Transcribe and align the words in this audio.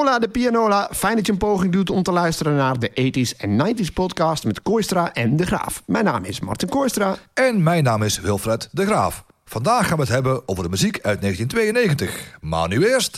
Hola 0.00 0.18
de 0.18 0.28
Pianola, 0.28 0.90
fijn 0.92 1.16
dat 1.16 1.26
je 1.26 1.32
een 1.32 1.38
poging 1.38 1.72
doet 1.72 1.90
om 1.90 2.02
te 2.02 2.12
luisteren 2.12 2.56
naar 2.56 2.78
de 2.78 2.90
80s 2.90 3.36
en 3.38 3.76
90s 3.76 3.92
podcast 3.94 4.44
met 4.44 4.62
Kooistra 4.62 5.12
en 5.12 5.36
De 5.36 5.46
Graaf. 5.46 5.82
Mijn 5.86 6.04
naam 6.04 6.24
is 6.24 6.40
Martin 6.40 6.68
Kooistra. 6.68 7.16
En 7.34 7.62
mijn 7.62 7.84
naam 7.84 8.02
is 8.02 8.20
Wilfred 8.20 8.68
De 8.72 8.86
Graaf. 8.86 9.24
Vandaag 9.44 9.86
gaan 9.88 9.96
we 9.96 10.02
het 10.02 10.12
hebben 10.12 10.48
over 10.48 10.62
de 10.62 10.68
muziek 10.68 10.98
uit 11.02 11.20
1992. 11.20 12.38
Maar 12.40 12.68
nu 12.68 12.88
eerst... 12.88 13.16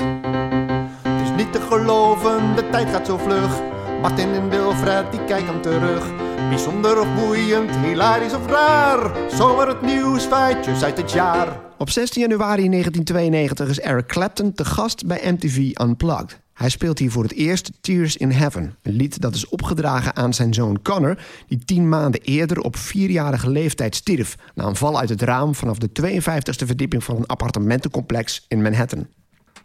Het 1.03 1.23
is 1.23 1.31
niet 1.37 1.53
te 1.53 1.61
geloven, 1.61 2.57
de 2.57 2.69
tijd 2.71 2.89
gaat 2.89 3.07
zo 3.07 3.19
vlug. 3.19 3.61
Martin 4.01 4.33
en 4.33 4.49
Wilfred, 4.49 5.11
die 5.11 5.25
kijken 5.25 5.61
terug. 5.61 6.07
Bijzonder 6.49 7.01
of 7.01 7.15
boeiend, 7.15 7.71
hilarisch 7.77 8.35
of 8.35 8.47
raar. 8.47 9.31
Zomaar 9.31 9.69
het 9.69 9.83
nieuws, 9.83 10.25
feitjes 10.25 10.83
uit 10.83 10.97
het 10.97 11.13
jaar. 11.13 11.61
Op 11.79 11.91
16 11.91 12.21
januari 12.21 12.69
1992 12.69 13.69
is 13.69 13.81
Eric 13.81 14.07
Clapton 14.07 14.53
te 14.53 14.65
gast 14.65 15.07
bij 15.07 15.33
MTV 15.33 15.57
Unplugged. 15.81 16.41
Hij 16.63 16.71
speelt 16.71 16.99
hier 16.99 17.11
voor 17.11 17.23
het 17.23 17.33
eerst 17.33 17.71
Tears 17.81 18.17
in 18.17 18.31
Heaven. 18.31 18.77
Een 18.83 18.93
lied 18.93 19.21
dat 19.21 19.35
is 19.35 19.49
opgedragen 19.49 20.17
aan 20.17 20.35
zijn 20.35 20.55
zoon 20.55 20.83
Connor... 20.83 21.19
die 21.47 21.59
tien 21.59 21.89
maanden 21.89 22.21
eerder 22.21 22.61
op 22.61 22.77
vierjarige 22.77 23.51
leeftijd 23.51 23.97
stierf... 23.97 24.37
na 24.55 24.65
een 24.65 24.77
val 24.77 24.99
uit 24.99 25.09
het 25.09 25.23
raam 25.23 25.55
vanaf 25.55 25.79
de 25.79 25.91
52e 26.03 26.67
verdieping 26.67 27.05
van 27.05 27.17
een 27.17 27.27
appartementencomplex 27.27 28.45
in 28.49 28.63
Manhattan. 28.63 29.07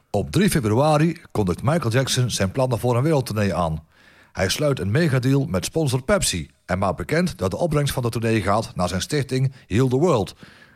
Op 0.09 0.31
3 0.31 0.49
februari 0.49 1.17
kondigt 1.31 1.63
Michael 1.63 1.91
Jackson 1.91 2.29
zijn 2.29 2.51
plannen 2.51 2.79
voor 2.79 2.97
een 2.97 3.03
wereldtournee 3.03 3.55
aan. 3.55 3.83
Hij 4.31 4.49
sluit 4.49 4.79
een 4.79 4.91
megadeal 4.91 5.45
met 5.45 5.65
sponsor 5.65 6.03
Pepsi... 6.03 6.49
en 6.65 6.79
maakt 6.79 6.97
bekend 6.97 7.37
dat 7.37 7.51
de 7.51 7.57
opbrengst 7.57 7.93
van 7.93 8.03
de 8.03 8.09
tournee 8.09 8.41
gaat 8.41 8.75
naar 8.75 8.89
zijn 8.89 9.01
stichting 9.01 9.53
Heal 9.67 9.87
the 9.87 9.97
World... 9.97 10.35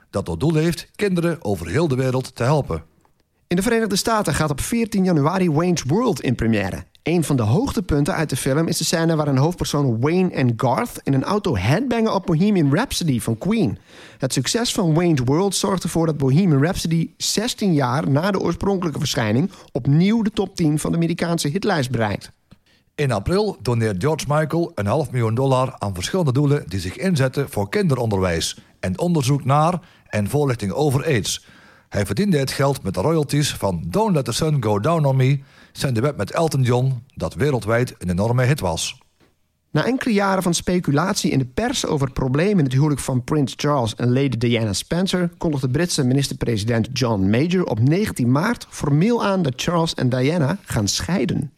dat 0.10 0.26
tot 0.26 0.40
doel 0.40 0.56
heeft 0.56 0.90
kinderen 0.96 1.44
over 1.44 1.68
heel 1.68 1.88
de 1.88 1.96
wereld 1.96 2.36
te 2.36 2.44
helpen. 2.44 2.91
In 3.52 3.58
de 3.58 3.64
Verenigde 3.64 3.96
Staten 3.96 4.34
gaat 4.34 4.50
op 4.50 4.62
14 4.62 5.04
januari 5.04 5.52
Wayne's 5.52 5.84
World 5.88 6.22
in 6.22 6.36
première. 6.36 6.84
Een 7.04 7.24
van 7.24 7.36
de 7.36 7.44
hoogtepunten 7.44 8.14
uit 8.14 8.30
de 8.30 8.36
film 8.36 8.68
is 8.68 8.78
de 8.78 8.84
scène 8.84 9.16
waarin 9.16 9.38
hoofdpersonen 9.38 10.00
Wayne 10.00 10.32
en 10.32 10.54
Garth 10.58 11.00
in 11.04 11.14
een 11.14 11.24
auto 11.24 11.58
headbangen 11.58 12.14
op 12.14 12.26
Bohemian 12.26 12.74
Rhapsody 12.74 13.20
van 13.20 13.38
Queen. 13.38 13.78
Het 14.18 14.34
succes 14.34 14.74
van 14.74 14.94
Wayne's 14.94 15.22
World 15.26 15.56
zorgt 15.56 15.84
ervoor 15.84 16.06
dat 16.06 16.18
Bohemian 16.18 16.64
Rhapsody 16.64 17.10
16 17.18 17.74
jaar 17.74 18.10
na 18.10 18.32
de 18.32 18.40
oorspronkelijke 18.40 19.00
verschijning 19.00 19.52
opnieuw 19.72 20.22
de 20.22 20.32
top 20.32 20.56
10 20.56 20.80
van 20.80 20.92
de 20.92 20.98
Amerikaanse 20.98 21.48
hitlijst 21.48 21.92
bereikt. 21.92 22.32
In 22.96 23.12
april 23.12 23.58
doneert 23.62 24.04
George 24.04 24.26
Michael 24.28 24.72
een 24.76 24.86
half 24.86 25.12
miljoen 25.12 25.36
dollar 25.36 25.76
aan 25.78 25.94
verschillende 25.94 26.34
doelen 26.34 26.64
die 26.68 26.80
zich 26.80 26.98
inzetten 26.98 27.50
voor 27.50 27.70
kinderonderwijs 27.70 28.60
en 28.80 29.00
onderzoek 29.00 29.46
naar 29.46 29.80
en 30.08 30.30
voorlichting 30.30 30.72
over 30.72 31.06
AIDS. 31.06 31.46
Hij 31.92 32.06
verdiende 32.06 32.38
het 32.38 32.52
geld 32.52 32.84
met 32.84 32.94
de 32.94 33.02
royalties 33.02 33.56
van 33.56 33.84
Don't 33.88 34.16
Let 34.16 34.26
the 34.26 34.32
Sun 34.32 34.64
Go 34.64 34.80
Down 34.80 35.06
on 35.06 35.16
Me, 35.16 35.40
zijn 35.72 35.94
duet 35.94 36.18
met 36.18 36.32
Elton 36.32 36.62
John, 36.62 37.04
dat 37.16 37.34
wereldwijd 37.34 37.96
een 37.98 38.10
enorme 38.10 38.44
hit 38.44 38.60
was. 38.60 38.98
Na 39.72 39.86
enkele 39.86 40.14
jaren 40.14 40.44
van 40.44 40.54
speculatie 40.54 41.32
in 41.32 41.40
de 41.40 41.46
pers 41.46 41.86
over 41.86 42.06
het 42.06 42.14
probleem 42.14 42.58
in 42.58 42.64
het 42.64 42.74
huwelijk 42.74 43.00
van 43.00 43.24
Prins 43.24 43.54
Charles 43.56 43.96
en 43.96 44.14
Lady 44.14 44.38
Diana 44.38 44.74
Spencer, 44.74 45.30
kondigde 45.38 45.68
de 45.68 45.74
Britse 45.74 46.04
minister-president 46.04 46.90
John 46.94 47.30
Major 47.30 47.64
op 47.64 47.80
19 47.80 48.32
maart 48.32 48.68
formeel 48.70 49.26
aan 49.26 49.42
dat 49.42 49.54
Charles 49.56 49.94
en 49.94 50.10
Diana 50.10 50.58
gaan 50.66 50.88
scheiden. 50.88 51.52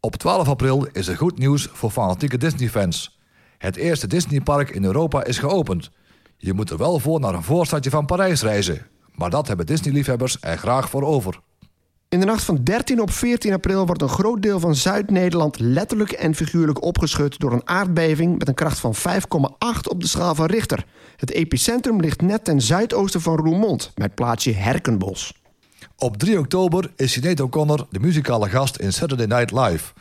Op 0.00 0.16
12 0.16 0.48
april 0.48 0.86
is 0.92 1.08
er 1.08 1.16
goed 1.16 1.38
nieuws 1.38 1.68
voor 1.72 1.90
fanatieke 1.90 2.38
Disney-fans. 2.38 3.18
Het 3.58 3.76
eerste 3.76 4.06
Disneypark 4.06 4.70
in 4.70 4.84
Europa 4.84 5.24
is 5.24 5.38
geopend. 5.38 5.90
Je 6.36 6.52
moet 6.52 6.70
er 6.70 6.78
wel 6.78 6.98
voor 6.98 7.20
naar 7.20 7.34
een 7.34 7.42
voorstadje 7.42 7.90
van 7.90 8.06
Parijs 8.06 8.42
reizen. 8.42 8.86
Maar 9.20 9.30
dat 9.30 9.48
hebben 9.48 9.66
Disney-liefhebbers 9.66 10.36
er 10.40 10.58
graag 10.58 10.90
voor 10.90 11.02
over. 11.02 11.40
In 12.08 12.20
de 12.20 12.26
nacht 12.26 12.44
van 12.44 12.64
13 12.64 13.00
op 13.00 13.10
14 13.10 13.52
april 13.52 13.86
wordt 13.86 14.02
een 14.02 14.08
groot 14.08 14.42
deel 14.42 14.60
van 14.60 14.74
Zuid-Nederland 14.74 15.58
letterlijk 15.58 16.10
en 16.10 16.34
figuurlijk 16.34 16.82
opgeschud 16.82 17.38
door 17.38 17.52
een 17.52 17.68
aardbeving 17.68 18.38
met 18.38 18.48
een 18.48 18.54
kracht 18.54 18.78
van 18.78 18.94
5,8 18.94 19.00
op 19.88 20.00
de 20.00 20.06
schaal 20.06 20.34
van 20.34 20.46
Richter. 20.46 20.84
Het 21.16 21.30
epicentrum 21.30 22.00
ligt 22.00 22.22
net 22.22 22.44
ten 22.44 22.60
zuidoosten 22.60 23.20
van 23.20 23.36
Roermond, 23.36 23.92
met 23.94 24.14
plaatsje 24.14 24.52
Herkenbos. 24.52 25.34
Op 25.96 26.16
3 26.16 26.38
oktober 26.38 26.92
is 26.96 27.12
Sinead 27.12 27.40
O'Connor 27.40 27.86
de 27.90 28.00
muzikale 28.00 28.48
gast 28.48 28.76
in 28.76 28.92
Saturday 28.92 29.26
Night 29.26 29.50
Live. 29.52 29.92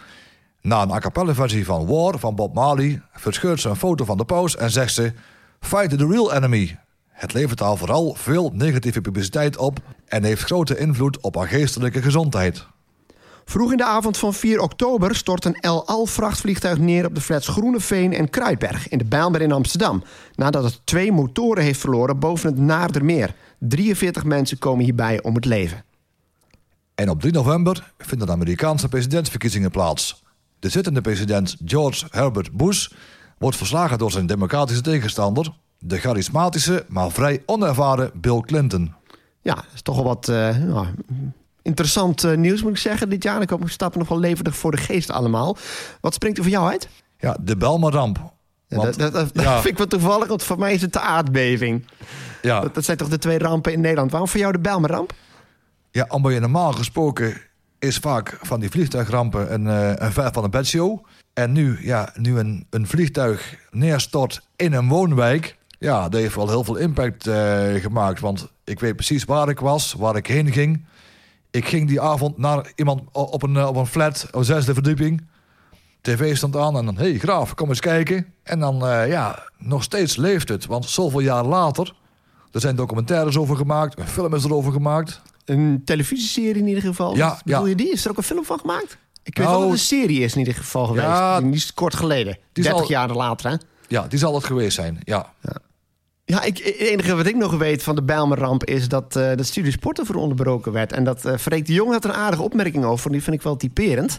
Na 0.61 0.81
een 0.81 0.91
a 0.91 0.99
cappella 0.99 1.33
versie 1.33 1.65
van 1.65 1.85
War 1.85 2.19
van 2.19 2.35
Bob 2.35 2.53
Marley 2.53 3.01
verscheurt 3.11 3.59
ze 3.59 3.69
een 3.69 3.75
foto 3.75 4.05
van 4.05 4.17
de 4.17 4.25
paus 4.25 4.55
en 4.55 4.71
zegt 4.71 4.93
ze: 4.93 5.13
Fight 5.59 5.97
the 5.97 6.07
real 6.07 6.33
enemy. 6.33 6.77
Het 7.19 7.33
levert 7.33 7.59
haar 7.59 7.77
vooral 7.77 8.13
veel 8.17 8.51
negatieve 8.53 9.01
publiciteit 9.01 9.57
op 9.57 9.79
en 10.05 10.23
heeft 10.23 10.43
grote 10.43 10.77
invloed 10.77 11.21
op 11.21 11.35
haar 11.35 11.47
geestelijke 11.47 12.01
gezondheid. 12.01 12.65
Vroeg 13.45 13.71
in 13.71 13.77
de 13.77 13.85
avond 13.85 14.17
van 14.17 14.33
4 14.33 14.61
oktober 14.61 15.15
stort 15.15 15.45
een 15.45 15.55
El 15.55 15.87
Al-vrachtvliegtuig 15.87 16.77
neer 16.77 17.05
op 17.05 17.15
de 17.15 17.21
flats 17.21 17.47
Groeneveen 17.47 18.13
en 18.13 18.29
Kruidberg 18.29 18.87
in 18.89 18.97
de 18.97 19.05
Bijlmer 19.05 19.41
in 19.41 19.51
Amsterdam. 19.51 20.03
Nadat 20.35 20.63
het 20.63 20.81
twee 20.83 21.11
motoren 21.11 21.63
heeft 21.63 21.79
verloren 21.79 22.19
boven 22.19 22.49
het 22.49 22.59
Naardermeer. 22.59 23.35
43 23.57 24.23
mensen 24.23 24.57
komen 24.57 24.83
hierbij 24.83 25.21
om 25.21 25.35
het 25.35 25.45
leven. 25.45 25.83
En 26.95 27.09
op 27.09 27.19
3 27.19 27.33
november 27.33 27.93
vinden 27.97 28.27
de 28.27 28.33
Amerikaanse 28.33 28.87
presidentsverkiezingen 28.87 29.71
plaats. 29.71 30.23
De 30.59 30.69
zittende 30.69 31.01
president 31.01 31.55
George 31.65 32.05
Herbert 32.09 32.51
Bush 32.51 32.87
wordt 33.37 33.57
verslagen 33.57 33.97
door 33.97 34.11
zijn 34.11 34.27
democratische 34.27 34.81
tegenstander, 34.81 35.53
de 35.79 35.97
charismatische, 35.97 36.85
maar 36.87 37.11
vrij 37.11 37.43
onervaren 37.45 38.11
Bill 38.13 38.41
Clinton. 38.41 38.93
Ja, 39.41 39.55
dat 39.55 39.65
is 39.73 39.81
toch 39.81 39.95
wel 39.95 40.03
wat 40.03 40.27
uh, 40.27 40.57
nou, 40.57 40.87
interessant 41.61 42.23
uh, 42.23 42.37
nieuws, 42.37 42.61
moet 42.61 42.71
ik 42.71 42.77
zeggen, 42.77 43.09
dit 43.09 43.23
jaar. 43.23 43.41
Ik 43.41 43.49
hoop, 43.49 43.69
stappen 43.69 43.99
nog 43.99 44.09
wel 44.09 44.19
levendig 44.19 44.55
voor 44.55 44.71
de 44.71 44.77
geest 44.77 45.11
allemaal. 45.11 45.57
Wat 46.01 46.13
springt 46.13 46.37
er 46.37 46.43
voor 46.43 46.53
jou 46.53 46.69
uit? 46.69 46.89
Ja, 47.17 47.37
de 47.41 47.57
Belmer-ramp. 47.57 48.33
Ja, 48.67 48.83
dat, 48.83 48.95
dat, 48.97 49.13
dat 49.13 49.31
ja. 49.33 49.55
vind 49.55 49.67
ik 49.67 49.77
wel 49.77 49.87
toevallig, 49.87 50.27
want 50.27 50.43
voor 50.43 50.59
mij 50.59 50.73
is 50.73 50.81
het 50.81 50.93
de 50.93 50.99
aardbeving. 50.99 51.85
Ja. 52.41 52.59
Dat, 52.59 52.73
dat, 52.73 52.85
zijn 52.85 52.97
toch 52.97 53.07
de 53.07 53.17
twee 53.17 53.37
rampen 53.37 53.73
in 53.73 53.81
Nederland. 53.81 54.11
Waarom 54.11 54.29
voor 54.29 54.39
jou 54.39 54.51
de 54.51 54.59
Belmer-ramp? 54.59 55.13
Ja, 55.91 56.05
omdat 56.09 56.33
je 56.33 56.39
normaal 56.39 56.71
gesproken 56.71 57.37
is 57.79 57.97
vaak 57.97 58.39
van 58.41 58.59
die 58.59 58.69
vliegtuigrampen 58.69 59.53
een, 59.53 59.65
uh, 59.65 59.91
een 59.95 60.11
ver 60.11 60.33
van 60.33 60.43
een 60.43 60.49
bedshow. 60.49 61.05
En 61.33 61.51
nu, 61.51 61.77
ja, 61.81 62.13
nu 62.15 62.39
een, 62.39 62.65
een 62.69 62.87
vliegtuig 62.87 63.55
neerstort 63.71 64.41
in 64.55 64.73
een 64.73 64.87
woonwijk... 64.87 65.57
Ja, 65.79 66.09
dat 66.09 66.21
heeft 66.21 66.35
wel 66.35 66.49
heel 66.49 66.63
veel 66.63 66.75
impact 66.75 67.27
uh, 67.27 67.73
gemaakt. 67.75 68.19
Want 68.19 68.47
ik 68.63 68.79
weet 68.79 68.95
precies 68.95 69.23
waar 69.23 69.49
ik 69.49 69.59
was, 69.59 69.93
waar 69.93 70.15
ik 70.15 70.27
heen 70.27 70.51
ging. 70.51 70.85
Ik 71.51 71.67
ging 71.67 71.87
die 71.87 72.01
avond 72.01 72.37
naar 72.37 72.71
iemand 72.75 73.01
op 73.11 73.43
een, 73.43 73.65
op 73.65 73.75
een 73.75 73.87
flat, 73.87 74.27
op 74.31 74.43
zesde 74.43 74.73
verdieping. 74.73 75.27
TV 76.01 76.37
stond 76.37 76.55
aan 76.55 76.77
en 76.77 76.85
dan, 76.85 76.97
hey 76.97 77.17
Graaf, 77.17 77.53
kom 77.53 77.69
eens 77.69 77.79
kijken. 77.79 78.33
En 78.43 78.59
dan, 78.59 78.85
uh, 78.85 79.07
ja, 79.07 79.49
nog 79.57 79.83
steeds 79.83 80.15
leeft 80.15 80.49
het. 80.49 80.65
Want 80.65 80.85
zoveel 80.85 81.19
jaar 81.19 81.45
later, 81.45 81.95
er 82.51 82.61
zijn 82.61 82.75
documentaires 82.75 83.37
over 83.37 83.55
gemaakt. 83.55 83.99
Een 83.99 84.07
film 84.07 84.33
is 84.33 84.43
erover 84.43 84.71
gemaakt. 84.71 85.21
Een 85.45 85.81
televisieserie 85.85 86.61
in 86.61 86.67
ieder 86.67 86.83
geval? 86.83 87.15
Ja. 87.15 87.39
Bedoel 87.43 87.63
ja. 87.63 87.69
je 87.69 87.75
die? 87.75 87.91
Is 87.91 88.05
er 88.05 88.11
ook 88.11 88.17
een 88.17 88.23
film 88.23 88.45
van 88.45 88.59
gemaakt? 88.59 88.97
Ik 89.23 89.37
weet 89.37 89.47
nou, 89.47 89.59
wel 89.59 89.69
dat 89.69 89.77
een 89.77 89.83
serie 89.83 90.19
is 90.19 90.33
in 90.33 90.39
ieder 90.39 90.53
geval 90.53 90.85
geweest. 90.85 91.05
Ja, 91.05 91.41
die 91.41 91.53
is 91.53 91.73
kort 91.73 91.95
geleden. 91.95 92.37
30 92.51 92.77
zal, 92.77 92.89
jaar 92.89 93.11
later, 93.11 93.49
hè? 93.49 93.57
Ja, 93.87 94.07
die 94.07 94.19
zal 94.19 94.35
het 94.35 94.43
geweest 94.43 94.75
zijn, 94.75 94.99
ja. 95.03 95.33
ja. 95.41 95.55
Ja, 96.29 96.43
ik, 96.43 96.57
het 96.57 96.75
enige 96.75 97.15
wat 97.15 97.25
ik 97.25 97.35
nog 97.35 97.57
weet 97.57 97.83
van 97.83 97.95
de 97.95 98.01
Bijlmerramp 98.01 98.65
is 98.65 98.87
dat 98.87 99.15
uh, 99.17 99.35
de 99.35 99.43
studie 99.43 99.71
sporten 99.71 100.05
voor 100.05 100.15
onderbroken 100.15 100.71
werd. 100.71 100.93
En 100.93 101.03
dat 101.03 101.25
uh, 101.25 101.37
Freek 101.37 101.65
de 101.65 101.73
Jong 101.73 101.91
had 101.91 102.05
een 102.05 102.13
aardige 102.13 102.43
opmerking 102.43 102.85
over. 102.85 103.11
Die 103.11 103.23
vind 103.23 103.35
ik 103.35 103.41
wel 103.41 103.57
typerend. 103.57 104.17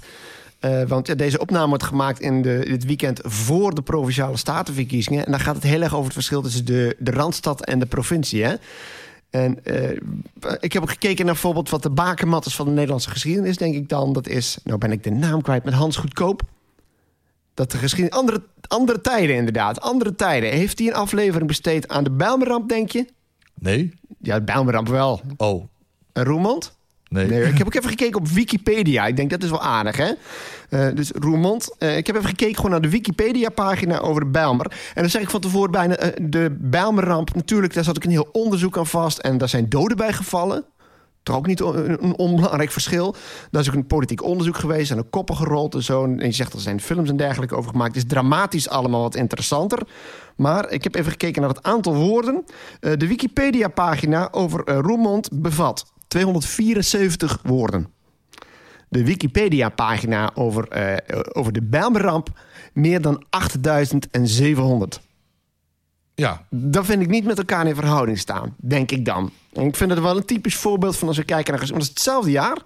Uh, 0.61 0.83
want 0.83 1.07
ja, 1.07 1.15
deze 1.15 1.39
opname 1.39 1.69
wordt 1.69 1.83
gemaakt 1.83 2.21
in 2.21 2.43
de, 2.43 2.65
dit 2.65 2.85
weekend 2.85 3.21
voor 3.23 3.75
de 3.75 3.83
provinciale 3.83 4.37
statenverkiezingen. 4.37 5.25
En 5.25 5.31
dan 5.31 5.41
gaat 5.41 5.55
het 5.55 5.65
heel 5.65 5.83
erg 5.83 5.93
over 5.93 6.05
het 6.05 6.13
verschil 6.13 6.43
tussen 6.43 6.65
de, 6.65 6.97
de 6.99 7.11
Randstad 7.11 7.65
en 7.65 7.79
de 7.79 7.87
provincie. 7.87 8.45
Hè? 8.45 8.55
En 9.31 9.59
ik 10.61 10.73
heb 10.73 10.83
ook 10.83 10.91
gekeken 10.91 11.25
naar 11.25 11.35
bijvoorbeeld 11.35 11.71
wat 11.71 11.83
de 11.83 11.91
bakermat 11.91 12.53
van 12.53 12.67
de 12.67 12.73
Nederlandse 12.73 13.11
geschiedenis, 13.11 13.57
denk 13.57 13.75
ik 13.75 13.89
dan. 13.89 14.13
Dat 14.13 14.29
is, 14.29 14.59
nou 14.65 14.79
ben 14.79 14.93
ik 14.93 15.05
de 15.05 15.11
naam 15.11 15.43
kwijt, 15.43 15.65
met 15.65 15.75
Hans 15.75 15.97
Goedkoop. 15.97 16.43
Dat 17.61 17.71
de 17.71 17.79
geschiedenis. 17.79 18.19
Andere, 18.19 18.43
andere 18.67 19.01
tijden, 19.01 19.37
inderdaad. 19.37 19.81
Andere 19.81 20.15
tijden. 20.15 20.51
Heeft 20.51 20.79
hij 20.79 20.89
een 20.89 20.95
aflevering 20.95 21.47
besteed 21.47 21.89
aan 21.89 22.05
de 22.05 22.11
Bijlmerramp, 22.11 22.69
denk 22.69 22.91
je? 22.91 23.07
Nee. 23.55 23.95
Ja, 24.19 24.39
de 24.39 24.45
Bijlmerramp 24.45 24.89
wel. 24.89 25.21
Oh. 25.37 25.65
En 26.13 26.25
Roermond? 26.25 26.77
Nee. 27.09 27.27
nee. 27.27 27.43
Ik 27.43 27.59
heb 27.59 27.67
ook 27.67 27.75
even 27.75 27.89
gekeken 27.89 28.21
op 28.21 28.29
Wikipedia. 28.29 29.07
Ik 29.07 29.17
denk 29.17 29.31
dat 29.31 29.43
is 29.43 29.51
wel 29.51 29.63
aardig, 29.63 29.97
hè? 29.97 30.13
Uh, 30.71 30.95
dus 30.95 31.11
Roermond. 31.15 31.77
Uh, 31.79 31.97
ik 31.97 32.07
heb 32.07 32.17
even 32.17 32.29
gekeken 32.29 32.57
gewoon 32.57 32.71
naar 32.71 32.81
de 32.81 32.91
Wikipedia-pagina 32.91 33.99
over 33.99 34.21
de 34.21 34.31
Bijlmer. 34.31 34.67
En 34.95 35.03
dan 35.03 35.11
zeg 35.11 35.23
ik 35.23 35.31
van 35.31 35.41
tevoren 35.41 35.71
bijna... 35.71 36.05
Uh, 36.05 36.29
de 36.31 36.57
Bijlmerramp, 36.61 37.35
natuurlijk, 37.35 37.75
daar 37.75 37.85
zat 37.85 37.97
ook 37.97 38.05
een 38.05 38.11
heel 38.11 38.29
onderzoek 38.33 38.79
aan 38.79 38.87
vast. 38.87 39.19
En 39.19 39.39
daar 39.39 39.49
zijn 39.49 39.69
doden 39.69 39.97
bij 39.97 40.13
gevallen. 40.13 40.65
Toch 41.23 41.37
ook 41.37 41.47
niet 41.47 41.61
een 41.61 42.19
onbelangrijk 42.19 42.71
verschil. 42.71 43.15
Daar 43.51 43.63
is 43.63 43.69
ook 43.69 43.75
een 43.75 43.87
politiek 43.87 44.23
onderzoek 44.23 44.57
geweest 44.57 44.91
en 44.91 44.99
een 44.99 45.11
koppen 45.11 45.37
gerold 45.37 45.75
en 45.75 45.83
zo. 45.83 46.05
En 46.05 46.19
je 46.19 46.33
zegt 46.33 46.53
er 46.53 46.61
zijn 46.61 46.81
films 46.81 47.09
en 47.09 47.17
dergelijke 47.17 47.57
over 47.57 47.71
gemaakt. 47.71 47.95
Het 47.95 48.05
is 48.05 48.11
dramatisch 48.11 48.69
allemaal 48.69 49.03
wat 49.03 49.15
interessanter. 49.15 49.79
Maar 50.37 50.71
ik 50.71 50.85
heb 50.85 50.95
even 50.95 51.11
gekeken 51.11 51.41
naar 51.41 51.51
het 51.51 51.63
aantal 51.63 51.95
woorden. 51.95 52.45
Uh, 52.81 52.93
de 52.97 53.07
Wikipedia-pagina 53.07 54.29
over 54.33 54.69
uh, 54.69 54.79
Roermond 54.79 55.29
bevat 55.33 55.93
274 56.09 57.39
woorden. 57.43 57.93
de 58.89 59.05
Wikipedia-pagina 59.05 60.31
over, 60.35 60.69
eh, 60.69 61.19
over 61.33 61.53
de 61.53 61.63
Bijlmerramp 61.63 62.29
meer 62.73 63.01
dan 63.01 63.25
8700. 63.31 65.01
Ja, 66.21 66.47
Dat 66.51 66.85
vind 66.85 67.03
ik 67.03 67.09
niet 67.09 67.25
met 67.25 67.39
elkaar 67.39 67.67
in 67.67 67.75
verhouding 67.75 68.19
staan, 68.19 68.55
denk 68.57 68.91
ik 68.91 69.05
dan. 69.05 69.31
En 69.53 69.67
ik 69.67 69.77
vind 69.77 69.91
het 69.91 70.01
wel 70.01 70.17
een 70.17 70.25
typisch 70.25 70.57
voorbeeld 70.57 70.97
van 70.97 71.09
als 71.09 71.17
we 71.17 71.25
kijken 71.25 71.55
naar... 71.55 71.63
Want 71.63 71.73
het 71.73 71.83
is 71.83 71.89
hetzelfde 71.89 72.31
jaar, 72.31 72.59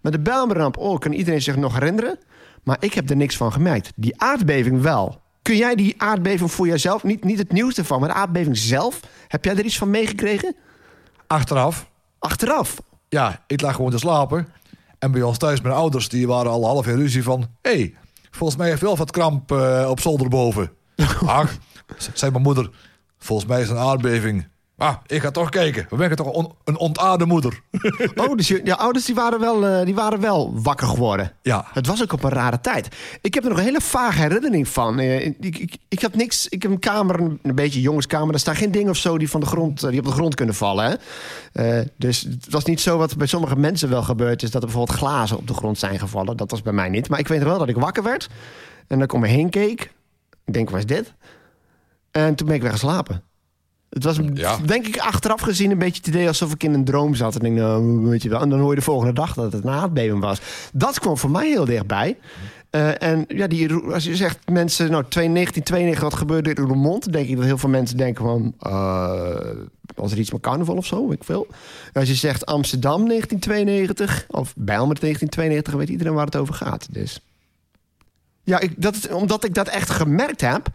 maar 0.00 0.12
de 0.12 0.20
Bijlmerramp... 0.20 0.76
Oh, 0.76 0.98
kan 0.98 1.12
iedereen 1.12 1.42
zich 1.42 1.56
nog 1.56 1.74
herinneren? 1.74 2.18
Maar 2.62 2.76
ik 2.80 2.94
heb 2.94 3.10
er 3.10 3.16
niks 3.16 3.36
van 3.36 3.52
gemerkt. 3.52 3.92
Die 3.96 4.20
aardbeving 4.20 4.80
wel. 4.80 5.20
Kun 5.42 5.56
jij 5.56 5.74
die 5.74 5.94
aardbeving 5.96 6.52
voor 6.52 6.66
jezelf... 6.66 7.04
Niet, 7.04 7.24
niet 7.24 7.38
het 7.38 7.52
nieuws 7.52 7.78
ervan, 7.78 8.00
maar 8.00 8.08
de 8.08 8.14
aardbeving 8.14 8.56
zelf... 8.56 9.00
Heb 9.28 9.44
jij 9.44 9.56
er 9.56 9.64
iets 9.64 9.78
van 9.78 9.90
meegekregen? 9.90 10.56
achteraf. 11.26 11.90
Achteraf. 12.18 12.80
Ja, 13.08 13.44
ik 13.46 13.60
lag 13.60 13.74
gewoon 13.74 13.90
te 13.90 13.98
slapen. 13.98 14.48
En 14.98 15.12
bij 15.12 15.22
ons 15.22 15.38
thuis, 15.38 15.60
mijn 15.60 15.74
ouders, 15.74 16.08
die 16.08 16.26
waren 16.26 16.50
al 16.50 16.66
half 16.66 16.86
in 16.86 16.96
ruzie 16.96 17.22
van... 17.22 17.46
Hé, 17.62 17.70
hey, 17.70 17.94
volgens 18.30 18.58
mij 18.58 18.68
heeft 18.68 18.80
wel 18.80 18.96
wat 18.96 19.10
kramp 19.10 19.52
eh, 19.52 19.86
op 19.88 20.00
zolder 20.00 20.28
boven. 20.28 20.72
Ach, 21.26 21.56
zei 22.12 22.30
mijn 22.30 22.42
moeder, 22.42 22.70
volgens 23.20 23.48
mij 23.48 23.60
is 23.60 23.68
het 23.68 23.76
een 23.76 23.82
aardbeving. 23.82 24.48
Ah, 24.76 24.94
ik 25.06 25.22
ga 25.22 25.30
toch 25.30 25.48
kijken. 25.48 25.86
We 25.90 25.96
zijn 25.96 26.14
toch 26.16 26.26
on- 26.26 26.52
een 26.64 26.76
ontaarde 26.78 27.26
moeder. 27.26 27.60
Oh, 28.14 28.36
dus 28.36 28.48
je, 28.48 28.60
je 28.64 28.76
ouders 28.76 29.04
die 29.04 29.14
waren, 29.14 29.40
wel, 29.40 29.66
eh, 29.66 29.84
die 29.84 29.94
waren 29.94 30.20
wel 30.20 30.52
wakker 30.62 30.86
geworden. 30.86 31.32
Ja. 31.42 31.66
Het 31.72 31.86
was 31.86 32.02
ook 32.02 32.12
op 32.12 32.22
een 32.24 32.30
rare 32.30 32.60
tijd. 32.60 32.88
Ik 33.20 33.34
heb 33.34 33.42
er 33.44 33.48
nog 33.50 33.58
een 33.58 33.64
hele 33.64 33.80
vage 33.80 34.20
herinnering 34.20 34.68
van. 34.68 34.98
Eh, 34.98 35.26
ik, 35.26 35.36
ik, 35.58 35.76
ik 35.88 36.00
heb 36.00 36.14
niks. 36.14 36.48
Ik 36.48 36.62
heb 36.62 36.70
een 36.70 36.78
kamer, 36.78 37.20
een, 37.20 37.38
een 37.42 37.54
beetje 37.54 37.80
jongenskamer. 37.80 38.30
Daar 38.30 38.40
staan 38.40 38.56
geen 38.56 38.70
dingen 38.70 38.90
of 38.90 38.96
zo 38.96 39.18
die, 39.18 39.30
van 39.30 39.40
de 39.40 39.46
grond, 39.46 39.82
eh, 39.82 39.90
die 39.90 39.98
op 39.98 40.04
de 40.06 40.12
grond 40.12 40.34
kunnen 40.34 40.54
vallen. 40.54 40.98
Hè? 41.52 41.82
Dus 41.96 42.20
het 42.20 42.46
was 42.50 42.64
niet 42.64 42.80
zo 42.80 42.98
wat 42.98 43.16
bij 43.16 43.26
sommige 43.26 43.56
mensen 43.56 43.88
wel 43.88 44.02
gebeurd 44.02 44.42
is. 44.42 44.50
Dat 44.50 44.62
er 44.62 44.68
bijvoorbeeld 44.68 44.98
glazen 44.98 45.36
op 45.36 45.46
de 45.46 45.54
grond 45.54 45.78
zijn 45.78 45.98
gevallen. 45.98 46.36
Dat 46.36 46.50
was 46.50 46.62
bij 46.62 46.72
mij 46.72 46.88
niet. 46.88 47.08
Maar 47.08 47.18
ik 47.18 47.28
weet 47.28 47.42
wel 47.42 47.58
dat 47.58 47.68
ik 47.68 47.76
wakker 47.76 48.02
werd. 48.02 48.28
En 48.86 48.98
dat 48.98 49.02
ik 49.04 49.12
om 49.12 49.20
me 49.20 49.26
heen 49.28 49.50
keek. 49.50 49.90
Ik 50.44 50.52
denk, 50.52 50.70
wat 50.70 50.78
is 50.78 50.86
dit? 50.86 51.12
En 52.10 52.34
toen 52.34 52.46
ben 52.46 52.56
ik 52.56 52.62
weer 52.62 52.70
geslapen. 52.70 53.22
Het 53.90 54.04
was 54.04 54.18
Ja. 54.34 54.56
denk 54.56 54.86
ik 54.86 54.98
achteraf 54.98 55.40
gezien 55.40 55.70
een 55.70 55.78
beetje 55.78 55.96
het 55.96 56.06
idee 56.06 56.26
alsof 56.28 56.52
ik 56.52 56.62
in 56.62 56.74
een 56.74 56.84
droom 56.84 57.14
zat. 57.14 57.36
En, 57.36 57.46
ik, 57.46 57.52
nou, 57.52 58.08
weet 58.08 58.22
je 58.22 58.28
wel. 58.28 58.40
en 58.40 58.48
dan 58.48 58.60
hoor 58.60 58.70
je 58.70 58.76
de 58.76 58.82
volgende 58.82 59.12
dag 59.12 59.34
dat 59.34 59.52
het 59.52 59.64
een 59.64 59.70
aardbeving 59.70 60.20
was. 60.20 60.40
Dat 60.72 60.98
kwam 60.98 61.16
voor 61.18 61.30
mij 61.30 61.48
heel 61.48 61.64
dichtbij. 61.64 62.16
Eh, 62.70 63.02
en 63.02 63.24
ja, 63.28 63.46
die, 63.46 63.72
als 63.74 64.04
je 64.04 64.16
zegt 64.16 64.38
mensen, 64.50 64.90
nou 64.90 65.04
1992, 65.08 66.00
wat 66.00 66.14
gebeurde 66.14 66.50
er 66.50 66.58
in 66.58 66.64
Roermond? 66.64 67.12
Denk 67.12 67.28
ik 67.28 67.36
dat 67.36 67.44
heel 67.44 67.58
veel 67.58 67.68
mensen 67.68 67.96
denken 67.96 68.24
van, 68.24 68.54
eh, 68.60 69.40
was 69.94 70.12
er 70.12 70.18
iets 70.18 70.30
met 70.30 70.40
carnaval 70.40 70.76
of 70.76 70.86
zo, 70.86 71.08
weet 71.08 71.16
ik 71.16 71.24
veel. 71.24 71.46
Als 71.92 72.08
je 72.08 72.14
zegt 72.14 72.46
Amsterdam 72.46 73.06
1992 73.06 74.24
of 74.28 74.52
Bijlmer 74.56 74.96
1992, 75.00 75.74
weet 75.74 75.88
iedereen 75.88 76.14
waar 76.14 76.24
het 76.24 76.36
over 76.36 76.54
gaat. 76.54 76.86
Dus 76.90 77.20
ja, 78.44 78.60
ik, 78.60 78.82
dat, 78.82 79.12
omdat 79.12 79.44
ik 79.44 79.54
dat 79.54 79.68
echt 79.68 79.90
gemerkt 79.90 80.40
heb, 80.40 80.68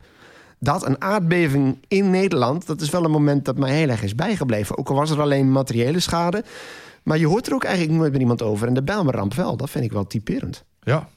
dat 0.66 0.86
een 0.86 1.02
aardbeving 1.02 1.78
in 1.88 2.10
Nederland, 2.10 2.68
dat 2.68 2.82
is 2.82 2.90
wel 2.90 3.04
een 3.06 3.12
moment 3.12 3.46
dat 3.46 3.58
mij 3.58 3.72
heel 3.72 3.90
erg 3.90 4.04
is 4.04 4.16
bijgebleven. 4.16 4.78
Ook 4.78 4.90
al 4.90 4.96
was 4.96 5.12
er 5.12 5.22
alleen 5.22 5.52
materiële 5.52 6.00
schade. 6.00 6.44
Maar 7.04 7.18
je 7.18 7.28
hoort 7.28 7.48
er 7.48 7.54
ook 7.54 7.64
eigenlijk 7.64 7.98
nooit 7.98 8.12
met 8.12 8.22
iemand 8.22 8.42
over. 8.42 8.68
En 8.68 8.74
de 8.74 8.84
Bijlmerramp 8.84 9.34
wel, 9.34 9.58
dat 9.58 9.70
vind 9.70 9.86
ik 9.86 9.92
wel 9.92 10.08
typerend. 10.08 10.64
Ja. 10.82 11.08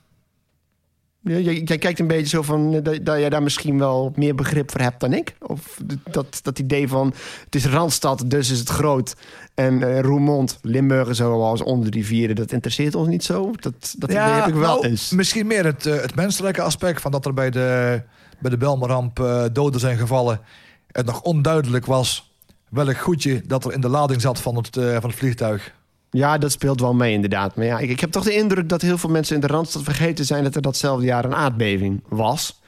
Jij, 1.21 1.63
jij 1.65 1.79
kijkt 1.79 1.99
een 1.99 2.07
beetje 2.07 2.37
zo 2.37 2.43
van 2.43 2.75
eh, 2.75 2.83
dat, 2.83 3.05
dat 3.05 3.19
jij 3.19 3.29
daar 3.29 3.43
misschien 3.43 3.79
wel 3.79 4.13
meer 4.17 4.35
begrip 4.35 4.71
voor 4.71 4.81
hebt 4.81 5.01
dan 5.01 5.13
ik. 5.13 5.35
Of 5.41 5.81
dat, 6.11 6.41
dat 6.43 6.59
idee 6.59 6.89
van 6.89 7.15
het 7.45 7.55
is 7.55 7.67
Randstad, 7.67 8.25
dus 8.27 8.51
is 8.51 8.59
het 8.59 8.69
groot. 8.69 9.15
En 9.55 9.83
eh 9.83 10.01
Roermond, 10.01 10.59
Limburg 10.63 11.09
en 11.09 11.15
zo 11.15 11.43
als 11.43 11.63
onder 11.63 11.91
die 11.91 12.07
vieren, 12.07 12.37
dat 12.37 12.53
interesseert 12.53 12.95
ons 12.95 13.09
niet 13.09 13.25
zo. 13.25 13.51
Dat, 13.61 13.95
dat 13.99 14.11
idee 14.11 14.23
heb 14.23 14.47
ik 14.47 14.55
wel 14.55 14.75
nou, 14.75 14.87
eens. 14.87 15.11
Misschien 15.11 15.47
meer 15.47 15.65
het, 15.65 15.87
eh, 15.87 16.01
het 16.01 16.15
menselijke 16.15 16.63
aspect 16.63 17.01
van 17.01 17.11
dat 17.11 17.27
er 17.27 17.35
bij 17.35 17.51
de, 17.51 18.03
bij 18.41 18.51
de 18.51 18.57
Belmeramp 18.57 19.21
eh, 19.21 19.45
doden 19.53 19.81
zijn 19.81 19.99
gevallen. 19.99 20.41
Het 20.87 21.07
nog 21.07 21.23
onduidelijk 21.23 21.87
was 21.87 22.33
welk 22.69 22.99
goedje 22.99 23.43
dat 23.47 23.65
er 23.65 23.73
in 23.73 23.81
de 23.81 23.89
lading 23.89 24.21
zat 24.21 24.41
van 24.41 24.57
het, 24.57 24.77
eh, 24.77 24.93
van 25.01 25.11
het 25.11 25.19
vliegtuig. 25.19 25.77
Ja, 26.11 26.39
dat 26.39 26.53
speelt 26.53 26.81
wel 26.81 26.95
mee 26.95 27.13
inderdaad. 27.13 27.57
Maar 27.57 27.65
ja, 27.65 27.79
ik, 27.79 27.91
ik 27.91 28.01
heb 28.01 28.11
toch 28.11 28.25
de 28.25 28.35
indruk 28.35 28.69
dat 28.69 28.83
heel 28.83 28.99
veel 28.99 29.11
mensen 29.11 29.35
in 29.35 29.41
de 29.41 29.47
Randstad 29.47 29.83
vergeten 29.83 30.25
zijn... 30.25 30.45
dat 30.45 30.55
er 30.55 30.63
datzelfde 30.63 31.05
jaar 31.07 31.25
een 31.25 31.35
aardbeving 31.35 32.03
was 32.09 32.61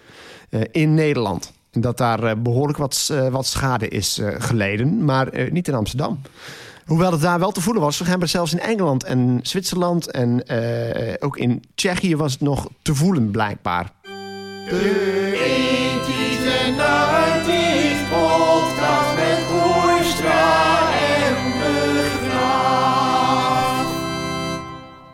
eh, 0.51 0.61
in 0.71 0.95
Nederland. 0.95 1.53
En 1.71 1.81
dat 1.81 1.99
daar 1.99 2.23
eh, 2.25 2.37
behoorlijk 2.37 2.79
wat, 2.79 3.09
eh, 3.13 3.29
wat 3.29 3.47
schade 3.47 3.89
is 3.89 4.19
eh, 4.19 4.35
geleden, 4.39 5.05
maar 5.05 5.29
eh, 5.29 5.53
niet 5.53 5.69
in 5.69 5.75
Amsterdam. 5.75 6.21
Hoewel 6.87 7.13
het 7.13 7.21
daar 7.21 7.39
wel 7.39 7.53
te 7.53 7.61
voelen 7.61 7.83
was. 7.83 7.99
We 7.99 8.05
hebben 8.05 8.29
zelfs 8.29 8.53
in 8.53 8.61
Engeland 8.61 9.05
en 9.05 9.41
Zwitserland... 9.43 10.11
en 10.11 10.47
eh, 10.47 11.15
ook 11.19 11.37
in 11.37 11.63
Tsjechië 11.75 12.17
was 12.17 12.33
het 12.33 12.41
nog 12.41 12.69
te 12.83 12.95
voelen 12.95 13.31
blijkbaar. 13.31 13.93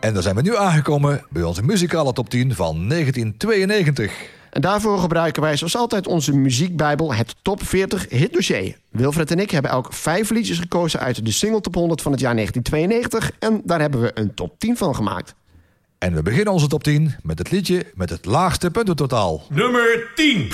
En 0.07 0.13
dan 0.13 0.21
zijn 0.21 0.35
we 0.35 0.41
nu 0.41 0.55
aangekomen 0.55 1.25
bij 1.29 1.43
onze 1.43 1.63
muzikale 1.63 2.13
top 2.13 2.29
10 2.29 2.55
van 2.55 2.89
1992. 2.89 4.13
En 4.49 4.61
daarvoor 4.61 4.99
gebruiken 4.99 5.41
wij 5.41 5.57
zoals 5.57 5.75
altijd 5.75 6.07
onze 6.07 6.35
muziekbijbel, 6.35 7.13
het 7.13 7.35
Top 7.41 7.63
40 7.63 8.09
Hitdossier. 8.09 8.77
Wilfred 8.89 9.31
en 9.31 9.39
ik 9.39 9.51
hebben 9.51 9.71
elk 9.71 9.93
vijf 9.93 10.29
liedjes 10.29 10.59
gekozen 10.59 10.99
uit 10.99 11.25
de 11.25 11.31
single 11.31 11.61
top 11.61 11.73
100 11.73 12.01
van 12.01 12.11
het 12.11 12.21
jaar 12.21 12.35
1992. 12.35 13.39
En 13.39 13.61
daar 13.63 13.79
hebben 13.81 14.01
we 14.01 14.11
een 14.13 14.33
top 14.33 14.59
10 14.59 14.77
van 14.77 14.95
gemaakt. 14.95 15.35
En 15.97 16.13
we 16.13 16.21
beginnen 16.21 16.53
onze 16.53 16.67
top 16.67 16.83
10 16.83 17.15
met 17.21 17.37
het 17.37 17.51
liedje 17.51 17.85
met 17.93 18.09
het 18.09 18.25
laagste 18.25 18.71
puntentotaal. 18.71 19.43
Nummer 19.49 20.11
10. 20.15 20.49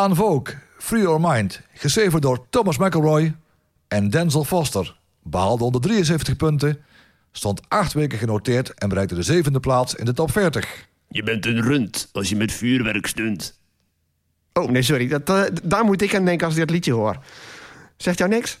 Aan 0.00 0.16
Vogue, 0.16 0.54
Free 0.78 1.02
Your 1.02 1.20
Mind, 1.20 1.60
geschreven 1.74 2.20
door 2.20 2.46
Thomas 2.50 2.78
McElroy 2.78 3.34
en 3.88 4.10
Denzel 4.10 4.44
Foster. 4.44 4.96
Behaalde 5.22 5.62
173 5.62 6.36
punten, 6.36 6.78
stond 7.32 7.60
acht 7.68 7.92
weken 7.92 8.18
genoteerd 8.18 8.74
en 8.74 8.88
bereikte 8.88 9.14
de 9.14 9.22
zevende 9.22 9.60
plaats 9.60 9.94
in 9.94 10.04
de 10.04 10.12
top 10.12 10.30
40. 10.30 10.86
Je 11.08 11.22
bent 11.22 11.46
een 11.46 11.62
rund 11.62 12.08
als 12.12 12.28
je 12.28 12.36
met 12.36 12.52
vuurwerk 12.52 13.06
stunt. 13.06 13.60
Oh, 14.52 14.70
nee, 14.70 14.82
sorry. 14.82 15.08
Dat, 15.08 15.28
eh, 15.28 15.42
daar 15.62 15.84
moet 15.84 16.02
ik 16.02 16.14
aan 16.14 16.24
denken 16.24 16.46
als 16.46 16.54
ik 16.54 16.60
dat 16.60 16.70
liedje 16.70 16.92
hoor. 16.92 17.16
Zegt 17.96 18.18
jou 18.18 18.30
niks? 18.30 18.58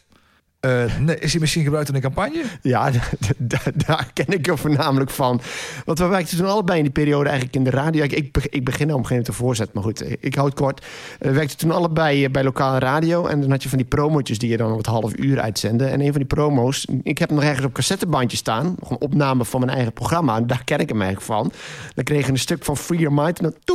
Eh, 0.60 0.98
nee, 0.98 1.18
is 1.18 1.30
hij 1.30 1.40
misschien 1.40 1.62
gebruikt 1.62 1.88
in 1.88 1.94
een 1.94 2.00
campagne? 2.00 2.42
Ja, 2.62 2.90
daar 3.86 4.10
ken 4.12 4.26
ik 4.26 4.46
er 4.46 4.58
voornamelijk 4.58 5.10
van. 5.10 5.40
Want 5.84 5.98
we 5.98 6.06
werkten 6.06 6.36
toen 6.36 6.46
allebei 6.46 6.78
in 6.78 6.84
die 6.84 6.92
periode 6.92 7.28
eigenlijk 7.28 7.56
in 7.56 7.64
de 7.64 7.70
radio. 7.70 8.02
Ik, 8.04 8.12
ik, 8.12 8.32
be- 8.32 8.46
ik 8.50 8.64
begin 8.64 8.86
nou 8.86 8.98
op 8.98 9.04
een 9.04 9.10
gegeven 9.10 9.10
moment 9.10 9.24
te 9.24 9.32
voorzet, 9.32 9.72
maar 9.72 9.82
goed, 9.82 10.24
ik 10.24 10.34
hou 10.34 10.48
het 10.48 10.56
kort. 10.58 10.86
We 11.18 11.32
werkten 11.32 11.58
toen 11.58 11.70
allebei 11.70 12.24
eh, 12.24 12.30
bij 12.30 12.42
lokale 12.44 12.78
radio. 12.78 13.26
En 13.26 13.40
dan 13.40 13.50
had 13.50 13.62
je 13.62 13.68
van 13.68 13.78
die 13.78 13.86
promotjes 13.86 14.38
die 14.38 14.50
je 14.50 14.56
dan 14.56 14.70
op 14.70 14.76
het 14.76 14.86
half 14.86 15.16
uur 15.16 15.40
uitzende. 15.40 15.84
En 15.84 16.00
een 16.00 16.06
van 16.10 16.16
die 16.18 16.26
promo's, 16.26 16.86
ik 17.02 17.18
heb 17.18 17.28
hem 17.28 17.38
nog 17.38 17.46
ergens 17.48 17.66
op 17.66 17.72
cassettebandje 17.72 18.36
staan. 18.36 18.74
Nog 18.78 18.90
een 18.90 19.00
opname 19.00 19.44
van 19.44 19.60
mijn 19.60 19.72
eigen 19.72 19.92
programma. 19.92 20.36
En 20.36 20.46
daar 20.46 20.64
ken 20.64 20.78
ik 20.78 20.88
hem 20.88 21.02
eigenlijk 21.02 21.32
van. 21.32 21.52
Dan 21.94 22.04
kreeg 22.04 22.26
je 22.26 22.32
een 22.32 22.38
stuk 22.38 22.64
van 22.64 22.76
Free 22.76 22.98
Your 22.98 23.22
Mind. 23.22 23.38
En 23.38 23.54
dan... 23.64 23.74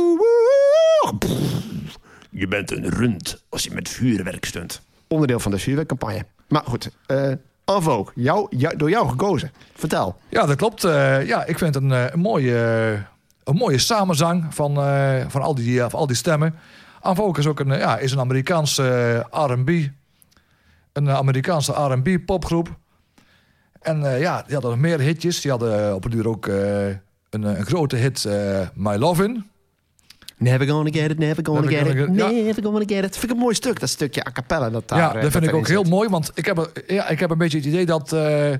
Je 2.30 2.48
bent 2.48 2.70
een 2.70 2.88
rund 2.88 3.42
als 3.48 3.64
je 3.64 3.70
met 3.72 3.88
vuurwerk 3.88 4.44
stunt. 4.44 4.80
Onderdeel 5.08 5.40
van 5.40 5.50
de 5.50 5.58
vuurwerkcampagne. 5.58 6.24
Maar 6.48 6.62
goed, 6.64 6.90
jou, 8.14 8.76
door 8.76 8.90
jou 8.90 9.08
gekozen. 9.08 9.52
Vertel. 9.74 10.16
Ja, 10.28 10.46
dat 10.46 10.56
klopt. 10.56 10.84
Eh, 10.84 11.26
ja, 11.26 11.44
ik 11.44 11.58
vind 11.58 11.74
het 11.74 11.84
een, 11.84 11.92
eh, 11.92 12.04
een, 12.12 12.20
mooie, 12.20 12.56
een 13.44 13.56
mooie 13.56 13.78
samenzang 13.78 14.54
van, 14.54 14.74
van, 15.30 15.42
al, 15.42 15.54
die, 15.54 15.80
van 15.80 16.00
al 16.00 16.06
die 16.06 16.16
stemmen. 16.16 16.54
En 17.02 17.16
Vogue 17.16 17.38
is 17.38 17.46
ook 17.46 17.60
een, 17.60 17.78
ja, 17.78 17.98
is 17.98 18.12
een 18.12 18.20
Amerikaanse 18.20 19.26
R&B. 19.30 19.70
Een 20.92 21.10
Amerikaanse 21.10 21.72
R&B 21.72 22.24
popgroep. 22.26 22.68
En 23.80 24.18
ja, 24.18 24.42
die 24.42 24.52
hadden 24.52 24.70
nog 24.70 24.80
meer 24.80 25.00
hitjes. 25.00 25.40
Die 25.40 25.50
hadden 25.50 25.94
op 25.94 26.04
een 26.04 26.10
duur 26.10 26.28
ook 26.28 26.48
een, 27.30 27.42
een 27.58 27.66
grote 27.66 27.96
hit, 27.96 28.24
eh, 28.24 28.68
My 28.74 28.96
Lovin'. 28.96 29.50
Never 30.38 30.66
gonna 30.66 30.90
get 30.92 31.10
it, 31.10 31.18
never 31.18 31.44
gonna 31.44 31.60
Never 31.60 31.76
get 31.76 31.88
gonna 31.96 32.12
it, 32.12 32.18
ja. 32.18 32.30
never 32.42 32.62
gonna 32.62 32.78
get 32.78 32.90
it. 32.90 33.02
Dat 33.02 33.12
vind 33.12 33.24
ik 33.24 33.30
een 33.30 33.36
mooi 33.42 33.54
stuk, 33.54 33.80
dat 33.80 33.88
stukje 33.88 34.26
a 34.26 34.30
cappella. 34.32 34.70
Dat 34.70 34.88
daar, 34.88 34.98
ja, 34.98 35.14
eh, 35.14 35.22
dat 35.22 35.32
vind 35.32 35.44
ik 35.44 35.54
ook 35.54 35.68
heel 35.68 35.82
zit. 35.84 35.92
mooi. 35.92 36.08
Want 36.08 36.30
ik 36.34 36.44
heb, 36.46 36.56
een- 36.56 36.94
ja, 36.94 37.08
ik 37.08 37.20
heb 37.20 37.30
een 37.30 37.38
beetje 37.38 37.56
het 37.58 37.66
idee 37.66 37.86
dat 37.86 38.12
eh, 38.12 38.52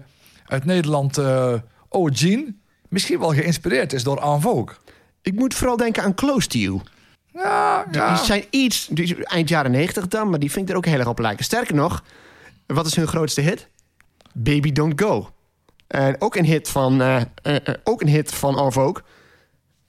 uit 0.47 0.65
Nederland... 0.65 1.19
eh 1.19 1.55
Oh 1.89 2.11
Jean 2.13 2.57
misschien 2.89 3.19
wel 3.19 3.33
geïnspireerd 3.35 3.93
is 3.93 4.03
door 4.03 4.19
En 4.21 4.41
Vogue. 4.41 4.77
Ik 5.23 5.35
moet 5.35 5.55
vooral 5.55 5.77
denken 5.77 6.03
aan 6.03 6.15
Close 6.15 6.49
to 6.49 6.59
You. 6.59 6.81
Ja, 7.33 7.87
ja. 7.91 8.15
Die 8.15 8.25
zijn 8.25 8.45
iets, 8.51 8.87
die, 8.87 9.25
eind 9.25 9.49
jaren 9.49 9.71
90 9.71 10.09
dan, 10.09 10.31
maar 10.31 10.39
die 10.39 10.51
vind 10.51 10.65
ik 10.65 10.71
er 10.71 10.77
ook 10.77 10.85
heel 10.87 10.99
erg 10.99 11.09
op 11.09 11.19
lijken. 11.19 11.45
Sterker 11.45 11.75
nog, 11.75 12.03
wat 12.67 12.87
is 12.87 12.97
hun 12.97 13.07
grootste 13.07 13.41
hit? 13.41 13.69
Baby 14.35 14.73
Don't 14.73 15.01
Go. 15.01 15.31
En 15.87 16.17
ook 16.21 16.35
een 16.37 16.45
hit 16.45 16.69
van, 16.69 17.01
eh, 17.03 17.17
eh, 17.17 17.25
eh, 17.43 17.75
ook 17.85 18.01
een 18.01 18.09
hit 18.09 18.35
van. 18.35 18.57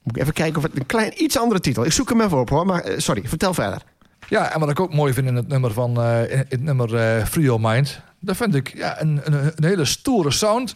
Moet 0.08 0.16
even 0.18 0.32
kijken 0.32 0.56
of 0.56 0.62
het 0.62 0.76
een 0.78 0.86
klein 0.86 1.22
iets 1.22 1.38
andere 1.38 1.60
titel. 1.60 1.84
Ik 1.84 1.92
zoek 1.92 2.08
hem 2.08 2.20
even 2.20 2.38
op 2.38 2.48
hoor, 2.48 2.66
maar 2.66 2.80
eh, 2.80 2.98
sorry, 2.98 3.22
vertel 3.24 3.54
verder. 3.54 3.82
Ja, 4.28 4.52
en 4.54 4.60
wat 4.60 4.70
ik 4.70 4.80
ook 4.80 4.94
mooi 4.94 5.12
vind 5.12 5.26
in 5.26 5.34
het 5.34 5.48
nummer 5.48 5.72
van 5.72 6.02
eh, 6.02 6.20
het 6.48 6.62
nummer 6.62 6.96
eh, 6.96 7.24
Free 7.24 7.44
Your 7.44 7.60
Mind, 7.60 8.00
dat 8.20 8.36
vind 8.36 8.54
ik 8.54 8.76
ja, 8.76 9.00
een, 9.00 9.20
een, 9.24 9.52
een 9.56 9.64
hele 9.64 9.84
stoere 9.84 10.30
sound. 10.30 10.74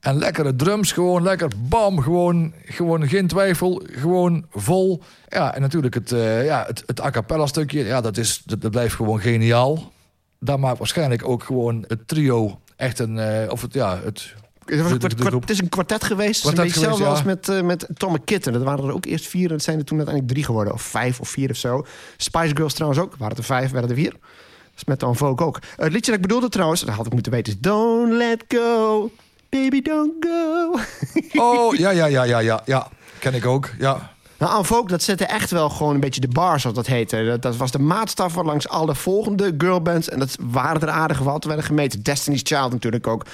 En 0.00 0.18
lekkere 0.18 0.56
drums, 0.56 0.92
gewoon 0.92 1.22
lekker 1.22 1.50
bam, 1.68 2.00
gewoon, 2.00 2.52
gewoon 2.64 3.08
geen 3.08 3.26
twijfel, 3.26 3.82
gewoon 3.86 4.46
vol. 4.50 5.02
Ja, 5.28 5.54
en 5.54 5.60
natuurlijk 5.60 5.94
het, 5.94 6.12
eh, 6.12 6.44
ja, 6.44 6.64
het, 6.66 6.82
het 6.86 7.00
a 7.00 7.10
cappella 7.10 7.46
stukje, 7.46 7.84
ja, 7.84 8.00
dat, 8.00 8.16
is, 8.16 8.42
dat, 8.44 8.60
dat 8.60 8.70
blijft 8.70 8.94
gewoon 8.94 9.20
geniaal. 9.20 9.92
Daar 10.40 10.58
maakt 10.58 10.78
waarschijnlijk 10.78 11.28
ook 11.28 11.42
gewoon 11.42 11.84
het 11.86 12.08
trio 12.08 12.60
echt 12.76 12.98
een, 12.98 13.50
of 13.50 13.62
het, 13.62 13.74
ja, 13.74 13.98
het... 14.04 14.34
Het, 14.70 15.00
de- 15.00 15.08
de- 15.08 15.14
de 15.30 15.36
het 15.36 15.50
is 15.50 15.58
een 15.60 15.68
kwartet 15.68 16.04
geweest. 16.04 16.40
Kwartet 16.40 16.64
het 16.64 16.76
is 16.76 16.82
een 16.82 16.88
beetje 16.88 16.96
geweest, 17.04 17.20
hetzelfde 17.22 17.54
als 17.54 17.62
met, 17.62 17.80
eh, 17.80 17.88
met 17.88 17.98
Tom 17.98 18.12
McKitten. 18.12 18.52
Dat 18.52 18.62
waren 18.62 18.84
er 18.84 18.92
ook 18.94 19.04
eerst 19.06 19.26
vier 19.26 19.44
en 19.46 19.48
dat 19.56 19.62
zijn 19.62 19.78
er 19.78 19.84
toen 19.84 19.96
uiteindelijk 19.96 20.34
drie 20.34 20.46
geworden. 20.46 20.72
Of 20.72 20.82
vijf 20.82 21.20
of 21.20 21.28
vier 21.28 21.50
of 21.50 21.56
zo. 21.56 21.86
Spice 22.16 22.56
Girls 22.56 22.72
trouwens 22.74 23.00
ook. 23.02 23.10
Waren 23.10 23.28
het 23.28 23.38
er 23.38 23.44
vijf, 23.44 23.70
werden 23.70 23.90
er 23.90 23.96
vier. 23.96 24.10
Dat 24.10 24.76
is 24.76 24.84
met 24.84 25.00
Dan 25.00 25.16
Vogue 25.16 25.46
ook. 25.46 25.58
Het 25.76 25.92
liedje 25.92 26.10
dat 26.10 26.14
ik 26.20 26.26
bedoelde 26.26 26.48
trouwens, 26.48 26.80
dat 26.80 26.94
had 26.94 27.06
ik 27.06 27.12
moeten 27.12 27.32
weten, 27.32 27.52
is 27.52 27.58
Don't 27.60 28.12
Let 28.12 28.44
Go. 28.48 29.10
Baby, 29.48 29.82
don't 29.82 30.12
go. 30.20 30.78
Oh, 31.42 31.74
ja, 31.74 31.90
ja, 31.90 32.06
ja, 32.06 32.22
ja, 32.22 32.38
ja, 32.38 32.62
ja. 32.64 32.88
Ken 33.18 33.34
ik 33.34 33.46
ook, 33.46 33.70
ja. 33.78 34.12
Nou, 34.38 34.58
En 34.58 34.64
Vogue, 34.64 34.86
dat 34.88 35.02
zette 35.02 35.24
echt 35.24 35.50
wel 35.50 35.68
gewoon 35.70 35.94
een 35.94 36.00
beetje 36.00 36.20
de 36.20 36.28
bar, 36.28 36.60
zoals 36.60 36.76
dat 36.76 36.86
heette. 36.86 37.24
Dat, 37.24 37.42
dat 37.42 37.56
was 37.56 37.70
de 37.70 37.78
maatstaf 37.78 38.32
voor 38.32 38.44
langs 38.44 38.68
alle 38.68 38.94
volgende 38.94 39.54
girlbands. 39.58 40.08
En 40.08 40.18
dat 40.18 40.36
waren 40.40 40.80
er 40.80 40.88
aardige 40.88 41.24
wat. 41.24 41.44
werden 41.44 41.64
gemeten. 41.64 42.02
Destiny's 42.02 42.40
Child 42.44 42.72
natuurlijk 42.72 43.06
ook. 43.06 43.24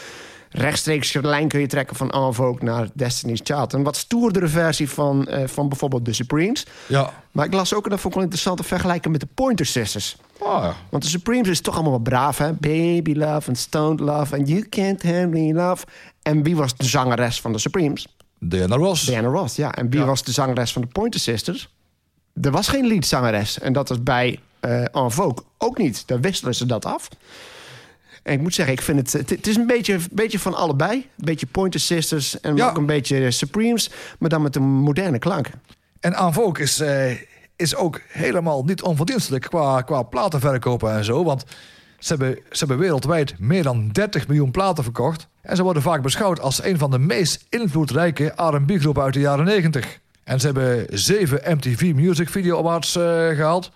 Rechtstreeks 0.56 1.12
lijn 1.20 1.48
kun 1.48 1.60
je 1.60 1.66
trekken 1.66 1.96
van 1.96 2.10
En 2.10 2.34
Vogue 2.34 2.64
naar 2.64 2.88
Destiny's 2.92 3.40
Child. 3.44 3.72
Een 3.72 3.82
wat 3.82 3.96
stoerdere 3.96 4.48
versie 4.48 4.88
van, 4.90 5.26
eh, 5.28 5.46
van 5.48 5.68
bijvoorbeeld 5.68 6.04
The 6.04 6.12
Supremes. 6.12 6.66
Ja. 6.86 7.12
Maar 7.32 7.44
ik 7.46 7.52
las 7.54 7.74
ook, 7.74 7.84
en 7.84 7.90
dat 7.90 8.00
vond 8.00 8.12
ik 8.12 8.14
wel 8.14 8.22
interessant, 8.22 8.56
te 8.58 8.64
vergelijken 8.64 9.10
met 9.10 9.20
de 9.20 9.28
Pointer 9.34 9.66
Sisters. 9.66 10.16
Oh, 10.38 10.58
ja. 10.62 10.74
Want 10.90 11.02
de 11.02 11.08
Supremes 11.08 11.48
is 11.48 11.60
toch 11.60 11.74
allemaal 11.74 11.92
wat 11.92 12.02
braaf, 12.02 12.38
hè? 12.38 12.52
Baby 12.52 13.12
love 13.14 13.48
and 13.48 13.58
stoned 13.58 14.00
love 14.00 14.36
and 14.36 14.48
you 14.48 14.68
can't 14.68 15.02
handle 15.02 15.26
me 15.40 15.52
love. 15.54 15.84
En 16.22 16.42
wie 16.42 16.56
was 16.56 16.76
de 16.76 16.84
zangeres 16.84 17.40
van 17.40 17.52
de 17.52 17.58
Supremes? 17.58 18.06
Diana 18.38 18.76
Ross. 18.76 19.04
Diana 19.04 19.28
Ross, 19.28 19.56
ja. 19.56 19.74
En 19.74 19.90
wie 19.90 20.00
Ja. 20.00 20.06
was 20.06 20.22
de 20.22 20.32
zangeres 20.32 20.72
van 20.72 20.82
de 20.82 20.88
Pointer 20.88 21.20
Sisters? 21.20 21.68
Er 22.42 22.50
was 22.50 22.68
geen 22.68 22.86
leadzangeres. 22.86 23.58
En 23.58 23.72
dat 23.72 23.88
was 23.88 24.02
bij 24.02 24.40
eh 24.60 24.80
En 24.96 25.10
Vogue 25.10 25.44
ook 25.58 25.78
niet. 25.78 26.06
Daar 26.06 26.20
wisselen 26.20 26.54
ze 26.54 26.66
dat 26.66 26.84
af. 26.84 27.08
En 28.24 28.32
ik 28.32 28.40
moet 28.40 28.54
zeggen, 28.54 28.74
ik 28.74 28.82
vind 28.82 29.12
het... 29.12 29.30
Het, 29.30 29.46
is 29.46 29.56
een 29.56 29.66
beetje, 29.66 29.98
beetje 30.10 30.38
van 30.38 30.54
allebei. 30.54 30.92
Een 30.92 31.24
beetje 31.24 31.46
Pointer 31.46 31.80
Sisters 31.80 32.40
en 32.40 32.56
Ja. 32.56 32.68
ook 32.68 32.76
een 32.76 32.86
beetje 32.86 33.30
Supremes. 33.30 33.90
Maar 34.18 34.28
dan 34.28 34.42
met 34.42 34.56
een 34.56 34.62
moderne 34.62 35.18
klank. 35.18 35.50
En 36.00 36.16
Aan 36.16 36.32
Volk 36.32 36.58
is, 36.58 36.80
eh, 36.80 37.10
is 37.56 37.74
ook 37.76 38.00
helemaal 38.08 38.64
niet 38.64 38.82
onverdienstelijk 38.82 39.44
qua, 39.44 39.82
qua 39.82 40.02
platenverkopen 40.02 40.92
en 40.92 41.04
zo. 41.04 41.24
Want 41.24 41.44
ze 41.98 42.08
hebben, 42.08 42.34
ze 42.50 42.58
hebben 42.58 42.78
wereldwijd 42.78 43.34
meer 43.38 43.62
dan 43.62 43.88
30 43.88 44.28
miljoen 44.28 44.50
platen 44.50 44.84
verkocht. 44.84 45.28
En 45.42 45.56
ze 45.56 45.62
worden 45.62 45.82
vaak 45.82 46.02
beschouwd 46.02 46.40
als 46.40 46.62
een 46.64 46.78
van 46.78 46.90
de 46.90 46.98
meest 46.98 47.46
invloedrijke 47.48 48.32
R&B-groepen 48.36 49.02
uit 49.02 49.14
de 49.14 49.20
jaren 49.20 49.44
90. 49.44 49.98
En 50.24 50.40
ze 50.40 50.46
hebben 50.46 50.86
zeven 50.98 51.40
MTV 51.56 51.92
Music 51.94 52.28
Video 52.28 52.58
Awards 52.58 52.96
eh, 52.96 53.02
gehaald. 53.28 53.70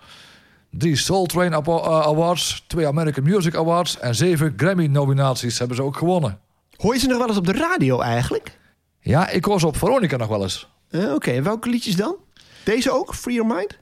Drie 0.71 0.95
Soul 0.95 1.25
Train 1.25 1.53
eh, 1.53 2.07
Awards, 2.07 2.63
twee 2.67 2.87
American 2.87 3.23
Music 3.23 3.55
Awards... 3.55 3.99
en 3.99 4.15
zeven 4.15 4.53
Grammy-nominaties 4.57 5.59
hebben 5.59 5.77
ze 5.77 5.83
ook 5.83 5.97
gewonnen. 5.97 6.39
Hoor 6.75 6.93
je 6.93 6.99
ze 6.99 7.07
nog 7.07 7.17
wel 7.17 7.27
eens 7.27 7.37
op 7.37 7.45
de 7.45 7.51
radio 7.51 7.99
eigenlijk? 7.99 8.57
Ja, 8.99 9.29
ik 9.29 9.45
hoor 9.45 9.59
ze 9.59 9.67
op 9.67 9.77
Veronica 9.77 10.17
nog 10.17 10.27
wel 10.27 10.41
eens. 10.41 10.69
Eh, 10.89 11.13
Oké, 11.13 11.31
en 11.31 11.43
welke 11.43 11.69
liedjes 11.69 11.95
dan? 11.95 12.15
Deze 12.63 12.91
ook? 12.91 13.15
Free 13.15 13.35
Your 13.35 13.55
Mind? 13.55 13.77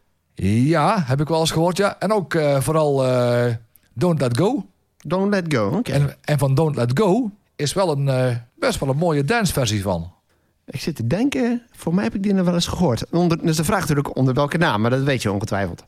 Ja, 0.66 1.04
heb 1.06 1.22
ik 1.22 1.28
wel 1.28 1.40
eens 1.40 1.52
gehoord, 1.52 1.78
ja. 1.78 2.00
En 2.00 2.12
ook 2.12 2.34
eh, 2.34 2.62
vooral 2.62 2.96
Don't 3.94 4.22
Let 4.22 4.38
Go. 4.38 4.66
Don't 4.98 5.34
Let 5.34 5.54
Go. 5.54 5.70
Oké. 5.70 5.92
En, 5.92 6.16
en 6.22 6.38
van 6.38 6.56
Don't 6.56 6.76
Let 6.76 7.00
Go 7.00 7.32
is 7.56 7.74
wel 7.74 7.98
een, 7.98 8.40
best 8.56 8.80
wel 8.80 8.90
een 8.90 8.98
mooie 8.98 9.24
danceversie 9.24 9.82
van. 9.82 10.12
Ik 10.66 10.82
zit 10.82 10.96
te 10.96 11.08
denken, 11.08 11.62
voor 11.72 11.94
mij 11.94 12.04
heb 12.04 12.16
ik 12.16 12.24
die 12.24 12.34
nog 12.34 12.46
wel 12.46 12.54
eens 12.54 12.68
gehoord. 12.68 13.10
Onder, 13.12 13.46
dus 13.46 13.56
de 13.58 13.64
vraag 13.64 13.80
natuurlijk 13.80 14.16
onder 14.16 14.34
welke 14.34 14.58
naam, 14.58 14.82
maar 14.82 14.90
dat 14.90 15.04
weet 15.04 15.22
je 15.22 15.32
ongetwijfeld. 15.32 15.84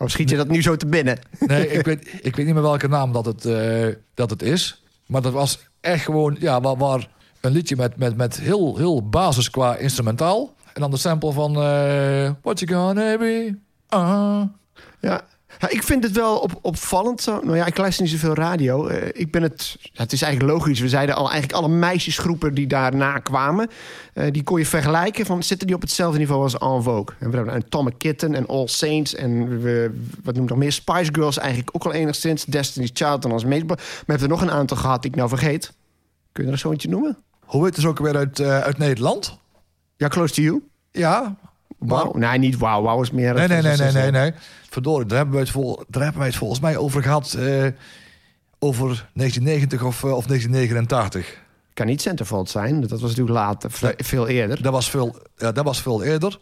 Of 0.00 0.10
schiet 0.10 0.30
je 0.30 0.36
dat 0.36 0.48
nu 0.48 0.62
zo 0.62 0.76
te 0.76 0.86
binnen? 0.86 1.18
Nee, 1.38 1.68
ik 1.68 1.84
weet, 1.90 2.08
ik 2.22 2.36
weet 2.36 2.46
niet 2.46 2.54
meer 2.54 2.62
welke 2.62 2.88
naam 2.88 3.12
dat 3.12 3.24
het, 3.24 3.44
eh, 3.44 3.86
dat 4.14 4.30
het 4.30 4.42
is. 4.42 4.82
Maar 5.06 5.22
dat 5.22 5.32
was 5.32 5.58
echt 5.80 6.04
gewoon, 6.04 6.36
ja, 6.38 6.60
waar, 6.60 6.76
waar 6.76 7.08
een 7.40 7.52
liedje 7.52 7.76
met, 7.76 7.96
met, 7.96 8.16
met 8.16 8.40
heel, 8.40 8.76
heel 8.76 9.08
basis 9.08 9.50
qua 9.50 9.76
instrumentaal. 9.76 10.54
En 10.72 10.80
dan 10.80 10.90
de 10.90 10.96
sample 10.96 11.32
van 11.32 11.56
eh, 11.56 12.30
What 12.42 12.60
You 12.60 12.72
Gonna 12.72 13.18
Be. 13.18 13.56
Ah. 13.88 14.42
Ja. 15.00 15.24
Ja, 15.60 15.68
ik 15.68 15.82
vind 15.82 16.04
het 16.04 16.12
wel 16.12 16.38
op, 16.38 16.58
opvallend. 16.62 17.22
Zo. 17.22 17.40
Nou 17.42 17.56
ja, 17.56 17.66
ik 17.66 17.76
luister 17.76 18.02
niet 18.02 18.12
zoveel 18.12 18.34
radio. 18.34 18.86
Eh, 18.86 19.08
ik 19.12 19.30
ben 19.30 19.42
het, 19.42 19.76
het 19.92 20.12
is 20.12 20.22
eigenlijk 20.22 20.52
logisch. 20.52 20.80
We 20.80 20.88
zeiden 20.88 21.14
al, 21.14 21.30
eigenlijk 21.30 21.52
alle 21.52 21.68
meisjesgroepen 21.68 22.54
die 22.54 22.66
daarna 22.66 23.18
kwamen... 23.18 23.68
eh, 24.14 24.32
die 24.32 24.42
kon 24.42 24.58
je 24.58 24.66
vergelijken. 24.66 25.26
Van, 25.26 25.42
zitten 25.42 25.66
die 25.66 25.76
op 25.76 25.82
hetzelfde 25.82 26.18
niveau 26.18 26.42
als 26.42 26.58
En 26.58 26.82
Vogue? 26.82 27.16
En 27.18 27.30
we 27.30 27.36
hebben 27.36 27.54
een 27.54 27.68
Tom 27.68 27.96
Kitten 27.96 28.34
en 28.34 28.46
All 28.46 28.66
Saints... 28.66 29.14
en 29.14 29.60
we, 29.62 30.00
wat 30.22 30.34
noem 30.34 30.44
ik 30.44 30.50
nog 30.50 30.58
meer? 30.58 30.72
Spice 30.72 31.14
Girls 31.14 31.38
eigenlijk 31.38 31.70
ook 31.72 31.84
al 31.84 31.92
enigszins. 31.92 32.44
Destiny's 32.44 32.90
Child 32.92 33.22
dan 33.22 33.32
als 33.32 33.44
meest... 33.44 33.64
Maar 33.66 33.76
we 33.76 34.04
hebben 34.06 34.22
er 34.22 34.34
nog 34.34 34.42
een 34.42 34.50
aantal 34.50 34.76
gehad 34.76 35.02
die 35.02 35.10
ik 35.10 35.16
nou 35.16 35.28
vergeet. 35.28 35.72
Kun 36.32 36.44
je 36.44 36.50
er 36.50 36.58
zo 36.58 36.70
eentje 36.70 36.88
noemen? 36.88 37.18
Hoe 37.44 37.64
heet 37.64 37.76
het 37.76 37.84
ook 37.84 37.98
weer 37.98 38.16
uit, 38.16 38.38
eh, 38.38 38.60
uit 38.60 38.78
Nederland? 38.78 39.38
Ja, 39.96 40.08
Close 40.08 40.34
to 40.34 40.42
You. 40.42 40.62
Ja. 40.90 41.36
Wow. 41.80 42.16
Nee, 42.16 42.38
niet 42.38 42.58
wow. 42.58 42.84
Wow 42.86 43.02
is 43.02 43.10
meer... 43.10 43.34
Nee, 43.34 43.48
nee, 43.48 43.62
nee, 43.62 43.76
nee, 43.76 43.92
nee, 43.92 44.10
nee. 44.10 44.32
Verdorie, 44.70 45.06
daar 45.06 45.16
hebben 45.16 45.34
we 45.34 45.40
het, 45.40 45.50
vol, 45.50 45.82
daar 45.88 46.02
hebben 46.02 46.18
wij 46.20 46.28
het 46.28 46.38
volgens 46.38 46.60
mij 46.60 46.76
over 46.76 47.02
gehad. 47.02 47.32
eh, 47.38 47.66
over 48.58 49.08
1990 49.12 49.82
of, 49.82 50.04
eh, 50.04 50.16
of 50.16 50.26
1989. 50.26 51.38
Kan 51.74 51.86
niet 51.86 52.00
Centerfold 52.00 52.50
zijn. 52.50 52.80
Dat 52.80 52.90
was 52.90 53.00
natuurlijk 53.00 53.36
later, 53.36 53.70
Nee. 53.80 53.92
veel 53.96 54.26
eerder. 54.28 54.62
Dat 54.62 54.72
was 54.72 54.90
veel, 54.90 55.16
ja, 55.36 55.52
dat 55.52 55.64
was 55.64 55.82
veel 55.82 56.02
eerder. 56.02 56.38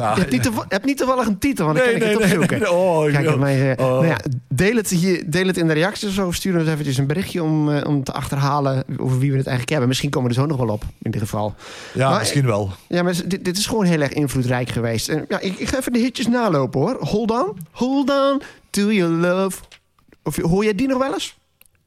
Ja, 0.00 0.14
Je 0.14 0.20
hebt 0.20 0.32
niet, 0.32 0.50
heb 0.68 0.84
niet 0.84 0.96
toevallig 0.98 1.26
een 1.26 1.38
titel, 1.38 1.64
want 1.66 1.78
dan 1.78 1.86
Nee, 1.86 1.98
kan 1.98 2.08
ik 2.08 2.14
nee, 2.14 2.22
het 2.22 2.32
nee, 2.32 2.38
opzoeken. 2.42 2.58
nee. 2.74 2.78
Oh, 2.86 3.12
Kijk, 3.12 3.24
ja. 3.28 3.36
mij, 3.36 3.72
eh, 3.76 3.84
Oh. 3.86 3.92
nou 3.92 4.06
ja, 4.06 4.18
deel, 4.48 4.76
het 4.76 4.88
hier, 4.90 5.30
deel 5.30 5.46
het 5.46 5.56
in 5.56 5.66
de 5.66 5.72
reacties 5.72 6.08
of 6.08 6.14
zo. 6.14 6.30
Stuur 6.30 6.58
ons 6.58 6.68
eventjes 6.68 6.96
een 6.98 7.06
berichtje 7.06 7.42
om, 7.42 7.70
eh, 7.72 7.88
om 7.88 8.04
te 8.04 8.12
achterhalen 8.12 8.84
over 8.96 9.18
wie 9.18 9.30
we 9.30 9.36
het 9.36 9.46
eigenlijk 9.46 9.68
hebben. 9.70 9.88
Misschien 9.88 10.10
komen 10.10 10.30
we 10.30 10.34
er 10.36 10.40
zo 10.42 10.46
nog 10.48 10.56
wel 10.58 10.68
op, 10.68 10.82
in 10.82 10.88
ieder 11.02 11.20
geval. 11.20 11.54
ja 11.94 12.08
Maar- 12.10 12.18
misschien 12.18 12.46
wel. 12.46 12.70
Ja, 12.88 13.02
maar 13.02 13.14
dit, 13.26 13.44
dit 13.44 13.58
is 13.58 13.66
gewoon 13.66 13.84
heel 13.84 14.00
erg 14.00 14.12
invloedrijk 14.12 14.68
geweest. 14.68 15.08
En, 15.08 15.24
ja, 15.28 15.40
ik, 15.40 15.58
ik 15.58 15.68
ga 15.68 15.78
even 15.78 15.92
de 15.92 15.98
hitjes 15.98 16.26
nalopen 16.26 16.80
hoor. 16.80 16.96
Hold 17.00 17.30
on, 17.30 17.56
hold 17.70 18.10
on 18.10 18.42
to 18.70 18.92
your 18.92 19.12
love. 19.14 19.58
Of, 20.22 20.36
hoor 20.36 20.64
jij 20.64 20.74
die 20.74 20.88
nog 20.88 20.98
wel 20.98 21.12
eens? 21.12 21.36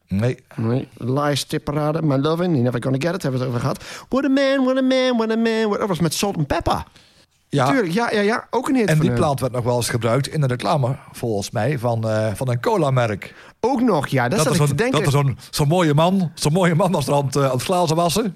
Nee. 0.08 0.38
Nee. 0.56 0.88
Lies, 0.98 1.44
tipparade, 1.44 2.02
my 2.02 2.16
loving, 2.18 2.52
you 2.52 2.62
never 2.64 2.84
gonna 2.84 2.98
get 3.00 3.14
it, 3.16 3.22
hebben 3.24 3.40
we 3.42 3.46
het 3.48 3.56
over 3.56 3.60
gehad. 3.60 3.84
What 4.10 4.26
a 4.26 4.30
man, 4.30 4.64
what 4.64 4.78
a 4.78 4.82
man, 4.82 5.18
what 5.18 5.32
a 5.32 5.36
man. 5.36 5.68
What... 5.68 5.80
Dat 5.80 5.88
was 5.88 6.00
met 6.00 6.14
Salt 6.14 6.38
and 6.38 6.48
Pepper. 6.48 6.84
Ja, 7.52 7.70
Tuurlijk, 7.70 7.94
ja, 7.94 8.12
ja, 8.12 8.22
ja. 8.22 8.48
Ook 8.50 8.70
een 8.70 8.76
hit 8.76 8.88
en 8.88 9.00
die 9.00 9.12
plaat 9.14 9.40
werd 9.40 9.54
nog 9.54 9.64
wel 9.64 9.76
eens 9.76 9.90
gebruikt 9.90 10.28
in 10.28 10.42
de 10.42 10.48
reclame, 10.48 10.96
volgens 11.12 11.52
mij, 11.52 11.80
van, 11.80 12.10
eh, 12.10 12.28
van 12.34 12.50
een 12.50 12.62
cola-merk. 12.62 13.34
Ook 13.60 13.82
nog, 13.82 14.08
ja. 14.08 14.28
Dat, 14.28 14.44
Dat 14.44 14.56
zat 14.56 14.56
ik 14.56 14.68
te 14.68 14.76
denken. 14.76 14.98
dat 15.04 15.14
er 15.14 15.20
zo'n 15.20 15.38
zo'n 15.50 15.68
mooie 15.68 15.94
man, 15.94 16.32
zo'n 16.34 16.54
mooie 16.54 16.76
man 16.76 16.92
was 16.92 17.08
er 17.08 17.14
aan 17.14 17.26
het, 17.26 17.36
eh, 17.36 17.44
aan 17.46 17.52
het 17.52 17.64
glazen 17.64 17.96
wassen. 17.96 18.36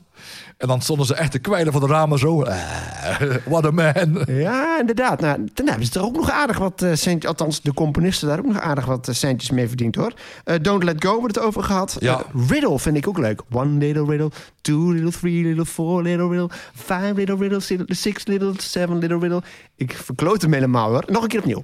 En 0.57 0.67
dan 0.67 0.81
stonden 0.81 1.05
ze 1.05 1.15
echt 1.15 1.31
te 1.31 1.39
kwijlen 1.39 1.71
voor 1.71 1.81
de 1.81 1.87
ramen 1.87 2.19
zo. 2.19 2.41
Eh, 2.43 3.35
what 3.45 3.65
a 3.65 3.71
man. 3.71 4.23
Ja, 4.27 4.79
inderdaad. 4.79 5.19
Nou, 5.19 5.47
dan 5.53 5.67
hebben 5.67 5.85
ze 5.87 5.99
er 5.99 6.05
ook 6.05 6.15
nog 6.15 6.29
aardig 6.29 6.57
wat 6.57 6.81
eh, 6.81 6.93
centjes... 6.93 7.31
Althans, 7.31 7.61
de 7.61 7.73
componisten 7.73 8.27
daar 8.27 8.39
ook 8.39 8.45
nog 8.45 8.59
aardig 8.59 8.85
wat 8.85 9.07
eh, 9.07 9.15
centjes 9.15 9.51
mee 9.51 9.67
verdiend, 9.67 9.95
hoor. 9.95 10.13
Don't 10.61 10.83
Let 10.83 11.03
Go, 11.05 11.19
wordt 11.19 11.35
het 11.35 11.43
over 11.43 11.63
gehad. 11.63 11.97
Ja. 11.99 12.19
Eh, 12.19 12.47
riddle 12.47 12.79
vind 12.79 12.97
ik 12.97 13.07
ook 13.07 13.17
leuk. 13.17 13.41
One 13.51 13.77
little 13.77 14.05
riddle, 14.05 14.31
two 14.61 14.91
little, 14.91 15.11
three 15.11 15.43
little, 15.43 15.65
four 15.65 16.01
little 16.01 16.27
riddle... 16.27 16.49
five 16.75 17.13
little 17.15 17.35
riddle, 17.35 17.59
si- 17.59 17.83
six 17.87 18.25
little, 18.25 18.53
seven 18.57 18.97
little 18.97 19.19
riddle. 19.19 19.41
Ik 19.75 19.93
verkloot 19.93 20.41
hem 20.41 20.53
helemaal, 20.53 20.89
hoor. 20.89 21.03
Nog 21.07 21.23
een 21.23 21.29
keer 21.29 21.39
opnieuw. 21.39 21.61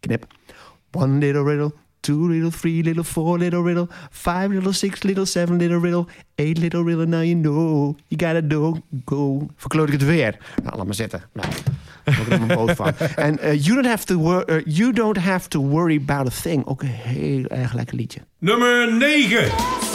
Knip. 0.00 0.26
One 0.92 1.18
little 1.18 1.42
riddle, 1.42 1.72
two 2.00 2.28
little, 2.28 2.50
three 2.50 2.82
little, 2.82 3.04
four 3.04 3.38
little 3.38 3.62
riddle... 3.62 3.88
five 4.10 4.48
little, 4.48 4.72
six 4.72 5.02
little, 5.02 5.26
seven 5.26 5.58
little 5.58 5.80
riddle... 5.80 6.06
eight 6.34 6.58
little 6.58 6.84
riddle, 6.84 7.06
now 7.06 7.22
you 7.22 7.34
know... 7.34 7.96
you 8.08 8.16
gotta 8.16 8.46
do, 8.46 8.76
go... 9.04 9.48
Verkloot 9.56 9.86
ik 9.86 9.92
het 9.92 10.04
weer. 10.04 10.36
Nou, 10.62 10.76
laat 10.76 10.86
maar 10.86 10.94
zitten. 10.94 11.22
Nou, 11.32 11.48
ik 12.04 12.28
er 12.28 12.46
mijn 12.46 12.58
boot 12.58 12.76
van. 12.76 12.92
En 13.16 13.38
eh, 13.38 13.64
you, 13.64 13.74
don't 13.74 13.86
have 13.86 14.04
to 14.04 14.16
wor- 14.16 14.44
eh, 14.44 14.62
you 14.64 14.92
Don't 14.92 15.16
Have 15.16 15.48
to 15.48 15.60
Worry 15.60 15.96
About 15.96 16.26
a 16.26 16.40
Thing. 16.42 16.66
Ook 16.66 16.82
een 16.82 16.88
heel 16.88 17.44
erg 17.44 17.72
lekker 17.72 17.96
liedje. 17.96 18.20
Nummer 18.38 18.92
9. 18.92 19.89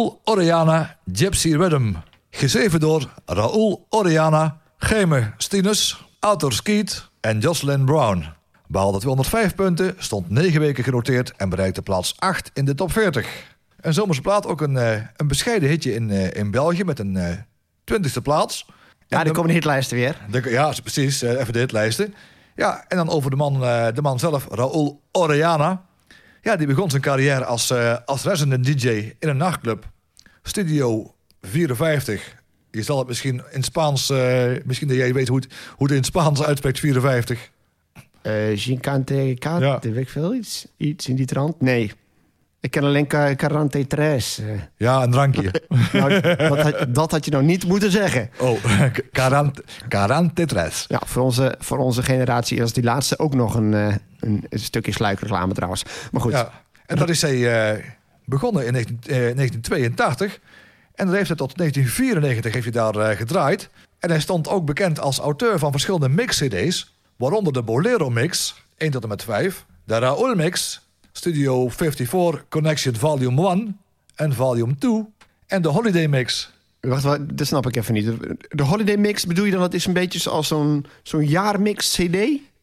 Raoul 0.00 0.20
Oriana 0.24 0.96
Gypsy 1.12 1.54
Rhythm. 1.56 1.92
Geschreven 2.30 2.80
door 2.80 3.08
Raoul 3.26 3.86
Oriana, 3.90 4.60
Geme 4.78 5.32
Stinus, 5.36 6.04
Arthur 6.20 6.52
Skeet 6.52 7.08
en 7.20 7.38
Jocelyn 7.38 7.84
Brown. 7.84 8.24
Behaalde 8.66 8.98
205 8.98 9.54
punten, 9.54 9.94
stond 9.98 10.30
9 10.30 10.60
weken 10.60 10.84
genoteerd 10.84 11.32
en 11.36 11.48
bereikte 11.48 11.82
plaats 11.82 12.14
8 12.18 12.50
in 12.54 12.64
de 12.64 12.74
top 12.74 12.92
40. 12.92 13.26
Een 13.80 13.94
zomerse 13.94 14.20
plaat 14.20 14.46
ook 14.46 14.60
een, 14.60 14.76
eh, 14.76 14.92
een 15.16 15.28
bescheiden 15.28 15.68
hitje 15.68 15.94
in, 15.94 16.10
eh, 16.10 16.40
in 16.40 16.50
België 16.50 16.84
met 16.84 16.98
een 16.98 17.16
eh 17.16 17.36
20ste 17.84 18.22
plaats. 18.22 18.66
Ja, 19.06 19.18
En 19.18 19.24
dan 19.24 19.32
komen 19.34 19.48
de 19.48 19.54
hitlijsten 19.56 19.96
weer. 19.96 20.16
de- 20.30 20.50
ja, 20.50 20.72
precies. 20.82 21.22
eh, 21.22 21.40
even 21.40 21.52
de 21.52 21.58
hitlijsten. 21.58 22.14
Ja, 22.56 22.84
en 22.88 22.96
dan 22.96 23.08
over 23.10 23.30
de 23.30 23.36
man, 23.36 23.64
eh, 23.64 23.86
de 23.94 24.02
man 24.02 24.18
zelf, 24.18 24.46
Raoul 24.50 25.02
Orellana. 25.12 25.88
Ja, 26.42 26.56
die 26.56 26.66
begon 26.66 26.90
zijn 26.90 27.02
carrière 27.02 27.44
als, 27.44 27.70
eh, 27.70 27.96
als 28.04 28.24
resident 28.24 28.64
DJ 28.64 28.88
in 29.18 29.28
een 29.28 29.36
nachtclub. 29.36 29.90
Studio 30.42 31.14
54. 31.42 32.38
Je 32.70 32.82
zal 32.82 32.98
het 32.98 33.06
misschien 33.08 33.42
in 33.50 33.62
Spaans... 33.62 34.10
eh, 34.10 34.50
misschien 34.64 34.88
dat 34.88 34.96
jij 34.96 35.12
weet 35.12 35.28
hoe 35.28 35.36
het, 35.38 35.52
hoe 35.76 35.86
het 35.86 35.96
in 35.96 36.04
Spaans 36.04 36.42
uitspreekt, 36.42 36.78
54. 36.78 37.50
Eh 38.22 38.32
Gincante 38.54 39.36
Cat, 39.38 39.60
Ja. 39.60 39.78
weet 39.82 39.96
ik 39.96 40.08
veel, 40.08 40.34
iets, 40.34 40.66
iets 40.76 41.08
in 41.08 41.16
die 41.16 41.26
trant. 41.26 41.60
Nee, 41.60 41.92
ik 42.60 42.70
ken 42.70 42.84
alleen 42.84 43.06
Ca- 43.06 43.34
Carante 43.34 43.86
Tres. 43.86 44.38
eh. 44.38 44.46
Ja, 44.76 45.02
een 45.02 45.10
drankje. 45.10 45.62
nou, 45.92 46.20
dat, 46.20 46.58
had, 46.62 46.86
dat 46.94 47.10
had 47.10 47.24
je 47.24 47.30
nou 47.30 47.44
niet 47.44 47.64
moeten 47.66 47.90
zeggen. 47.90 48.30
oh, 48.38 48.64
quarante, 49.12 49.64
quarante 49.88 50.44
tres. 50.46 50.84
Ja, 50.88 51.00
voor 51.06 51.22
onze, 51.22 51.54
voor 51.58 51.78
onze 51.78 52.02
generatie 52.02 52.60
is 52.60 52.72
die 52.72 52.84
laatste 52.84 53.18
ook 53.18 53.34
nog 53.34 53.54
een, 53.54 53.74
eh, 53.74 53.94
een, 54.20 54.44
een 54.48 54.58
stukje 54.58 54.92
sluikreclame 54.92 55.52
trouwens. 55.54 55.84
Maar 56.12 56.20
goed, 56.20 56.32
Ja. 56.32 56.50
En 56.86 56.96
dat 56.96 57.08
is 57.08 57.22
hij 57.22 57.70
eh, 57.74 57.84
begonnen 58.24 58.66
in 58.66 58.72
19, 58.72 58.98
eh, 59.02 59.16
1982. 59.34 60.38
En 60.94 61.06
dat 61.06 61.14
heeft 61.14 61.28
hij 61.28 61.36
tot 61.36 61.56
1994 61.56 62.52
heeft 62.52 62.74
hij 62.74 62.90
daar 62.92 63.16
gedraaid. 63.16 63.68
En 63.98 64.10
hij 64.10 64.20
stond 64.20 64.48
ook 64.48 64.64
bekend 64.64 65.00
als 65.00 65.18
auteur 65.18 65.58
van 65.58 65.70
verschillende 65.70 66.08
mix-cd's. 66.08 66.94
Waaronder 67.16 67.52
de 67.52 67.62
Bolero 67.62 68.10
Mix, 68.10 68.54
1 68.76 68.90
tot 68.90 69.02
en 69.02 69.08
met 69.08 69.22
5. 69.24 69.64
De 69.84 69.98
Raoul 69.98 70.34
Mix, 70.34 70.80
Studio 71.20 71.68
54 71.68 72.44
Connection 72.48 72.96
Volume 72.96 73.48
1 73.48 73.78
en 74.14 74.34
Volume 74.34 74.74
2. 74.78 75.04
En 75.46 75.62
de 75.62 75.68
Holiday 75.68 76.06
Mix. 76.08 76.50
wacht, 76.80 77.02
wacht, 77.02 77.36
dat 77.38 77.46
snap 77.46 77.66
ik 77.66 77.76
even 77.76 77.94
niet. 77.94 78.06
De 78.48 78.62
Holiday 78.62 78.96
Mix, 78.96 79.26
bedoel 79.26 79.44
je 79.44 79.50
dan, 79.50 79.60
dat 79.60 79.74
is 79.74 79.86
een 79.86 79.92
beetje 79.92 80.18
zoals 80.18 80.48
zo'n 80.48 80.86
zo'n 81.02 81.26
jaarmix 81.26 81.90
CD? 81.90 82.16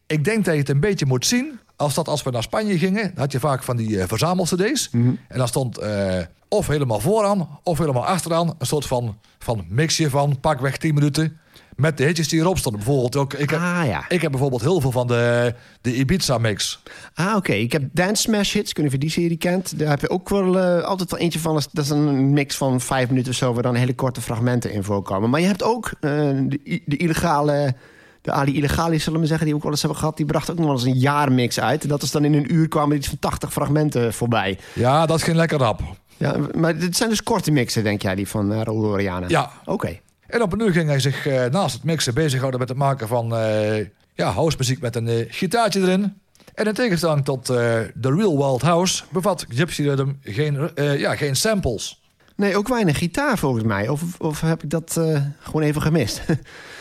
Ik 0.06 0.24
denk 0.24 0.44
dat 0.44 0.54
je 0.54 0.60
het 0.60 0.68
een 0.68 0.80
beetje 0.80 1.06
moet 1.06 1.26
zien. 1.26 1.58
Als, 1.76 1.94
dat, 1.94 2.08
als 2.08 2.22
we 2.22 2.30
naar 2.30 2.42
Spanje 2.42 2.78
gingen, 2.78 3.12
had 3.16 3.32
je 3.32 3.40
vaak 3.40 3.62
van 3.62 3.76
die 3.76 4.00
eh 4.00 4.08
verzamel-cd's. 4.08 4.90
En 4.92 5.18
dan 5.38 5.48
stond 5.48 5.78
eh, 5.78 6.20
of 6.48 6.66
helemaal 6.66 7.00
vooraan, 7.00 7.58
of 7.62 7.78
helemaal 7.78 8.06
achteraan... 8.06 8.54
een 8.58 8.66
soort 8.66 8.86
van, 8.86 9.18
van 9.38 9.64
mixje 9.68 10.10
van 10.10 10.40
pakweg 10.40 10.76
10 10.76 10.94
minuten... 10.94 11.38
met 11.76 11.96
de 11.96 12.04
hitjes 12.04 12.28
die 12.28 12.40
erop 12.40 12.58
stonden. 12.58 12.80
Bijvoorbeeld 12.84 13.16
ook... 13.16 13.32
Ik 13.32 13.50
heb, 13.50 13.60
Ah 13.60 13.86
ja. 13.86 14.04
ik 14.08 14.22
heb 14.22 14.30
bijvoorbeeld 14.30 14.62
heel 14.62 14.80
veel 14.80 14.90
van 14.90 15.06
de, 15.06 15.54
de 15.80 15.94
Ibiza-mix. 15.94 16.82
Ah, 17.14 17.36
oké. 17.36 17.52
Ik 17.52 17.72
heb 17.72 17.82
Dance 17.92 18.22
Smash 18.22 18.52
Hits. 18.52 18.72
Of 18.72 18.92
je 18.92 18.98
die 18.98 19.10
serie 19.10 19.36
kent. 19.36 19.78
Daar 19.78 19.88
heb 19.88 20.00
je 20.00 20.10
ook 20.10 20.28
wel 20.28 20.58
eh, 20.58 20.82
altijd 20.84 21.10
wel 21.10 21.20
eentje 21.20 21.38
van. 21.38 21.54
Dat 21.54 21.84
is 21.84 21.90
een 21.90 22.32
mix 22.32 22.56
van 22.56 22.80
vijf 22.80 23.08
minuten 23.08 23.30
of 23.30 23.36
zo... 23.38 23.52
waar 23.54 23.62
dan 23.62 23.74
hele 23.74 23.94
korte 23.94 24.20
fragmenten 24.20 24.72
in 24.72 24.84
voorkomen. 24.84 25.30
Maar 25.30 25.40
je 25.40 25.46
hebt 25.46 25.62
ook 25.62 25.92
eh, 26.00 26.10
de, 26.46 26.96
illegale... 26.96 27.74
De 28.22 28.32
Ali 28.34 28.56
Illegali, 28.56 28.98
zullen 28.98 29.20
we 29.20 29.26
zeggen, 29.26 29.44
die 29.44 29.54
we 29.54 29.58
ook 29.58 29.64
wel 29.64 29.72
eens 29.72 29.82
hebben 29.82 30.00
gehad... 30.00 30.16
die 30.16 30.26
bracht 30.26 30.50
ook 30.50 30.56
nog 30.56 30.66
wel 30.66 30.74
eens 30.74 30.84
een 30.84 30.98
jaarmix 30.98 31.60
uit. 31.60 31.88
Dat 31.88 32.02
is 32.02 32.10
dan 32.10 32.24
in 32.24 32.34
een 32.34 32.54
uur 32.54 32.68
kwamen 32.68 32.90
er 32.90 32.96
iets 32.96 33.08
van 33.08 33.18
80 33.18 33.52
fragmenten 33.52 34.14
voorbij. 34.14 34.58
Ja, 34.74 35.06
dat 35.06 35.22
ging 35.22 35.36
lekker 35.36 35.58
rap. 35.58 35.80
Ja, 36.18 36.36
maar 36.54 36.78
dit 36.78 36.96
zijn 36.96 37.08
dus 37.08 37.22
korte 37.22 37.50
mixen, 37.50 37.82
denk 37.82 38.02
jij, 38.02 38.14
die 38.14 38.28
van 38.28 38.52
uh, 38.52 38.62
Raoul 38.62 38.84
Oriana? 38.84 39.28
Ja. 39.28 39.50
Oké. 39.64 39.98
En 40.26 40.42
op 40.42 40.52
een 40.52 40.60
uur 40.60 40.72
ging 40.72 40.88
hij 40.88 41.00
zich 41.00 41.26
eh, 41.26 41.44
naast 41.44 41.74
het 41.74 41.84
mixen 41.84 42.14
bezighouden... 42.14 42.60
met 42.60 42.68
het 42.68 42.78
maken 42.78 43.08
van 43.08 43.36
eh 43.36 43.86
ja, 44.14 44.30
housemuziek 44.30 44.80
met 44.80 44.96
een 44.96 45.26
gitaartje 45.28 45.80
erin... 45.80 46.20
En 46.54 46.66
in 46.66 46.74
tegenstelling 46.74 47.24
tot 47.24 47.44
The 47.44 47.92
Real 48.00 48.36
Wild 48.36 48.62
House 48.62 49.04
bevat 49.10 49.46
Gypsy 49.48 49.82
Rhythm 49.82 50.12
geen, 50.22 50.70
ja, 50.74 51.16
geen 51.16 51.36
samples. 51.36 52.02
Nee, 52.36 52.56
ook 52.56 52.68
weinig 52.68 52.98
gitaar 52.98 53.38
volgens 53.38 53.64
mij. 53.64 53.88
Of, 53.88 54.02
of 54.20 54.40
heb 54.40 54.62
ik 54.62 54.70
dat 54.70 55.00
gewoon 55.40 55.62
even 55.62 55.82
gemist? 55.82 56.22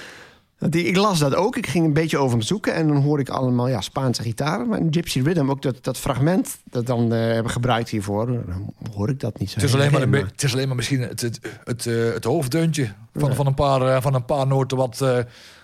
Ik 0.69 0.95
las 0.95 1.19
dat 1.19 1.35
ook. 1.35 1.55
Ik 1.55 1.67
ging 1.67 1.85
een 1.85 1.93
beetje 1.93 2.17
over 2.17 2.37
hem 2.37 2.45
zoeken. 2.45 2.73
En 2.73 2.87
dan 2.87 3.01
hoor 3.01 3.19
ik 3.19 3.29
allemaal 3.29 3.67
ja, 3.67 3.81
Spaanse 3.81 4.21
gitaren. 4.21 4.67
Maar 4.67 4.79
in 4.79 4.87
Gypsy 4.93 5.21
Rhythm, 5.21 5.49
ook 5.49 5.61
dat, 5.61 5.83
dat 5.83 5.97
fragment 5.97 6.57
dat 6.63 6.85
dan 6.85 7.13
eh, 7.13 7.19
hebben 7.19 7.51
gebruikt 7.51 7.89
hiervoor... 7.89 8.25
dan 8.25 8.73
hoor 8.93 9.09
ik 9.09 9.19
dat 9.19 9.39
niet 9.39 9.49
zo. 9.49 9.55
Het 9.59 9.69
is, 9.69 9.75
alleen 9.75 9.91
maar 9.91 10.19
het 10.19 10.43
is 10.43 10.53
alleen 10.53 10.67
maar 10.67 10.75
misschien 10.75 11.01
het, 11.01 11.21
het, 11.21 11.39
het, 11.63 11.85
eh, 11.85 12.13
het 12.13 12.23
hoofddeuntje 12.23 12.93
van, 13.13 13.35
van, 13.35 13.45
een 13.45 13.53
paar, 13.53 13.81
eh, 13.81 14.01
van 14.01 14.13
een 14.13 14.25
paar 14.25 14.47
noten... 14.47 14.77
wat, 14.77 15.01
eh, 15.01 15.17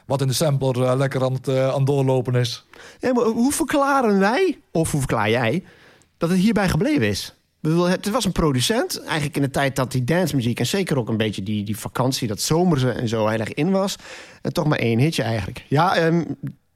wat 0.06 0.22
in 0.22 0.28
de 0.28 0.34
sampler 0.34 0.84
eh, 0.84 0.96
lekker 0.98 1.24
aan 1.24 1.34
het, 1.34 1.48
eh, 1.48 1.70
aan 1.70 1.86
doorlopen 1.86 2.36
is. 2.36 2.66
Ja, 3.00 3.14
maar 3.14 3.24
hoe 3.24 3.52
verklaren 3.52 4.20
wij, 4.20 4.60
of 4.72 4.92
hoe 4.92 5.00
verklaar 5.00 5.30
jij... 5.30 5.64
dat 6.18 6.30
het 6.30 6.40
hierbij 6.40 6.70
gebleven 6.70 7.08
is? 7.08 7.36
Het 7.70 8.10
was 8.10 8.26
een 8.26 8.32
producent, 8.32 9.02
eigenlijk 9.04 9.36
in 9.36 9.42
de 9.42 9.50
tijd 9.50 9.76
dat 9.76 9.92
die 9.92 10.04
dancemuziek... 10.04 10.60
en 10.60 10.66
zeker 10.66 10.98
ook 10.98 11.10
een 11.10 11.18
beetje 11.18 11.44
die, 11.44 11.64
die 11.64 11.78
vakantie, 11.78 12.28
dat 12.28 12.42
zomerse 12.42 12.90
en 12.92 13.08
zo 13.08 13.28
heel 13.28 13.40
erg 13.40 13.54
in 13.54 13.72
was... 13.72 13.96
en 14.42 14.54
toch 14.54 14.66
maar 14.66 14.78
één 14.80 15.00
hitje 15.00 15.24
eigenlijk. 15.24 15.66
Ja, 15.68 15.96
ehm, 15.96 16.24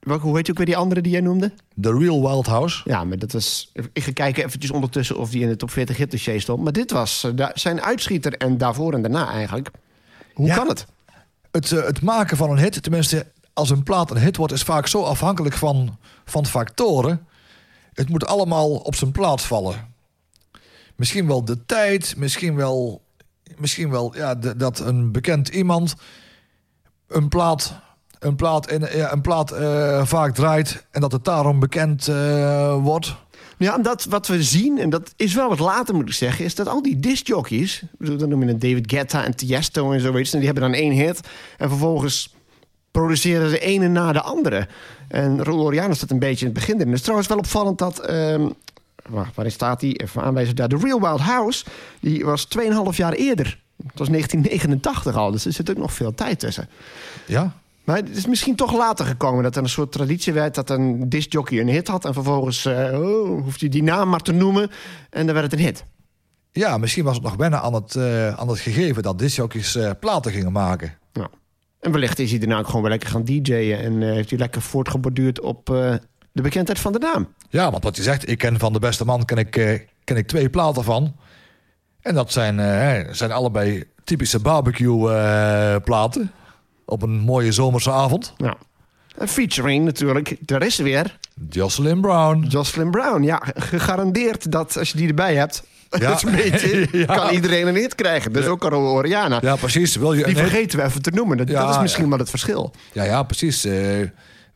welke, 0.00 0.26
hoe 0.26 0.36
heet 0.36 0.46
je 0.46 0.52
ook 0.52 0.58
weer 0.58 0.66
die 0.66 0.76
andere 0.76 1.00
die 1.00 1.12
jij 1.12 1.20
noemde? 1.20 1.52
The 1.80 1.98
Real 1.98 2.20
Wild 2.20 2.46
House. 2.46 2.80
Ja, 2.84 3.04
maar 3.04 3.18
dat 3.18 3.32
was... 3.32 3.72
Ik 3.92 4.02
ga 4.02 4.12
kijken 4.12 4.44
eventjes 4.44 4.70
ondertussen 4.70 5.16
of 5.18 5.30
die 5.30 5.42
in 5.42 5.48
de 5.48 5.56
top 5.56 5.70
40 5.70 5.96
hit 5.96 6.10
dossier 6.10 6.40
stond. 6.40 6.62
Maar 6.62 6.72
dit 6.72 6.90
was 6.90 7.30
eh, 7.36 7.46
zijn 7.54 7.82
uitschieter 7.82 8.32
en 8.32 8.58
daarvoor 8.58 8.92
en 8.94 9.02
daarna 9.02 9.30
eigenlijk. 9.30 9.70
Hoe 10.34 10.46
Ja. 10.46 10.54
kan 10.54 10.68
het? 10.68 10.86
Het, 11.50 11.72
eh, 11.72 11.84
het 11.84 12.02
maken 12.02 12.36
van 12.36 12.50
een 12.50 12.58
hit, 12.58 12.82
tenminste 12.82 13.26
als 13.52 13.70
een 13.70 13.82
plaat 13.82 14.10
een 14.10 14.18
hit 14.18 14.36
wordt... 14.36 14.52
is 14.52 14.62
vaak 14.62 14.86
zo 14.86 15.02
afhankelijk 15.02 15.54
van, 15.54 15.98
van 16.24 16.46
factoren. 16.46 17.26
Het 17.92 18.08
moet 18.08 18.26
allemaal 18.26 18.70
op 18.70 18.94
zijn 18.94 19.12
plaats 19.12 19.44
vallen. 19.44 19.96
Misschien 20.98 21.26
wel 21.26 21.44
de 21.44 21.64
tijd, 21.66 22.14
misschien 22.16 22.54
wel, 22.56 23.02
misschien 23.56 23.90
wel 23.90 24.16
ja, 24.16 24.34
dat 24.34 24.78
een 24.78 25.12
bekend 25.12 25.48
iemand 25.48 25.94
een 27.08 27.28
plaat, 27.28 27.80
een 28.18 28.36
plaat, 28.36 28.70
in, 28.70 28.86
een 28.90 29.20
plaat 29.20 29.50
eh, 29.50 30.06
vaak 30.06 30.34
draait... 30.34 30.86
en 30.90 31.00
dat 31.00 31.12
het 31.12 31.24
daarom 31.24 31.58
bekend 31.58 32.08
eh, 32.08 32.82
wordt... 32.82 33.16
Ja, 33.58 33.74
en 33.74 33.82
dat 33.82 34.04
wat 34.04 34.26
we 34.26 34.42
zien, 34.42 34.78
en 34.78 34.90
dat 34.90 35.12
is 35.16 35.34
wel 35.34 35.48
wat 35.48 35.58
later 35.58 35.94
moet 35.94 36.08
ik 36.08 36.14
zeggen... 36.14 36.44
is 36.44 36.54
dat 36.54 36.68
al 36.68 36.82
die 36.82 37.00
discjockeys... 37.00 37.82
Dan 37.98 38.28
noem 38.28 38.42
je 38.42 38.48
een 38.48 38.58
David 38.58 38.90
Guetta 38.90 39.24
en 39.24 39.36
Tiesto 39.36 39.92
en 39.92 40.00
zo, 40.00 40.12
en 40.12 40.22
die 40.22 40.44
hebben 40.44 40.62
dan 40.62 40.74
één 40.74 40.92
hit. 40.92 41.20
En 41.58 41.68
vervolgens 41.68 42.34
produceren 42.90 43.50
de 43.50 43.58
ene 43.58 43.88
na 43.88 44.12
de 44.12 44.22
andere. 44.22 44.68
En 45.08 45.44
Raoul 45.44 45.64
Oriana 45.64 45.94
staat 45.94 46.10
een 46.10 46.18
beetje 46.18 46.46
in 46.46 46.52
het 46.52 46.60
begin. 46.60 46.78
Het 46.78 46.88
is 46.88 47.00
trouwens 47.00 47.28
wel 47.28 47.38
opvallend 47.38 47.78
dat... 47.78 47.98
ehm, 47.98 48.48
waarin 49.08 49.52
staat 49.52 49.80
hij? 49.80 49.90
Even 49.96 50.22
aanwijzen 50.22 50.56
daar. 50.56 50.68
De 50.68 50.76
Real 50.76 51.00
Wild 51.00 51.20
House, 51.20 51.64
die 52.00 52.24
was 52.24 52.48
2,5 52.58 52.96
jaar 52.96 53.12
eerder. 53.12 53.60
Dat 53.76 53.98
was 53.98 54.08
1989 54.08 55.16
al, 55.16 55.30
dus 55.30 55.44
er 55.44 55.52
zit 55.52 55.70
ook 55.70 55.76
nog 55.76 55.92
veel 55.92 56.14
tijd 56.14 56.38
tussen. 56.38 56.68
Ja, 57.26 57.52
Maar 57.84 57.96
het 57.96 58.16
is 58.16 58.26
misschien 58.26 58.56
toch 58.56 58.72
later 58.76 59.06
gekomen 59.06 59.42
dat 59.42 59.56
er 59.56 59.62
een 59.62 59.68
soort 59.68 59.92
traditie 59.92 60.32
werd... 60.32 60.54
dat 60.54 60.70
een 60.70 61.08
discjockey 61.08 61.60
een 61.60 61.68
hit 61.68 61.88
had 61.88 62.04
en 62.04 62.14
vervolgens 62.14 62.64
eh 62.64 63.00
oh, 63.00 63.42
hoeft 63.42 63.60
hij 63.60 63.68
die 63.68 63.82
naam 63.82 64.08
maar 64.08 64.20
te 64.20 64.32
noemen... 64.32 64.70
en 65.10 65.26
dan 65.26 65.34
werd 65.34 65.50
het 65.50 65.60
een 65.60 65.66
hit. 65.66 65.84
ja 66.52 66.78
misschien 66.78 67.04
was 67.04 67.14
het 67.14 67.24
nog 67.24 67.36
bijna 67.36 67.60
aan 67.60 67.74
het, 67.74 67.94
eh, 67.94 68.38
aan 68.38 68.48
het 68.48 68.58
gegeven... 68.58 69.02
dat 69.02 69.18
discjockeys 69.18 69.74
eh 69.74 69.90
platen 70.00 70.32
gingen 70.32 70.52
maken. 70.52 70.98
Nou. 71.12 71.28
En 71.80 71.92
wellicht 71.92 72.18
is 72.18 72.30
hij 72.30 72.38
daarna 72.38 72.58
ook 72.58 72.66
gewoon 72.66 72.82
weer 72.82 72.90
lekker 72.90 73.08
gaan 73.08 73.24
DJ'en... 73.24 73.78
en 73.78 74.02
heeft 74.02 74.30
hij 74.30 74.38
lekker 74.38 74.62
voortgeborduurd 74.62 75.40
op 75.40 75.70
de 76.32 76.42
bekendheid 76.42 76.78
van 76.78 76.92
de 76.92 76.98
naam. 76.98 77.28
Ja, 77.50 77.70
want 77.70 77.84
wat 77.84 77.96
je 77.96 78.02
zegt, 78.02 78.28
ik 78.28 78.38
ken 78.38 78.58
van 78.58 78.72
de 78.72 78.78
beste 78.78 79.04
man 79.04 79.24
ken 79.24 79.36
ik, 79.36 79.56
eh, 79.56 79.80
ken 80.04 80.16
ik 80.16 80.26
twee 80.26 80.50
platen 80.50 80.84
van. 80.84 81.16
En 82.00 82.14
dat 82.14 82.32
zijn, 82.32 82.60
eh, 82.60 83.12
zijn 83.14 83.32
allebei 83.32 83.84
typische 84.04 84.38
barbecue 84.38 85.12
eh, 85.12 85.76
platen. 85.84 86.32
Op 86.84 87.02
een 87.02 87.18
mooie 87.18 87.52
zomerse 87.52 87.90
avond. 87.90 88.34
En 89.18 89.28
featuring 89.28 89.84
natuurlijk, 89.84 90.36
daar 90.40 90.62
is 90.62 90.76
weer, 90.76 91.18
Jocelyn 91.50 92.00
Brown. 92.00 92.44
Jocelyn 92.48 92.90
Brown. 92.90 93.22
Ja, 93.22 93.42
gegarandeerd 93.54 94.52
dat 94.52 94.76
als 94.78 94.90
je 94.90 94.96
die 94.96 95.08
erbij 95.08 95.34
hebt... 95.34 95.62
Ja. 95.90 95.98
dat 96.08 96.16
is 96.16 96.22
een 96.22 96.36
beetje, 96.36 96.88
Ja. 96.98 97.14
kan 97.14 97.34
iedereen 97.34 97.66
een 97.66 97.74
hit 97.74 97.94
krijgen. 97.94 98.32
Dus 98.32 98.46
ook 98.46 98.60
Carola 98.60 98.88
Oriana. 98.88 99.38
Ja, 99.42 99.56
precies. 99.56 99.96
Wil 99.96 100.12
je 100.12 100.24
Die 100.24 100.36
vergeten 100.36 100.78
we 100.78 100.84
even 100.84 101.02
te 101.02 101.10
noemen. 101.10 101.36
Dat, 101.36 101.48
Ja, 101.48 101.64
dat 101.64 101.74
is 101.74 101.80
misschien 101.80 102.04
ja. 102.04 102.10
wel 102.10 102.18
het 102.18 102.30
verschil. 102.30 102.74
Ja, 102.92 103.04
ja, 103.04 103.22
precies. 103.22 103.66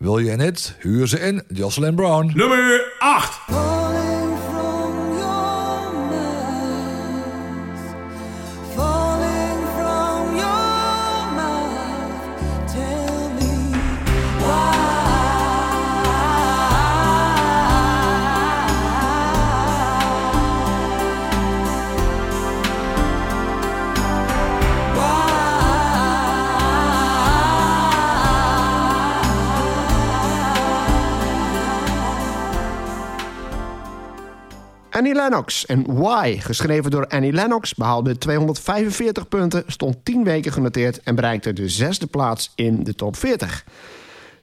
Wil 0.03 0.19
je 0.19 0.31
een 0.33 0.41
hit? 0.41 0.77
Huur 0.79 1.07
ze 1.07 1.21
in. 1.21 1.43
Jocelyn 1.49 1.95
Brown. 1.95 2.31
Nummer 2.35 2.93
8. 2.99 3.82
Annie 34.93 35.15
Lennox 35.15 35.67
en 35.67 35.95
Why, 35.95 36.37
geschreven 36.41 36.91
door 36.91 37.07
Annie 37.07 37.33
Lennox, 37.33 37.75
behaalde 37.75 38.19
245 38.19 39.29
punten, 39.29 39.65
stond 39.67 40.05
10 40.05 40.25
weken 40.25 40.53
genoteerd 40.53 41.03
en 41.03 41.15
bereikte 41.15 41.53
de 41.53 41.69
zesde 41.69 42.07
plaats 42.07 42.53
in 42.55 42.85
de 42.85 42.95
top 42.95 43.17
40. 43.17 43.65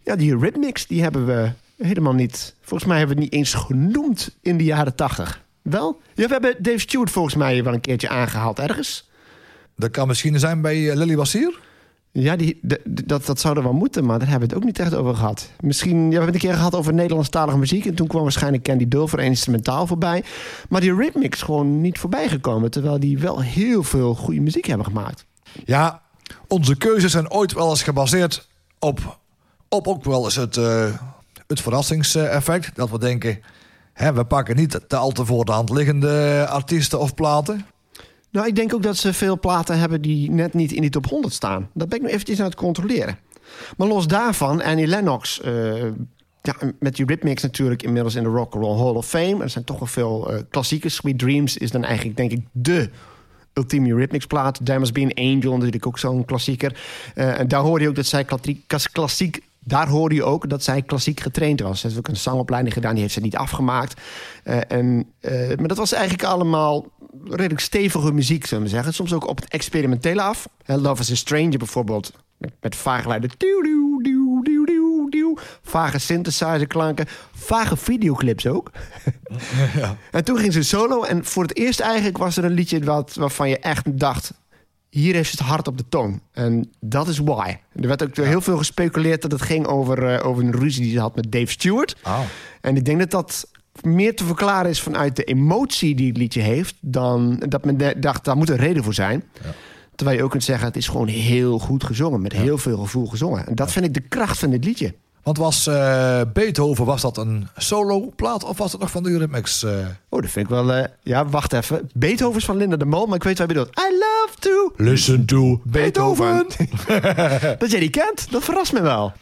Ja, 0.03 0.15
die 0.15 0.37
Rhythmics 0.37 0.87
die 0.87 1.01
hebben 1.01 1.25
we 1.25 1.51
helemaal 1.77 2.13
niet. 2.13 2.55
Volgens 2.61 2.89
mij 2.89 2.97
hebben 2.97 3.15
we 3.15 3.21
het 3.23 3.31
niet 3.31 3.41
eens 3.41 3.53
genoemd 3.53 4.35
in 4.41 4.57
de 4.57 4.63
jaren 4.63 4.95
80. 4.95 5.43
Wel? 5.61 6.01
Ja, 6.13 6.27
we 6.27 6.33
hebben 6.33 6.55
Dave 6.59 6.79
Stewart 6.79 7.11
volgens 7.11 7.35
mij 7.35 7.63
wel 7.63 7.73
een 7.73 7.81
keertje 7.81 8.09
aangehaald 8.09 8.59
ergens. 8.59 9.09
Dat 9.75 9.91
kan 9.91 10.07
misschien 10.07 10.39
zijn 10.39 10.61
bij 10.61 10.89
eh, 10.89 10.95
Lily 10.95 11.15
Wassier. 11.15 11.59
Ja, 12.11 12.35
die, 12.35 12.59
dat, 12.83 13.25
dat 13.25 13.39
zou 13.39 13.57
er 13.57 13.63
wel 13.63 13.73
moeten, 13.73 14.05
maar 14.05 14.19
daar 14.19 14.27
hebben 14.27 14.47
we 14.47 14.53
het 14.53 14.63
ook 14.63 14.69
niet 14.69 14.79
echt 14.79 14.95
over 14.95 15.15
gehad. 15.15 15.49
Misschien, 15.59 15.97
ja, 15.97 16.07
we 16.07 16.13
hebben 16.13 16.33
het 16.33 16.43
een 16.43 16.49
keer 16.49 16.57
gehad 16.57 16.75
over 16.75 16.93
Nederlandstalige 16.93 17.57
muziek... 17.57 17.85
en 17.85 17.95
toen 17.95 18.07
kwam 18.07 18.21
waarschijnlijk 18.21 18.63
Candy 18.63 18.87
Dulfer 18.87 19.19
instrumentaal 19.19 19.87
voorbij. 19.87 20.23
Maar 20.69 20.81
die 20.81 20.95
Rhythmics 20.95 21.41
gewoon 21.41 21.81
niet 21.81 21.99
voorbij 21.99 22.29
gekomen... 22.29 22.71
terwijl 22.71 22.99
die 22.99 23.19
wel 23.19 23.41
heel 23.41 23.83
veel 23.83 24.15
goede 24.15 24.41
muziek 24.41 24.65
hebben 24.65 24.85
gemaakt. 24.85 25.25
Ja, 25.65 26.01
onze 26.47 26.77
keuzes 26.77 27.11
zijn 27.11 27.31
ooit 27.31 27.53
wel 27.53 27.69
eens 27.69 27.83
gebaseerd 27.83 28.47
op, 28.79 29.19
op 29.69 29.87
ook 29.87 30.03
wel 30.03 30.23
eens 30.23 30.35
het, 30.35 30.57
eh, 30.57 30.85
het 31.47 31.61
verrassingseffect. 31.61 32.75
Dat 32.75 32.89
we 32.89 32.99
denken, 32.99 33.39
hè, 33.93 34.13
we 34.13 34.25
pakken 34.25 34.55
niet 34.55 34.79
de 34.87 34.95
al 34.95 35.11
te 35.11 35.25
voor 35.25 35.45
de 35.45 35.51
hand 35.51 35.69
liggende 35.69 36.45
artiesten 36.49 36.99
of 36.99 37.13
platen. 37.13 37.65
Nou, 38.31 38.47
ik 38.47 38.55
denk 38.55 38.73
ook 38.73 38.83
dat 38.83 38.97
ze 38.97 39.13
veel 39.13 39.39
platen 39.39 39.79
hebben 39.79 40.01
die 40.01 40.31
net 40.31 40.53
niet 40.53 40.71
in 40.71 40.81
die 40.81 40.89
top 40.89 41.05
100 41.05 41.33
staan. 41.33 41.69
Dat 41.73 41.89
ben 41.89 41.97
ik 41.97 42.03
nog 42.03 42.11
eventjes 42.11 42.39
aan 42.39 42.45
het 42.45 42.55
controleren. 42.55 43.17
Maar 43.77 43.87
los 43.87 44.07
daarvan, 44.07 44.63
Annie 44.63 44.87
Lennox... 44.87 45.41
eh, 45.41 45.83
ja, 46.41 46.55
met 46.79 46.95
die 46.95 47.05
Rhythmics 47.05 47.41
natuurlijk 47.41 47.83
inmiddels 47.83 48.15
in 48.15 48.23
de 48.23 48.29
Rock 48.29 48.53
and 48.53 48.63
Roll 48.63 48.77
Hall 48.77 48.93
of 48.93 49.07
Fame. 49.07 49.43
Er 49.43 49.49
zijn 49.49 49.63
toch 49.63 49.79
wel 49.79 49.87
veel 49.87 50.31
eh 50.33 50.39
klassieke. 50.49 50.89
Sweet 50.89 51.19
Dreams 51.19 51.57
is 51.57 51.71
dan 51.71 51.83
eigenlijk, 51.83 52.17
denk 52.17 52.31
ik, 52.31 52.41
de 52.51 52.89
ultieme 53.53 53.95
Rhythmics 53.95 54.25
plaat. 54.25 54.59
There 54.63 54.79
Must 54.79 54.93
Be 54.93 55.01
an 55.01 55.13
Angel, 55.13 55.53
natuurlijk 55.53 55.87
ook 55.87 55.99
zo'n 55.99 56.25
klassieker. 56.25 56.79
Eh, 57.15 57.39
en 57.39 57.47
daar 57.47 57.61
hoorde 57.61 57.83
je 57.83 57.89
ook 57.89 57.95
dat 57.95 58.05
zij 58.05 58.25
klassiek, 58.91 59.41
daar 59.59 59.87
hoorde 59.87 60.15
je 60.15 60.23
ook 60.23 60.49
dat 60.49 60.63
zij 60.63 60.81
klassiek 60.81 61.19
getraind 61.19 61.61
was. 61.61 61.79
Ze 61.79 61.87
heeft 61.87 61.99
ook 61.99 62.07
een 62.07 62.17
zangopleiding 62.17 62.73
gedaan, 62.73 62.93
die 62.93 63.01
heeft 63.01 63.13
ze 63.13 63.19
niet 63.19 63.35
afgemaakt. 63.35 64.01
En, 64.67 65.07
maar 65.57 65.67
dat 65.67 65.77
was 65.77 65.91
eigenlijk 65.91 66.23
allemaal 66.23 66.85
redelijk 67.23 67.59
stevige 67.59 68.11
muziek, 68.13 68.45
zullen 68.45 68.63
we 68.63 68.69
zeggen. 68.69 68.93
Soms 68.93 69.13
ook 69.13 69.27
op 69.27 69.35
het 69.35 69.49
experimentele 69.49 70.21
af. 70.21 70.47
Love 70.65 71.01
is 71.01 71.11
a 71.11 71.15
Stranger 71.15 71.57
bijvoorbeeld, 71.57 72.13
met, 72.37 72.53
met 72.61 72.75
vage 72.75 73.01
geluiden. 73.01 73.29
Duw, 73.37 73.61
duw, 73.61 74.01
duw. 74.01 74.19
Vage 75.61 75.99
synthesizerklanken, 75.99 77.05
vage 77.31 77.77
videoclips 77.77 78.47
ook. 78.47 78.71
En 80.11 80.23
toen 80.23 80.37
ging 80.37 80.53
ze 80.53 80.63
solo 80.63 81.03
en 81.03 81.25
voor 81.25 81.43
het 81.43 81.57
eerst 81.57 81.79
eigenlijk 81.79 82.17
was 82.17 82.37
er 82.37 82.43
een 82.43 82.51
liedje 82.51 82.83
wat, 82.83 83.13
waarvan 83.13 83.49
je 83.49 83.59
echt 83.59 83.99
dacht... 83.99 84.33
hier 84.89 85.13
heeft 85.13 85.29
ze 85.29 85.35
het 85.37 85.47
hart 85.47 85.67
op 85.67 85.77
de 85.77 85.85
tong. 85.89 86.21
En 86.31 86.71
dat 86.79 87.07
is 87.07 87.17
why. 87.17 87.55
Er 87.75 87.87
werd 87.87 88.03
ook 88.03 88.15
heel 88.15 88.41
veel 88.41 88.57
gespeculeerd 88.57 89.21
dat 89.21 89.31
het 89.31 89.41
ging 89.41 89.67
over, 89.67 90.13
eh, 90.13 90.27
over 90.27 90.43
een 90.43 90.51
ruzie 90.51 90.83
die 90.83 90.91
ze 90.91 90.99
had 90.99 91.15
met 91.15 91.31
Dave 91.31 91.51
Stewart. 91.51 91.95
Oh. 92.03 92.19
En 92.61 92.75
ik 92.75 92.85
denk 92.85 92.99
dat 92.99 93.11
dat 93.11 93.49
meer 93.85 94.15
te 94.15 94.25
verklaren 94.25 94.69
is 94.69 94.81
vanuit 94.81 95.15
de 95.15 95.23
emotie 95.23 95.95
die 95.95 96.07
het 96.07 96.17
liedje 96.17 96.41
heeft... 96.41 96.75
dan 96.81 97.43
dat 97.47 97.65
men 97.65 98.01
dacht, 98.01 98.25
daar 98.25 98.37
moet 98.37 98.49
een 98.49 98.55
reden 98.57 98.83
voor 98.83 98.93
zijn. 98.93 99.23
Terwijl 99.95 100.17
je 100.19 100.23
ook 100.23 100.31
kunt 100.31 100.43
zeggen, 100.43 100.67
het 100.67 100.77
is 100.77 100.87
gewoon 100.87 101.07
heel 101.07 101.59
goed 101.59 101.83
gezongen. 101.83 102.21
Met 102.21 102.33
heel 102.33 102.57
veel 102.57 102.77
gevoel 102.77 103.05
gezongen. 103.07 103.47
En 103.47 103.55
dat 103.55 103.71
vind 103.71 103.85
ik 103.85 103.93
de 103.93 103.99
kracht 104.01 104.39
van 104.39 104.49
dit 104.49 104.65
liedje. 104.65 104.93
Want 105.23 105.37
was 105.37 105.67
eh, 105.67 106.21
Beethoven, 106.33 106.85
was 106.85 107.01
dat 107.01 107.17
een 107.17 107.47
solo 107.57 108.11
plaat 108.15 108.43
of 108.43 108.57
was 108.57 108.71
het 108.71 108.81
nog 108.81 108.91
van 108.91 109.03
de 109.03 109.09
Eurythmics? 109.09 109.63
eh? 109.63 109.71
Oh, 110.09 110.21
dat 110.21 110.29
vind 110.29 110.45
ik 110.45 110.51
wel... 110.51 110.73
eh, 110.73 110.85
ja, 111.03 111.25
wacht 111.27 111.53
even. 111.53 111.89
Beethoven 111.93 112.37
is 112.39 112.45
van 112.45 112.57
Linda 112.57 112.75
de 112.75 112.85
Mol, 112.85 113.05
maar 113.05 113.15
ik 113.15 113.23
weet 113.23 113.37
wat 113.37 113.47
je 113.47 113.53
bedoelt. 113.53 113.77
I 113.79 113.91
love 113.91 114.39
to 114.39 114.83
Listen 114.83 115.25
to 115.25 115.61
Beethoven. 115.63 116.47
dat 117.59 117.71
jij 117.71 117.79
die 117.79 117.89
kent, 117.89 118.31
dat 118.31 118.43
verrast 118.43 118.73
me 118.73 118.81
wel. 118.81 119.13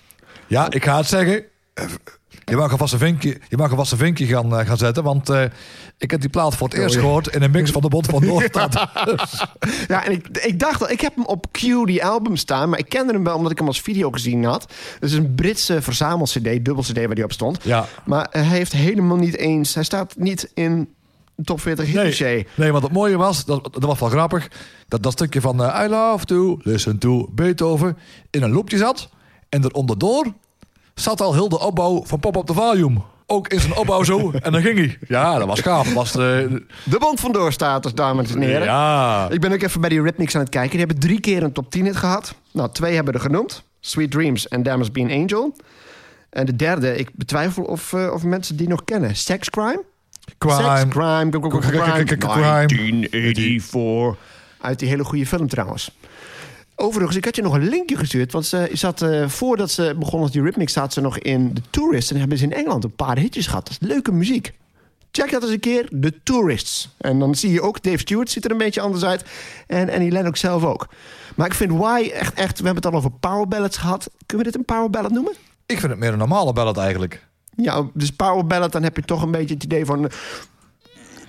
Ja, 0.47 0.71
ik 0.71 0.83
ga 0.83 0.97
het 0.97 1.07
zeggen. 1.07 1.43
Je 2.49 2.55
mag 2.55 2.71
alvast 2.71 2.93
een 2.93 2.99
vinkje, 2.99 3.37
je 3.49 3.57
mag 3.57 3.69
alvast 3.69 3.91
een 3.91 3.97
vinkje 3.97 4.25
gaan, 4.25 4.59
eh, 4.59 4.67
gaan 4.67 4.77
zetten. 4.77 5.03
Want 5.03 5.29
eh, 5.29 5.43
ik 5.97 6.11
heb 6.11 6.21
die 6.21 6.29
plaat 6.29 6.55
voor 6.55 6.67
het 6.67 6.77
eerst 6.77 6.95
Oh, 6.95 7.01
ja. 7.01 7.07
gehoord 7.07 7.27
in 7.27 7.41
een 7.41 7.51
mix 7.51 7.71
van 7.71 7.81
de 7.81 7.87
Bond 7.87 8.05
van 8.05 8.25
Noordstad. 8.27 8.73
Ja, 9.87 10.05
en 10.05 10.11
ik, 10.11 10.27
ik 10.27 10.59
dacht 10.59 10.91
ik 10.91 11.01
heb 11.01 11.15
hem 11.15 11.25
op 11.25 11.45
Q, 11.51 11.59
die 11.85 12.05
album 12.05 12.35
staan, 12.35 12.69
maar 12.69 12.79
ik 12.79 12.89
kende 12.89 13.13
hem 13.13 13.23
wel 13.23 13.35
omdat 13.35 13.51
ik 13.51 13.57
hem 13.57 13.67
als 13.67 13.81
video 13.81 14.11
gezien 14.11 14.43
had. 14.43 14.73
Dus 14.99 15.11
een 15.11 15.35
Britse 15.35 15.81
verzamel-CD, 15.81 16.43
dubbel-CD 16.65 17.05
waar 17.05 17.15
die 17.15 17.23
op 17.23 17.31
stond. 17.31 17.59
Ja. 17.63 17.85
Maar 18.05 18.27
hij 18.31 18.43
heeft 18.43 18.71
helemaal 18.71 19.17
niet 19.17 19.37
eens, 19.37 19.73
hij 19.73 19.83
staat 19.83 20.13
niet 20.17 20.51
in 20.53 20.93
top 21.43 21.61
40 21.61 21.85
hit 21.85 22.19
Nee, 22.19 22.47
nee, 22.55 22.71
want 22.71 22.83
het 22.83 22.93
mooie 22.93 23.17
was, 23.17 23.45
dat, 23.45 23.63
dat 23.73 23.83
was 23.83 23.99
wel 23.99 24.09
grappig, 24.09 24.47
dat 24.87 25.03
dat 25.03 25.11
stukje 25.11 25.41
van 25.41 25.63
eh, 25.63 25.83
I 25.85 25.89
love 25.89 26.25
to 26.25 26.59
listen 26.61 26.97
to 26.97 27.29
Beethoven 27.31 27.97
in 28.29 28.43
een 28.43 28.51
loopje 28.51 28.77
zat. 28.77 29.09
En 29.49 29.63
eronderdoor 29.63 30.33
zat 31.01 31.21
al 31.21 31.33
heel 31.33 31.49
de 31.49 31.59
opbouw 31.59 32.03
van 32.05 32.19
Pop 32.19 32.35
Up 32.35 32.45
the 32.45 32.53
Volume. 32.53 32.99
Ook 33.25 33.47
in 33.47 33.59
zijn 33.59 33.75
opbouw 33.75 34.03
zo. 34.03 34.31
En 34.41 34.51
dan 34.51 34.61
ging 34.61 34.77
hij. 34.77 34.97
Ja, 35.07 35.37
dat 35.37 35.47
was 35.47 35.59
gaaf. 35.59 35.85
Dat 35.85 35.93
was, 35.93 36.09
eh, 36.11 36.17
De 36.83 36.97
bond 36.99 37.19
van 37.19 37.31
doorstaters, 37.31 37.93
dames 37.93 38.31
en 38.33 38.41
heren. 38.41 38.63
ja. 38.63 39.29
Ik 39.29 39.39
ben 39.39 39.51
ook 39.53 39.61
even 39.61 39.81
bij 39.81 39.89
die 39.89 40.01
Rhythmics 40.01 40.35
aan 40.35 40.41
het 40.41 40.49
kijken. 40.49 40.69
Die 40.77 40.79
hebben 40.79 40.99
drie 40.99 41.19
keer 41.19 41.43
een 41.43 41.51
top 41.51 41.71
10 41.71 41.85
hit 41.85 41.95
gehad. 41.95 42.33
Nou, 42.51 42.69
twee 42.71 42.95
hebben 42.95 43.13
er 43.13 43.19
genoemd. 43.19 43.63
Sweet 43.79 44.11
Dreams 44.11 44.47
en 44.47 44.63
There 44.63 44.77
Must 44.77 44.91
Be 44.93 45.01
an 45.01 45.11
Angel. 45.11 45.55
En 46.29 46.45
de 46.45 46.55
derde, 46.55 46.95
ik 46.97 47.09
betwijfel 47.13 47.63
of, 47.63 47.93
eh, 47.93 48.11
of 48.13 48.23
mensen 48.23 48.55
die 48.57 48.67
nog 48.67 48.83
kennen. 48.83 49.15
Sex 49.15 49.49
Crime? 49.49 49.83
Sex 50.39 50.85
Crime. 50.89 51.27
Go- 51.31 51.39
Crime. 51.59 51.69
Crime. 52.17 52.67
1984. 52.67 54.15
Uit 54.61 54.79
die 54.79 54.89
hele 54.89 55.03
goede 55.03 55.25
film 55.25 55.47
trouwens. 55.47 55.91
Overigens, 56.79 57.17
ik 57.17 57.25
had 57.25 57.35
je 57.35 57.41
nog 57.41 57.53
een 57.53 57.69
linkje 57.69 57.97
gestuurd. 57.97 58.31
Want 58.31 58.45
ze 58.45 58.69
zat, 58.73 59.01
eh, 59.01 59.27
voordat 59.27 59.71
ze 59.71 59.95
begon 59.99 60.21
als 60.21 60.31
die 60.31 60.41
Rhythmics... 60.41 60.73
zat 60.73 60.93
ze 60.93 61.01
nog 61.01 61.17
in 61.19 61.53
The 61.53 61.61
Tourist. 61.69 62.11
En 62.11 62.17
hebben 62.19 62.37
ze 62.37 62.43
in 62.43 62.53
Engeland 62.53 62.83
een 62.83 62.95
paar 62.95 63.17
hitjes 63.17 63.47
gehad. 63.47 63.67
Dat 63.67 63.77
is 63.81 63.87
leuke 63.87 64.11
muziek. 64.11 64.53
Check 65.11 65.31
dat 65.31 65.41
eens 65.43 65.51
een 65.51 65.59
keer, 65.59 65.89
The 66.01 66.13
Tourists. 66.23 66.89
En 66.97 67.19
dan 67.19 67.35
zie 67.35 67.51
je 67.51 67.61
ook, 67.61 67.83
Dave 67.83 67.97
Stewart 67.97 68.29
ziet 68.29 68.45
er 68.45 68.51
een 68.51 68.57
beetje 68.57 68.81
anders 68.81 69.03
uit. 69.03 69.23
En 69.67 69.89
Annie 69.89 70.11
Lennox 70.11 70.39
zelf 70.39 70.63
ook. 70.63 70.87
Maar 71.35 71.45
ik 71.47 71.53
vind 71.53 71.71
Why 71.71 72.11
echt, 72.13 72.33
echt... 72.33 72.59
We 72.59 72.65
hebben 72.65 72.83
het 72.83 72.85
al 72.93 72.99
over 72.99 73.11
power 73.11 73.47
ballads 73.47 73.77
gehad. 73.77 74.09
Kunnen 74.25 74.45
we 74.45 74.51
dit 74.51 74.61
een 74.61 74.65
power 74.75 74.89
ballad 74.89 75.11
noemen? 75.11 75.33
Ik 75.65 75.79
vind 75.79 75.91
het 75.91 75.99
meer 75.99 76.11
een 76.11 76.17
normale 76.17 76.53
ballad 76.53 76.77
eigenlijk. 76.77 77.25
Ja, 77.55 77.87
dus 77.93 78.11
power 78.11 78.45
ballad, 78.47 78.71
dan 78.71 78.83
heb 78.83 78.95
je 78.95 79.01
toch 79.01 79.21
een 79.21 79.31
beetje 79.31 79.53
het 79.53 79.63
idee 79.63 79.85
van... 79.85 80.05
eh, 80.09 80.17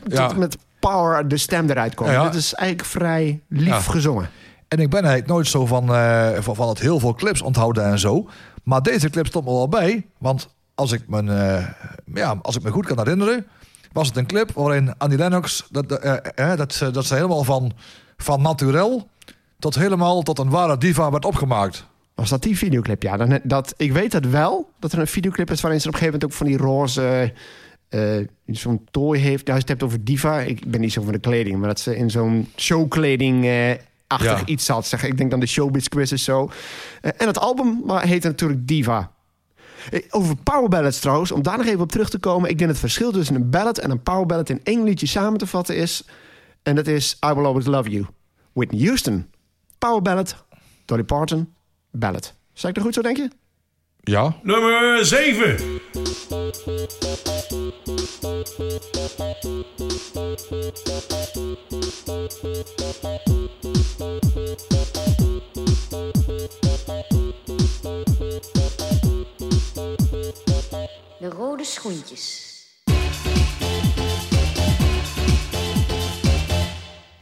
Ja. 0.07 0.27
dat 0.29 0.37
met 0.37 0.57
power 0.79 1.29
de 1.29 1.37
stem 1.37 1.71
eruit 1.71 1.95
komt. 1.95 2.09
Ja, 2.11 2.15
ja. 2.15 2.25
Dit 2.25 2.35
is 2.35 2.55
eigenlijk 2.55 2.89
vrij 2.91 3.41
lief 3.49 3.87
gezongen. 3.87 4.31
En 4.69 4.79
ik 4.79 4.91
ben 4.91 5.01
eigenlijk 5.01 5.27
nooit 5.27 5.47
zo 5.47 5.67
van, 5.67 5.95
eh, 5.95 6.41
van, 6.41 6.69
het 6.69 6.81
heel 6.81 6.99
veel 6.99 7.15
clips 7.15 7.43
onthouden 7.43 7.85
en 7.85 7.99
zo. 7.99 8.29
Maar 8.63 8.83
deze 8.83 9.11
clip 9.11 9.27
stond 9.27 9.45
me 9.45 9.51
wel 9.51 9.69
bij. 9.69 10.07
Want 10.19 10.49
als 10.75 10.93
ik 10.93 11.03
me, 11.07 11.33
eh, 11.33 11.67
ja, 12.15 12.39
als 12.43 12.57
ik 12.57 12.63
me 12.63 12.71
goed 12.71 12.87
kan 12.87 12.99
herinneren... 12.99 13.47
was 13.93 14.09
het 14.09 14.17
een 14.17 14.27
clip 14.27 14.51
waarin 14.53 14.99
Annie 14.99 15.19
Lennox... 15.19 15.67
dat, 15.71 15.93
eh, 15.93 16.57
dat, 16.57 16.89
dat 16.93 17.05
ze 17.05 17.15
helemaal 17.15 17.45
van, 17.45 17.73
van 18.17 18.43
naturel... 18.43 19.09
tot 19.59 19.75
helemaal 19.75 20.23
tot 20.23 20.39
een 20.39 20.51
ware 20.51 20.79
diva 20.79 21.11
werd 21.11 21.25
opgemaakt. 21.25 21.87
Was 22.15 22.29
dat 22.29 22.43
die 22.43 22.57
videoclip? 22.57 23.03
Ja, 23.03 23.41
dat, 23.43 23.75
ik 23.77 23.93
weet 23.93 24.13
dat 24.13 24.25
wel. 24.25 24.71
Dat 24.79 24.93
er 24.93 24.99
een 24.99 25.07
videoclip 25.07 25.51
is 25.51 25.61
waarin 25.61 25.81
ze 25.81 25.89
op 25.89 25.95
een 25.95 25.99
gegeven 25.99 26.21
moment 26.21 26.25
ook 26.25 26.47
van 26.47 26.47
die 26.47 26.67
roze... 26.67 27.33
eh, 27.89 28.27
zo'n 28.47 28.87
tooi 28.91 29.21
heeft. 29.21 29.45
Nou, 29.45 29.55
je 29.55 29.61
het 29.61 29.69
hebt 29.69 29.83
over 29.83 30.05
diva. 30.05 30.41
Ik 30.41 30.71
ben 30.71 30.81
niet 30.81 30.93
zo 30.93 31.03
van 31.03 31.13
de 31.13 31.19
kleding. 31.19 31.59
Maar 31.59 31.69
dat 31.69 31.81
ze 31.81 31.97
in 31.97 32.11
zo'n 32.11 32.49
showkleding... 32.57 33.47
achtig 34.09 34.39
Ja. 34.41 34.47
iets 34.47 34.65
zat. 34.65 34.87
Zeg, 34.87 35.03
ik 35.05 35.17
denk 35.17 35.31
dan 35.31 35.41
de 35.41 35.47
Showbiz 35.47 35.89
Quiz 35.89 36.13
is 36.13 36.25
zo. 36.25 36.51
Eh, 37.01 37.11
en 37.17 37.27
het 37.27 37.39
album 37.39 37.83
maar 37.85 38.03
heet 38.07 38.23
natuurlijk 38.23 38.67
Diva. 38.69 39.11
Eh, 39.91 40.03
Over 40.11 40.37
power 40.37 40.69
ballads 40.69 40.99
trouwens, 41.01 41.33
om 41.33 41.43
daar 41.43 41.57
nog 41.57 41.67
even 41.67 41.81
op 41.81 41.91
terug 41.93 42.11
te 42.11 42.19
komen. 42.19 42.51
Ik 42.51 42.59
denk 42.59 42.71
het 42.71 42.79
verschil 42.79 43.13
tussen 43.13 43.35
een 43.35 43.51
ballad 43.51 43.79
en 43.79 43.91
een 43.91 44.03
power 44.03 44.27
ballad 44.27 44.49
in 44.49 44.61
één 44.65 44.83
liedje 44.85 45.07
samen 45.07 45.39
te 45.39 45.47
vatten 45.47 45.77
is. 45.77 46.03
En 46.63 46.75
dat 46.75 46.87
is 46.87 47.17
I 47.31 47.33
Will 47.33 47.45
Always 47.45 47.67
Love 47.67 47.91
You. 47.91 48.07
Whitney 48.53 48.85
Houston. 48.87 49.31
Power 49.79 50.03
ballad. 50.03 50.45
Dolly 50.85 51.05
Parton. 51.05 51.53
Ballad. 51.91 52.35
Zeg 52.53 52.69
ik 52.71 52.75
dat 52.77 52.85
goed 52.85 52.95
zo, 52.95 53.03
denk 53.03 53.17
je? 53.17 53.31
Ja. 54.01 54.37
Nummer 54.43 55.05
7. 55.07 55.57
Schoentjes. 71.69 72.47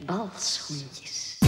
Balschoentjes. 0.07 1.39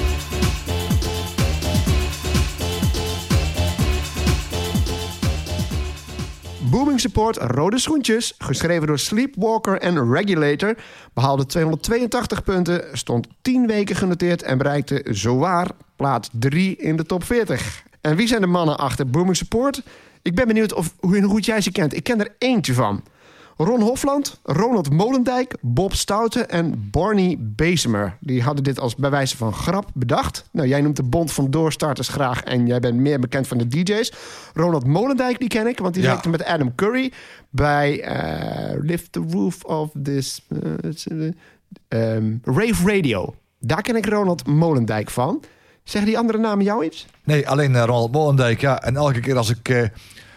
Booming 6.71 7.01
Support, 7.01 7.37
Rode 7.37 7.79
Schoentjes, 7.79 8.35
geschreven 8.39 8.87
door 8.87 8.99
Sleepwalker 8.99 9.81
en 9.81 10.13
Regulator, 10.13 10.75
behaalde 11.15 11.47
282 11.47 12.43
punten, 12.43 12.85
stond 12.93 13.27
10 13.43 13.67
weken 13.67 13.97
genoteerd 13.97 14.43
en 14.43 14.59
bereikte 14.59 15.05
zowaar 15.11 15.71
plaats 15.97 16.29
3 16.33 16.77
in 16.77 16.97
de 16.97 17.05
top 17.05 17.25
40. 17.25 17.83
En 18.01 18.17
wie 18.17 18.27
zijn 18.27 18.41
de 18.41 18.47
mannen 18.47 18.79
achter 18.79 19.11
Booming 19.11 19.37
Support? 19.37 19.83
Ik 20.22 20.35
ben 20.35 20.46
benieuwd 20.46 20.72
of, 20.74 20.94
hoe 21.00 21.20
hoe 21.20 21.31
goed 21.31 21.44
jij 21.44 21.61
ze 21.61 21.72
kent. 21.72 21.94
Ik 21.96 22.04
ken 22.04 22.20
er 22.20 22.35
eentje 22.38 22.74
van. 22.74 23.02
Ron 23.57 23.81
Hofland, 23.81 24.40
Ronald 24.42 24.90
Molendijk, 24.90 25.54
Bob 25.61 25.94
Stouten 25.94 26.48
en 26.50 26.88
Barney 26.90 27.37
Bezemer. 27.40 28.16
Die 28.20 28.42
hadden 28.42 28.64
dit 28.64 28.81
als 28.81 28.94
bij 28.94 29.11
wijze 29.11 29.37
van 29.37 29.52
grap 29.52 29.90
bedacht. 29.94 30.48
Nou, 30.52 30.68
jij 30.68 30.81
noemt 30.81 30.96
de 30.96 31.02
Bond 31.02 31.33
van 31.33 31.50
Doorstarters 31.50 32.09
graag 32.09 32.42
en 32.42 32.66
jij 32.66 32.81
bent 32.81 32.96
meer 32.98 33.20
bekend 33.20 33.46
van 33.48 33.59
de 33.59 33.66
DJ's. 33.66 34.12
Ronald 34.54 34.87
Molendijk, 34.87 35.38
die 35.38 35.48
ken 35.48 35.66
ik, 35.66 35.78
want 35.78 35.94
die 35.94 36.02
Ja. 36.02 36.09
werkte 36.09 36.28
met 36.28 36.44
Adam 36.44 36.74
Curry 36.74 37.12
bij 37.50 38.00
eh, 38.00 38.78
Lift 38.83 39.12
the 39.12 39.24
Roof 39.31 39.64
of 39.64 39.90
This... 40.02 40.44
eh, 40.48 41.28
ehm, 41.88 42.37
Rave 42.44 42.94
Radio. 42.96 43.35
Daar 43.61 43.83
ken 43.83 43.96
ik 43.96 44.07
Ronald 44.07 44.46
Molendijk 44.46 45.11
van. 45.11 45.42
Zeggen 45.88 46.11
die 46.11 46.18
andere 46.18 46.38
namen 46.38 46.64
jou 46.64 46.85
iets? 46.85 47.07
Nee, 47.24 47.48
alleen 47.48 47.72
uh, 47.72 47.85
Ronald 47.85 48.12
Molendijk. 48.12 48.61
Ja, 48.61 48.83
en 48.83 48.96
elke 48.96 49.20
keer 49.20 49.37
als 49.37 49.51
ik, 49.51 49.68
eh, 49.68 49.88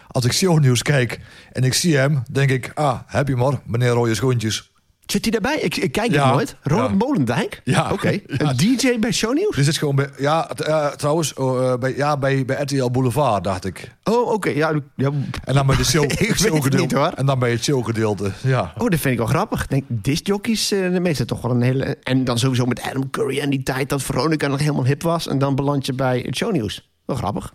als 0.08 0.24
ik 0.24 0.32
shownieuws 0.32 0.82
kijk 0.82 1.20
en 1.52 1.64
ik 1.64 1.74
zie 1.74 1.96
hem, 1.96 2.22
denk 2.30 2.50
ik... 2.50 2.70
Ah, 2.74 2.98
heb 3.06 3.28
je 3.28 3.36
maar, 3.36 3.60
meneer 3.66 3.88
Rode 3.88 4.14
Schoentjes. 4.14 4.71
Zit 5.06 5.22
hij 5.22 5.30
daarbij? 5.30 5.60
Ik, 5.62 5.76
ik 5.76 5.92
kijk 5.92 6.12
Ja. 6.12 6.24
het 6.24 6.32
nooit. 6.34 6.56
Ronald 6.62 6.90
Ja. 6.90 6.96
Molendijk? 6.96 7.60
Ja. 7.64 7.92
Oké. 7.92 8.08
Ja. 8.26 8.48
Een 8.50 8.56
DJ 8.56 8.98
bij 8.98 9.12
Shownieuws? 9.12 9.56
Dit 9.56 9.66
is 9.66 9.78
gewoon 9.78 9.94
bij... 9.96 10.08
Ja, 10.18 10.50
eh, 10.50 10.86
trouwens, 10.86 11.34
oh, 11.34 11.72
eh, 11.72 11.78
bij, 11.78 11.96
ja, 11.96 12.16
bij, 12.16 12.44
bij 12.44 12.62
RTL 12.62 12.90
Boulevard, 12.90 13.44
dacht 13.44 13.64
ik. 13.64 13.94
Oh, 14.04 14.32
oké. 14.32 14.50
Ja, 14.50 14.72
ja. 14.96 15.10
En 15.44 15.54
dan 15.54 15.66
bij 15.66 15.76
de 15.76 15.84
show, 15.92 16.02
Ik 16.04 16.18
weet 16.18 16.28
het 16.28 16.38
showgedeelte. 16.38 16.76
niet, 16.76 16.92
hoor. 16.92 17.06
En 17.16 17.26
dan 17.26 17.38
bij 17.38 17.50
het 17.50 17.62
showgedeelte, 17.64 18.30
ja. 18.42 18.72
Oh, 18.78 18.88
dat 18.88 18.98
vind 19.00 19.04
ik 19.12 19.18
wel 19.18 19.26
grappig. 19.26 19.62
Ik 19.62 19.68
denk, 19.70 19.84
discjockeys, 19.88 20.72
uh, 20.72 20.92
de 20.92 21.00
meeste 21.00 21.24
toch 21.24 21.40
wel 21.40 21.50
een 21.50 21.62
hele... 21.62 21.96
En 22.02 22.24
dan 22.24 22.38
sowieso 22.38 22.64
met 22.66 22.82
Adam 22.82 23.10
Curry 23.10 23.38
en 23.38 23.50
die 23.50 23.62
tijd 23.62 23.88
dat 23.88 24.02
Veronica 24.02 24.46
nog 24.48 24.58
helemaal 24.60 24.84
hip 24.84 25.02
was. 25.02 25.26
En 25.28 25.38
dan 25.38 25.54
beland 25.54 25.86
je 25.86 25.92
bij 25.92 26.18
het 26.26 26.36
shownieuws. 26.36 26.90
Wel 27.04 27.16
grappig. 27.16 27.52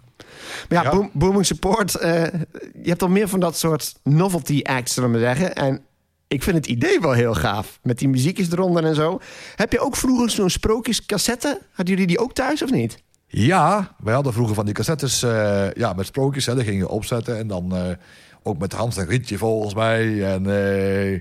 Maar 0.70 0.84
ja, 0.84 0.84
Ja. 0.84 0.90
Boom- 0.90 1.10
Booming 1.14 1.46
Support. 1.46 1.92
je 1.92 2.30
hebt 2.84 3.02
al 3.02 3.10
meer 3.10 3.28
van 3.28 3.40
dat 3.40 3.58
soort 3.58 3.96
novelty 4.04 4.60
acts, 4.64 4.94
zullen 4.94 5.12
we 5.12 5.20
zeggen. 5.20 5.56
En 5.56 5.82
ik 6.28 6.44
vind 6.44 6.56
het 6.56 6.68
idee 6.68 7.00
wel 7.00 7.12
heel 7.12 7.34
gaaf. 7.34 7.80
Met 7.84 7.98
die 7.98 8.10
muziekjes 8.10 8.52
eronder 8.52 8.86
en 8.86 8.96
zo. 8.96 9.20
Heb 9.56 9.72
je 9.72 9.80
ook 9.80 9.96
vroeger 9.96 10.30
zo'n 10.30 10.50
sprookjescassette? 10.50 11.62
Hadden 11.72 11.94
jullie 11.94 12.08
die 12.08 12.20
ook 12.20 12.34
thuis 12.34 12.64
of 12.64 12.72
niet? 12.72 13.04
Ja, 13.28 13.96
wij 14.04 14.14
hadden 14.14 14.34
vroeger 14.34 14.56
van 14.56 14.66
die 14.66 14.74
cassettes 14.74 15.24
uh, 15.24 15.72
ja, 15.72 15.94
met 15.94 16.06
sprookjes. 16.06 16.46
Hè, 16.46 16.56
die 16.56 16.64
gingen 16.64 16.80
je 16.80 16.90
opzetten. 16.90 17.38
En 17.38 17.48
dan 17.48 17.76
uh, 17.76 17.82
ook 18.44 18.58
met 18.58 18.74
Hans 18.74 18.98
en 18.98 19.08
Rietje 19.08 19.38
volgens 19.38 19.74
mij. 19.74 20.34
En 20.34 20.44
uh, 20.48 21.20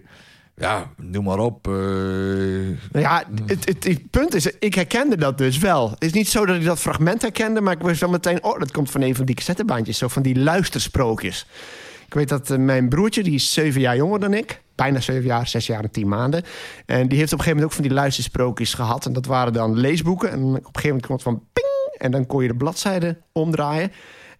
ja, 0.56 0.90
noem 0.96 1.24
maar 1.24 1.38
op. 1.38 1.66
Nou 1.66 2.76
ja, 2.92 3.24
het, 3.46 3.68
het, 3.68 3.84
het, 3.84 4.10
punt 4.10 4.34
is, 4.34 4.46
ik 4.58 4.74
herkende 4.74 5.16
dat 5.16 5.38
dus 5.38 5.58
wel. 5.58 5.90
Het 5.90 6.04
is 6.04 6.12
niet 6.12 6.28
zo 6.28 6.46
dat 6.46 6.56
ik 6.56 6.64
dat 6.64 6.78
fragment 6.78 7.22
herkende, 7.22 7.60
maar 7.60 7.74
ik 7.74 7.82
wist 7.82 8.00
wel 8.00 8.10
meteen... 8.10 8.44
oh, 8.44 8.58
dat 8.58 8.70
komt 8.70 8.90
van 8.90 9.02
een 9.02 9.14
van 9.14 9.24
die 9.24 9.34
cassettebandjes, 9.34 9.98
zo 9.98 10.08
van 10.08 10.22
die 10.22 10.38
luistersprookjes. 10.38 11.46
Ik 12.06 12.14
weet 12.14 12.28
dat 12.28 12.58
mijn 12.58 12.88
broertje, 12.88 13.22
die 13.22 13.34
is 13.34 13.52
zeven 13.52 13.80
jaar 13.80 13.96
jonger 13.96 14.20
dan 14.20 14.34
ik... 14.34 14.64
bijna 14.76 15.00
zeven 15.00 15.24
jaar, 15.24 15.48
zes 15.48 15.66
jaar 15.66 15.82
en 15.82 15.90
tien 15.90 16.08
maanden... 16.08 16.42
en 16.86 17.08
die 17.08 17.18
heeft 17.18 17.32
op 17.32 17.38
een 17.38 17.44
gegeven 17.44 17.48
moment 17.48 17.64
ook 17.64 17.72
van 17.72 17.82
die 17.82 17.92
luistersprookjes 17.92 18.74
gehad. 18.74 19.06
En 19.06 19.12
dat 19.12 19.26
waren 19.26 19.52
dan 19.52 19.78
leesboeken. 19.78 20.30
En 20.30 20.42
op 20.42 20.54
een 20.54 20.60
gegeven 20.62 20.88
moment 20.88 21.04
kwam 21.04 21.16
het 21.16 21.24
van 21.24 21.42
ping... 21.52 22.00
en 22.00 22.10
dan 22.10 22.26
kon 22.26 22.42
je 22.42 22.48
de 22.48 22.56
bladzijde 22.56 23.18
omdraaien. 23.32 23.92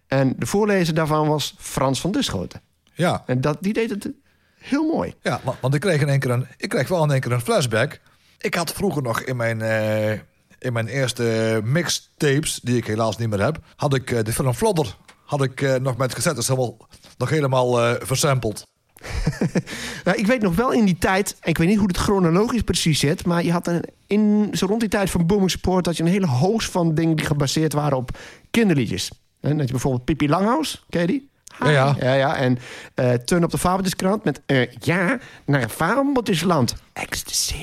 En 0.07 0.33
de 0.37 0.45
voorlezer 0.45 0.93
daarvan 0.93 1.27
was 1.27 1.55
Frans 1.57 2.01
van 2.01 2.11
Duschoten. 2.11 2.61
Ja. 2.93 3.23
En 3.25 3.41
dat, 3.41 3.57
die 3.61 3.73
deed 3.73 3.89
het 3.89 4.11
heel 4.57 4.83
mooi. 4.83 5.13
Ja, 5.21 5.41
want 5.59 5.73
ik 5.73 5.81
kreeg 5.81 6.01
in 6.01 6.09
één 6.09 6.19
keer 6.19 6.31
een, 6.31 6.47
ik 6.57 6.69
kreeg 6.69 6.87
wel 6.87 7.03
in 7.03 7.11
één 7.11 7.19
keer 7.19 7.31
een 7.31 7.41
flashback. 7.41 7.99
Ik 8.39 8.55
had 8.55 8.73
vroeger 8.73 9.01
nog 9.01 9.21
in 9.21 9.35
mijn, 9.35 9.59
uh, 9.59 10.11
in 10.59 10.73
mijn 10.73 10.87
eerste 10.87 11.61
mixtapes, 11.63 12.59
die 12.63 12.77
ik 12.77 12.87
helaas 12.87 13.17
niet 13.17 13.29
meer 13.29 13.43
heb, 13.43 13.59
had 13.75 13.93
ik 13.93 14.11
uh, 14.11 14.23
de 14.23 14.33
film 14.33 14.53
Flodder 14.53 14.97
had 15.25 15.43
ik 15.43 15.61
uh, 15.61 15.75
nog 15.75 15.97
met 15.97 16.13
cassettes 16.13 16.47
helemaal, 16.47 16.87
nog 17.17 17.29
helemaal 17.29 17.95
versampled. 17.99 18.65
nou, 20.05 20.17
ik 20.17 20.27
weet 20.27 20.41
nog 20.41 20.55
wel 20.55 20.71
in 20.71 20.85
die 20.85 20.97
tijd, 20.97 21.35
en 21.39 21.49
ik 21.49 21.57
weet 21.57 21.67
niet 21.67 21.77
hoe 21.77 21.87
het 21.87 21.97
chronologisch 21.97 22.61
precies 22.61 22.99
zit, 22.99 23.25
maar 23.25 23.43
je 23.43 23.51
had 23.51 23.67
een, 23.67 23.83
in 24.07 24.49
zo 24.53 24.65
rond 24.65 24.79
die 24.79 24.89
tijd 24.89 25.09
van 25.09 25.25
Booming 25.25 25.51
Support 25.51 25.85
had 25.85 25.97
je 25.97 26.03
een 26.03 26.09
hele 26.09 26.27
host 26.27 26.71
van 26.71 26.95
dingen 26.95 27.15
die 27.15 27.25
gebaseerd 27.25 27.73
waren 27.73 27.97
op 27.97 28.17
kinderliedjes. 28.51 29.11
En 29.41 29.57
dat 29.57 29.65
je 29.65 29.71
bijvoorbeeld 29.71 30.05
Pippi 30.05 30.29
Langhaus, 30.29 30.85
ken 30.89 31.01
je 31.01 31.07
die? 31.07 31.29
Ja, 31.59 31.69
ja. 31.69 31.95
ja, 31.99 32.13
ja. 32.13 32.35
En 32.35 32.57
uh, 32.95 33.13
Turn 33.13 33.43
op 33.43 33.51
de 33.51 33.57
Fabeltjeskrant 33.57 34.23
met 34.23 34.41
uh, 34.47 34.71
ja, 34.79 35.19
naar 35.45 35.69
Fabeltjesland. 35.69 36.75
Ecstasy. 36.93 37.55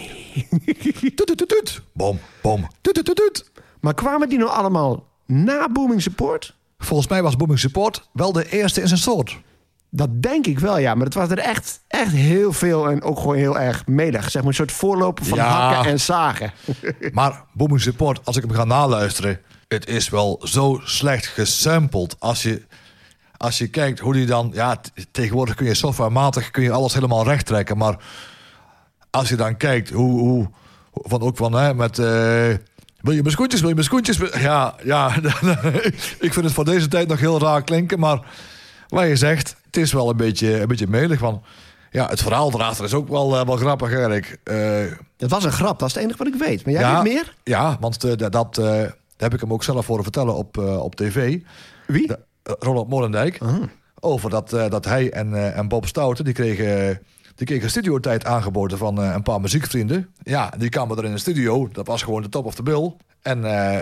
toet, 1.14 1.36
toet, 1.36 1.48
toet. 1.48 1.82
Bom, 1.92 2.20
bom. 2.42 2.68
Toet, 2.80 3.04
toet, 3.04 3.16
toet. 3.16 3.50
Maar 3.80 3.94
kwamen 3.94 4.28
die 4.28 4.38
nou 4.38 4.50
allemaal 4.50 5.06
na 5.26 5.68
Booming 5.68 6.02
Support? 6.02 6.54
Volgens 6.78 7.08
mij 7.08 7.22
was 7.22 7.36
Booming 7.36 7.58
Support 7.58 8.08
wel 8.12 8.32
de 8.32 8.50
eerste 8.50 8.80
in 8.80 8.88
zijn 8.88 9.00
soort. 9.00 9.38
Dat 9.96 10.22
denk 10.22 10.46
ik 10.46 10.58
wel, 10.58 10.78
ja. 10.78 10.94
Maar 10.94 11.04
het 11.04 11.14
was 11.14 11.28
er 11.30 11.38
echt, 11.38 11.80
echt 11.88 12.12
heel 12.12 12.52
veel 12.52 12.90
en 12.90 13.02
ook 13.02 13.18
gewoon 13.18 13.36
heel 13.36 13.58
erg 13.58 13.86
medig. 13.86 14.30
Zeg 14.30 14.42
maar 14.42 14.50
een 14.50 14.56
soort 14.56 14.72
voorloper 14.72 15.24
van 15.24 15.38
Ja. 15.38 15.72
hakken 15.74 15.92
en 15.92 16.00
zagen. 16.00 16.52
Maar 17.12 17.44
Booming 17.52 17.80
Support, 17.80 18.20
als 18.24 18.36
ik 18.36 18.42
hem 18.42 18.52
ga 18.52 18.64
naluisteren... 18.64 19.40
het 19.68 19.86
is 19.88 20.08
wel 20.08 20.40
zo 20.44 20.80
slecht 20.84 21.26
gesampled. 21.26 22.16
Als 22.18 22.42
je, 22.42 22.62
als 23.36 23.58
je 23.58 23.68
kijkt 23.68 23.98
hoe 23.98 24.12
die 24.12 24.26
dan... 24.26 24.50
Ja, 24.54 24.80
tegenwoordig 25.10 25.54
kun 25.54 25.66
je 25.66 25.74
softwarematig 25.74 26.50
kun 26.50 26.62
je 26.62 26.72
alles 26.72 26.94
helemaal 26.94 27.24
recht 27.24 27.46
trekken. 27.46 27.78
Maar 27.78 27.96
als 29.10 29.28
je 29.28 29.36
dan 29.36 29.56
kijkt 29.56 29.90
hoe... 29.90 30.18
hoe 30.20 30.50
van, 30.92 31.20
ook 31.20 31.36
van 31.36 31.52
hè, 31.52 31.74
met... 31.74 31.98
eh, 31.98 32.06
wil 33.00 33.12
je 33.12 33.20
mijn 33.20 33.30
schoentjes? 33.30 33.60
Wil 33.60 33.76
je 33.76 33.82
schoentjes? 33.82 34.18
Ja, 34.48 34.74
ja. 34.84 35.14
ik 36.26 36.32
vind 36.32 36.44
het 36.44 36.52
voor 36.52 36.64
deze 36.64 36.88
tijd 36.88 37.08
nog 37.08 37.20
heel 37.20 37.40
raar 37.40 37.62
klinken. 37.62 37.98
Maar 37.98 38.20
wat 38.88 39.06
je 39.06 39.16
zegt, 39.16 39.56
het 39.74 39.84
is 39.84 39.92
wel 39.92 40.10
een 40.10 40.16
beetje, 40.16 40.60
een 40.60 40.68
beetje 40.68 40.86
melig. 40.86 41.18
Van, 41.18 41.42
ja, 41.90 42.08
het 42.08 42.22
verhaal 42.22 42.52
erachter 42.52 42.84
is 42.84 42.94
ook 42.94 43.08
wel, 43.08 43.40
uh, 43.40 43.46
wel 43.46 43.56
grappig, 43.56 43.92
Erik. 43.92 44.38
Uh, 44.44 44.92
Dat 45.16 45.30
was 45.30 45.44
een 45.44 45.52
grap, 45.52 45.78
dat 45.78 45.88
is 45.88 45.94
het 45.94 46.02
enige 46.02 46.18
wat 46.18 46.26
ik 46.26 46.34
weet. 46.34 46.64
Maar 46.64 46.72
jij 46.72 46.82
ja, 46.82 47.02
weet 47.02 47.12
meer? 47.12 47.34
Ja, 47.44 47.76
want 47.80 48.04
uh, 48.04 48.12
dat 48.16 48.58
uh, 48.58 48.82
heb 49.16 49.34
ik 49.34 49.40
hem 49.40 49.52
ook 49.52 49.64
zelf 49.64 49.86
horen 49.86 50.02
vertellen 50.02 50.34
op, 50.34 50.58
op 50.58 50.94
tv. 50.94 51.38
Wie? 51.86 52.06
De, 52.06 52.18
Ronald 52.58 52.88
Molendijk. 52.88 53.40
Uh-huh. 53.42 53.62
Over 54.00 54.30
dat, 54.30 54.50
dat 54.50 54.84
hij 54.84 55.10
en, 55.10 55.54
en 55.54 55.68
Bob 55.68 55.86
Stouten, 55.86 56.24
die 56.24 56.34
kregen... 56.34 57.00
Die 57.34 57.46
kregen 57.46 57.70
studiotijd 57.70 58.24
aangeboden 58.24 58.78
van 58.78 59.00
uh, 59.00 59.12
een 59.14 59.22
paar 59.22 59.40
muziekvrienden. 59.40 60.08
Ja, 60.22 60.52
die 60.58 60.68
kwamen 60.68 60.96
er 60.96 61.04
in 61.04 61.12
de 61.12 61.18
studio. 61.18 61.68
Dat 61.72 61.86
was 61.86 62.02
gewoon 62.02 62.22
de 62.22 62.28
top 62.28 62.44
of 62.44 62.54
the 62.54 62.62
bill. 62.62 62.96
En 63.22 63.38
uh, 63.38 63.78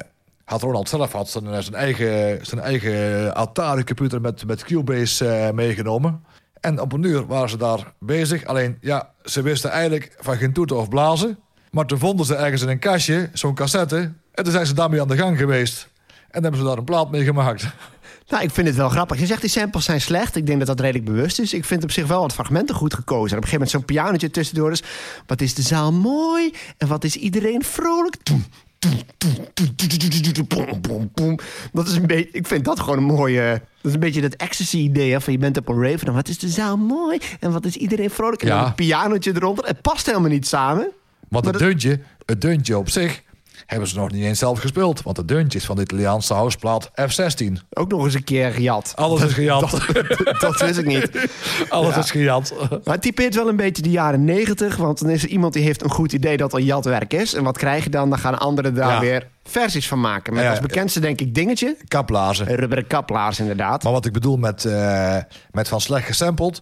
had 0.52 0.62
Ronald 0.62 0.88
zelf 0.88 1.12
had 1.12 1.28
zijn, 1.28 1.62
zijn 1.62 1.74
eigen, 1.74 2.46
zijn 2.46 2.60
eigen 2.60 3.34
Atari-computer 3.34 4.20
met, 4.20 4.46
met 4.46 4.64
Cubase 4.64 5.24
uh, 5.24 5.50
meegenomen. 5.50 6.24
En 6.60 6.80
op 6.80 6.92
een 6.92 7.02
uur 7.02 7.26
waren 7.26 7.50
ze 7.50 7.56
daar 7.56 7.92
bezig. 7.98 8.44
Alleen, 8.44 8.78
ja, 8.80 9.10
ze 9.24 9.42
wisten 9.42 9.70
eigenlijk 9.70 10.16
van 10.18 10.36
geen 10.36 10.52
toeten 10.52 10.76
of 10.76 10.88
blazen. 10.88 11.38
Maar 11.70 11.86
toen 11.86 11.98
vonden 11.98 12.26
ze 12.26 12.34
ergens 12.34 12.62
in 12.62 12.68
een 12.68 12.78
kastje 12.78 13.30
zo'n 13.32 13.54
cassette. 13.54 13.96
En 14.34 14.44
toen 14.44 14.52
zijn 14.52 14.66
ze 14.66 14.74
daarmee 14.74 15.00
aan 15.00 15.08
de 15.08 15.16
gang 15.16 15.38
geweest. 15.38 15.88
En 16.30 16.42
hebben 16.42 16.60
ze 16.60 16.66
daar 16.66 16.78
een 16.78 16.84
plaat 16.84 17.10
mee 17.10 17.24
gemaakt. 17.24 17.66
Nou, 18.28 18.44
ik 18.44 18.50
vind 18.50 18.66
het 18.66 18.76
wel 18.76 18.88
grappig. 18.88 19.18
Je 19.18 19.26
zegt 19.26 19.40
die 19.40 19.50
samples 19.50 19.84
zijn 19.84 20.00
slecht. 20.00 20.36
Ik 20.36 20.46
denk 20.46 20.58
dat 20.58 20.66
dat 20.66 20.80
redelijk 20.80 21.04
bewust 21.04 21.38
is. 21.38 21.54
Ik 21.54 21.64
vind 21.64 21.82
op 21.82 21.90
zich 21.90 22.06
wel 22.06 22.20
wat 22.20 22.32
fragmenten 22.32 22.74
goed 22.74 22.94
gekozen. 22.94 23.30
En 23.30 23.36
op 23.36 23.42
een 23.42 23.48
gegeven 23.48 23.66
moment 23.66 23.70
zo'n 23.70 23.96
pianotje 23.96 24.30
tussendoor. 24.30 24.70
Dus 24.70 24.82
wat 25.26 25.40
is 25.40 25.54
de 25.54 25.62
zaal 25.62 25.92
mooi 25.92 26.54
en 26.78 26.88
wat 26.88 27.04
is 27.04 27.16
iedereen 27.16 27.64
vrolijk. 27.64 28.16
Dat 31.72 31.86
is 31.88 31.94
een 31.96 32.06
beetje, 32.06 32.28
ik 32.32 32.46
vind 32.46 32.64
dat 32.64 32.80
gewoon 32.80 32.98
een 32.98 33.04
mooie. 33.04 33.50
Dat 33.80 33.90
is 33.90 33.92
een 33.94 34.00
beetje 34.00 34.20
dat 34.20 34.34
ecstasy-idee 34.34 35.20
van 35.20 35.32
je 35.32 35.38
bent 35.38 35.56
op 35.56 35.68
een 35.68 35.82
rave. 35.82 36.04
Dan 36.04 36.14
wat 36.14 36.28
is 36.28 36.38
de 36.38 36.48
zaal 36.48 36.76
mooi 36.76 37.18
en 37.40 37.52
wat 37.52 37.64
is 37.64 37.76
iedereen 37.76 38.10
vrolijk. 38.10 38.42
En 38.42 38.48
Ja. 38.48 38.58
dan 38.58 38.66
een 38.66 38.74
pianotje 38.74 39.32
eronder. 39.34 39.64
Het 39.66 39.80
past 39.80 40.06
helemaal 40.06 40.30
niet 40.30 40.46
samen. 40.46 40.90
Want 41.28 41.44
het 41.46 41.58
deuntje, 41.58 42.00
het 42.26 42.40
deuntje 42.40 42.78
op 42.78 42.88
zich 42.88 43.22
hebben 43.72 43.88
ze 43.88 43.96
nog 43.98 44.10
niet 44.10 44.24
eens 44.24 44.38
zelf 44.38 44.58
gespeeld. 44.60 45.02
Want 45.02 45.16
het 45.16 45.28
deuntje 45.28 45.58
is 45.58 45.64
van 45.64 45.76
de 45.76 45.82
Italiaanse 45.82 46.34
houseplaat 46.34 46.90
F16. 46.90 47.52
Ook 47.72 47.90
nog 47.90 48.04
eens 48.04 48.14
een 48.14 48.24
keer 48.24 48.52
gejat. 48.52 48.92
Alles 48.96 49.22
is 49.22 49.32
gejat. 49.32 49.70
Dat 50.40 50.60
wist 50.60 50.78
ik 50.78 50.86
niet. 50.86 51.10
Alles 51.68 51.94
Ja. 51.94 52.00
is 52.00 52.10
gejat. 52.10 52.54
Maar 52.84 52.94
het 52.94 53.02
typeert 53.02 53.34
wel 53.34 53.48
een 53.48 53.56
beetje 53.56 53.82
de 53.82 53.90
jaren 53.90 54.24
negentig. 54.24 54.76
Want 54.76 55.00
dan 55.00 55.10
is 55.10 55.22
er 55.22 55.28
iemand 55.28 55.52
die 55.52 55.62
heeft 55.62 55.82
een 55.84 55.90
goed 55.90 56.12
idee 56.12 56.36
dat 56.36 56.52
er 56.52 56.60
jatwerk 56.60 57.12
is. 57.14 57.34
En 57.34 57.44
wat 57.44 57.58
krijg 57.58 57.84
je 57.84 57.90
dan? 57.90 58.10
Dan 58.10 58.18
gaan 58.18 58.38
anderen 58.38 58.74
daar 58.74 58.92
Ja. 58.92 59.00
weer 59.00 59.28
versies 59.44 59.88
van 59.88 60.00
maken. 60.00 60.34
Met 60.34 60.42
Ja, 60.44 60.50
als 60.50 60.60
bekendste 60.60 61.00
denk 61.00 61.20
ik 61.20 61.34
dingetje. 61.34 61.76
Kaplazen. 61.88 62.50
Een 62.50 62.56
rubberen 62.56 62.86
kaplaars 62.86 63.38
inderdaad. 63.40 63.82
Maar 63.82 63.92
wat 63.92 64.06
ik 64.06 64.12
bedoel 64.12 64.36
met, 64.36 64.64
eh, 64.64 65.16
met 65.50 65.68
van 65.68 65.80
slecht 65.80 66.06
gesampled... 66.06 66.60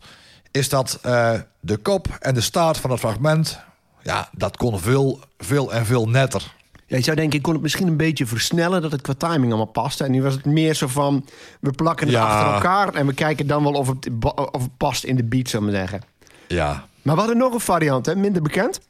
is 0.50 0.68
dat 0.68 0.98
eh, 1.02 1.32
de 1.60 1.76
kop 1.76 2.06
en 2.18 2.34
de 2.34 2.40
staart 2.40 2.78
van 2.78 2.90
het 2.90 2.98
fragment... 3.00 3.58
ja, 4.02 4.28
dat 4.36 4.56
kon 4.56 4.78
veel, 4.80 5.20
veel 5.38 5.72
en 5.72 5.86
veel 5.86 6.08
netter. 6.08 6.58
Ja, 6.90 6.96
je 6.96 7.03
zou 7.03 7.16
denken, 7.16 7.37
ik 7.37 7.42
kon 7.42 7.53
het 7.53 7.62
misschien 7.62 7.87
een 7.87 7.96
beetje 7.96 8.26
versnellen... 8.26 8.83
dat 8.83 8.92
het 8.92 9.00
qua 9.00 9.14
timing 9.14 9.46
allemaal 9.46 9.64
paste. 9.72 10.05
En 10.05 10.11
nu 10.11 10.22
was 10.22 10.35
het 10.35 10.44
meer 10.44 10.74
zo 10.74 10.87
van... 10.87 11.26
we 11.61 11.70
plakken 11.70 12.07
het 12.07 12.16
Ja. 12.16 12.26
achter 12.26 12.55
elkaar... 12.55 12.94
en 12.94 13.07
we 13.07 13.14
kijken 13.14 13.46
dan 13.46 13.62
wel 13.62 13.72
of 13.72 13.87
het, 13.88 14.09
of 14.53 14.62
het 14.62 14.76
past 14.76 15.05
in 15.05 15.16
de 15.16 15.24
beat, 15.24 15.48
zullen 15.48 15.66
we 15.66 15.72
zeggen. 15.72 16.03
Ja. 16.48 16.87
Maar 17.03 17.14
we 17.14 17.20
hadden 17.20 17.38
nog 17.38 17.55
een 17.55 17.61
variant, 17.61 18.07
hè, 18.07 18.16
minder 18.16 18.42
bekend. 18.42 18.81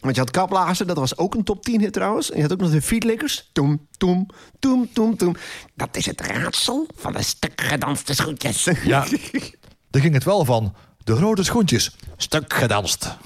Want 0.00 0.14
je 0.14 0.20
had 0.20 0.30
Kaplazen, 0.30 0.86
dat 0.86 0.96
was 0.96 1.18
ook 1.18 1.34
een 1.34 1.44
top 1.44 1.62
10 1.62 1.80
hit 1.80 1.92
trouwens. 1.92 2.30
En 2.30 2.36
je 2.36 2.42
had 2.42 2.52
ook 2.52 2.60
nog 2.60 2.70
de 2.70 2.82
Feetlickers. 2.82 3.48
Toem, 3.52 3.86
toem, 3.96 4.26
toem, 4.58 4.88
toem, 4.92 5.16
toem. 5.16 5.36
Dat 5.74 5.96
is 5.96 6.06
het 6.06 6.20
raadsel 6.20 6.86
van 6.96 7.12
de 7.12 7.22
stuk 7.22 7.60
gedanste 7.60 8.14
schoentjes. 8.14 8.68
Ja. 8.84 9.06
Daar 9.90 10.02
ging 10.02 10.14
het 10.14 10.24
wel 10.24 10.44
van. 10.44 10.74
De 11.04 11.12
rode 11.12 11.42
schoentjes. 11.44 11.96
Stuk 12.16 12.52
gedanst. 12.52 13.16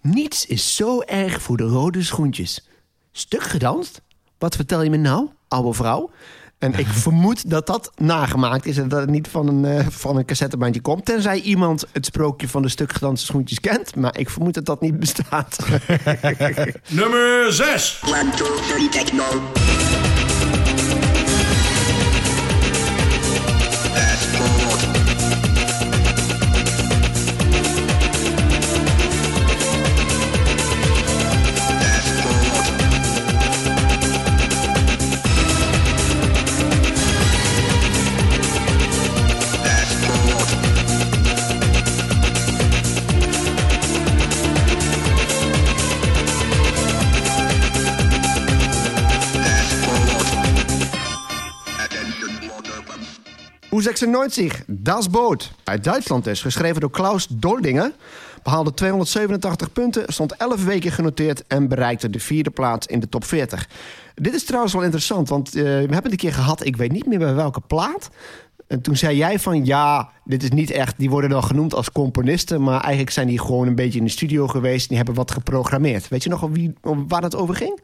Niets 0.00 0.46
is 0.46 0.76
zo 0.76 1.00
erg 1.00 1.42
voor 1.42 1.56
de 1.56 1.64
rode 1.64 2.02
schoentjes. 2.02 2.66
Stuk 3.12 3.42
gedanst? 3.42 4.00
Wat 4.38 4.56
vertel 4.56 4.82
je 4.82 4.90
me 4.90 4.96
nou, 4.96 5.28
oude 5.48 5.72
vrouw? 5.72 6.10
En 6.58 6.74
ik 6.78 6.86
vermoed 7.06 7.50
dat 7.50 7.66
dat 7.66 7.90
nagemaakt 7.96 8.66
is 8.66 8.78
en 8.78 8.88
dat 8.88 9.00
het 9.00 9.10
niet 9.10 9.28
van 9.28 9.48
een, 9.48 9.64
eh, 9.64 9.86
van 9.88 10.16
een 10.16 10.24
cassettebandje 10.24 10.80
komt. 10.80 11.04
Tenzij 11.04 11.40
iemand 11.40 11.86
het 11.92 12.06
sprookje 12.06 12.48
van 12.48 12.62
de 12.62 12.68
stuk 12.68 12.92
gedanste 12.92 13.26
schoentjes 13.26 13.60
kent. 13.60 13.96
Maar 13.96 14.18
ik 14.18 14.30
vermoed 14.30 14.54
dat 14.54 14.64
dat 14.64 14.80
niet 14.80 14.98
bestaat. 14.98 15.58
Nummer 16.88 17.52
6. 17.52 18.02
One, 18.06 18.30
two, 18.30 18.54
three, 18.68 18.88
techno. 18.88 19.24
96, 54.02 54.64
Das 54.66 55.10
Boot. 55.10 55.52
Uit 55.64 55.84
Duitsland 55.84 56.24
dus, 56.24 56.40
geschreven 56.40 56.80
door 56.80 56.90
Klaus 56.90 57.26
Doldinger. 57.30 57.92
Behaalde 58.42 58.74
287 58.74 59.72
punten, 59.72 60.12
stond 60.12 60.36
11 60.36 60.64
weken 60.64 60.92
genoteerd... 60.92 61.46
en 61.46 61.68
bereikte 61.68 62.10
de 62.10 62.20
vierde 62.20 62.50
plaats 62.50 62.86
in 62.86 63.00
de 63.00 63.08
top 63.08 63.24
40. 63.24 63.68
Dit 64.14 64.34
is 64.34 64.44
trouwens 64.44 64.72
wel 64.72 64.82
interessant, 64.82 65.28
want 65.28 65.48
eh, 65.48 65.62
we 65.62 65.68
hebben 65.68 66.02
het 66.02 66.10
een 66.10 66.16
keer 66.16 66.32
gehad... 66.32 66.64
ik 66.64 66.76
weet 66.76 66.92
niet 66.92 67.06
meer 67.06 67.18
bij 67.18 67.34
welke 67.34 67.60
plaat. 67.60 68.10
En 68.66 68.80
toen 68.80 68.96
zei 68.96 69.16
jij 69.16 69.38
van, 69.38 69.64
ja, 69.64 70.10
dit 70.24 70.42
is 70.42 70.50
niet 70.50 70.70
echt... 70.70 70.98
die 70.98 71.10
worden 71.10 71.30
dan 71.30 71.44
genoemd 71.44 71.74
als 71.74 71.92
componisten... 71.92 72.62
maar 72.62 72.80
eigenlijk 72.80 73.10
zijn 73.10 73.26
die 73.26 73.40
gewoon 73.40 73.66
een 73.66 73.74
beetje 73.74 73.98
in 73.98 74.04
de 74.04 74.10
studio 74.10 74.46
geweest... 74.46 74.88
die 74.88 74.96
hebben 74.96 75.14
wat 75.14 75.30
geprogrammeerd. 75.30 76.08
Weet 76.08 76.22
je 76.22 76.30
nog 76.30 76.48
wie, 76.50 76.72
waar 76.82 77.22
het 77.22 77.36
over 77.36 77.54
ging? 77.54 77.80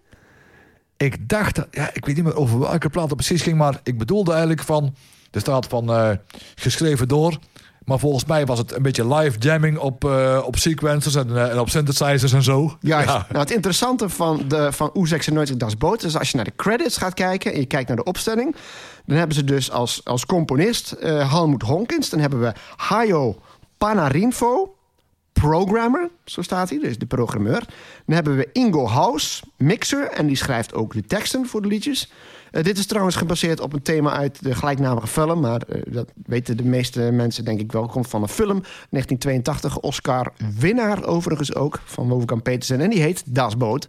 Ik 0.97 1.29
dacht, 1.29 1.67
ja, 1.71 1.91
ik 1.93 2.07
weet 2.07 2.17
niet 2.17 2.25
meer 2.25 2.37
over 2.37 2.59
welke 2.59 2.89
plaat 2.89 3.07
het 3.07 3.17
precies 3.17 3.43
ging, 3.43 3.59
maar 3.59 3.81
ik 3.83 3.99
bedoelde 3.99 4.31
eigenlijk 4.31 4.63
van, 4.63 4.95
er 5.39 5.45
staat 5.45 5.67
van 5.67 5.93
eh, 5.93 6.11
geschreven 6.55 7.09
door, 7.09 7.39
maar 7.85 7.99
volgens 7.99 8.25
mij 8.25 8.47
was 8.47 8.59
het 8.59 8.75
een 8.75 8.83
beetje 8.83 9.15
live 9.15 9.39
jamming 9.39 9.79
op, 9.79 10.05
eh, 10.05 10.43
op 10.45 10.57
sequencers 10.57 11.15
en, 11.15 11.37
eh, 11.37 11.51
en 11.51 11.59
op 11.59 11.69
synthesizers 11.69 12.33
en 12.33 12.43
zo. 12.43 12.77
Juist. 12.81 13.09
Ja. 13.09 13.27
Nou, 13.29 13.41
het 13.41 13.51
interessante 13.51 14.09
van, 14.09 14.45
de, 14.49 14.73
van 14.73 14.91
U96 14.95 15.57
Das 15.57 15.77
Boot 15.77 16.03
is 16.03 16.19
als 16.19 16.31
je 16.31 16.37
naar 16.37 16.45
de 16.45 16.57
credits 16.57 16.97
gaat 16.97 17.15
kijken 17.15 17.53
en 17.53 17.61
je 17.61 17.67
kijkt 17.67 17.89
naar 17.89 17.97
de 17.97 18.05
opstelling, 18.05 18.57
dan 19.07 19.17
hebben 19.17 19.37
ze 19.37 19.45
dus 19.45 19.71
als, 19.71 20.01
als 20.05 20.27
componist 20.27 20.97
Helmut 21.01 21.63
Honkins, 21.63 22.11
dan 22.11 22.21
hebben 22.21 22.41
we 22.41 22.53
Hayo 22.77 23.37
Panarinfo, 23.79 24.75
programmer, 25.33 26.11
zo 26.25 26.43
staat 26.43 26.69
hij, 26.69 26.79
dus 26.79 26.99
de 26.99 27.07
programmeur. 27.07 27.63
Dan 28.07 28.15
hebben 28.15 28.37
we 28.37 28.49
Ingo 28.53 28.87
Haus, 28.87 29.43
mixer, 29.57 30.09
en 30.09 30.27
die 30.27 30.37
schrijft 30.37 30.75
ook 30.75 30.93
de 30.93 31.03
teksten 31.03 31.47
voor 31.47 31.63
de 31.63 31.69
liedjes. 31.69 32.11
Eh, 32.59 32.65
dit 32.65 32.79
is 32.79 32.87
trouwens 32.87 33.17
gebaseerd 33.17 33.61
op 33.61 33.73
een 33.73 33.83
thema 33.83 34.13
uit 34.13 34.43
de 34.43 34.55
gelijknamige 34.55 35.07
film, 35.07 35.41
maar 35.41 35.63
eh, 35.63 35.81
dat 35.87 36.13
weten 36.27 36.57
de 36.57 36.65
meeste 36.65 37.01
mensen 37.01 37.45
denk 37.45 37.61
ik 37.61 37.73
wel. 37.73 37.83
Het 37.83 37.91
komt 37.91 38.09
van 38.09 38.23
een 38.23 38.29
film, 38.29 38.61
1982, 38.91 39.79
Oscar-winnaar 39.79 41.05
overigens 41.05 41.55
ook, 41.55 41.81
van 41.85 42.09
Wolfgang 42.09 42.43
Petersen. 42.43 42.81
En 42.81 42.91
die 42.91 43.01
heet 43.01 43.23
Das 43.27 43.57
Boot. 43.57 43.87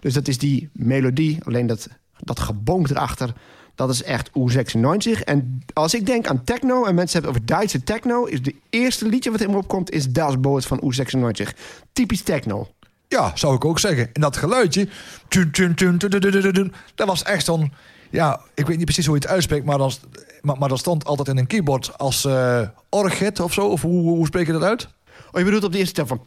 Dus 0.00 0.14
dat 0.14 0.28
is 0.28 0.38
die 0.38 0.68
melodie, 0.72 1.38
alleen 1.44 1.66
dat, 1.66 1.88
dat 2.18 2.40
gebonk 2.40 2.88
erachter... 2.88 3.32
Dat 3.74 3.90
is 3.90 4.02
echt 4.02 4.30
U96. 4.30 5.22
En 5.24 5.62
als 5.72 5.94
ik 5.94 6.06
denk 6.06 6.26
aan 6.26 6.44
techno 6.44 6.84
en 6.84 6.94
mensen 6.94 7.22
hebben 7.22 7.42
het 7.42 7.50
over 7.50 7.58
Duitse 7.58 7.82
techno... 7.82 8.24
is 8.24 8.42
de 8.42 8.54
eerste 8.70 9.06
liedje 9.08 9.30
wat 9.30 9.40
in 9.40 9.50
me 9.50 9.56
opkomt 9.56 9.90
is 9.90 10.12
Das 10.12 10.40
Boot 10.40 10.66
van 10.66 10.80
U96. 10.84 11.58
Typisch 11.92 12.22
techno. 12.22 12.68
Ja, 13.08 13.32
zou 13.34 13.54
ik 13.54 13.64
ook 13.64 13.78
zeggen. 13.78 14.10
En 14.12 14.20
dat 14.20 14.36
geluidje, 14.36 14.88
tun, 15.28 15.50
tun, 15.50 15.74
tun, 15.74 16.72
dat 16.94 17.06
was 17.06 17.22
echt 17.22 17.44
zo'n... 17.44 17.72
Ja, 18.10 18.40
ik 18.54 18.66
weet 18.66 18.76
niet 18.76 18.84
precies 18.84 19.06
hoe 19.06 19.14
je 19.14 19.20
het 19.20 19.30
uitspreekt, 19.30 19.64
maar 19.64 19.78
dat, 19.78 20.00
maar, 20.40 20.58
maar 20.58 20.78
stond 20.78 21.04
altijd 21.04 21.28
in 21.28 21.38
een 21.38 21.46
keyboard 21.46 21.98
als 21.98 22.24
eh, 22.24 22.32
uh, 22.32 22.68
orget 22.88 23.40
of 23.40 23.52
zo. 23.52 23.66
Of 23.66 23.82
hoe, 23.82 24.02
hoe 24.02 24.26
spreek 24.26 24.46
je 24.46 24.52
dat 24.52 24.62
uit? 24.62 24.88
Oh, 25.30 25.38
je 25.38 25.44
bedoelt 25.44 25.64
op 25.64 25.72
de 25.72 25.78
eerste 25.78 25.92
stem 25.92 26.06
van... 26.06 26.20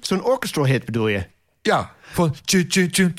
Zo'n 0.00 0.24
orchestral 0.24 0.66
hit 0.66 0.84
bedoel 0.84 1.08
je? 1.08 1.26
Ja, 1.62 1.92
van 2.12 2.34
tju, 2.44 2.66
tju, 2.66 2.90
tju. 2.90 3.12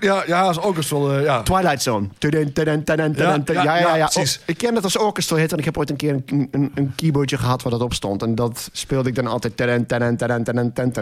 Ja, 0.00 0.22
ja, 0.26 0.46
eens 0.46 0.90
wel, 0.90 1.12
eh, 1.12 1.22
ja. 1.22 1.42
Twilight 1.42 1.82
Zone. 1.82 2.08
Ja, 2.18 3.42
ja, 3.44 3.62
ja, 3.62 3.78
ja. 3.78 3.96
ja, 3.96 4.06
precies. 4.06 4.40
ik 4.46 4.58
ken 4.58 4.74
dat 4.74 4.84
als 4.84 4.98
orchestral 4.98 5.38
hit 5.38 5.52
en 5.52 5.58
ik 5.58 5.64
heb 5.64 5.78
ooit 5.78 5.90
een 5.90 5.96
keer 5.96 6.22
een, 6.26 6.48
een, 6.50 6.72
een 6.74 6.92
keyboardje 6.96 7.38
gehad 7.38 7.62
waar 7.62 7.72
dat 7.72 7.80
op 7.80 7.94
stond. 7.94 8.22
En 8.22 8.34
dat 8.34 8.68
speelde 8.72 9.08
ik 9.08 9.14
dan 9.14 9.26
altijd 9.26 9.56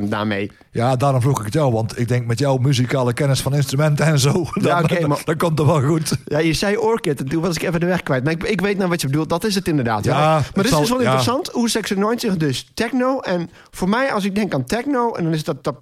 daarmee. 0.08 0.50
Ja, 0.70 0.96
daarom 0.96 1.20
vroeg 1.20 1.38
ik 1.38 1.44
het 1.44 1.54
jou, 1.54 1.72
want 1.72 1.98
ik 1.98 2.08
denk 2.08 2.26
met 2.26 2.38
jouw 2.38 2.56
muzikale 2.56 3.12
kennis 3.12 3.40
van 3.40 3.54
instrumenten 3.54 4.06
en 4.06 4.18
zo, 4.18 4.32
dan, 4.54 5.08
maar- 5.08 5.22
dan 5.24 5.36
komt 5.36 5.58
het 5.58 5.66
wel 5.66 5.82
goed. 5.82 6.16
Ja, 6.24 6.38
je 6.38 6.52
zei 6.52 6.76
orchid 6.76 7.20
en 7.20 7.28
toen 7.28 7.42
was 7.42 7.56
ik 7.56 7.62
even 7.62 7.80
de 7.80 7.86
weg 7.86 8.02
kwijt. 8.02 8.24
Maar 8.24 8.32
ik, 8.32 8.42
ik 8.42 8.60
weet 8.60 8.76
nou 8.76 8.88
wat 8.88 9.00
je 9.00 9.06
bedoelt. 9.06 9.28
Dat 9.28 9.44
is 9.44 9.54
het 9.54 9.68
inderdaad. 9.68 10.04
Ja. 10.04 10.18
Ja, 10.18 10.32
maar 10.34 10.64
dit 10.64 10.72
is 10.72 10.78
dus 10.78 10.88
wel 10.88 10.98
ja. 10.98 11.04
interessant. 11.04 11.48
Hoe 11.48 11.68
96 11.68 12.36
dus 12.36 12.70
techno. 12.74 13.20
En 13.20 13.50
voor 13.70 13.88
mij, 13.88 14.12
als 14.12 14.24
ik 14.24 14.34
denk 14.34 14.54
aan 14.54 14.64
techno... 14.64 15.14
en 15.14 15.24
dan 15.24 15.32
is 15.32 15.44
dat... 15.44 15.64
dat 15.64 15.74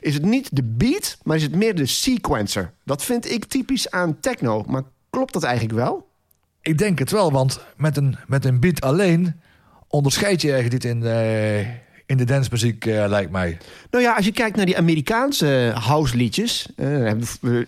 is 0.00 0.14
het 0.14 0.22
niet 0.24 0.48
de 0.56 0.62
beat, 0.62 1.18
maar 1.22 1.36
is 1.36 1.42
het 1.42 1.54
meer 1.54 1.74
de 1.74 1.86
sequencer. 1.86 2.72
Dat 2.84 3.04
vind 3.04 3.30
ik 3.30 3.44
typisch 3.44 3.90
aan 3.90 4.20
techno. 4.20 4.64
Maar 4.66 4.82
klopt 5.10 5.32
dat 5.32 5.42
eigenlijk 5.42 5.74
wel? 5.78 6.08
Ik 6.62 6.78
denk 6.78 6.98
het 6.98 7.10
wel, 7.10 7.32
want 7.32 7.60
met 7.76 7.96
een, 7.96 8.16
met 8.26 8.44
een 8.44 8.60
beat 8.60 8.80
alleen 8.80 9.40
onderscheid 9.88 10.42
je 10.42 10.52
eigenlijk 10.52 10.84
niet 10.84 10.94
in, 10.94 11.02
eh, 11.06 11.58
in 12.06 12.16
de 12.16 12.24
dancemuziek, 12.24 12.86
eh, 12.86 13.04
lijkt 13.08 13.30
mij. 13.30 13.58
Nou 13.90 14.04
ja, 14.04 14.14
als 14.14 14.24
je 14.24 14.32
kijkt 14.32 14.56
naar 14.56 14.66
die 14.66 14.76
Amerikaanse 14.76 15.72
house 15.74 16.16
liedjes. 16.16 16.68
eh, 16.76 17.06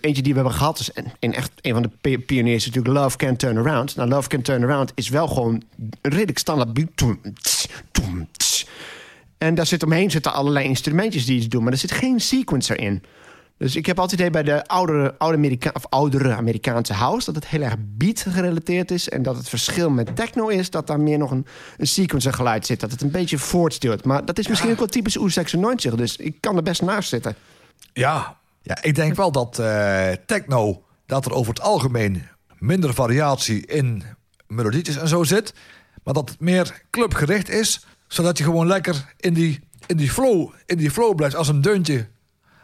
eentje 0.01 0.23
die 0.23 0.33
we 0.35 0.35
hebben 0.35 0.53
gehad 0.53 0.79
is 0.79 0.93
en, 0.93 1.05
en 1.19 1.33
echt 1.35 1.51
een 1.61 1.73
van 1.73 1.83
de 1.83 1.91
pi- 2.01 2.19
pioniers 2.19 2.67
is 2.67 2.73
natuurlijk 2.75 2.97
Love 3.03 3.17
Can 3.17 3.37
Turn 3.37 3.59
Around. 3.59 3.97
Nou, 3.97 4.09
Love 4.09 4.29
Can 4.29 4.43
Turn 4.43 4.63
Around 4.63 4.93
is 4.95 5.09
wel 5.09 5.29
gewoon 5.29 5.63
een 5.79 6.11
redelijk 6.11 6.39
standaard 6.39 6.73
beat. 6.73 6.89
Toem, 6.95 7.21
tss, 7.43 7.69
toem, 7.91 8.29
tss. 8.37 8.67
En 9.45 9.55
daar 9.55 9.67
zit 9.67 9.83
omheen 9.83 10.11
zitten 10.11 10.33
allerlei 10.33 10.67
instrumentjes 10.67 11.27
die 11.27 11.37
iets 11.37 11.49
doen, 11.49 11.63
maar 11.63 11.73
er 11.73 11.79
zit 11.79 11.93
geen 11.93 12.21
sequencer 12.21 12.79
in. 12.79 13.03
Dus 13.59 13.77
ik 13.77 13.87
heb 13.87 13.99
altijd 13.99 14.21
idee 14.21 14.33
bij 14.33 14.43
de 14.43 14.67
oudere, 14.67 15.15
oude 15.19 15.59
of 15.73 15.87
oudere 15.89 16.35
Amerikaanse 16.35 16.93
house... 16.93 17.25
dat 17.27 17.35
het 17.35 17.47
heel 17.47 17.63
erg 17.63 17.75
beat 17.79 18.21
gerelateerd 18.29 18.91
is. 18.91 19.09
En 19.09 19.23
dat 19.23 19.37
het 19.37 19.49
verschil 19.49 19.91
met 19.91 20.17
techno 20.17 20.49
is 20.49 20.71
dat 20.71 20.87
daar 20.87 21.01
meer 21.01 21.19
nog 21.19 21.31
een, 21.31 21.47
een 21.77 21.87
sequencer 21.87 22.33
geluid 22.33 22.67
zit. 22.67 22.81
Dat 22.81 22.91
het 22.91 23.03
een 23.03 23.11
beetje 23.11 23.39
voortstuurt. 23.39 24.05
Maar 24.05 24.25
dat 24.25 24.39
is 24.39 24.49
misschien 24.49 24.71
ook 24.71 24.79
wel 24.79 24.87
typisch 24.87 25.19
U96. 25.19 25.95
Dus 25.95 26.17
ik 26.17 26.41
kan 26.41 26.57
er 26.57 26.63
best 26.63 26.83
naast 26.83 27.09
zitten. 27.09 27.35
Ja, 27.93 28.37
ja 28.63 28.79
ik 28.83 28.95
denk 28.95 29.15
wel 29.15 29.33
dat 29.33 29.59
eh, 29.59 30.09
techno, 30.27 30.83
dat 31.07 31.27
er 31.27 31.33
over 31.33 31.55
het 31.55 31.63
algemeen 31.63 32.23
minder 32.59 32.95
variatie 32.95 33.67
in 33.67 34.03
melodietjes 34.47 34.97
en 34.97 35.09
zo 35.09 35.23
zit. 35.23 35.55
Maar 36.05 36.15
dat 36.15 36.29
het 36.29 36.41
meer 36.41 36.83
clubgericht 36.91 37.49
is, 37.49 37.87
zodat 38.07 38.39
je 38.39 38.45
gewoon 38.45 38.67
lekker 38.67 39.15
in 39.17 39.35
die, 39.35 39.61
in 39.87 39.97
die, 39.97 40.11
flow, 40.11 40.53
in 40.67 40.77
die 40.77 40.91
flow 40.91 41.15
blijft. 41.15 41.37
Als 41.37 41.49
een 41.49 41.61
deuntje, 41.61 42.09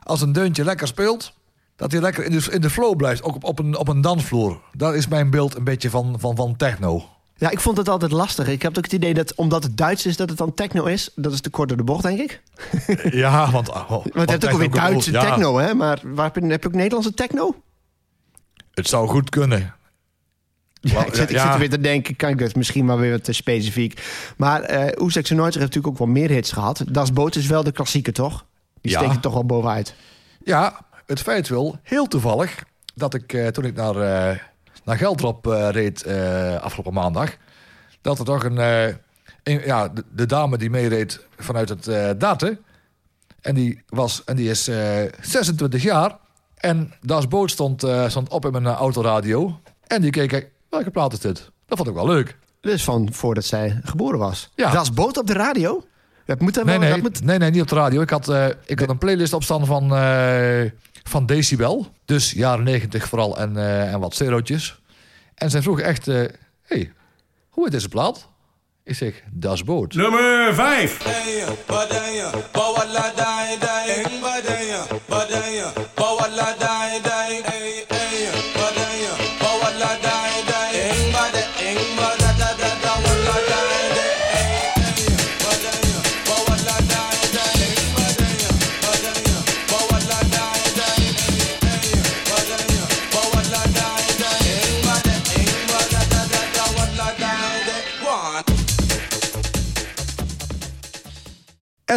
als 0.03 0.21
een 0.21 0.33
deuntje 0.33 0.65
lekker 0.65 0.87
speelt, 0.87 1.33
dat 1.77 1.93
hij 1.93 2.01
lekker 2.01 2.25
in 2.25 2.31
de, 2.31 2.47
in 2.51 2.61
de 2.61 2.71
flow 2.71 2.97
blijft. 2.97 3.23
Ook 3.23 3.35
op, 3.35 3.45
op, 3.45 3.59
een, 3.59 3.77
op 3.77 3.89
een 3.89 4.01
dansvloer. 4.01 4.61
Daar 4.73 4.97
is 4.97 5.09
mijn 5.09 5.31
beeld 5.31 5.57
een 5.57 5.65
beetje 5.65 5.91
van, 5.91 6.17
van, 6.19 6.37
van 6.37 6.57
techno. 6.57 7.09
Ja, 7.37 7.51
ik 7.51 7.61
vond 7.61 7.77
het 7.77 7.89
altijd 7.89 8.13
lastig. 8.13 8.49
Ik 8.49 8.63
heb 8.63 8.79
ook 8.79 8.85
het 8.85 8.93
idee 8.93 9.15
dat 9.15 9.35
omdat 9.35 9.63
het 9.63 9.77
Duits 9.77 10.07
is, 10.07 10.17
dat 10.17 10.29
het 10.29 10.39
dan 10.39 10.55
techno 10.55 10.85
is. 10.85 11.11
Dat 11.15 11.33
is 11.33 11.41
te 11.41 11.51
kort 11.51 11.69
door 11.69 11.77
de 11.77 11.85
bocht, 11.85 12.03
denk 12.03 12.19
ik. 12.19 12.43
Ja, 13.23 13.51
want... 13.51 13.69
oh, 13.69 13.89
Want 13.89 14.15
het 14.15 14.31
heeft 14.31 14.45
ook 14.45 14.51
alweer 14.51 14.71
Duitse 14.71 15.13
ja, 15.13 15.21
techno, 15.21 15.59
hè? 15.59 15.75
Maar 15.75 16.01
waar 16.03 16.25
heb 16.33 16.43
je, 16.43 16.51
heb 16.51 16.63
je 16.63 16.69
ook 16.69 16.75
Nederlandse 16.75 17.15
techno? 17.15 17.55
Het 18.75 18.89
zou 18.89 19.09
goed 19.09 19.31
kunnen. 19.31 19.75
Ja, 20.81 20.93
Wel, 20.95 21.07
ik 21.07 21.15
zit, 21.15 21.31
ik 21.31 21.37
ja. 21.37 21.43
zit 21.45 21.53
er 21.53 21.59
weer 21.59 21.71
te 21.71 21.81
denken, 21.81 22.17
kan 22.17 22.31
ik 22.31 22.39
dat 22.39 22.55
misschien 22.55 22.87
wel 22.87 22.99
weer 22.99 23.11
wat 23.11 23.25
te 23.25 23.33
specifiek. 23.33 24.03
Maar 24.37 24.61
eh 24.63 25.03
Oezek 25.03 25.29
heeft 25.29 25.41
natuurlijk 25.45 25.87
ook 25.87 25.99
wel 25.99 26.07
meer 26.07 26.31
hits 26.31 26.53
gehad. 26.53 26.85
Das 26.89 27.13
Boot 27.13 27.37
is 27.37 27.47
wel 27.47 27.63
de 27.65 27.73
klassieker, 27.73 28.13
toch? 28.13 28.45
Die 28.81 28.93
Ja. 28.93 28.99
steekt 28.99 29.15
er 29.15 29.21
toch 29.21 29.33
wel 29.33 29.45
bovenuit. 29.47 29.95
Ja, 30.45 30.81
het 31.07 31.21
feit 31.21 31.49
wil, 31.49 31.79
heel 31.83 32.07
toevallig, 32.07 32.65
dat 32.95 33.15
ik 33.15 33.33
eh, 33.33 33.47
toen 33.47 33.65
ik 33.65 33.75
naar, 33.75 33.97
eh, 33.97 34.39
naar 34.85 34.97
Geldrop 34.97 35.47
eh, 35.47 35.69
reed 35.71 36.03
eh, 36.03 36.55
afgelopen 36.61 36.93
maandag, 36.93 37.37
dat 38.01 38.19
er 38.19 38.25
toch 38.25 38.45
een, 38.45 38.59
eh, 38.59 38.87
een- 39.43 39.63
ja, 39.65 39.89
de, 39.89 40.05
de 40.15 40.27
dame 40.27 40.59
die 40.59 40.71
meereed 40.71 41.27
vanuit 41.39 41.69
het 41.69 41.89
eh 41.89 42.11
Date, 42.19 42.59
en 43.41 43.55
die, 43.55 43.83
was, 43.89 44.25
en 44.25 44.37
die 44.37 44.51
is 44.51 44.69
eh, 44.69 45.03
26 45.21 45.83
jaar, 45.83 46.17
en 46.57 46.93
Das 47.01 47.29
Boot 47.29 47.51
stond, 47.51 47.83
eh, 47.83 48.09
stond 48.09 48.29
op 48.29 48.45
in 48.45 48.53
mijn 48.53 48.67
eh, 48.67 48.73
autoradio, 48.73 49.61
en 49.87 50.01
die 50.03 50.11
keek, 50.11 50.51
welke 50.71 50.91
plaat 50.91 51.13
is 51.13 51.19
dit? 51.19 51.51
Dat 51.67 51.77
vond 51.79 51.89
ik 51.89 51.95
wel 51.95 52.07
leuk. 52.07 52.39
Dus 52.61 52.85
van 52.85 53.09
voordat 53.13 53.45
zij 53.45 53.81
geboren 53.85 54.19
was. 54.19 54.51
Ja. 54.55 54.71
Dat 54.73 54.83
is 54.83 54.93
boot 54.93 55.17
op 55.19 55.27
de 55.27 55.33
radio? 55.33 55.85
Dat 56.27 56.41
moet 56.41 56.57
er 56.57 56.65
Nee, 56.65 56.79
wel... 56.79 56.89
nee, 56.89 57.01
Dat 57.03 57.03
moet... 57.13 57.25
nee, 57.25 57.39
nee, 57.39 57.51
niet 57.51 57.63
op 57.63 57.69
de 57.69 57.75
radio. 57.75 58.01
Ik 58.01 58.11
had, 58.11 58.29
eh, 58.29 58.47
ik 58.67 58.79
had 58.81 58.89
een 58.89 58.99
playlist 58.99 59.33
opstaan 59.33 59.67
van, 59.67 59.95
eh, 59.97 60.71
van 61.03 61.27
Decibel. 61.27 61.87
Dus 62.05 62.31
jaren 62.33 62.65
negentig 62.65 63.09
vooral 63.09 63.39
en, 63.39 63.57
eh, 63.57 63.93
en 63.93 64.01
wat 64.01 64.15
zerootjes. 64.15 64.81
En 65.35 65.51
zij 65.51 65.63
vroeg 65.63 65.81
echt, 65.81 66.09
eh, 66.09 66.25
hey, 66.63 66.93
hoe 67.51 67.65
heet 67.65 67.73
deze 67.73 67.89
plaat? 67.89 68.29
Ik 68.85 68.95
zeg, 68.97 69.23
Das 69.31 69.65
Boot. 69.65 69.95
Nummer 69.95 70.55
5. 70.55 70.99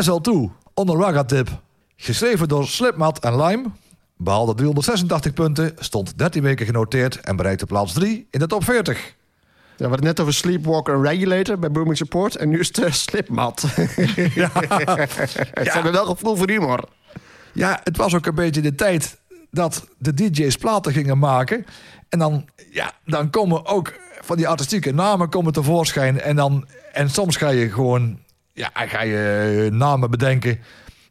SL2, 0.01 0.31
onder 0.73 0.99
Raga 0.99 1.23
Tip. 1.23 1.49
Geschreven 1.95 2.47
door 2.47 2.67
Slipmat 2.67 3.19
en 3.19 3.41
Lime. 3.41 3.65
Behaalde 4.17 4.53
386 4.53 5.33
punten, 5.33 5.71
stond 5.79 6.17
13 6.17 6.43
weken 6.43 6.65
genoteerd 6.65 7.19
en 7.19 7.35
bereikte 7.35 7.65
plaats 7.65 7.93
3 7.93 8.27
in 8.29 8.39
de 8.39 8.47
top 8.47 8.63
40. 8.63 8.97
Ja, 8.97 9.13
we 9.77 9.83
hadden 9.83 9.91
het 9.91 10.03
net 10.03 10.19
over 10.19 10.33
Sleepwalker 10.33 10.93
en 10.93 11.03
Regulator 11.03 11.59
bij 11.59 11.71
Booming 11.71 11.97
Support. 11.97 12.35
En 12.35 12.49
nu 12.49 12.59
is 12.59 12.67
het 12.67 12.77
uh, 12.77 12.91
Slipmat. 12.91 13.59
Ze 13.59 14.49
hebben 15.53 15.91
wel 15.91 16.05
gevoel 16.05 16.35
voor 16.35 16.49
humor. 16.49 16.83
Ja, 17.53 17.79
het 17.83 17.97
was 17.97 18.15
ook 18.15 18.25
een 18.25 18.35
beetje 18.35 18.61
de 18.61 18.75
tijd 18.75 19.17
dat 19.51 19.87
de 19.97 20.13
DJ's 20.13 20.55
platen 20.55 20.93
gingen 20.93 21.17
maken. 21.17 21.65
En 22.09 22.19
dan, 22.19 22.45
ja, 22.71 22.91
dan 23.05 23.29
komen 23.29 23.65
ook 23.65 23.93
van 24.21 24.37
die 24.37 24.47
artistieke 24.47 24.93
namen 24.93 25.29
komen 25.29 25.53
tevoorschijn. 25.53 26.21
En, 26.21 26.35
dan, 26.35 26.67
en 26.91 27.09
soms 27.09 27.35
ga 27.35 27.49
je 27.49 27.69
gewoon 27.69 28.19
ja, 28.53 28.69
ga 28.73 29.01
je 29.01 29.69
namen 29.71 30.09
bedenken 30.09 30.59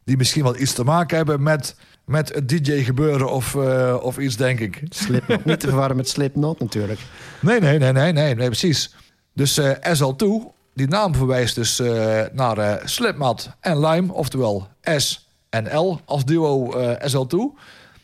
die 0.03 0.17
misschien 0.17 0.43
wel 0.43 0.57
iets 0.57 0.73
te 0.73 0.83
maken 0.83 1.17
hebben 1.17 1.43
met, 1.43 1.75
met 2.05 2.33
het 2.33 2.49
DJ-gebeuren 2.49 3.31
of, 3.31 3.55
eh, 3.55 3.97
of 4.01 4.17
iets, 4.17 4.35
denk 4.35 4.59
ik. 4.59 4.81
Slipknot. 4.89 5.45
Niet 5.45 5.59
te 5.59 5.67
verwarren 5.67 5.95
met 5.95 6.09
Slipknot 6.09 6.59
natuurlijk. 6.59 6.99
Nee, 7.39 7.59
nee, 7.59 7.77
nee, 7.77 7.91
nee, 7.91 8.11
nee, 8.11 8.35
nee 8.35 8.47
precies. 8.47 8.95
Dus 9.33 9.57
eh, 9.57 9.71
SL2, 9.97 10.53
die 10.73 10.87
naam 10.87 11.15
verwijst 11.15 11.55
dus 11.55 11.79
eh, 11.79 12.21
naar 12.31 12.57
eh, 12.57 12.85
Slipmat 12.85 13.49
en 13.59 13.79
Lime, 13.79 14.13
oftewel 14.13 14.67
S 14.81 15.29
en 15.49 15.77
L 15.77 15.99
als 16.05 16.25
duo 16.25 16.71
eh, 16.71 17.11
SL2. 17.11 17.37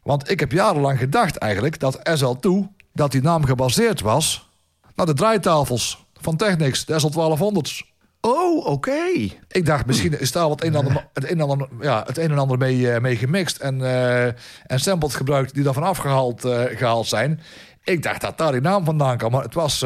Want 0.03 0.29
ik 0.29 0.39
heb 0.39 0.51
jarenlang 0.51 0.99
gedacht 0.99 1.37
eigenlijk 1.37 1.79
dat 1.79 1.99
SL2, 2.19 2.49
dat 2.93 3.11
die 3.11 3.21
naam 3.21 3.45
gebaseerd 3.45 4.01
was 4.01 4.49
naar 4.95 5.05
de 5.05 5.13
draaitafels 5.13 6.05
van 6.21 6.35
Technics, 6.35 6.85
de 6.85 7.01
SL1200's. 7.01 7.97
Oh, 8.21 8.65
oké. 8.65 9.01
Ik 9.47 9.65
dacht, 9.65 9.85
misschien 9.85 10.19
is 10.19 10.31
daar 10.31 10.47
wat 10.47 10.63
een 10.63 10.75
en 10.75 10.75
ander, 10.75 11.07
het, 11.13 11.31
een 11.31 11.39
en 11.39 11.49
ander, 11.49 11.67
ja, 11.81 12.03
het 12.05 12.17
een 12.17 12.31
en 12.31 12.37
ander 12.37 12.57
mee, 12.57 12.91
eh, 12.91 13.01
mee 13.01 13.15
gemixt 13.15 13.57
en, 13.57 13.81
eh, 13.81 14.25
en 14.65 14.79
samples 14.79 15.15
gebruikt 15.15 15.53
die 15.53 15.63
daarvan 15.63 15.83
afgehaald 15.83 16.45
eh, 16.45 16.63
gehaald 16.77 17.07
zijn. 17.07 17.41
Ik 17.83 18.03
dacht 18.03 18.21
dat 18.21 18.37
daar 18.37 18.51
die 18.51 18.61
naam 18.61 18.85
vandaan 18.85 19.17
kwam, 19.17 19.31
maar 19.31 19.43
het 19.43 19.53
was 19.53 19.85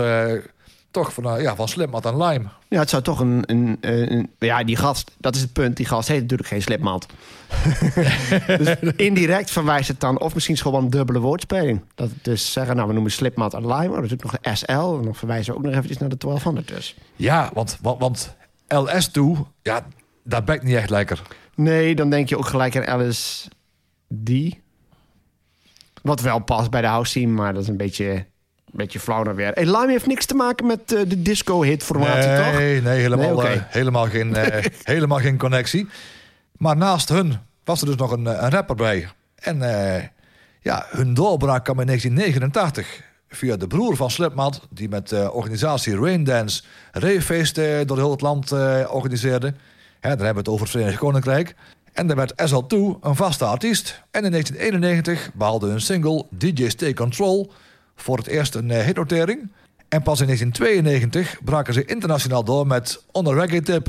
toch 0.93 1.13
van, 1.13 1.25
eh, 1.37 1.41
ja, 1.41 1.55
van 1.55 1.67
Slipmat 1.67 2.05
en 2.05 2.17
Lime. 2.23 2.45
Ja, 2.67 2.79
het 2.79 2.89
zou 2.89 3.03
toch 3.03 3.19
een, 3.19 3.43
een, 3.45 3.77
een- 3.81 4.29
Ja, 4.39 4.63
die 4.63 4.75
gast, 4.75 5.11
dat 5.17 5.35
is 5.35 5.41
het 5.41 5.53
punt. 5.53 5.77
Die 5.77 5.85
gast 5.85 6.07
heet 6.07 6.21
natuurlijk 6.21 6.49
geen 6.49 6.61
Slipmat. 6.61 7.05
dus 8.57 8.75
indirect 8.95 9.51
verwijst 9.51 9.87
het 9.87 9.99
dan... 9.99 10.19
Of 10.19 10.33
misschien 10.33 10.57
gewoon 10.57 10.83
een 10.83 10.89
dubbele 10.89 11.19
woordspeling. 11.19 11.81
Dat 11.95 12.09
dus 12.21 12.51
zeggen, 12.51 12.75
nou, 12.75 12.87
we 12.87 12.93
noemen 12.93 13.11
Slipmat 13.11 13.53
en 13.53 13.67
Lime. 13.67 13.87
Maar 13.87 13.97
er 13.97 14.11
is 14.11 14.15
nog 14.17 14.35
een 14.41 14.57
SL. 14.57 14.71
En 14.71 15.03
dan 15.03 15.15
verwijzen 15.15 15.51
we 15.53 15.57
ook 15.59 15.65
nog 15.65 15.73
eventjes 15.73 15.97
naar 15.97 16.09
de 16.09 16.17
1200 16.17 16.67
dus. 16.67 16.95
Ja, 17.15 17.49
want, 17.53 17.77
want, 17.81 17.99
want 17.99 18.35
LS2, 18.67 19.21
ja, 19.61 19.85
dat 20.23 20.45
bekt 20.45 20.63
niet 20.63 20.75
echt 20.75 20.89
lekker. 20.89 21.21
Nee, 21.55 21.95
dan 21.95 22.09
denk 22.09 22.29
je 22.29 22.37
ook 22.37 22.47
gelijk 22.47 22.87
aan 22.87 23.07
LSD. 23.07 23.49
Wat 26.01 26.21
wel 26.21 26.39
past 26.39 26.69
bij 26.69 26.81
de 26.81 26.87
house 26.87 27.09
scene, 27.11 27.31
maar 27.31 27.53
dat 27.53 27.61
is 27.61 27.67
een 27.67 27.77
beetje, 27.77 28.25
beetje 28.77 28.99
flauw 28.99 29.23
dan 29.23 29.35
weer. 29.35 29.51
Hey, 29.53 29.65
Lime 29.65 29.91
heeft 29.91 30.05
niks 30.07 30.25
te 30.25 30.33
maken 30.33 30.65
met 30.65 30.93
eh, 30.93 31.01
de 31.07 31.21
disco-hit-formatie, 31.21 32.35
toch? 32.35 32.53
nee, 32.53 32.81
nee, 32.81 32.99
helemaal, 32.99 33.25
Nee, 33.25 33.35
oké. 33.35 33.47
eh, 33.47 33.61
helemaal, 33.67 34.05
geen, 34.05 34.35
eh, 34.35 34.65
helemaal 34.83 35.19
geen 35.19 35.37
connectie. 35.37 35.87
Maar 36.57 36.77
naast 36.77 37.09
hun 37.09 37.37
was 37.63 37.81
er 37.81 37.87
dus 37.87 37.95
nog 37.95 38.11
een, 38.11 38.25
een 38.25 38.49
rapper 38.49 38.75
bij. 38.75 39.07
En 39.35 39.59
ja, 40.61 40.85
hun 40.89 41.13
doorbraak 41.13 41.63
kwam 41.63 41.79
in 41.79 41.85
1989 41.85 43.01
via 43.29 43.55
de 43.57 43.67
broer 43.67 43.95
van 43.95 44.11
Slipmat... 44.11 44.67
die 44.69 44.89
met 44.89 45.09
de 45.09 45.31
organisatie 45.31 45.95
Raindance 45.95 46.63
ravefeesten 46.91 47.87
door 47.87 47.97
heel 47.97 48.11
het 48.11 48.21
land 48.21 48.51
organiseerde. 48.87 49.53
Hè, 49.99 50.09
dan 50.15 50.25
hebben 50.25 50.33
we 50.33 50.39
het 50.39 50.47
over 50.47 50.61
het 50.61 50.69
Verenigd 50.69 50.97
Koninkrijk. 50.97 51.55
En 51.93 52.07
daar 52.07 52.15
werd 52.15 52.33
SL2 52.49 52.99
een 53.01 53.15
vaste 53.15 53.45
artiest. 53.45 54.03
En 54.11 54.23
in 54.25 54.31
1991 54.31 55.33
behaalde 55.33 55.67
hun 55.67 55.81
single 55.81 56.25
DJ 56.29 56.69
Stay 56.69 56.93
Control... 56.93 57.51
voor 58.03 58.17
het 58.17 58.27
eerst 58.27 58.55
een 58.55 58.71
eh, 58.71 58.85
hitnotering... 58.85 59.49
En 59.93 60.01
pas 60.01 60.19
in 60.19 60.25
1992 60.25 61.43
braken 61.43 61.73
ze 61.73 61.85
internationaal 61.85 62.43
door 62.43 62.67
met 62.67 63.03
On 63.11 63.27
a 63.27 63.33
Reggae 63.33 63.61
Tip. 63.61 63.87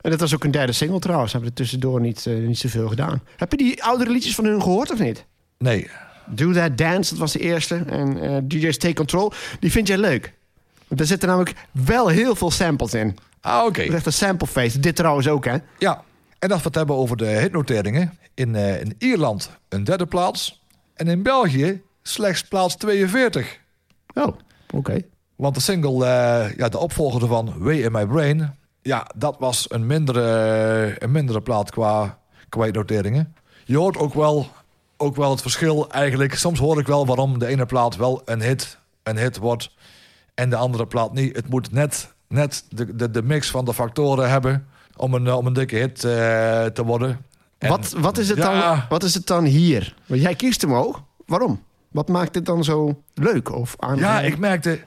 En 0.00 0.10
dat 0.10 0.20
was 0.20 0.34
ook 0.34 0.44
een 0.44 0.50
derde 0.50 0.72
single 0.72 0.98
trouwens. 0.98 1.32
Hebben 1.32 1.50
er 1.50 1.56
tussendoor 1.56 2.00
niet, 2.00 2.26
eh, 2.26 2.34
niet 2.34 2.58
zoveel 2.58 2.88
gedaan. 2.88 3.22
Heb 3.36 3.50
je 3.50 3.56
die 3.56 3.82
oudere 3.84 4.10
liedjes 4.10 4.34
van 4.34 4.44
hun 4.44 4.62
gehoord 4.62 4.92
of 4.92 4.98
niet? 4.98 5.24
Nee, 5.58 5.90
Do 6.26 6.52
That 6.52 6.78
Dance, 6.78 7.10
dat 7.10 7.18
was 7.18 7.32
de 7.32 7.38
eerste. 7.38 7.74
En 7.74 8.20
eh 8.20 8.36
DJ's 8.42 8.78
Take 8.78 8.94
Control, 8.94 9.32
die 9.60 9.70
vind 9.70 9.86
jij 9.86 9.98
leuk. 9.98 10.32
Want 10.88 11.00
er 11.00 11.06
zitten 11.06 11.28
namelijk 11.28 11.56
wel 11.70 12.08
heel 12.08 12.34
veel 12.34 12.50
samples 12.50 12.94
in. 12.94 13.16
ah 13.40 13.64
oké. 13.64 13.82
Is 13.82 13.94
echt 13.94 14.06
een 14.06 14.12
samplefeest. 14.12 14.82
Dit 14.82 14.96
trouwens 14.96 15.28
ook, 15.28 15.44
hè? 15.44 15.56
Ja, 15.78 16.02
en 16.38 16.50
als 16.50 16.60
we 16.60 16.66
het 16.66 16.74
hebben 16.74 16.96
over 16.96 17.16
de 17.16 17.26
hitnoteringen. 17.26 18.18
In, 18.34 18.54
in 18.54 18.94
Ierland 18.98 19.50
een 19.68 19.84
derde 19.84 20.06
plaats. 20.06 20.62
En 20.94 21.08
in 21.08 21.22
België 21.22 21.82
slechts 22.08 22.42
plaats 22.48 22.76
42. 22.76 23.58
Oh, 24.14 24.36
oké. 24.74 25.00
Want 25.36 25.54
de 25.54 25.60
single, 25.60 26.06
eh, 26.06 26.56
ja, 26.56 26.68
de 26.68 26.78
opvolger 26.78 27.22
ervan, 27.22 27.54
Way 27.58 27.82
in 27.82 27.92
My 27.92 28.06
Brain... 28.06 28.56
ja, 28.82 29.06
dat 29.16 29.36
was 29.38 29.66
een 29.70 29.86
mindere, 29.86 30.96
een 30.98 31.10
mindere 31.10 31.40
plaat 31.40 31.70
qua, 31.70 32.18
qua 32.48 32.66
noteringen. 32.66 33.34
Je 33.64 33.76
hoort 33.76 33.96
ook 33.96 34.14
wel, 34.14 34.46
ook 34.96 35.16
wel 35.16 35.30
het 35.30 35.40
verschil 35.42 35.90
eigenlijk. 35.90 36.34
Soms 36.34 36.58
hoor 36.58 36.78
ik 36.78 36.86
wel 36.86 37.06
waarom 37.06 37.38
de 37.38 37.46
ene 37.46 37.66
plaat 37.66 37.96
wel 37.96 38.22
een 38.24 38.40
hit, 38.42 38.78
een 39.02 39.16
hit 39.18 39.36
wordt... 39.38 39.70
en 40.34 40.50
de 40.50 40.56
andere 40.56 40.86
plaat 40.86 41.12
niet. 41.12 41.36
Het 41.36 41.48
moet 41.48 41.72
net, 41.72 42.12
net 42.28 42.64
de, 42.68 42.96
de, 42.96 43.10
de 43.10 43.22
mix 43.22 43.50
van 43.50 43.64
de 43.64 43.74
factoren 43.74 44.30
hebben... 44.30 44.66
om 44.96 45.14
een, 45.14 45.32
om 45.32 45.46
een 45.46 45.52
dikke 45.52 45.76
hit 45.76 46.04
eh, 46.04 46.64
te 46.64 46.84
worden. 46.84 47.24
En- 47.58 47.68
Wat, 47.68 47.94
wat, 47.98 48.18
is 48.18 48.28
het 48.28 48.38
dan, 48.38 48.82
wat 48.88 49.02
is 49.02 49.14
het 49.14 49.26
dan 49.26 49.44
hier? 49.44 49.94
Want 50.06 50.20
jij 50.20 50.34
kiest 50.34 50.60
hem 50.60 50.74
ook. 50.74 51.02
Waarom? 51.26 51.62
Wat 51.94 52.08
maakt 52.08 52.34
het 52.34 52.46
dan 52.46 52.64
zo 52.64 53.02
leuk 53.14 53.52
of 53.52 53.74
aan? 53.78 53.96
Ja, 53.96 54.20
ik 54.20 54.38
merkte, 54.38 54.80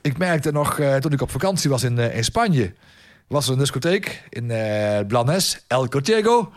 ik 0.00 0.18
merkte 0.18 0.52
nog 0.52 0.78
eh, 0.78 0.96
toen 0.96 1.12
ik 1.12 1.20
op 1.20 1.30
vakantie 1.30 1.70
was 1.70 1.82
in, 1.82 1.98
eh, 1.98 2.16
in 2.16 2.24
Spanje. 2.24 2.74
Was 3.26 3.46
er 3.46 3.52
een 3.52 3.58
discotheek 3.58 4.22
in 4.28 4.50
eh 4.50 5.06
Blanes, 5.06 5.64
El 5.66 5.88
Cortiego. 5.88 6.52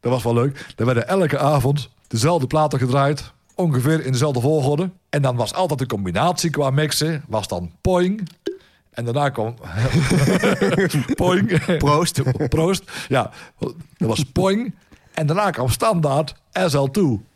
Dat 0.00 0.12
was 0.12 0.22
wel 0.22 0.34
leuk. 0.34 0.66
Daar 0.76 0.86
werden 0.86 1.08
elke 1.08 1.38
avond 1.38 1.90
dezelfde 2.06 2.46
platen 2.46 2.78
gedraaid. 2.78 3.32
Ongeveer 3.54 4.04
in 4.04 4.12
dezelfde 4.12 4.40
volgorde. 4.40 4.90
En 5.10 5.22
dan 5.22 5.36
was 5.36 5.54
altijd 5.54 5.78
de 5.78 5.86
combinatie 5.86 6.50
qua 6.50 6.70
mixen. 6.70 7.24
Was 7.28 7.48
dan 7.48 7.72
poing. 7.80 8.28
En 8.90 9.04
daarna 9.04 9.28
kwam... 9.28 9.54
poing. 11.14 11.76
Proost. 11.78 12.22
Proost. 12.48 12.90
Ja, 13.08 13.30
dat 13.58 14.08
was 14.08 14.24
poing. 14.24 14.74
En 15.14 15.26
daarna 15.26 15.50
kwam 15.50 15.68
standaard 15.68 16.34
SL2. 16.58 17.29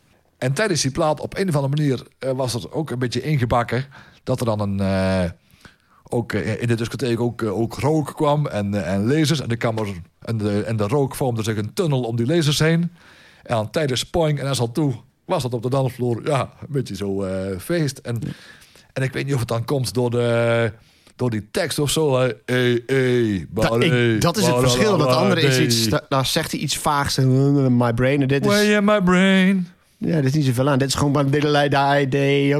En 0.45 0.53
tijdens 0.53 0.81
die 0.81 0.91
plaat 0.91 1.19
op 1.19 1.37
een 1.37 1.49
of 1.49 1.55
andere 1.55 1.75
manier 1.75 2.03
eh, 2.19 2.31
was 2.31 2.53
er 2.53 2.71
ook 2.73 2.89
een 2.89 2.99
beetje 2.99 3.21
ingebakken 3.21 3.85
dat 4.23 4.39
er 4.39 4.45
dan 4.45 4.59
een, 4.59 4.79
eh, 4.79 5.29
ook 6.03 6.33
eh, 6.33 6.61
in 6.61 6.67
de 6.67 6.75
discotheek 6.75 7.19
ook, 7.19 7.43
ook 7.43 7.73
rook 7.79 8.13
kwam 8.15 8.47
en, 8.47 8.85
en 8.85 9.07
lasers. 9.07 9.41
En 9.41 9.49
de, 9.49 9.55
kamer, 9.55 9.87
en, 10.21 10.37
de, 10.37 10.63
en 10.63 10.77
de 10.77 10.87
rook 10.87 11.15
vormde 11.15 11.43
zich 11.43 11.57
een 11.57 11.73
tunnel 11.73 12.01
om 12.01 12.15
die 12.15 12.25
lasers 12.25 12.59
heen. 12.59 12.81
En 13.43 13.55
dan 13.55 13.69
tijdens 13.69 14.03
Poing 14.03 14.39
en 14.39 14.55
SL 14.55 14.63
toe 14.63 14.93
was 15.25 15.41
dat 15.43 15.53
op 15.53 15.61
de 15.63 15.69
dansvloer 15.69 16.21
ja, 16.27 16.41
een 16.41 16.67
beetje 16.69 16.95
zo 16.95 17.25
feest. 17.59 17.97
En, 17.97 18.19
en 18.93 19.03
ik 19.03 19.13
weet 19.13 19.25
niet 19.25 19.33
of 19.33 19.39
het 19.39 19.47
dan 19.49 19.65
komt 19.65 19.93
door, 19.93 20.09
de, 20.09 20.71
door 21.15 21.29
die 21.29 21.47
tekst 21.51 21.79
of 21.79 21.89
zo. 21.89 22.17
Hey, 22.45 22.81
hey, 22.85 23.45
Da- 23.49 23.69
buddy, 23.69 23.85
ik- 23.85 24.21
dat 24.21 24.37
is 24.37 24.45
het 24.47 24.55
verschil. 24.59 24.97
Dat 24.97 25.07
andere 25.07 25.41
is 25.41 25.59
iets, 25.59 25.87
da- 25.89 26.05
daar 26.09 26.25
zegt 26.25 26.51
hij 26.51 26.59
iets 26.59 26.77
vaags. 26.77 27.17
My 27.17 27.93
brain. 27.93 28.21
En 28.21 28.27
dit 28.27 28.45
is, 28.45 28.79
my 28.81 29.01
brain. 29.01 29.67
Ja, 30.05 30.15
dit 30.15 30.25
is 30.25 30.33
niet 30.33 30.45
zoveel 30.45 30.69
aan. 30.69 30.77
Dit 30.79 30.87
is 30.87 30.93
gewoon 30.95 31.29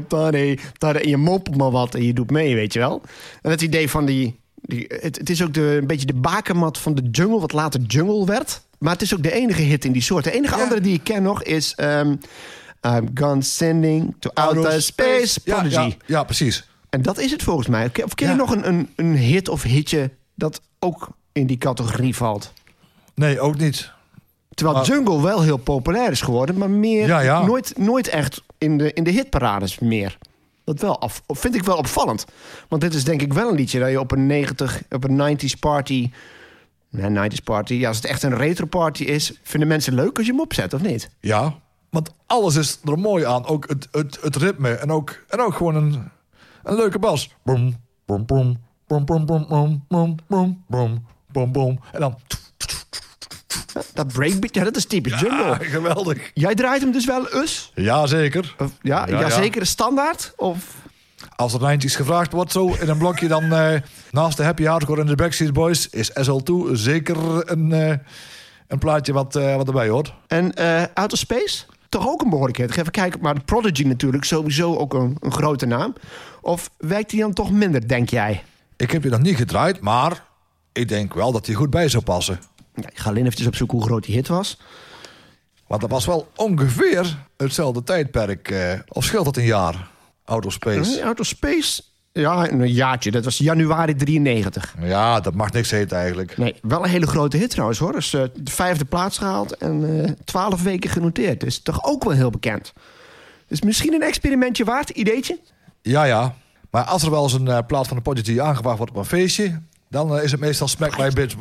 taddy, 0.08 1.00
en 1.00 1.10
je 1.10 1.18
moppelt 1.18 1.58
maar 1.58 1.72
wat 1.72 1.96
en 1.96 2.04
je 2.04 2.14
doet 2.14 2.32
mee, 2.32 2.56
weet 2.56 2.74
je 2.74 2.80
wel. 2.80 3.02
En 3.41 3.52
het 3.52 3.62
idee 3.62 3.89
van 3.89 4.06
die... 4.06 4.39
die 4.62 4.86
het, 4.88 5.18
het 5.18 5.30
is 5.30 5.43
ook 5.43 5.54
de, 5.54 5.78
een 5.82 5.88
beetje 5.88 6.06
de 6.06 6.14
bakermat 6.14 6.78
van 6.78 6.96
de 6.96 7.02
jungle, 7.12 7.39
wat 7.39 7.54
later 7.54 7.82
jungle 7.82 8.26
werd. 8.26 8.62
Maar 8.78 8.93
het 8.93 9.02
is 9.02 9.14
ook 9.14 9.24
de 9.24 9.32
enige 9.34 9.62
hit 9.62 9.86
in 9.86 9.91
die 9.91 10.02
soort. 10.02 10.24
De 10.24 10.32
enige 10.32 10.56
Ja. 10.56 10.62
andere 10.64 10.82
die 10.82 10.93
ik 10.93 11.04
ken 11.04 11.24
nog 11.24 11.43
is... 11.43 11.74
ehm, 11.76 12.16
I'm 12.88 13.10
gone 13.14 13.41
sending 13.41 14.16
to 14.20 14.30
outer 14.34 14.82
space, 14.82 15.39
Ja, 15.43 15.54
Prodigy. 15.56 15.76
ja, 15.76 15.91
ja, 16.06 16.24
precies. 16.24 16.68
En 16.89 17.02
dat 17.02 17.18
is 17.20 17.32
het 17.32 17.43
volgens 17.43 17.68
mij. 17.68 17.86
Of 18.04 18.14
ken 18.16 18.28
je 18.28 18.34
Ja. 18.34 18.38
nog 18.39 18.52
een, 18.56 18.68
een, 18.68 18.89
een 18.96 19.16
hit 19.18 19.50
of 19.50 19.64
hitje 19.64 20.12
dat 20.36 20.62
ook 20.80 21.08
in 21.32 21.48
die 21.48 21.58
categorie 21.58 22.16
valt? 22.16 22.54
Nee, 23.16 23.39
ook 23.39 23.58
niet. 23.58 23.91
Terwijl 24.56 24.78
Maar- 24.78 24.88
jungle 24.88 25.22
wel 25.22 25.41
heel 25.41 25.58
populair 25.58 26.12
is 26.12 26.22
geworden, 26.22 26.58
maar 26.58 26.70
meer 26.70 27.08
Ja, 27.08 27.20
ja. 27.20 27.45
Nooit, 27.45 27.78
nooit 27.78 28.08
echt 28.08 28.41
in 28.58 28.78
de, 28.78 28.93
in 28.93 29.03
de 29.03 29.12
hitparades 29.12 29.80
meer. 29.80 30.18
Dat 30.64 30.80
wel 30.80 30.99
af, 30.99 31.22
vind 31.28 31.56
ik 31.56 31.64
wel 31.64 31.78
opvallend. 31.78 32.26
Want 32.70 32.82
dit 32.82 32.93
is 32.93 33.03
denk 33.03 33.22
ik 33.22 33.34
wel 33.34 33.49
een 33.49 33.56
liedje 33.56 33.80
dat 33.80 33.89
je 33.89 33.99
op 33.99 34.12
een 34.12 34.26
90, 34.28 34.82
op 34.89 35.03
een 35.03 35.38
90s 35.38 35.60
party. 35.60 36.12
Nee, 36.89 37.30
90s 37.30 37.43
party. 37.43 37.74
Ja, 37.74 37.88
als 37.88 37.97
het 37.97 38.06
echt 38.06 38.24
een 38.24 38.36
retro 38.38 38.66
party 38.66 39.03
is, 39.03 39.39
vinden 39.43 39.68
mensen 39.68 39.93
leuk 39.93 40.18
als 40.18 40.26
je 40.26 40.32
hem 40.32 40.41
opzet, 40.41 40.74
of 40.74 40.82
niet? 40.82 41.10
Ja, 41.20 41.53
want 41.89 42.12
alles 42.26 42.56
is 42.56 42.80
er 42.84 42.99
mooi 42.99 43.26
aan. 43.26 43.45
Ook 43.45 43.68
het, 43.70 43.88
het, 43.91 44.20
het 44.22 44.36
ritme 44.36 44.70
en 44.70 44.91
ook, 44.91 45.24
en 45.30 45.39
ook 45.39 45.56
gewoon 45.56 45.76
een, 45.76 46.12
een 46.64 46.76
leuke 46.76 46.99
bas. 46.99 47.36
Boom, 47.43 47.76
boom, 48.06 48.26
boom, 48.26 48.58
boom, 48.88 49.06
boom, 49.06 49.26
boom, 49.26 49.45
boom, 49.47 49.84
boom, 49.88 50.20
boom, 50.28 50.64
boom, 50.68 51.06
boom, 51.32 51.51
boom. 51.51 51.80
En 51.91 51.99
dan... 51.99 52.16
Dat 53.93 54.07
breakbeat, 54.07 54.55
ja, 54.55 54.63
dat 54.63 54.76
is 54.76 54.86
typisch 54.86 55.19
jungle. 55.19 55.57
geweldig. 55.59 56.32
Jij 56.34 56.55
draait 56.55 56.82
hem 56.82 56.91
dus 56.91 57.05
wel 57.05 57.30
eens? 57.30 57.71
Ja, 57.76 58.07
zeker. 58.07 58.55
Of, 58.57 58.71
ja, 58.82 59.07
Ja, 59.07 59.19
ja, 59.19 59.19
ja. 59.19 59.30
zeker 59.30 59.61
een 59.61 59.67
standaard? 59.67 60.34
Of 60.36 60.57
Als 61.36 61.53
er 61.53 61.61
lijntjes 61.61 61.95
gevraagd 61.95 62.32
wordt 62.32 62.51
zo 62.51 62.73
in 62.80 62.89
een 62.89 62.97
blokje, 62.97 63.28
dan 63.28 63.43
eh, 63.53 63.82
naast 64.11 64.38
de 64.38 64.43
Happy 64.43 64.63
Hardcore 64.63 65.01
en 65.01 65.07
de 65.07 65.15
Backstreet 65.15 65.53
Boys 65.53 65.89
is 65.89 66.11
SL2 66.11 66.71
zeker 66.71 67.17
een, 67.51 67.71
eh, 67.71 67.97
een 68.67 68.80
plaatje 68.80 69.13
wat, 69.13 69.36
eh, 69.36 69.55
wat 69.55 69.67
erbij 69.67 69.88
hoort. 69.88 70.13
En 70.28 70.53
eh 70.53 70.84
Outer 70.93 71.17
Space? 71.17 71.63
Toch 71.89 72.07
ook 72.07 72.21
een 72.21 72.30
behoorlijkheid. 72.30 72.78
Even 72.78 72.91
kijken. 72.91 73.19
Maar 73.21 73.43
Prodigy 73.43 73.84
natuurlijk, 73.84 74.23
sowieso 74.23 74.76
ook 74.76 74.93
een, 74.93 75.17
een 75.19 75.32
grote 75.32 75.65
naam. 75.65 75.93
Of 76.41 76.69
werkt 76.78 77.09
die 77.09 77.19
dan 77.19 77.34
toch 77.34 77.51
minder, 77.51 77.88
denk 77.88 78.09
jij? 78.09 78.43
Ik 78.78 78.91
heb 78.91 79.01
die 79.01 79.11
nog 79.11 79.21
niet 79.21 79.36
gedraaid, 79.36 79.80
maar 79.82 80.23
ik 80.73 80.88
denk 80.88 81.13
wel 81.13 81.32
dat 81.32 81.45
die 81.45 81.55
goed 81.55 81.69
bij 81.69 81.88
zou 81.89 82.03
passen. 82.03 82.39
Ja, 82.76 82.89
ik 82.89 82.97
ga 82.99 83.09
alleen 83.09 83.26
even 83.26 83.47
opzoeken 83.47 83.78
hoe 83.78 83.86
groot 83.88 84.03
die 84.03 84.15
hit 84.15 84.28
was. 84.28 84.57
Want 85.67 85.82
dat 85.82 85.89
was 85.89 86.05
wel 86.05 86.32
ongeveer 86.36 87.17
hetzelfde 87.38 87.84
tijdperk. 87.84 88.49
eh, 88.51 88.80
of 88.88 89.03
scheelt 89.03 89.26
dat 89.26 89.38
een 89.38 89.45
jaar? 89.45 89.88
Outer 90.26 90.51
Space. 90.51 90.99
Eh, 90.99 91.05
Outer 91.05 91.26
Space? 91.26 91.82
Ja, 92.11 92.51
een 92.51 92.71
jaartje. 92.71 93.11
Dat 93.11 93.23
was 93.23 93.38
januari 93.38 93.95
93. 93.95 94.76
Ja, 94.82 95.19
dat 95.19 95.34
mag 95.34 95.51
niks 95.51 95.71
heten 95.71 95.97
eigenlijk. 95.97 96.38
Nee, 96.38 96.55
wel 96.61 96.84
een 96.84 96.89
hele 96.89 97.07
grote 97.07 97.38
hit 97.38 97.49
trouwens 97.49 97.80
hoor. 97.80 97.91
Dus 97.91 98.13
eh, 98.13 98.21
de 98.36 98.51
vijfde 98.51 98.86
plaats 98.86 99.17
gehaald 99.17 99.57
en 99.57 100.03
eh, 100.03 100.11
twaalf 100.26 100.63
weken 100.63 100.89
genoteerd. 100.89 101.39
Dus 101.39 101.59
toch 101.59 101.84
ook 101.84 102.03
wel 102.03 102.13
heel 102.13 102.30
bekend. 102.30 102.73
Dus 103.47 103.61
misschien 103.61 103.93
een 103.93 104.01
experimentje 104.01 104.63
waard, 104.63 104.89
ideetje? 104.89 105.39
Ja, 105.82 106.03
ja. 106.03 106.36
Maar 106.69 106.84
als 106.84 107.03
er 107.03 107.11
wel 107.11 107.23
eens 107.23 107.34
een 107.34 107.47
eh, 107.47 107.57
plaat 107.67 107.88
van 107.88 107.97
de 107.97 108.03
Prodigy 108.03 108.39
aangevraagd 108.41 108.78
wordt 108.78 108.91
op 108.91 108.97
een 108.97 109.05
feestje... 109.05 109.61
dan 109.96 110.18
eh, 110.18 110.24
is 110.24 110.32
het 110.32 110.39
meestal 110.39 110.68
Smack 110.68 110.98
My 110.98 111.10
Bitch... 111.10 111.36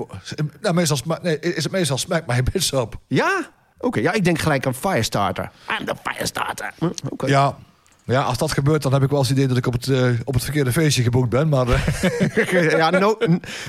Nou, 0.61 0.75
meestal, 0.75 0.97
sma- 0.97 1.19
nee, 1.23 1.39
is 1.41 1.63
het 1.63 1.73
meestal 1.73 1.99
Smack 1.99 2.27
My 2.27 2.43
Bitch 2.53 2.73
op. 2.73 2.97
Ja? 3.07 3.51
Oké, 3.79 4.01
ja, 4.01 4.13
ik 4.13 4.25
denk 4.25 4.39
gelijk 4.39 4.67
aan 4.67 4.75
Firestarter. 4.75 5.51
I'm 5.81 5.87
the 5.87 5.95
Firestarter. 6.03 6.73
Hm, 6.79 6.89
Oké. 7.09 7.27
Ja. 7.27 7.57
Ja, 8.05 8.23
als 8.23 8.39
dat 8.39 8.53
gebeurt, 8.53 8.83
dan 8.83 8.93
heb 8.93 9.03
ik 9.03 9.11
wel 9.11 9.19
eens 9.19 9.29
het 9.29 9.37
idee 9.37 9.49
dat 9.49 9.57
ik 9.59 9.67
op 9.67 9.73
het, 9.73 9.89
eh, 9.89 10.09
op 10.25 10.35
het 10.35 10.43
verkeerde 10.43 10.73
feestje 10.73 11.03
geboekt 11.03 11.29
ben. 11.29 11.49
Maar 11.49 11.69
eh, 11.69 12.71
ja, 12.79 12.91
no, 12.91 13.17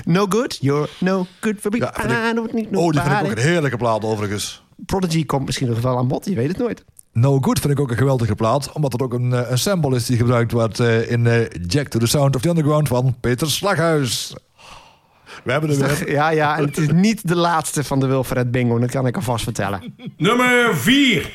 no 0.04 0.26
good. 0.28 0.58
You're 0.60 0.88
no 1.00 1.26
good 1.40 1.54
for 1.60 1.70
me. 1.70 1.76
Ja, 1.76 1.92
vind 1.94 2.12
ik- 2.12 2.34
don't 2.34 2.52
need 2.52 2.66
oh, 2.76 2.90
die 2.90 3.00
vind 3.00 3.14
ik 3.14 3.24
ook 3.24 3.30
een 3.30 3.38
heerlijke 3.38 3.76
plaat 3.76 4.04
overigens. 4.04 4.62
Prodigy 4.86 5.26
komt 5.26 5.46
misschien 5.46 5.68
nog 5.68 5.80
wel 5.80 5.98
aan 5.98 6.08
bod. 6.08 6.24
Je 6.24 6.34
weet 6.34 6.48
het 6.48 6.58
nooit. 6.58 6.84
No 7.12 7.38
Good 7.40 7.58
vind 7.60 7.72
ik 7.72 7.80
ook 7.80 7.90
een 7.90 7.96
geweldige 7.96 8.34
plaat. 8.34 8.72
Omdat 8.72 8.92
het 8.92 9.02
ook 9.02 9.12
een, 9.12 9.50
een 9.52 9.58
sample 9.58 9.96
is 9.96 10.06
die 10.06 10.16
gebruikt 10.16 10.52
wordt 10.52 10.80
eh, 10.80 11.10
in 11.10 11.26
eh, 11.26 11.40
Jack 11.66 11.88
to 11.88 11.98
the 11.98 12.06
Sound 12.06 12.36
of 12.36 12.42
the 12.42 12.48
Underground 12.48 12.88
van 12.88 13.16
Peter 13.20 13.50
Slaghuis. 13.50 14.34
We 15.44 15.52
hebben 15.52 15.70
er 15.70 15.76
weer. 15.76 16.10
Ja, 16.10 16.30
ja, 16.30 16.56
en 16.56 16.64
het 16.64 16.76
is 16.78 16.88
niet 16.92 17.28
de 17.28 17.36
laatste 17.36 17.84
van 17.84 18.00
de 18.00 18.06
Wilfred 18.06 18.50
Bingo. 18.50 18.78
Dat 18.78 18.90
kan 18.90 19.06
ik 19.06 19.16
alvast 19.16 19.44
vertellen. 19.44 19.94
Nummer 20.16 20.76
4. 20.76 21.30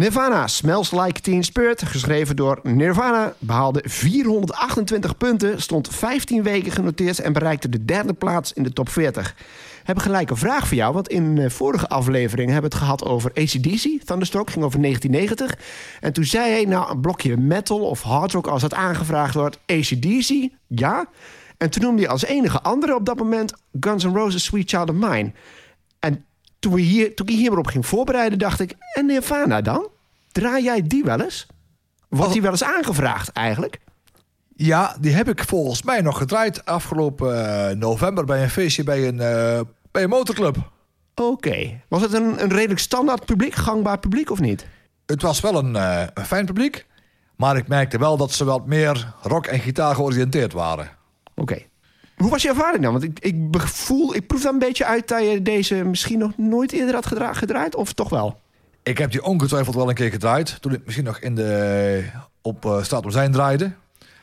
Nirvana, 0.00 0.46
Smells 0.46 0.90
Like 0.90 1.20
Teen 1.20 1.44
Spirit, 1.44 1.82
geschreven 1.82 2.36
door 2.36 2.60
Nirvana, 2.62 3.34
behaalde 3.38 3.82
428 3.86 5.16
punten, 5.16 5.62
stond 5.62 5.88
15 5.88 6.42
weken 6.42 6.72
genoteerd 6.72 7.20
en 7.20 7.32
bereikte 7.32 7.68
de 7.68 7.84
derde 7.84 8.12
plaats 8.12 8.52
in 8.52 8.62
de 8.62 8.72
top 8.72 8.88
40. 8.88 9.34
We 9.36 9.42
hebben 9.84 10.04
gelijk 10.04 10.30
een 10.30 10.36
vraag 10.36 10.68
voor 10.68 10.76
jou, 10.76 10.94
want 10.94 11.08
in 11.08 11.34
de 11.34 11.50
vorige 11.50 11.88
aflevering 11.88 12.50
hebben 12.50 12.70
we 12.70 12.76
het 12.76 12.84
gehad 12.84 13.04
over 13.04 13.30
ACDC, 13.34 14.04
Thunderstruck, 14.04 14.50
ging 14.50 14.64
over 14.64 14.80
1990. 14.80 15.58
En 16.00 16.12
toen 16.12 16.24
zei 16.24 16.50
hij, 16.50 16.64
nou 16.64 16.90
een 16.90 17.00
blokje 17.00 17.36
metal 17.36 17.80
of 17.80 18.02
hard 18.02 18.32
rock 18.32 18.46
als 18.46 18.62
dat 18.62 18.74
aangevraagd 18.74 19.34
wordt, 19.34 19.58
ACDC, 19.66 20.48
ja. 20.66 21.08
En 21.58 21.70
toen 21.70 21.82
noemde 21.82 22.02
hij 22.02 22.10
als 22.10 22.24
enige 22.24 22.62
andere 22.62 22.94
op 22.94 23.06
dat 23.06 23.18
moment 23.18 23.52
Guns 23.80 24.04
N' 24.04 24.14
Roses 24.14 24.44
Sweet 24.44 24.70
Child 24.70 24.88
of 24.90 24.96
Mine. 24.96 25.32
En 26.60 26.68
toen, 26.68 26.78
we 26.78 26.80
hier, 26.80 27.14
toen 27.14 27.26
ik 27.26 27.34
hierop 27.34 27.58
op 27.58 27.66
ging 27.66 27.86
voorbereiden, 27.86 28.38
dacht 28.38 28.60
ik... 28.60 28.74
En 28.94 29.06
Nirvana 29.06 29.60
dan? 29.60 29.88
Draai 30.32 30.64
jij 30.64 30.82
die 30.82 31.04
wel 31.04 31.20
eens? 31.20 31.46
Wordt 32.08 32.32
die 32.32 32.42
wel 32.42 32.50
eens 32.50 32.64
aangevraagd 32.64 33.32
eigenlijk? 33.32 33.80
Ja, 34.56 34.96
die 35.00 35.12
heb 35.12 35.28
ik 35.28 35.44
volgens 35.44 35.82
mij 35.82 36.00
nog 36.00 36.18
gedraaid 36.18 36.64
afgelopen 36.64 37.68
eh, 37.68 37.76
november 37.76 38.24
bij 38.24 38.42
een 38.42 38.50
feestje 38.50 38.82
bij 38.82 39.08
een, 39.08 39.20
eh, 39.20 39.60
bij 39.90 40.02
een 40.02 40.08
motorclub. 40.08 40.56
Oké. 41.14 41.80
Was 41.88 42.02
het 42.02 42.12
een, 42.12 42.42
een 42.42 42.50
redelijk 42.50 42.80
standaard 42.80 43.24
publiek, 43.24 43.54
gangbaar 43.54 43.98
publiek 43.98 44.30
of 44.30 44.40
niet? 44.40 44.66
Het 45.06 45.22
was 45.22 45.40
wel 45.40 45.54
een, 45.54 45.76
eh, 45.76 46.06
een 46.14 46.26
fijn 46.26 46.46
publiek. 46.46 46.86
Maar 47.36 47.56
ik 47.56 47.68
merkte 47.68 47.98
wel 47.98 48.16
dat 48.16 48.32
ze 48.32 48.44
wat 48.44 48.66
meer 48.66 49.14
rock 49.22 49.46
en 49.46 49.60
gitaar 49.60 49.94
georiënteerd 49.94 50.52
waren. 50.52 50.88
Oké. 51.34 51.69
Hoe 52.20 52.30
was 52.30 52.42
je 52.42 52.48
ervaring 52.48 52.82
dan? 52.82 52.92
Want 52.92 53.04
ik, 53.04 53.18
ik 53.20 53.36
voel, 53.58 54.14
ik 54.14 54.26
proef 54.26 54.42
daar 54.42 54.52
een 54.52 54.58
beetje 54.58 54.84
uit 54.84 55.08
dat 55.08 55.30
je 55.30 55.42
deze 55.42 55.74
misschien 55.74 56.18
nog 56.18 56.32
nooit 56.36 56.72
eerder 56.72 56.94
had 56.94 57.06
gedra- 57.06 57.32
gedraaid, 57.32 57.74
of 57.74 57.92
toch 57.92 58.08
wel? 58.08 58.40
Ik 58.82 58.98
heb 58.98 59.10
die 59.10 59.24
ongetwijfeld 59.24 59.74
wel 59.74 59.88
een 59.88 59.94
keer 59.94 60.10
gedraaid. 60.10 60.56
Toen 60.60 60.72
ik 60.72 60.80
misschien 60.84 61.04
nog 61.04 61.18
in 61.18 61.34
de, 61.34 62.04
op 62.42 62.64
eh 62.64 62.82
Straat 62.82 63.04
om 63.04 63.10
Zijn 63.10 63.32
draaide. 63.32 63.72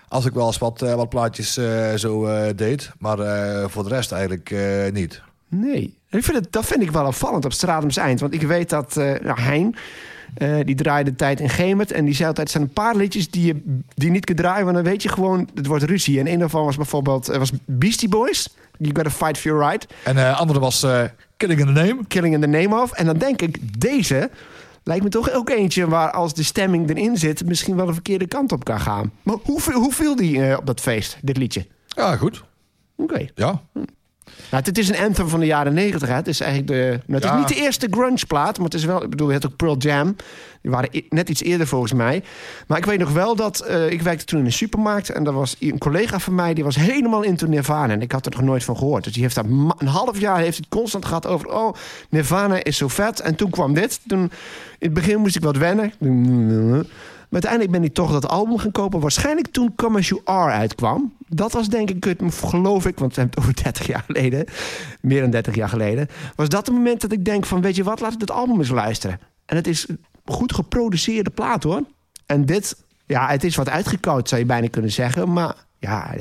Als 0.08 0.26
ik 0.26 0.34
wel 0.34 0.46
eens 0.48 0.58
wat, 0.58 0.82
eh, 0.82 0.94
wat 0.94 1.10
plaatjes 1.10 1.58
eh, 1.58 1.94
zo 1.94 2.28
deed. 2.56 2.92
Maar 3.00 3.18
voor 3.70 3.84
de 3.84 3.90
rest 3.90 4.12
eigenlijk 4.12 4.56
niet. 4.94 5.22
Nee. 5.48 5.98
Ik 6.10 6.24
vind 6.24 6.38
het, 6.38 6.52
dat 6.52 6.66
vind 6.66 6.82
ik 6.82 6.92
wel 6.92 7.06
opvallend 7.06 7.46
op 7.46 7.54
Stratums 7.54 7.98
Eind. 7.98 8.20
Want 8.20 8.34
ik 8.34 8.42
weet 8.42 8.70
dat 8.70 8.96
nou, 8.96 9.40
Hein, 9.42 9.76
eh, 10.34 10.56
die 10.66 10.76
draaide 10.76 11.10
de 11.10 11.16
tijd 11.16 11.40
in 11.40 11.50
Gemert. 11.50 11.92
En 11.92 12.06
die 12.06 12.14
zei 12.14 12.28
altijd, 12.28 12.48
er 12.48 12.54
zijn 12.54 12.64
een 12.64 12.74
paar 12.74 12.96
liedjes 12.96 13.30
die 13.30 13.46
je 13.46 13.80
die 13.94 14.10
niet 14.12 14.26
kunt 14.26 14.38
draaien. 14.38 14.64
Want 14.64 14.76
dan 14.76 14.86
weet 14.86 15.04
je 15.04 15.10
gewoon, 15.10 15.50
het 15.56 15.66
wordt 15.66 15.84
ruzie. 15.84 16.20
En 16.20 16.28
een 16.28 16.40
daarvan 16.40 16.66
was 16.66 16.76
bijvoorbeeld 16.76 17.30
eh, 17.30 17.38
was 17.38 17.52
Beastie 17.66 18.10
Boys. 18.10 18.56
You 18.78 18.96
gotta 18.96 19.10
fight 19.12 19.38
for 19.38 19.52
your 19.52 19.70
right. 19.70 19.88
En 20.04 20.18
eh 20.18 20.40
andere 20.40 20.60
was 20.60 20.86
Killing 21.38 21.60
in 21.60 21.66
the 21.66 21.72
Name. 21.72 21.98
Killing 22.08 22.34
in 22.34 22.42
the 22.42 22.48
Name 22.48 22.82
of. 22.82 22.92
En 22.92 23.06
dan 23.06 23.18
denk 23.18 23.42
ik, 23.42 23.80
deze, 23.80 24.30
Lijkt 24.84 25.04
me 25.04 25.10
toch 25.10 25.32
ook 25.32 25.50
eentje 25.50 25.88
waar 25.88 26.12
als 26.12 26.34
de 26.34 26.44
stemming 26.44 26.90
erin 26.90 27.18
zit... 27.18 27.46
misschien 27.46 27.76
wel 27.76 27.86
de 27.86 27.94
verkeerde 27.94 28.28
kant 28.28 28.52
op 28.52 28.64
kan 28.64 28.80
gaan. 28.80 29.12
Maar 29.24 29.36
hoe, 29.44 29.62
viel- 29.62 29.80
hoe 29.80 29.94
viel 29.94 30.16
die 30.16 30.58
op 30.58 30.66
dat 30.66 30.82
feest, 30.82 31.18
dit 31.22 31.38
liedje? 31.38 31.66
Ja, 31.88 32.16
goed. 32.16 32.44
Oké. 32.96 33.26
Ja. 33.36 33.62
Nou, 34.52 34.64
het 34.64 34.78
is 34.78 34.90
een 34.90 34.98
anthem 34.98 35.28
van 35.28 35.40
de 35.40 35.46
jaren 35.46 35.74
negentig. 35.74 36.10
Het 36.10 36.28
is 36.28 36.40
eigenlijk 36.40 36.72
de. 36.72 37.00
Nou, 37.06 37.20
het 37.22 37.24
Ja. 37.24 37.34
is 37.34 37.38
niet 37.40 37.48
de 37.58 37.64
eerste 37.64 37.88
grunge-plaat, 37.92 38.56
maar 38.58 38.66
het 38.66 38.74
is 38.74 38.86
wel. 38.86 39.04
Ik 39.04 39.10
bedoel, 39.10 39.28
je 39.28 39.34
had 39.34 39.46
ook 39.46 39.56
Pearl 39.56 39.78
Jam. 39.78 40.16
Die 40.62 40.72
waren 40.72 40.90
net 41.10 41.30
iets 41.30 41.44
eerder 41.44 41.68
volgens 41.68 41.94
mij. 41.94 42.24
Maar 42.68 42.78
ik 42.78 42.86
weet 42.86 43.00
nog 43.00 43.12
wel 43.12 43.36
dat. 43.36 43.60
eh, 43.60 43.90
ik 43.92 44.02
werkte 44.02 44.26
toen 44.26 44.40
in 44.40 44.46
een 44.46 44.52
supermarkt. 44.52 45.10
En 45.10 45.26
er 45.26 45.34
was 45.34 45.56
een 45.60 45.78
collega 45.78 46.20
van 46.20 46.36
mij. 46.36 46.54
die 46.54 46.64
was 46.64 46.76
helemaal 46.76 47.22
into 47.24 47.48
Nirvana. 47.48 47.94
En 47.94 48.02
ik 48.02 48.12
had 48.12 48.26
er 48.26 48.32
nog 48.32 48.42
nooit 48.42 48.64
van 48.64 48.78
gehoord. 48.78 49.04
Dus 49.04 49.14
die 49.14 49.22
heeft 49.22 49.36
daar 49.36 49.46
een 49.78 49.88
half 49.88 50.20
jaar. 50.20 50.38
heeft 50.40 50.58
het 50.58 50.68
constant 50.70 51.06
gehad 51.06 51.26
over. 51.28 51.48
Oh, 51.54 51.74
Nirvana 52.10 52.64
is 52.64 52.78
zo 52.78 52.88
vet. 52.88 53.20
En 53.20 53.36
toen 53.36 53.50
kwam 53.50 53.74
dit. 53.74 54.00
Toen, 54.08 54.22
in 54.22 54.30
het 54.80 54.94
begin 54.94 55.20
moest 55.20 55.36
ik 55.36 55.44
wat 55.44 55.58
wennen. 55.58 55.94
Uiteindelijk 57.38 57.72
ben 57.72 57.84
ik 57.84 57.94
toch 57.94 58.12
dat 58.12 58.28
album 58.28 58.58
gaan 58.58 58.72
kopen. 58.72 59.00
Waarschijnlijk 59.00 59.48
toen 59.48 59.76
Come 59.76 59.98
As 59.98 60.08
You 60.08 60.22
Are 60.24 60.52
uitkwam. 60.52 61.14
Dat 61.28 61.52
was 61.52 61.70
denk 61.70 61.90
ik, 61.90 62.04
het, 62.04 62.22
geloof 62.46 62.86
ik, 62.86 63.00
want 63.00 63.16
we 63.16 63.22
hebben 63.22 63.40
het 63.40 63.50
over 63.50 63.64
30 63.64 63.88
jaar 63.88 64.04
geleden. 64.06 64.46
Meer 65.02 65.22
dan 65.22 65.30
30 65.30 65.56
jaar 65.56 65.70
geleden. 65.70 66.08
Was 66.36 66.50
dat 66.50 66.66
het 66.66 66.76
moment 66.76 67.02
dat 67.02 67.12
ik 67.12 67.26
denk 67.26 67.46
van, 67.46 67.62
weet 67.62 67.76
je 67.76 67.84
wat, 67.84 68.00
laat 68.00 68.14
ik 68.14 68.20
het 68.20 68.32
album 68.32 68.60
eens 68.60 68.70
luisteren. 68.70 69.20
En 69.46 69.56
het 69.56 69.68
is 69.68 69.88
goed 70.26 70.54
geproduceerde 70.54 71.30
plaat 71.30 71.64
hoor. 71.64 71.82
En 72.26 72.46
dit, 72.46 72.84
ja, 73.06 73.28
het 73.28 73.44
is 73.44 73.56
wat 73.56 73.70
uitgekoud 73.70 74.30
zou 74.30 74.42
je 74.42 74.48
bijna 74.48 74.68
kunnen 74.68 74.92
zeggen. 74.92 75.34
Maar 75.34 75.56
ja, 75.80 76.14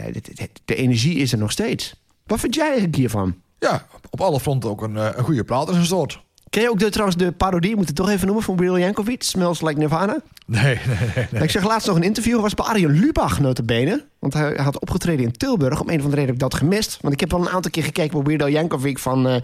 de 0.65 0.75
energie 0.75 1.17
is 1.17 1.33
er 1.33 1.39
nog 1.39 1.51
steeds. 1.51 2.01
Wat 2.27 2.41
vind 2.41 2.55
jij 2.55 2.67
eigenlijk 2.67 2.97
hiervan? 2.97 3.35
Ja, 3.59 3.87
op 4.11 4.21
alle 4.21 4.41
fronten 4.41 4.71
ook 4.71 4.83
een, 4.83 4.97
eh, 4.97 5.09
een 5.15 5.25
goede 5.25 5.45
plaat 5.45 5.69
is 5.69 5.77
een 5.77 5.87
soort. 5.87 6.25
Ken 6.57 6.65
je 6.65 6.71
ook 6.71 6.79
de, 6.79 6.91
trouwens 6.91 7.19
de 7.19 7.33
parodie, 7.33 7.71
ik 7.71 7.77
moet 7.77 7.87
het 7.87 7.97
toch 7.97 8.09
even 8.09 8.27
noemen, 8.27 8.45
van 8.45 8.57
Will 8.57 8.79
Yankovic, 8.79 9.23
Smells 9.23 9.61
Like 9.61 9.79
Nirvana? 9.79 10.21
Nee, 10.47 10.63
nee, 10.65 11.27
nee. 11.31 11.43
Ik 11.43 11.51
zeg 11.51 11.67
laatst 11.67 11.87
nog 11.87 11.97
een 11.97 12.03
interview, 12.03 12.41
was 12.41 12.55
bij 12.55 12.65
Arjen 12.65 12.91
Lubach 12.91 13.41
notabene. 13.41 14.05
Want 14.31 14.35
hij 14.35 14.65
had 14.65 14.81
opgetreden 14.81 15.25
in 15.25 15.33
Tilburg. 15.33 15.81
Om 15.81 15.89
een 15.89 15.99
of 15.99 16.05
andere 16.05 16.21
reden 16.21 16.35
heb 16.35 16.35
ik 16.35 16.51
dat 16.51 16.55
gemist. 16.55 16.99
Want 17.01 17.15
ik 17.15 17.21
heb 17.21 17.35
al 17.35 17.41
een 17.41 17.49
aantal 17.49 17.71
keer 17.71 17.83
gekeken 17.83 18.19
op 18.19 18.27
Weirdo 18.27 18.49
Jankovic 18.49 18.99
van... 18.99 19.43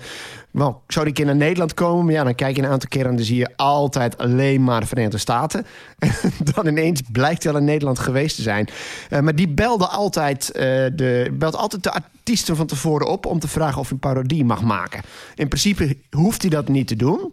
wel, 0.51 0.83
zou 0.87 1.05
die 1.05 1.15
keer 1.15 1.27
naar 1.27 1.37
Nederland 1.37 1.75
komen? 1.75 2.05
Maar 2.05 2.15
ja, 2.15 2.25
dan 2.25 2.35
kijk 2.35 2.57
je 2.57 2.63
een 2.63 2.69
aantal 2.69 2.89
keer 2.89 3.07
en 3.07 3.17
dan 3.17 3.25
zie 3.25 3.37
je 3.37 3.57
altijd 3.57 4.19
alleen 4.19 4.65
maar 4.65 4.81
de 4.81 4.87
Verenigde 4.87 5.19
Staten. 5.19 5.67
En 6.23 6.33
dan 6.55 6.67
ineens 6.67 7.01
blijkt 7.13 7.43
hij 7.43 7.53
al 7.53 7.59
in 7.59 7.65
Nederland 7.65 7.99
geweest 7.99 8.37
te 8.37 8.43
zijn. 8.43 8.69
Eh, 9.09 9.21
maar 9.21 9.35
die 9.35 9.49
belde 9.49 9.87
altijd, 9.87 10.51
eh, 10.51 10.63
de, 10.95 11.35
belt 11.39 11.57
altijd 11.57 11.83
de 11.83 11.93
artiesten 11.93 12.57
van 12.57 12.67
tevoren 12.67 13.07
op... 13.07 13.27
om 13.27 13.39
te 13.39 13.49
vragen 13.49 13.81
of 13.81 13.89
hij 13.89 13.99
parodie 13.99 14.45
mag 14.45 14.63
maken. 14.63 15.01
In 15.35 15.49
principe 15.49 15.97
hoeft 16.11 16.43
hij 16.43 16.51
dat 16.51 16.69
niet 16.69 16.87
te 16.87 16.97
doen... 16.97 17.33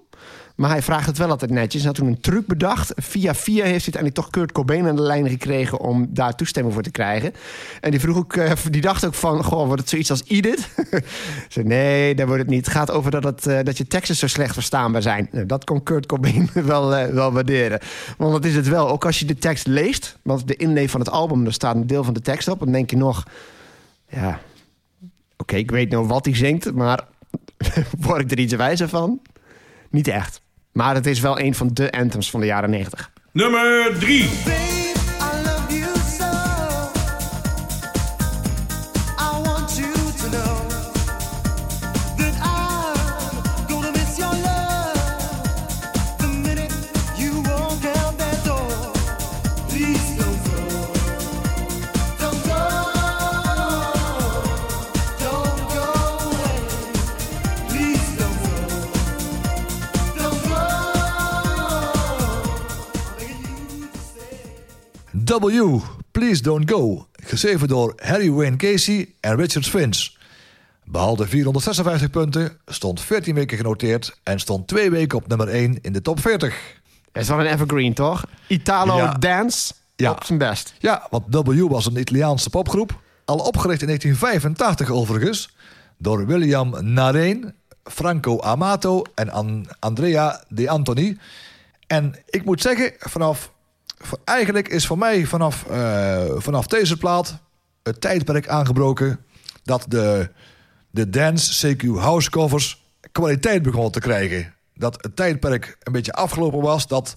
Maar 0.60 0.70
hij 0.70 0.82
vraagt 0.82 1.06
het 1.06 1.18
wel 1.18 1.30
altijd 1.30 1.52
netjes. 1.52 1.82
Hij 1.82 1.92
had 1.92 2.00
toen 2.00 2.08
een 2.08 2.22
truc 2.22 2.48
bedacht. 2.48 2.94
Via 2.96 3.36
via 3.36 3.64
heeft 3.64 3.86
hij 3.86 3.94
uiteindelijk 3.94 4.16
toch 4.16 4.30
Kurt 4.30 4.52
Cobain 4.52 4.88
aan 4.88 4.96
de 4.96 5.02
lijn 5.02 5.30
gekregen... 5.30 5.80
om 5.80 6.08
daar 6.10 6.36
toestemming 6.36 6.74
voor 6.74 6.84
te 6.84 6.92
krijgen. 6.92 7.34
En 7.82 7.92
die 7.92 8.00
vroeg 8.00 8.18
ook, 8.18 8.36
eh, 8.36 8.52
die 8.70 8.82
dacht 8.82 9.06
ook 9.06 9.14
van... 9.14 9.44
Goh, 9.44 9.66
wordt 9.66 9.82
het 9.82 9.90
zoiets 9.90 10.10
als 10.12 10.24
Edith? 10.28 10.70
Ze 11.50 11.64
nee, 11.64 12.16
dat 12.16 12.28
wordt 12.28 12.42
het 12.42 12.52
niet. 12.52 12.66
Het 12.66 12.76
gaat 12.76 12.92
over 12.92 13.12
dat, 13.12 13.24
het, 13.24 13.48
eh, 13.48 13.64
dat 13.64 13.78
je 13.78 13.88
teksten 13.88 14.16
zo 14.16 14.28
slecht 14.28 14.54
verstaanbaar 14.54 15.02
zijn. 15.02 15.28
Nou, 15.32 15.46
dat 15.46 15.64
kon 15.64 15.84
Kurt 15.84 16.06
Cobain 16.06 16.50
wel, 16.74 16.96
eh, 16.96 17.14
wel 17.14 17.32
waarderen. 17.32 17.80
Want 18.18 18.32
dat 18.32 18.46
is 18.46 18.56
het 18.56 18.68
wel. 18.68 18.90
Ook 18.90 19.06
als 19.06 19.20
je 19.20 19.26
de 19.26 19.38
tekst 19.38 19.68
leest... 19.68 20.18
want 20.22 20.48
de 20.48 20.56
inlee 20.56 20.90
van 20.90 21.00
het 21.00 21.10
album, 21.10 21.44
daar 21.44 21.54
staat 21.54 21.76
een 21.76 21.88
deel 21.88 22.04
van 22.04 22.14
de 22.14 22.22
tekst 22.22 22.48
op... 22.48 22.60
dan 22.60 22.72
denk 22.72 22.90
je 22.90 22.98
nog... 22.98 23.24
Ja, 24.10 24.40
oké, 25.38 25.56
ik 25.56 25.72
weet 25.72 25.90
nou 25.90 26.08
wat 26.08 26.26
hij 26.26 26.36
zingt... 26.36 26.74
maar 26.74 27.08
word 28.00 28.22
ik 28.22 28.32
er 28.32 28.40
iets 28.40 28.54
wijzer 28.54 28.90
van? 28.90 29.22
Niet 29.90 30.08
echt. 30.08 30.42
Maar 30.80 30.96
het 30.96 31.06
is 31.06 31.20
wel 31.20 31.40
een 31.40 31.56
van 31.56 31.70
de 31.74 31.92
anthems 31.92 32.30
van 32.30 32.40
de 32.40 32.46
jaren 32.46 32.70
90. 32.70 33.12
Nummer 33.32 33.92
3. 34.00 34.79
W, 65.38 65.80
Please 66.12 66.42
Don't 66.42 66.72
Go. 66.72 67.08
Geschreven 67.24 67.68
door 67.68 67.94
Harry 67.98 68.32
Wayne 68.32 68.56
Casey 68.56 69.14
en 69.20 69.36
Richard 69.36 69.68
Finch. 69.68 70.10
Behaalde 70.86 71.28
456 71.28 72.10
punten, 72.10 72.58
stond 72.66 73.02
14 73.02 73.36
weken 73.36 73.58
genoteerd... 73.58 74.20
en 74.24 74.40
stond 74.40 74.68
twee 74.68 74.90
weken 74.92 75.18
op 75.18 75.28
nummer 75.28 75.48
1 75.48 75.78
in 75.82 75.94
de 75.94 76.02
top 76.02 76.20
40. 76.20 76.56
Het 77.12 77.22
is 77.24 77.30
wel 77.30 77.40
een 77.40 77.46
evergreen, 77.46 77.94
toch? 77.94 78.24
Italo 78.48 78.98
Ja. 78.98 79.14
dance 79.14 79.74
Ja. 79.96 80.12
op 80.12 80.24
zijn 80.24 80.38
best. 80.40 80.74
Ja, 80.80 81.08
want 81.10 81.24
W 81.30 81.70
was 81.70 81.86
een 81.86 81.98
Italiaanse 82.00 82.50
popgroep. 82.50 83.00
Al 83.26 83.38
opgericht 83.38 83.82
in 83.82 83.88
1985 83.88 84.90
overigens. 84.90 85.50
Door 85.98 86.26
William 86.26 86.76
Nareen, 86.94 87.54
Franco 87.84 88.40
Amato 88.42 89.02
en 89.16 89.30
An- 89.30 89.68
Andrea 89.80 90.44
De 90.48 90.70
Antoni. 90.70 91.18
En 91.88 92.16
ik 92.26 92.46
moet 92.46 92.62
zeggen, 92.62 92.94
vanaf, 93.00 93.52
eigenlijk 94.24 94.68
is 94.68 94.88
voor 94.88 94.98
mij 94.98 95.26
vanaf, 95.26 95.66
eh, 95.66 96.26
vanaf 96.36 96.68
deze 96.68 96.98
plaat 96.98 97.40
het 97.84 98.02
tijdperk 98.02 98.48
aangebroken 98.48 99.20
dat 99.64 99.86
de, 99.88 100.30
de 100.90 101.10
dance 101.10 101.76
CQ 101.76 101.82
house 101.96 102.30
covers 102.30 102.84
kwaliteit 103.12 103.62
begonnen 103.62 103.92
te 103.92 104.00
krijgen. 104.00 104.54
Dat 104.74 105.04
het 105.04 105.16
tijdperk 105.16 105.78
een 105.80 105.92
beetje 105.92 106.14
afgelopen 106.14 106.62
was, 106.62 106.88
dat, 106.88 107.16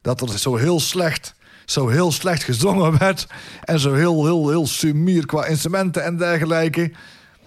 dat 0.00 0.20
er 0.20 0.38
zo 0.38 0.56
heel 0.56 0.80
slecht, 0.80 1.34
zo 1.64 1.88
heel 1.88 2.12
slecht 2.12 2.42
gezongen 2.42 2.98
werd 2.98 3.26
en 3.64 3.78
zo 3.78 3.94
heel, 3.94 4.24
heel, 4.24 4.48
heel 4.48 4.66
sumier 4.66 5.26
qua 5.26 5.46
instrumenten 5.46 6.04
en 6.04 6.16
dergelijke. 6.16 6.92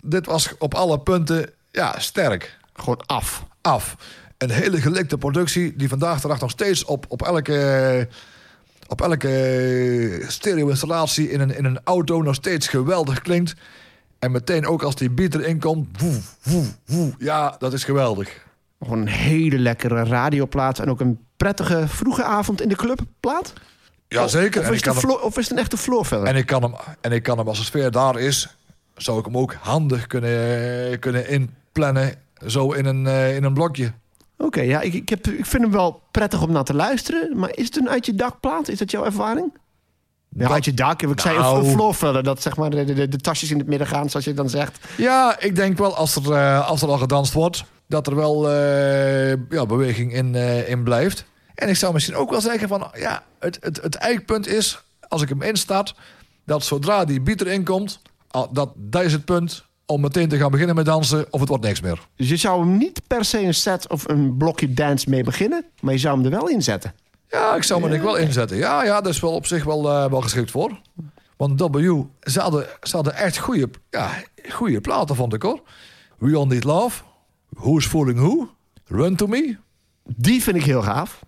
Dit 0.02 0.26
was 0.26 0.58
op 0.58 0.74
alle 0.74 1.00
punten 1.00 1.50
ja, 1.72 2.00
sterk 2.00 2.58
Gewoon 2.74 3.02
af. 3.06 3.46
af. 3.62 3.96
Een 4.38 4.50
hele 4.50 4.82
gelikte 4.82 5.18
productie 5.18 5.76
die 5.76 5.90
vandaag 5.90 6.22
de 6.22 6.28
dag 6.28 6.40
nog 6.40 6.52
steeds 6.52 6.86
op, 6.86 7.06
op 7.08 7.22
elke, 7.22 8.08
op 8.88 9.02
elke 9.02 10.24
stereo-installatie 10.28 11.32
in 11.32 11.40
een, 11.40 11.58
in 11.58 11.66
een 11.66 11.80
auto 11.84 12.22
nog 12.22 12.36
steeds 12.36 12.68
geweldig 12.68 13.22
klinkt. 13.22 13.56
En 14.20 14.32
meteen 14.32 14.68
ook 14.68 14.84
als 14.84 14.96
die 14.96 15.10
beat 15.10 15.34
erin 15.34 15.60
komt, 15.60 16.02
woe, 16.02 16.22
woe, 16.44 16.66
woe. 16.86 17.14
Ja, 17.18 17.56
dat 17.60 17.74
is 17.74 17.84
geweldig. 17.84 18.44
Gewoon 18.80 19.00
een 19.00 19.08
hele 19.08 19.58
lekkere 19.58 20.04
radioplaat. 20.04 20.80
En 20.80 20.90
ook 20.90 21.00
een 21.00 21.20
prettige 21.38 21.88
vroege 21.88 22.24
avond 22.24 22.62
in 22.62 22.70
de 22.70 22.76
clubplaat. 22.76 23.54
Ja, 24.08 24.28
zeker. 24.28 24.62
Of 24.62 24.70
is, 24.72 24.86
het 24.86 25.02
hem, 25.02 25.12
of 25.12 25.38
is 25.38 25.44
het 25.44 25.52
een 25.52 25.64
echte 25.64 25.78
floorfiller? 25.78 26.26
en, 26.26 26.36
ik 26.36 26.46
kan 26.46 26.64
hem, 26.64 26.74
en 27.02 27.12
ik 27.12 27.24
kan 27.24 27.38
hem, 27.38 27.48
als 27.48 27.58
de 27.58 27.64
sfeer 27.64 27.92
daar 27.92 28.20
is, 28.20 28.58
zou 28.96 29.20
ik 29.20 29.26
hem 29.26 29.38
ook 29.38 29.54
handig 29.54 30.08
kunnen, 30.08 31.00
kunnen 31.00 31.30
inplannen. 31.30 32.14
Zo 32.48 32.72
in 32.72 32.86
een, 32.86 33.08
eh, 33.08 33.36
in 33.36 33.44
een 33.44 33.54
blokje. 33.54 33.94
Oké, 34.38 34.62
ja, 34.62 34.82
ik, 34.82 34.94
ik, 34.94 35.10
heb, 35.10 35.28
ik 35.28 35.46
vind 35.46 35.64
hem 35.64 35.72
wel 35.72 36.02
prettig 36.12 36.42
om 36.42 36.52
naar 36.52 36.64
te 36.64 36.74
luisteren. 36.74 37.38
Maar 37.38 37.58
is 37.58 37.66
het 37.66 37.78
een 37.78 37.90
uit 37.90 38.06
je 38.06 38.16
dakplaat? 38.16 38.68
Is 38.68 38.78
dat 38.78 38.92
jouw 38.92 39.06
ervaring? 39.06 39.58
Ja, 40.30 40.50
uit 40.50 40.66
je 40.66 40.74
dak. 40.74 41.02
Ik 41.02 41.20
zei 41.20 41.38
Nou. 41.38 41.60
een, 41.60 41.66
een 41.66 41.72
floorfiller. 41.72 42.24
Dat 42.24 42.42
zeg 42.42 42.58
maar 42.58 42.70
de, 42.70 42.84
de, 42.84 43.08
de 43.08 43.18
tasjes 43.18 43.52
in 43.52 43.58
het 43.58 43.68
midden 43.68 43.88
gaan, 43.88 44.10
zoals 44.10 44.26
je 44.26 44.34
dan 44.34 44.50
zegt. 44.50 44.78
Ja, 44.98 45.40
ik 45.40 45.56
denk 45.56 45.78
wel 45.78 45.96
als 45.96 46.16
er, 46.16 46.34
eh, 46.34 46.68
als 46.68 46.82
er 46.82 46.88
al 46.88 46.98
gedanst 46.98 47.34
wordt, 47.34 47.64
dat 47.88 48.08
er 48.08 48.16
wel 48.16 48.50
eh, 48.50 49.30
ja, 49.50 49.66
beweging 49.66 50.14
in, 50.14 50.36
eh, 50.36 50.70
in 50.70 50.84
blijft. 50.84 51.26
En 51.56 51.70
ik 51.70 51.76
zou 51.76 51.94
misschien 51.94 52.16
ook 52.16 52.30
wel 52.30 52.42
zeggen 52.42 52.68
van, 52.68 52.92
ja, 52.94 53.24
het, 53.40 53.58
het, 53.62 53.82
het 53.82 53.96
eikpunt 53.96 54.48
is, 54.48 54.84
als 55.08 55.22
ik 55.22 55.30
hem 55.30 55.42
instart, 55.42 55.96
dat 56.46 56.64
zodra 56.64 57.06
die 57.06 57.22
beat 57.22 57.42
erin 57.42 57.64
komt, 57.64 58.02
dat, 58.52 58.72
dat 58.76 59.04
is 59.04 59.12
het 59.12 59.26
punt 59.26 59.66
om 59.86 60.02
meteen 60.02 60.30
te 60.30 60.38
gaan 60.38 60.52
beginnen 60.52 60.76
met 60.76 60.86
dansen 60.86 61.26
of 61.30 61.40
het 61.40 61.50
wordt 61.50 61.64
niks 61.64 61.82
meer. 61.82 62.08
Dus 62.16 62.30
je 62.30 62.36
zou 62.36 62.60
hem 62.60 62.78
niet 62.78 63.02
per 63.08 63.26
se 63.26 63.42
een 63.42 63.54
set 63.54 63.90
of 63.90 64.08
een 64.08 64.38
blokje 64.38 64.74
dance 64.74 65.10
mee 65.10 65.24
beginnen. 65.24 65.66
Maar 65.82 65.94
je 65.94 66.00
zou 66.00 66.16
hem 66.16 66.26
er 66.26 66.32
wel 66.32 66.50
in 66.50 66.62
zetten. 66.62 66.94
Ja, 67.30 67.56
ik 67.56 67.64
zou 67.64 67.82
me 67.82 67.90
denk 67.90 68.04
wel 68.04 68.16
inzetten. 68.16 68.58
Ja, 68.58 68.84
ja, 68.84 69.02
dat 69.02 69.14
is 69.14 69.20
wel 69.20 69.34
op 69.34 69.46
zich 69.46 69.64
wel, 69.64 69.90
eh, 69.90 70.10
wel 70.10 70.22
geschikt 70.22 70.52
voor. 70.52 70.80
Want 71.38 71.62
W, 71.62 72.02
ze 72.22 72.40
hadden, 72.40 72.68
ze 72.82 72.96
hadden 72.96 73.16
echt 73.16 73.38
goede, 73.38 73.70
ja, 73.90 74.10
goede 74.50 74.82
platen, 74.82 75.16
vond 75.16 75.34
ik 75.34 75.42
hoor. 75.42 75.62
We 76.18 76.36
All 76.36 76.46
Need 76.46 76.64
Love, 76.64 77.04
Who's 77.50 77.86
Fooling 77.86 78.20
Who, 78.20 78.50
Run 78.86 79.16
To 79.16 79.28
Me. 79.28 79.58
Die 80.04 80.44
vind 80.44 80.58
ik 80.58 80.64
heel 80.64 80.82
gaaf. 80.82 81.20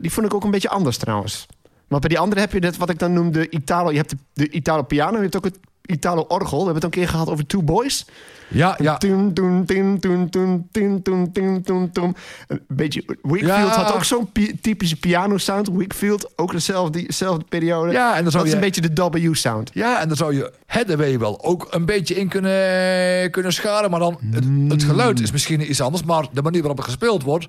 Die 0.00 0.12
vond 0.12 0.26
ik 0.26 0.34
ook 0.34 0.44
een 0.44 0.50
beetje 0.50 0.68
anders 0.68 0.96
trouwens. 0.96 1.46
Want 1.88 2.00
bij 2.00 2.10
die 2.10 2.18
andere 2.18 2.40
heb 2.40 2.52
je 2.52 2.60
dat 2.60 2.76
wat 2.76 2.90
ik 2.90 2.98
dan 2.98 3.12
noem 3.12 3.32
de 3.32 3.48
Italo. 3.50 3.90
Je 3.90 3.96
hebt 3.96 4.10
de, 4.10 4.16
de 4.32 4.48
Italo 4.48 4.82
piano, 4.82 5.16
je 5.16 5.22
hebt 5.22 5.36
ook 5.36 5.44
het 5.44 5.58
Italo-orgel. 5.86 6.58
We 6.58 6.64
hebben 6.64 6.74
het 6.74 6.84
een 6.84 6.90
keer 7.00 7.08
gehad 7.08 7.28
over 7.30 7.46
Two 7.46 7.62
Boys. 7.62 8.06
Ja, 8.48 8.78
ja. 8.80 8.96
Toen, 8.96 9.32
toen, 9.32 9.64
toen, 9.64 9.98
toen, 9.98 10.28
toen, 10.30 10.68
toen, 10.70 11.02
toen, 11.02 11.32
toen, 11.32 11.62
toen, 11.62 11.90
toen. 11.92 12.16
Een 12.48 12.60
beetje... 12.68 13.02
Wakefield 13.22 13.74
Ja. 13.74 13.82
had 13.82 13.94
ook 13.94 14.04
zo'n 14.04 14.32
pi- 14.32 14.58
typische 14.60 14.96
piano-sound. 14.96 15.68
Wakefield, 15.68 16.32
ook 16.36 16.52
dezelfde, 16.52 17.02
dezelfde 17.06 17.44
periode. 17.48 17.92
Ja, 17.92 18.16
en 18.16 18.22
dan 18.22 18.32
zou 18.32 18.44
dat 18.44 18.44
is 18.44 18.50
je- 18.50 18.54
een 18.66 18.72
beetje 18.94 19.10
de 19.10 19.28
W-sound. 19.28 19.70
Ja, 19.74 20.00
en 20.00 20.08
dan 20.08 20.16
zou 20.16 20.34
je 20.34 20.52
Hathaway 20.66 21.18
wel 21.18 21.44
ook 21.44 21.66
een 21.70 21.84
beetje 21.84 22.14
in 22.14 22.28
kunnen, 22.28 23.30
kunnen 23.30 23.52
scharen. 23.52 23.90
Maar 23.90 24.00
dan, 24.00 24.18
het, 24.30 24.44
het 24.68 24.82
geluid 24.84 25.20
is 25.20 25.32
misschien 25.32 25.70
iets 25.70 25.80
anders. 25.80 26.02
Maar 26.04 26.26
de 26.32 26.42
manier 26.42 26.60
waarop 26.60 26.78
het 26.78 26.86
gespeeld 26.86 27.22
wordt... 27.22 27.46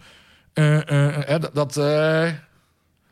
eh, 0.53 0.89
eh, 0.89 1.33
eh, 1.36 1.41
dat... 1.53 1.77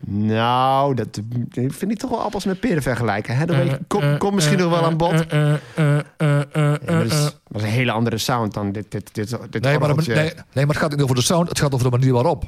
dat 0.06 0.18
eh, 0.18 0.24
Nou, 0.28 0.95
dat 0.95 1.20
vind 1.68 1.91
ik 1.91 1.97
toch 1.97 2.10
wel 2.10 2.22
appels 2.22 2.45
met 2.45 2.60
peren 2.60 2.82
vergelijken. 2.82 3.38
Hè? 3.38 3.45
Dan 3.45 3.58
weet 3.58 3.70
je, 3.70 3.80
kom, 3.88 4.01
eh, 4.01 4.18
kom 4.18 4.34
misschien 4.36 4.58
eh, 4.58 4.64
nog 4.64 4.74
wel 4.74 4.86
aan 4.86 4.97
bod. 4.97 5.28
eh, 5.28 5.54
eh, 5.54 5.60
eh, 5.76 5.99
eh, 6.18 6.74
eh, 6.74 6.80
dat, 6.86 7.04
is, 7.06 7.12
eh. 7.12 7.24
dat 7.24 7.62
is 7.62 7.62
een 7.64 7.68
hele 7.68 7.91
andere 7.91 8.18
sound 8.18 8.54
dan 8.54 8.72
dit, 8.72 8.91
dit, 8.91 9.10
dit, 9.16 9.38
dit 9.49 9.62
Nee 9.64 9.80
maar, 9.80 9.95
nee, 9.95 10.16
nee, 10.16 10.32
maar 10.54 10.68
het 10.68 10.78
gaat 10.78 10.91
niet 10.91 11.01
over 11.01 11.16
de 11.16 11.22
sound. 11.22 11.49
Het 11.49 11.60
gaat 11.60 11.74
over 11.74 11.91
de 11.91 11.97
manier 11.97 12.14
waarop. 12.14 12.43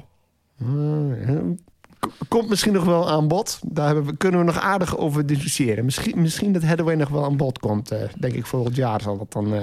Komt 2.27 2.49
misschien 2.49 2.73
nog 2.73 2.83
wel 2.83 3.09
aan 3.09 3.27
bod. 3.27 3.59
Daar 3.63 3.85
hebben 3.85 4.05
we, 4.05 4.17
kunnen 4.17 4.39
we 4.39 4.45
nog 4.45 4.59
aardig 4.59 4.97
over 4.97 5.25
discussiëren. 5.25 5.85
Misschien, 5.85 6.21
misschien 6.21 6.53
dat 6.53 6.63
Hathaway 6.63 6.95
nog 6.95 7.09
wel 7.09 7.23
aan 7.25 7.37
bod 7.37 7.59
komt. 7.59 7.91
eh, 7.91 7.99
denk 8.19 8.33
ik 8.33 8.45
volgend 8.45 8.75
jaar 8.75 9.01
zal 9.01 9.17
dat 9.17 9.31
dan 9.33 9.53
eh, 9.53 9.61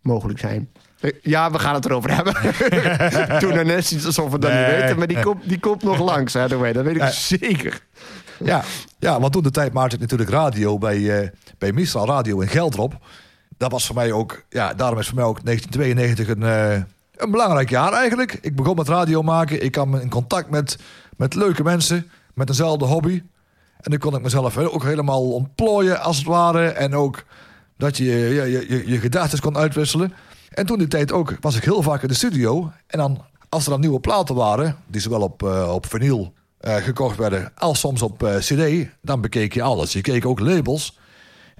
mogelijk 0.00 0.38
zijn. 0.38 0.68
Eh, 1.00 1.10
Ja, 1.22 1.50
we 1.50 1.58
gaan 1.58 1.74
het 1.74 1.84
erover 1.84 2.14
hebben. 2.14 2.34
Toen 3.40 3.52
er 3.52 3.64
net 3.64 3.90
iets 3.90 4.06
alsof 4.06 4.30
we 4.30 4.38
dat 4.38 4.50
Nee, 4.50 4.66
niet 4.72 4.80
weten. 4.80 4.98
Maar 4.98 5.06
die, 5.06 5.20
komt, 5.20 5.48
die 5.48 5.60
komt 5.60 5.82
nog 5.82 5.98
langs, 6.12 6.34
Hathaway. 6.34 6.72
Dat 6.72 6.84
weet 6.84 6.96
ik 6.96 7.02
zeker. 7.08 7.80
Ja, 8.44 8.62
ja, 8.98 9.20
want 9.20 9.32
toen 9.32 9.42
de 9.42 9.50
tijd 9.50 9.72
maakte 9.72 9.94
ik 9.94 10.00
natuurlijk 10.00 10.30
radio 10.30 10.78
bij, 10.78 11.20
eh 11.22 11.28
bij 11.58 11.72
Mistral 11.72 12.06
Radio 12.06 12.40
in 12.40 12.48
Geldrop. 12.48 12.94
Dat 13.58 13.70
was 13.72 13.86
voor 13.86 13.94
mij 13.94 14.12
ook, 14.12 14.42
ja, 14.48 14.74
daarom 14.74 14.98
is 14.98 15.06
voor 15.06 15.14
mij 15.16 15.24
ook 15.24 15.44
1992 15.44 16.28
een, 16.28 16.42
eh, 16.42 16.82
een 17.16 17.30
belangrijk 17.30 17.70
jaar 17.70 17.92
eigenlijk. 17.92 18.38
Ik 18.40 18.56
begon 18.56 18.76
met 18.76 18.88
radio 18.88 19.22
maken. 19.22 19.64
Ik 19.64 19.72
kwam 19.72 19.94
in 19.94 20.08
contact 20.10 20.50
met, 20.50 20.78
met 21.16 21.34
leuke 21.34 21.62
mensen 21.62 22.10
met 22.34 22.46
dezelfde 22.46 22.84
hobby. 22.84 23.22
En 23.80 23.90
dan 23.90 23.98
kon 23.98 24.14
ik 24.14 24.22
mezelf 24.22 24.58
ook 24.58 24.82
helemaal 24.82 25.32
ontplooien 25.32 26.00
als 26.00 26.16
het 26.16 26.26
ware. 26.26 26.68
En 26.68 26.94
ook 26.94 27.24
dat 27.76 27.96
je 27.96 28.04
je, 28.04 28.50
je, 28.50 28.66
je, 28.68 28.88
je 28.90 28.98
gedachten 28.98 29.40
kon 29.40 29.56
uitwisselen. 29.56 30.12
En 30.56 30.66
toen 30.66 30.78
die 30.78 30.88
tijd 30.88 31.12
ook 31.12 31.36
was 31.40 31.56
ik 31.56 31.64
heel 31.64 31.82
vaak 31.82 32.02
in 32.02 32.08
de 32.08 32.14
studio. 32.14 32.72
En 32.86 32.98
dan, 32.98 33.24
als 33.48 33.64
er 33.64 33.70
dan 33.70 33.80
nieuwe 33.80 34.00
platen 34.00 34.34
waren, 34.34 34.76
die 34.86 35.00
zowel 35.00 35.20
op, 35.20 35.42
eh, 35.42 35.72
op 35.74 35.86
vinyl 35.86 36.32
eh, 36.58 36.76
gekocht 36.76 37.16
werden 37.16 37.52
als 37.54 37.80
soms 37.80 38.02
op 38.02 38.22
eh, 38.22 38.36
cd, 38.36 38.88
dan 39.02 39.20
bekeek 39.20 39.54
je 39.54 39.62
alles. 39.62 39.92
Je 39.92 40.00
keek 40.00 40.26
ook 40.26 40.40
labels. 40.40 40.98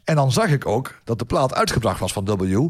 En 0.05 0.15
dan 0.15 0.33
zag 0.33 0.49
ik 0.49 0.67
ook 0.67 0.95
dat 1.05 1.19
de 1.19 1.25
plaat 1.25 1.55
uitgebracht 1.55 2.01
was 2.01 2.13
van 2.13 2.25
W 2.25 2.69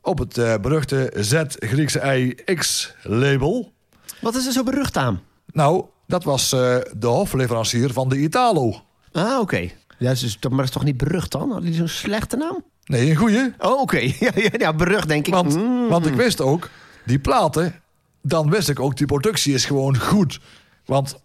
op 0.00 0.18
het 0.18 0.60
beruchte 0.62 1.12
Z 1.16 1.42
Griekse 1.46 2.16
I 2.16 2.34
X 2.54 2.94
label. 3.02 3.72
Wat 4.20 4.34
is 4.34 4.46
er 4.46 4.52
zo 4.52 4.62
berucht 4.62 4.96
aan? 4.96 5.20
Nou, 5.46 5.84
dat 6.06 6.24
was 6.24 6.50
de 6.50 7.06
hofleverancier 7.06 7.92
van 7.92 8.08
de 8.08 8.18
Italo. 8.18 8.80
Ah, 9.12 9.40
oké. 9.40 9.70
Ja, 9.98 10.14
maar 10.40 10.56
dat 10.56 10.64
is 10.64 10.70
toch 10.70 10.84
niet 10.84 10.96
berucht 10.96 11.32
dan? 11.32 11.50
Had 11.50 11.62
die 11.62 11.74
zo'n 11.74 11.88
slechte 11.88 12.36
naam? 12.36 12.62
Nee, 12.84 13.10
een 13.10 13.16
goeie. 13.16 13.52
Oh, 13.58 13.80
oké. 13.80 13.98
Ja, 14.20 14.30
ja, 14.34 14.50
ja, 14.52 14.72
berucht 14.74 15.08
denk 15.08 15.26
ik. 15.26 15.34
Want, 15.34 15.54
Mm. 15.56 15.88
want 15.88 16.06
ik 16.06 16.14
wist 16.14 16.40
ook, 16.40 16.68
die 17.04 17.18
platen, 17.18 17.74
dan 18.22 18.50
wist 18.50 18.68
ik 18.68 18.80
ook, 18.80 18.96
die 18.96 19.06
productie 19.06 19.54
is 19.54 19.64
gewoon 19.64 19.98
goed. 19.98 20.40
Want 20.84 21.16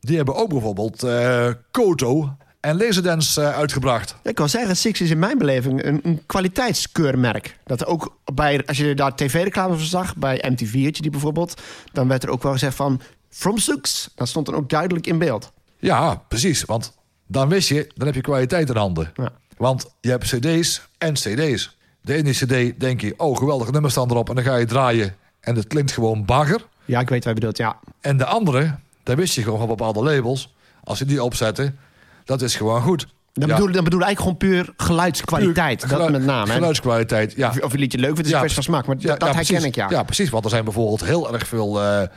die 0.00 0.16
hebben 0.16 0.34
ook 0.34 0.48
bijvoorbeeld 0.48 1.02
eh 1.02 1.48
Koto 1.70 2.36
en 2.60 2.76
Laserdance 2.76 3.40
eh, 3.42 3.56
uitgebracht. 3.56 4.16
Ik 4.22 4.34
kan 4.34 4.48
zeggen, 4.48 4.76
Six 4.76 5.00
is 5.00 5.10
in 5.10 5.18
mijn 5.18 5.38
beleving 5.38 5.84
een, 5.84 6.00
een 6.02 6.22
kwaliteitskeurmerk. 6.26 7.58
Dat 7.64 7.86
ook 7.86 8.18
bij, 8.34 8.66
als 8.66 8.76
je 8.76 8.94
daar 8.94 9.14
tv-reclame 9.14 9.76
van 9.76 9.86
zag, 9.86 10.16
bij 10.16 10.44
MTV'tje 10.50 11.02
die 11.02 11.10
bijvoorbeeld, 11.10 11.60
dan 11.92 12.08
werd 12.08 12.22
er 12.22 12.30
ook 12.30 12.42
wel 12.42 12.52
gezegd 12.52 12.74
van 12.76 13.00
From 13.28 13.58
Six. 13.58 14.10
Dat 14.14 14.28
stond 14.28 14.46
dan 14.46 14.54
ook 14.54 14.68
duidelijk 14.68 15.06
in 15.06 15.18
beeld. 15.18 15.52
Ja, 15.78 16.14
precies. 16.28 16.64
Want 16.64 16.92
dan 17.26 17.48
wist 17.48 17.68
je, 17.68 17.90
dan 17.94 18.06
heb 18.06 18.14
je 18.14 18.20
kwaliteit 18.20 18.68
in 18.68 18.76
handen. 18.76 19.12
Ja. 19.14 19.32
Want 19.56 19.86
je 20.00 20.10
hebt 20.10 20.24
cd's 20.24 20.82
en 20.98 21.12
cd's. 21.14 21.76
De 22.02 22.14
ene 22.14 22.30
cd 22.30 22.80
denk 22.80 23.00
je, 23.00 23.14
oh 23.16 23.36
geweldige 23.36 23.70
nummers 23.70 23.92
staan 23.94 24.10
erop. 24.10 24.28
En 24.28 24.34
dan 24.34 24.44
ga 24.44 24.56
je 24.56 24.64
draaien 24.64 25.14
en 25.40 25.56
het 25.56 25.66
klinkt 25.66 25.92
gewoon 25.92 26.24
bagger. 26.24 26.60
Ja, 26.84 27.00
ik 27.00 27.08
weet 27.08 27.24
wat 27.24 27.34
je 27.34 27.40
bedoelt, 27.40 27.56
ja. 27.56 27.78
En 28.00 28.16
de 28.16 28.24
andere, 28.24 28.74
daar 29.02 29.16
wist 29.16 29.34
je 29.34 29.42
gewoon 29.42 29.58
van 29.58 29.68
bepaalde 29.68 30.02
labels. 30.02 30.54
Als 30.84 30.98
je 30.98 31.04
die 31.04 31.22
opzetten, 31.22 31.78
dat 32.24 32.42
is 32.42 32.54
gewoon 32.56 32.82
goed. 32.82 33.06
Dan, 33.32 33.48
Ja. 33.48 33.54
bedoel, 33.54 33.72
dan 33.72 33.84
bedoel 33.84 34.00
ik 34.00 34.06
eigenlijk 34.06 34.38
gewoon 34.38 34.52
puur 34.64 34.74
geluidskwaliteit. 34.76 35.86
Puur 35.88 35.98
dat 35.98 36.10
met 36.10 36.24
name. 36.24 36.46
hè. 36.48 36.54
Geluidskwaliteit, 36.54 37.32
ja. 37.36 37.48
Of, 37.48 37.60
of 37.60 37.72
je 37.72 37.78
liedje 37.78 37.98
leuk 37.98 38.14
vindt, 38.14 38.26
is 38.26 38.32
een 38.32 38.38
kwestie 38.38 38.62
van 38.62 38.72
smaak. 38.74 38.86
Maar 38.86 38.96
dat, 38.96 39.20
dat 39.20 39.34
herken 39.34 39.44
precies. 39.46 39.64
ik, 39.64 39.74
ja. 39.74 39.86
Ja, 39.90 40.02
precies. 40.02 40.30
Want 40.30 40.44
er 40.44 40.50
zijn 40.50 40.64
bijvoorbeeld 40.64 41.04
heel 41.04 41.32
erg 41.32 41.46
veel 41.46 41.82
eh 41.82 42.08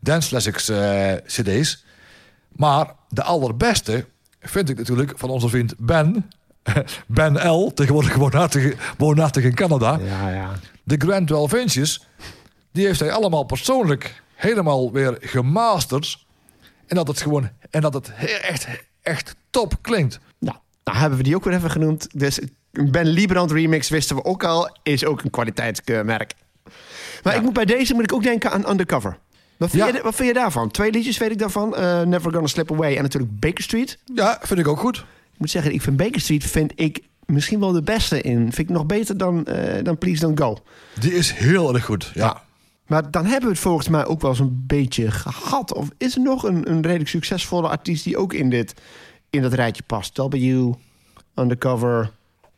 Dance 0.00 0.28
Classics 0.28 0.68
eh, 0.68 1.12
cd's. 1.26 1.84
Maar 2.56 2.92
de 3.08 3.22
allerbeste 3.22 4.06
vind 4.42 4.68
ik 4.68 4.76
natuurlijk 4.76 5.12
van 5.16 5.30
onze 5.30 5.48
vriend 5.48 5.74
Ben. 5.78 6.30
Ben 7.06 7.48
L, 7.48 7.72
tegenwoordig 7.74 8.14
woonachtig, 8.14 8.94
woonachtig 8.98 9.44
in 9.44 9.54
Canada. 9.54 9.98
Ja, 10.04 10.28
ja. 10.28 10.50
De 10.84 10.94
Grand 10.98 11.26
12 11.26 11.54
Inches. 11.54 12.06
Die 12.72 12.86
heeft 12.86 13.00
hij 13.00 13.12
allemaal 13.12 13.44
persoonlijk 13.44 14.22
helemaal 14.34 14.92
weer 14.92 15.16
gemasterd. 15.20 16.24
En 16.86 16.96
dat 16.96 17.08
het 17.08 17.20
gewoon, 17.20 17.48
en 17.70 17.80
dat 17.80 17.94
het 17.94 18.10
he- 18.12 18.26
echt, 18.26 18.66
echt 19.02 19.34
top 19.50 19.74
klinkt. 19.80 20.18
Nou, 20.38 20.56
nou 20.84 20.98
hebben 20.98 21.18
we 21.18 21.24
die 21.24 21.36
ook 21.36 21.44
weer 21.44 21.54
even 21.54 21.70
genoemd. 21.70 22.08
Dus 22.18 22.38
Ben 22.70 23.06
Liebrand 23.06 23.50
remix 23.50 23.88
wisten 23.88 24.16
we 24.16 24.24
ook 24.24 24.44
al, 24.44 24.76
is 24.82 25.04
ook 25.04 25.22
een 25.22 25.30
kwaliteitsmerk. 25.30 26.34
Maar 27.22 27.34
ik 27.36 27.42
moet 27.42 27.52
bij 27.52 27.64
deze 27.64 27.94
moet 27.94 28.04
ik 28.04 28.12
ook 28.12 28.22
denken 28.22 28.50
aan 28.50 28.70
Undercover. 28.70 29.18
Wat 29.62 29.70
vind, 29.70 29.82
Ja. 29.82 29.96
je, 29.96 30.02
wat 30.02 30.14
vind 30.14 30.28
je 30.28 30.34
daarvan? 30.34 30.70
Twee 30.70 30.90
liedjes 30.90 31.18
weet 31.18 31.30
ik 31.30 31.38
daarvan. 31.38 31.76
Eh, 31.76 32.02
Never 32.02 32.32
Gonna 32.32 32.46
Slip 32.46 32.72
Away 32.72 32.96
en 32.96 33.02
natuurlijk 33.02 33.40
Baker 33.40 33.62
Street. 33.64 33.98
Ja, 34.14 34.38
vind 34.42 34.60
ik 34.60 34.68
ook 34.68 34.78
goed. 34.78 34.96
Ik 35.32 35.38
moet 35.38 35.50
zeggen, 35.50 35.72
ik 35.72 35.82
vind 35.82 35.96
Baker 35.96 36.20
Street 36.20 36.44
vind 36.44 36.72
ik 36.74 37.00
misschien 37.26 37.60
wel 37.60 37.72
de 37.72 37.82
beste 37.82 38.20
in. 38.20 38.38
Vind 38.52 38.58
ik 38.58 38.68
nog 38.68 38.86
beter 38.86 39.16
dan, 39.16 39.44
eh, 39.46 39.84
dan 39.84 39.98
Please 39.98 40.20
Don't 40.20 40.40
Go. 40.40 40.56
Die 41.00 41.14
is 41.14 41.32
heel 41.32 41.74
erg 41.74 41.84
goed. 41.84 42.10
Ja. 42.14 42.42
Maar 42.86 43.10
dan 43.10 43.24
hebben 43.24 43.42
we 43.44 43.48
het 43.54 43.58
volgens 43.62 43.88
mij 43.88 44.04
ook 44.06 44.20
wel 44.20 44.30
eens 44.30 44.38
een 44.40 44.64
beetje 44.66 45.10
gehad. 45.10 45.74
Of 45.74 45.88
is 45.98 46.14
er 46.14 46.22
nog 46.22 46.42
een, 46.42 46.70
een 46.70 46.82
redelijk 46.82 47.08
succesvolle 47.10 47.68
artiest 47.68 48.04
die 48.04 48.16
ook 48.16 48.32
in, 48.32 48.50
dit, 48.50 48.74
in 49.30 49.42
dat 49.42 49.52
rijtje 49.52 49.82
past? 49.86 50.16
W, 50.18 50.72
Undercover. 51.34 52.10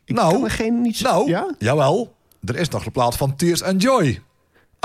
Ik 0.05 0.15
Nou, 0.15 0.31
kan 0.33 0.43
er 0.43 0.51
geen 0.51 0.81
niet 0.81 0.97
zo- 0.97 1.07
Nou, 1.09 1.29
Ja? 1.29 1.55
jawel. 1.59 2.15
Er 2.43 2.55
is 2.55 2.69
nog 2.69 2.83
de 2.83 2.91
plaat 2.91 3.17
van 3.17 3.35
Tears 3.35 3.63
and 3.63 3.81
Joy. 3.81 4.21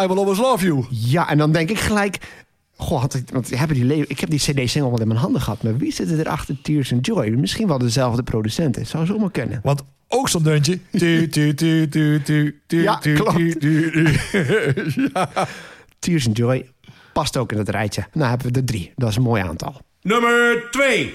I 0.02 0.06
Will 0.06 0.18
Always 0.18 0.38
Love 0.38 0.64
You. 0.64 0.84
Ja, 0.90 1.28
en 1.28 1.38
dan 1.38 1.52
denk 1.52 1.70
ik 1.70 1.78
gelijk... 1.78 2.18
Goh, 2.76 3.00
had 3.00 3.14
ik, 3.14 3.28
want 3.32 3.58
hebben 3.58 3.76
die 3.76 4.06
ik 4.06 4.20
heb 4.20 4.30
die 4.30 4.38
CD-single 4.38 4.90
wel 4.90 5.00
in 5.00 5.08
mijn 5.08 5.20
handen 5.20 5.40
gehad. 5.40 5.62
Maar 5.62 5.76
wie 5.76 5.92
zit 5.92 6.10
er 6.10 6.28
achter 6.28 6.60
Tears 6.62 6.92
and 6.92 7.06
Joy? 7.06 7.28
Misschien 7.28 7.68
wel 7.68 7.78
dezelfde 7.78 8.22
producenten. 8.22 8.86
Zou 8.86 9.06
zomaar 9.06 9.30
kunnen. 9.30 9.60
Want 9.62 9.82
ook 10.08 10.28
zo'n 10.28 10.42
deuntje. 10.42 10.78
Ja, 12.66 12.96
klopt. 12.96 13.60
Tears 15.98 16.26
and 16.26 16.36
Joy 16.36 16.70
past 17.12 17.36
ook 17.36 17.52
in 17.52 17.58
het 17.58 17.68
rijtje. 17.68 18.06
Nou 18.12 18.28
hebben 18.30 18.52
we 18.52 18.58
er 18.58 18.64
drie. 18.64 18.92
Dat 18.96 19.08
is 19.08 19.16
een 19.16 19.22
mooi 19.22 19.42
aantal. 19.42 19.80
Nummer 20.02 20.68
2. 20.70 21.14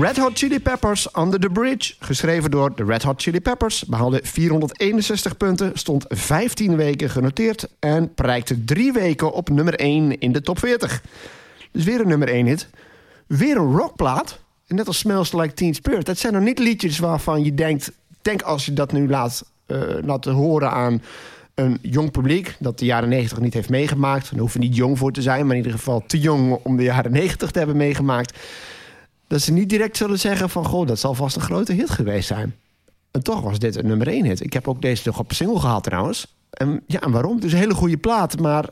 Red 0.00 0.16
Hot 0.16 0.38
Chili 0.38 0.60
Peppers 0.60 1.08
Under 1.18 1.40
the 1.40 1.48
Bridge. 1.48 1.94
Geschreven 1.98 2.50
door 2.50 2.74
de 2.74 2.84
Red 2.84 3.02
Hot 3.02 3.22
Chili 3.22 3.40
Peppers. 3.40 3.84
Behaalde 3.84 4.20
461 4.22 5.36
punten. 5.36 5.70
Stond 5.74 6.04
15 6.08 6.76
weken 6.76 7.10
genoteerd. 7.10 7.68
En 7.78 8.14
prijkte 8.14 8.64
drie 8.64 8.92
weken 8.92 9.32
op 9.32 9.48
nummer 9.48 9.74
1 9.74 10.18
in 10.18 10.32
de 10.32 10.40
top 10.40 10.58
40. 10.58 11.02
Dus 11.70 11.84
weer 11.84 12.00
een 12.00 12.08
nummer 12.08 12.28
1 12.28 12.46
hit. 12.46 12.68
Weer 13.26 13.56
een 13.56 13.76
rockplaat. 13.76 14.38
En 14.66 14.76
net 14.76 14.86
als 14.86 14.98
Smells 14.98 15.32
Like 15.32 15.54
Teen 15.54 15.74
Spirit. 15.74 16.06
Dat 16.06 16.18
zijn 16.18 16.32
nog 16.32 16.42
niet 16.42 16.58
liedjes 16.58 16.98
waarvan 16.98 17.44
je 17.44 17.54
denkt... 17.54 17.92
Denk 18.22 18.42
als 18.42 18.66
je 18.66 18.72
dat 18.72 18.92
nu 18.92 19.08
laat, 19.08 19.44
laat 20.04 20.24
horen 20.24 20.70
aan 20.70 21.02
een 21.54 21.78
jong 21.82 22.10
publiek... 22.10 22.56
dat 22.58 22.78
de 22.78 22.84
jaren 22.84 23.08
90 23.08 23.40
niet 23.40 23.54
heeft 23.54 23.70
meegemaakt. 23.70 24.30
Daar 24.30 24.40
hoef 24.40 24.52
je 24.52 24.58
niet 24.58 24.76
jong 24.76 24.98
voor 24.98 25.12
te 25.12 25.22
zijn... 25.22 25.46
maar 25.46 25.56
in 25.56 25.62
ieder 25.62 25.78
geval 25.78 26.02
te 26.06 26.18
jong 26.18 26.58
om 26.62 26.76
de 26.76 26.82
jaren 26.82 27.12
90 27.12 27.50
te 27.50 27.58
hebben 27.58 27.76
meegemaakt 27.76 28.38
dat 29.26 29.40
ze 29.40 29.52
niet 29.52 29.68
direct 29.68 29.96
zullen 29.96 30.18
zeggen 30.18 30.50
van... 30.50 30.64
goh, 30.64 30.86
dat 30.86 30.98
zal 30.98 31.14
vast 31.14 31.36
een 31.36 31.42
grote 31.42 31.72
hit 31.72 31.90
geweest 31.90 32.26
zijn. 32.28 32.54
En 33.10 33.22
toch 33.22 33.40
was 33.40 33.58
dit 33.58 33.76
een 33.76 33.86
nummer 33.86 34.08
één 34.08 34.24
hit. 34.24 34.44
Ik 34.44 34.52
heb 34.52 34.68
ook 34.68 34.82
deze 34.82 35.02
nog 35.04 35.18
op 35.18 35.32
single 35.32 35.60
gehad 35.60 35.82
trouwens. 35.84 36.36
En 36.50 36.82
ja, 36.86 37.00
en 37.00 37.10
waarom? 37.10 37.34
Het 37.34 37.44
is 37.44 37.52
een 37.52 37.58
hele 37.58 37.74
goede 37.74 37.96
plaat, 37.96 38.40
maar 38.40 38.64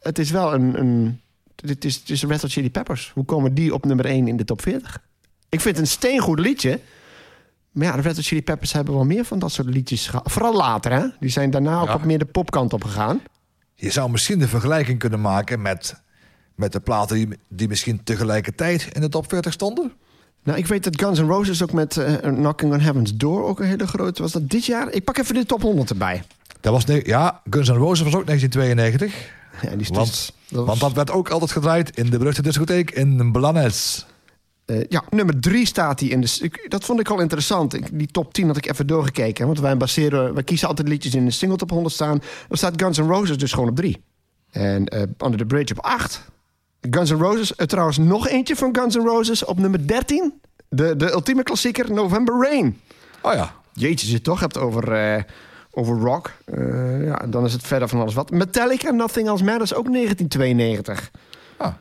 het 0.00 0.18
is 0.18 0.30
wel 0.30 0.54
een... 0.54 0.80
een 0.80 1.20
het, 1.64 1.84
is, 1.84 1.94
het 1.96 2.10
is 2.10 2.22
Red 2.24 2.42
Hot 2.42 2.52
Chili 2.52 2.70
Peppers. 2.70 3.10
Hoe 3.14 3.24
komen 3.24 3.54
die 3.54 3.74
op 3.74 3.84
nummer 3.84 4.06
één 4.06 4.28
in 4.28 4.36
de 4.36 4.44
top 4.44 4.62
40? 4.62 5.02
Ik 5.48 5.60
vind 5.60 5.76
het 5.76 5.84
een 5.84 5.90
steengoed 5.90 6.38
liedje. 6.38 6.80
Maar 7.70 7.86
ja, 7.86 7.96
de 7.96 8.00
Red 8.02 8.16
Hot 8.16 8.24
Chili 8.24 8.42
Peppers 8.42 8.72
hebben 8.72 8.94
wel 8.94 9.04
meer 9.04 9.24
van 9.24 9.38
dat 9.38 9.52
soort 9.52 9.68
liedjes 9.68 10.06
gehad. 10.06 10.30
Vooral 10.32 10.56
later, 10.56 10.92
hè? 10.92 11.06
Die 11.20 11.30
zijn 11.30 11.50
daarna 11.50 11.80
ook 11.80 11.86
Ja. 11.86 11.92
wat 11.92 12.04
meer 12.04 12.18
de 12.18 12.24
popkant 12.24 12.72
op 12.72 12.84
gegaan. 12.84 13.20
Je 13.74 13.90
zou 13.90 14.10
misschien 14.10 14.38
de 14.38 14.48
vergelijking 14.48 14.98
kunnen 14.98 15.20
maken 15.20 15.62
met, 15.62 16.02
met 16.60 16.72
de 16.72 16.80
platen 16.80 17.16
die, 17.16 17.28
die 17.48 17.68
misschien 17.68 18.04
tegelijkertijd 18.04 18.88
in 18.92 19.00
de 19.00 19.08
top 19.08 19.28
40 19.28 19.52
stonden. 19.52 19.92
Nou, 20.44 20.58
ik 20.58 20.66
weet 20.66 20.84
dat 20.84 21.00
Guns 21.00 21.18
N' 21.20 21.24
Roses 21.26 21.62
ook 21.62 21.72
met 21.72 21.96
eh, 21.96 22.14
Knocking 22.14 22.72
on 22.72 22.80
Heaven's 22.80 23.14
Door 23.16 23.44
ook 23.44 23.60
een 23.60 23.66
hele 23.66 23.86
grote... 23.86 24.22
Was 24.22 24.32
dat 24.32 24.50
dit 24.50 24.64
jaar? 24.64 24.90
Ik 24.92 25.04
pak 25.04 25.18
even 25.18 25.34
de 25.34 25.46
top 25.46 25.62
100 25.62 25.90
erbij. 25.90 26.22
Dat 26.60 26.72
was, 26.72 26.84
ja, 27.02 27.40
Guns 27.50 27.68
N' 27.68 27.72
Roses 27.72 28.04
was 28.04 28.14
ook 28.14 28.26
1992. 28.26 29.30
Ja, 29.62 29.70
die 29.70 29.80
is 29.80 29.88
Want, 29.88 30.32
dat 30.48 30.58
was- 30.58 30.66
want 30.66 30.80
dat 30.80 30.92
werd 30.92 31.10
ook 31.10 31.28
altijd 31.30 31.50
gedraaid 31.50 31.96
in 31.96 32.10
de 32.10 32.18
beruchte 32.18 32.42
discotheek 32.42 32.90
in 32.90 33.32
Blanes. 33.32 34.06
Eh, 34.64 34.84
ja, 34.88 35.02
nummer 35.10 35.40
drie 35.40 35.66
staat 35.66 35.98
die 35.98 36.10
in 36.10 36.20
de... 36.20 36.38
ik- 36.40 36.66
Dat 36.68 36.84
vond 36.84 37.00
ik 37.00 37.08
al 37.08 37.20
interessant. 37.20 37.74
Ik- 37.74 37.98
die 37.98 38.06
top 38.06 38.32
10 38.32 38.46
had 38.46 38.56
ik 38.56 38.66
even 38.70 38.86
doorgekeken. 38.86 39.46
Want 39.46 39.60
wij 39.60 39.76
baseren... 39.76 40.34
Wij 40.34 40.42
kiezen 40.44 40.68
altijd 40.68 40.88
liedjes 40.88 41.14
in 41.14 41.24
de 41.24 41.30
single 41.30 41.56
top 41.58 41.70
100 41.70 41.94
staan. 41.94 42.18
Dan 42.48 42.56
staat 42.58 42.82
Guns 42.82 42.98
N' 42.98 43.02
Roses 43.08 43.38
dus 43.38 43.52
gewoon 43.52 43.68
op 43.68 43.76
drie. 43.76 44.02
En 44.50 44.86
eh, 44.86 45.00
Under 45.00 45.38
the 45.38 45.44
Bridge 45.46 45.74
op 45.74 45.84
acht. 45.84 46.24
Guns 46.90 47.10
N' 47.10 47.14
Roses... 47.18 47.54
eh, 47.56 47.66
trouwens 47.66 47.98
nog 47.98 48.28
eentje 48.28 48.56
van 48.56 48.76
Guns 48.76 48.94
N' 48.96 49.00
Roses 49.06 49.44
op 49.44 49.58
nummer 49.58 49.86
13. 49.86 50.40
De, 50.68 50.96
de 50.96 51.10
ultieme 51.12 51.42
klassieker 51.42 51.92
November 51.92 52.34
Rain. 52.42 52.80
Oh 53.22 53.32
ja, 53.32 53.54
Jeetje, 53.72 53.98
als 54.00 54.08
je 54.08 54.14
het 54.14 54.24
toch 54.24 54.40
hebt 54.40 54.58
over, 54.58 54.92
eh, 54.92 55.22
over 55.70 55.98
rock. 55.98 56.32
eh, 56.44 57.04
ja, 57.04 57.16
dan 57.28 57.44
is 57.44 57.52
het 57.52 57.62
verder 57.62 57.88
van 57.88 58.00
alles 58.00 58.14
wat. 58.14 58.30
Metallica, 58.30 58.90
Nothing 58.90 59.28
Else 59.28 59.44
Matters, 59.44 59.74
ook 59.74 59.92
1992. 59.92 61.10
Ah. 61.56 61.72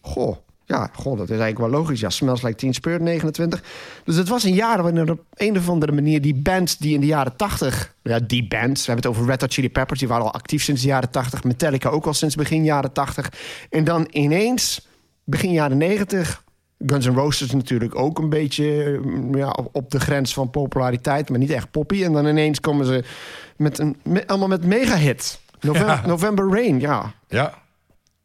Goh, 0.00 0.36
ja, 0.68 0.90
goh, 0.94 1.18
dat 1.18 1.30
is 1.30 1.38
eigenlijk 1.38 1.58
wel 1.58 1.80
logisch. 1.80 2.00
Ja, 2.00 2.10
Smells 2.10 2.42
Like 2.42 2.56
Teen 2.56 2.74
Spirit, 2.74 3.00
29. 3.00 3.62
Dus 4.04 4.16
het 4.16 4.28
was 4.28 4.44
een 4.44 4.54
jaar 4.54 4.82
waarin 4.82 4.96
er 4.96 5.10
op 5.10 5.24
een 5.34 5.56
of 5.56 5.68
andere 5.68 5.92
manier... 5.92 6.20
die 6.20 6.34
bands 6.34 6.76
die 6.78 6.94
in 6.94 7.00
de 7.00 7.06
jaren 7.06 7.36
80... 7.36 7.94
Ja, 8.02 8.18
die 8.18 8.48
bands, 8.48 8.86
we 8.86 8.92
hebben 8.92 9.10
het 9.10 9.18
over 9.18 9.30
Red 9.30 9.40
Hot 9.40 9.52
Chili 9.52 9.70
Peppers... 9.70 9.98
die 9.98 10.08
waren 10.08 10.24
al 10.24 10.32
actief 10.32 10.62
sinds 10.62 10.82
de 10.82 10.88
jaren 10.88 11.10
80. 11.10 11.44
Metallica 11.44 11.88
ook 11.88 12.06
al 12.06 12.14
sinds 12.14 12.34
begin 12.34 12.64
jaren 12.64 12.92
80. 12.92 13.32
En 13.70 13.84
dan 13.84 14.08
ineens, 14.10 14.88
begin 15.24 15.52
jaren 15.52 15.76
90... 15.78 16.42
Guns 16.86 17.06
N' 17.06 17.14
Roses 17.14 17.50
natuurlijk 17.52 17.94
ook 17.94 18.18
een 18.18 18.28
beetje 18.28 18.98
mm, 19.04 19.36
ja, 19.36 19.50
op- 19.50 19.68
op 19.72 19.90
de 19.90 20.00
grens 20.00 20.32
van 20.34 20.50
populariteit, 20.50 21.30
maar 21.30 21.38
niet 21.38 21.50
echt 21.50 21.70
poppy. 21.70 22.04
En 22.04 22.12
dan 22.12 22.26
ineens 22.26 22.60
komen 22.60 22.86
ze 22.86 23.04
met 23.56 23.78
een, 23.78 23.96
met, 24.02 24.26
allemaal 24.26 24.48
met 24.48 24.64
mega-hit. 24.64 25.40
November, 25.60 25.94
Ja. 25.94 26.06
November 26.06 26.48
Rain, 26.50 26.80
ja. 26.80 27.14
ja. 27.28 27.54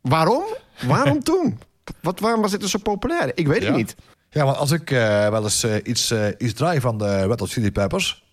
Waarom? 0.01 0.43
Waarom 0.87 1.23
toen? 1.33 1.59
Wat, 2.01 2.19
waarom 2.19 2.41
was 2.41 2.51
dit 2.51 2.59
dus 2.61 2.71
zo 2.71 2.79
populair? 2.79 3.31
Ik 3.35 3.47
weet 3.47 3.59
het 3.59 3.67
Ja. 3.67 3.75
niet. 3.75 3.95
Ja, 4.29 4.45
want 4.45 4.57
als 4.57 4.71
ik 4.71 4.91
eh, 4.91 5.29
wel 5.29 5.43
eens 5.43 5.63
eh, 5.63 5.75
iets, 5.83 6.11
eh, 6.11 6.27
iets 6.37 6.53
draai 6.53 6.79
van 6.81 6.97
de 6.97 7.27
Red 7.27 7.39
Hot 7.39 7.51
Chili 7.51 7.71
Peppers... 7.71 8.23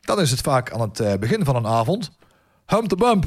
dan 0.00 0.20
is 0.20 0.30
het 0.30 0.40
vaak 0.40 0.72
aan 0.72 0.80
het 0.80 1.20
begin 1.20 1.44
van 1.44 1.56
een 1.56 1.66
avond... 1.66 2.10
Hump 2.66 2.88
the 2.88 2.96
Bump. 2.96 3.24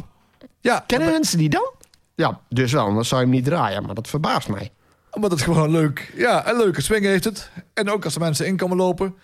Ja, 0.60 0.84
Kennen 0.88 1.10
mensen 1.12 1.38
die 1.38 1.50
dan? 1.50 1.72
Ja, 2.16 2.40
dus 2.50 2.72
wel, 2.72 2.86
anders 2.86 3.08
zou 3.08 3.22
je 3.22 3.28
hem 3.28 3.36
niet 3.36 3.46
draaien, 3.46 3.84
maar 3.86 3.96
dat 3.96 4.08
verbaast 4.08 4.48
mij. 4.50 4.72
Omdat 5.12 5.32
het 5.32 5.42
gewoon 5.42 5.72
leuk, 5.72 6.14
ja, 6.16 6.50
een 6.50 6.58
leuke 6.58 6.82
swing 6.82 7.06
heeft 7.06 7.24
het. 7.24 7.50
En 7.74 7.90
ook 7.90 8.04
als 8.06 8.14
er 8.16 8.20
mensen 8.20 8.46
in 8.46 8.58
komen 8.58 8.78
lopen. 8.78 9.16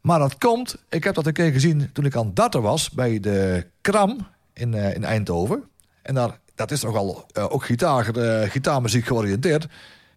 Maar 0.00 0.18
dat 0.18 0.38
komt, 0.38 0.76
ik 0.88 1.04
heb 1.04 1.14
dat 1.14 1.26
een 1.26 1.32
keer 1.32 1.52
gezien 1.52 1.90
toen 1.92 2.04
ik 2.04 2.16
aan 2.16 2.26
het 2.26 2.36
darten 2.36 2.62
was 2.62 2.90
bij 2.90 3.20
de 3.20 3.66
Kram 3.80 4.26
in, 4.52 4.74
eh, 4.74 4.94
in 4.94 5.04
Eindhoven. 5.04 5.64
En 6.02 6.14
daar, 6.14 6.38
dat 6.54 6.70
is 6.70 6.82
nogal 6.82 7.26
eh, 7.32 7.52
ook 7.52 7.64
gitaar, 7.64 8.16
eh, 8.16 8.50
gitaarmuziek 8.50 9.06
georiënteerd. 9.06 9.66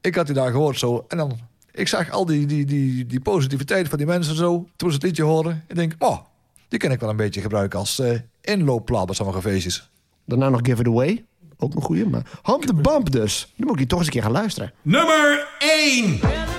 Ik 0.01 0.15
had 0.15 0.25
die 0.25 0.35
daar 0.35 0.51
gehoord 0.51 0.79
zo. 0.79 1.05
En 1.07 1.17
dan, 1.17 1.39
ik 1.71 1.87
zag 1.87 2.11
al 2.11 2.25
die, 2.25 2.45
die, 2.45 2.65
die, 2.65 3.05
die 3.05 3.19
positiviteit 3.19 3.87
van 3.87 3.97
die 3.97 4.07
mensen 4.07 4.35
zo. 4.35 4.67
Toen 4.75 4.89
ze 4.89 4.95
het 4.95 5.03
liedje 5.03 5.23
horen. 5.23 5.63
Ik 5.67 5.75
denk, 5.75 5.93
oh, 5.99 6.17
die 6.67 6.79
kan 6.79 6.91
ik 6.91 6.99
wel 6.99 7.09
een 7.09 7.15
beetje 7.15 7.41
gebruiken 7.41 7.79
als 7.79 7.99
eh, 7.99 8.19
inloopplaat 8.41 9.05
bij 9.05 9.15
sommige 9.15 9.41
feestjes. 9.41 9.89
Daarna 10.25 10.49
nog 10.49 10.59
Give 10.63 10.81
It 10.81 10.87
Away. 10.87 11.25
Ook 11.57 11.75
een 11.75 11.81
goeie, 11.81 12.05
maar 12.05 12.39
Hump 12.43 12.65
the 12.65 12.73
Bump 12.73 13.11
dus. 13.11 13.53
Dan 13.55 13.67
moet 13.67 13.71
ik 13.71 13.77
die 13.77 13.87
toch 13.87 13.97
eens 13.97 14.07
een 14.07 14.13
keer 14.13 14.23
gaan 14.23 14.31
luisteren. 14.31 14.73
Nummer 14.81 15.47
1. 15.59 16.56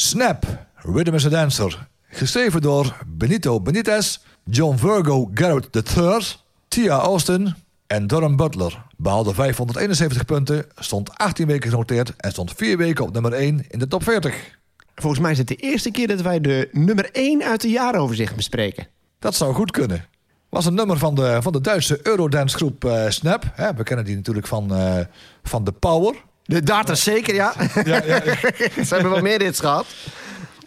Snap, 0.00 0.44
Rhythm 0.74 1.14
is 1.14 1.26
a 1.26 1.28
Dancer. 1.28 1.88
Geschreven 2.08 2.60
door 2.60 2.96
Benito 3.06 3.60
Benitez, 3.60 4.18
John 4.44 4.76
Virgo 4.76 5.30
Garrett 5.34 5.96
III, 5.96 6.20
Tia 6.68 6.98
Austin 6.98 7.54
en 7.86 8.06
Durham 8.06 8.36
Butler. 8.36 8.84
Behaalde 8.96 9.34
571 9.34 10.24
punten, 10.24 10.66
stond 10.76 11.18
18 11.18 11.46
weken 11.46 11.70
genoteerd... 11.70 12.14
en 12.16 12.30
stond 12.30 12.52
4 12.52 12.76
weken 12.76 13.04
op 13.04 13.12
nummer 13.12 13.32
1 13.32 13.64
in 13.68 13.78
de 13.78 13.88
top 13.88 14.02
40. 14.02 14.58
Volgens 14.94 15.22
mij 15.22 15.30
is 15.30 15.38
het 15.38 15.48
de 15.48 15.56
eerste 15.56 15.90
keer 15.90 16.06
dat 16.08 16.20
wij 16.20 16.40
de 16.40 16.68
nummer 16.72 17.10
1 17.12 17.42
uit 17.42 17.60
de 17.60 17.70
jaaroverzicht 17.70 18.36
bespreken. 18.36 18.86
Dat 19.18 19.34
zou 19.34 19.54
goed 19.54 19.70
kunnen. 19.70 20.04
Was 20.48 20.66
een 20.66 20.74
nummer 20.74 20.98
van 20.98 21.14
de, 21.14 21.38
van 21.42 21.52
de 21.52 21.60
Duitse 21.60 22.00
Eurodance 22.02 22.56
groep 22.56 22.84
eh, 22.84 23.08
Snap. 23.08 23.44
Hè, 23.54 23.74
we 23.74 23.82
kennen 23.82 24.04
die 24.04 24.16
natuurlijk 24.16 24.46
van, 24.46 24.74
eh, 24.74 25.00
van 25.42 25.64
The 25.64 25.72
Power. 25.72 26.26
De 26.48 26.62
data 26.62 26.94
zeker, 26.94 27.34
ja. 27.34 27.54
Ja, 27.84 28.04
ja, 28.04 28.20
ja. 28.24 28.34
Ze 28.84 28.94
hebben 28.94 29.10
wel 29.10 29.20
meer 29.22 29.40
hits 29.42 29.60
gehad. 29.60 29.86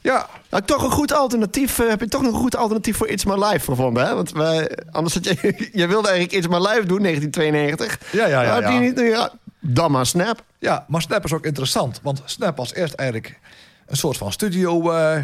ja, 0.01 0.29
Nou, 0.49 0.63
toch 0.63 0.83
een 0.83 0.91
goed 0.91 1.13
alternatief. 1.13 1.79
eh, 1.79 1.89
heb 1.89 1.99
je 1.99 2.07
toch 2.07 2.21
nog 2.21 2.33
een 2.33 2.39
goed 2.39 2.55
alternatief 2.55 2.97
voor 2.97 3.07
It's 3.07 3.25
My 3.25 3.33
Life 3.43 3.59
gevonden? 3.71 4.05
Hè? 4.05 4.15
Want 4.15 4.31
wij, 4.31 4.77
anders 4.91 5.13
had 5.13 5.25
je, 5.25 5.35
je 5.81 5.87
wilde 5.87 6.07
eigenlijk 6.09 6.37
It's 6.37 6.47
My 6.47 6.57
Life 6.67 6.85
doen, 6.85 7.01
1992. 7.01 7.99
Ja, 8.11 8.27
ja, 8.27 8.41
ja, 8.41 8.53
heb 8.55 8.71
je 8.71 8.79
niet, 8.79 8.99
ja, 8.99 9.31
dan 9.59 9.91
maar 9.91 10.05
Snap. 10.05 10.43
Ja, 10.59 10.85
maar 10.87 11.01
Snap 11.01 11.23
is 11.25 11.33
ook 11.33 11.45
interessant. 11.45 11.99
Want 12.03 12.21
Snap 12.25 12.57
was 12.57 12.73
eerst 12.73 12.93
eigenlijk 12.93 13.39
een 13.87 13.97
soort 13.97 14.17
van 14.17 14.31
studio... 14.31 14.91
eh, 14.91 15.23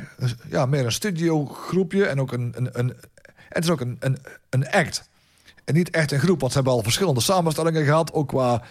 ja, 0.50 0.66
meer 0.66 0.86
een 0.86 0.92
studiogroepje. 0.92 2.06
En 2.06 2.22
ook 2.22 2.32
een... 2.32 2.54
een, 2.56 2.70
een 2.72 2.94
het 3.50 3.64
is 3.64 3.70
ook 3.70 3.82
een, 3.82 3.98
een, 4.00 4.18
een 4.50 4.70
act. 4.70 5.10
En 5.66 5.74
niet 5.74 5.90
echt 5.90 6.12
een 6.12 6.20
groep, 6.20 6.40
want 6.40 6.52
ze 6.52 6.58
hebben 6.58 6.76
al 6.76 6.84
verschillende 6.84 7.22
samenstellingen 7.22 7.86
gehad. 7.86 8.14
Ook 8.14 8.28
qua, 8.28 8.62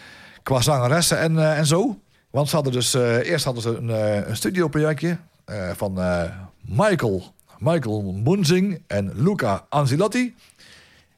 qua 0.47 0.61
zangeressen 0.61 1.19
en, 1.19 1.39
eh, 1.39 1.59
en 1.59 1.67
zo. 1.67 2.01
Want 2.31 2.49
ze 2.49 2.55
hadden 2.55 2.73
dus... 2.73 2.95
eh, 2.95 3.31
eerst 3.31 3.45
hadden 3.45 3.63
ze 3.63 3.77
een, 3.77 3.91
eh, 3.91 4.29
een 4.29 4.37
studioprojectje 4.37 5.19
van 5.75 5.93
Michael... 6.61 7.35
Michael 7.59 8.23
en 8.87 9.13
Luca 9.15 9.67
Anzilotti. 9.69 10.35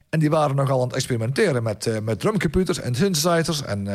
En 0.09 0.19
die 0.19 0.31
waren 0.31 0.57
nogal 0.57 0.81
aan 0.81 0.87
het 0.87 0.97
experimenteren 0.97 1.63
met, 1.63 2.03
met 2.03 2.21
drumcomputers 2.21 2.81
en 2.81 2.95
synthesizers 2.95 3.63
en, 3.63 3.87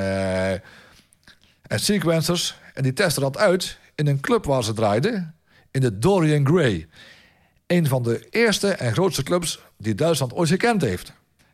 en 1.62 1.80
sequencers. 1.80 2.58
En 2.74 2.84
die 2.84 2.94
testen 2.94 3.22
dat 3.22 3.38
uit 3.38 3.78
in 3.96 4.08
een 4.08 4.20
club 4.20 4.46
waar 4.46 4.64
ze 4.64 4.74
draaiden, 4.74 5.36
in 5.72 5.82
de 5.82 6.00
Dorian 6.00 6.48
Gray. 6.48 6.88
Een 7.68 7.88
van 7.88 8.04
de 8.04 8.28
eerste 8.30 8.72
en 8.72 8.94
grootste 8.94 9.24
clubs 9.24 9.60
die 9.78 9.96
Duitsland 9.96 10.34
ooit 10.34 10.50
gekend 10.50 10.82
heeft. 10.82 11.14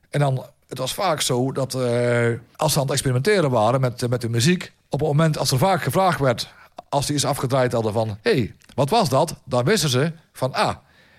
En 0.10 0.20
dan, 0.20 0.46
het 0.70 0.78
was 0.78 0.94
vaak 0.94 1.22
zo 1.22 1.52
dat 1.52 1.74
eh, 1.74 2.28
als 2.56 2.72
ze 2.72 2.78
aan 2.78 2.84
het 2.84 2.92
experimenteren 2.92 3.50
waren 3.50 3.82
met, 3.82 4.04
eh, 4.04 4.10
met 4.10 4.22
de 4.22 4.30
muziek... 4.30 4.74
op 4.90 5.00
het 5.00 5.08
moment 5.08 5.38
als 5.38 5.52
er 5.52 5.58
vaak 5.58 5.84
gevraagd 5.84 6.20
werd, 6.20 6.54
als 6.90 7.06
die 7.06 7.16
eens 7.16 7.26
afgedraaid 7.26 7.72
hadden 7.72 7.94
van... 7.94 8.08
hé, 8.22 8.32
hey, 8.32 8.56
wat 8.76 8.90
was 8.90 9.10
dat? 9.10 9.36
Dan 9.46 9.66
wisten 9.66 9.90
ze 9.90 10.12
van, 10.34 10.54
ah, 10.54 10.76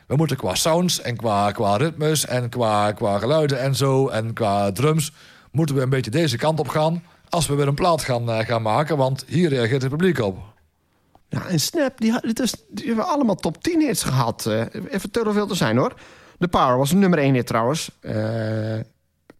we 0.07 0.17
moeten 0.17 0.37
qua 0.37 0.55
sounds 0.55 1.01
en 1.01 1.17
qua, 1.17 1.51
qua 1.53 1.77
ritmes 1.77 2.27
en 2.27 2.49
qua, 2.49 2.93
qua 2.93 3.19
geluiden 3.19 3.61
en 3.61 3.75
zo... 3.75 4.09
en 4.09 4.33
qua 4.33 4.73
drums, 4.73 5.13
moeten 5.51 5.75
we 5.75 5.83
een 5.83 5.89
beetje 5.89 6.11
deze 6.11 6.37
kant 6.37 6.61
op 6.61 6.69
gaan... 6.69 7.03
als 7.29 7.47
we 7.47 7.55
weer 7.55 7.69
een 7.69 7.75
plaat 7.75 8.03
gaan, 8.03 8.31
eh, 8.31 8.47
gaan 8.47 8.63
maken, 8.63 8.97
want 8.97 9.25
hier 9.27 9.49
reageert 9.49 9.83
het 9.83 9.91
publiek 9.91 10.19
op. 10.19 10.39
Ja, 11.29 11.47
en 11.47 11.61
Snap, 11.61 12.01
die, 12.01 12.15
is, 12.43 12.55
die 12.69 12.87
hebben 12.87 13.07
allemaal 13.07 13.35
top 13.35 13.63
10 13.63 13.81
hits 13.81 14.03
gehad. 14.03 14.47
eh, 14.47 14.61
even 14.91 15.11
te 15.11 15.33
veel 15.33 15.47
te 15.47 15.55
zijn 15.55 15.77
hoor. 15.77 15.95
The 16.39 16.49
Power 16.49 16.77
was 16.79 16.93
nummer 16.93 17.19
1 17.19 17.35
hit 17.35 17.47
trouwens. 17.47 17.91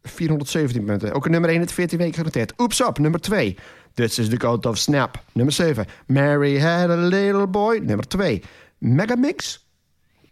417 0.03 0.85
punten. 0.85 1.13
Ook 1.13 1.25
een 1.25 1.31
nummer 1.31 1.51
1 1.51 1.59
in 1.59 1.65
het 1.65 1.75
14 1.75 1.99
weken 1.99 2.15
genoteerd. 2.15 2.53
Oops 2.57 2.81
Up, 2.81 2.99
nummer 2.99 3.21
2. 3.21 3.57
This 3.95 4.19
is 4.19 4.29
the 4.29 4.37
Code 4.37 4.69
of 4.69 4.79
Snap, 4.79 5.23
nummer 5.33 5.55
7. 5.55 5.87
Mary 6.07 6.61
had 6.61 6.91
a 6.91 6.97
little 6.97 7.47
boy, 7.47 7.77
nummer 7.79 8.09
2. 8.09 8.43
Megamix, 8.79 9.67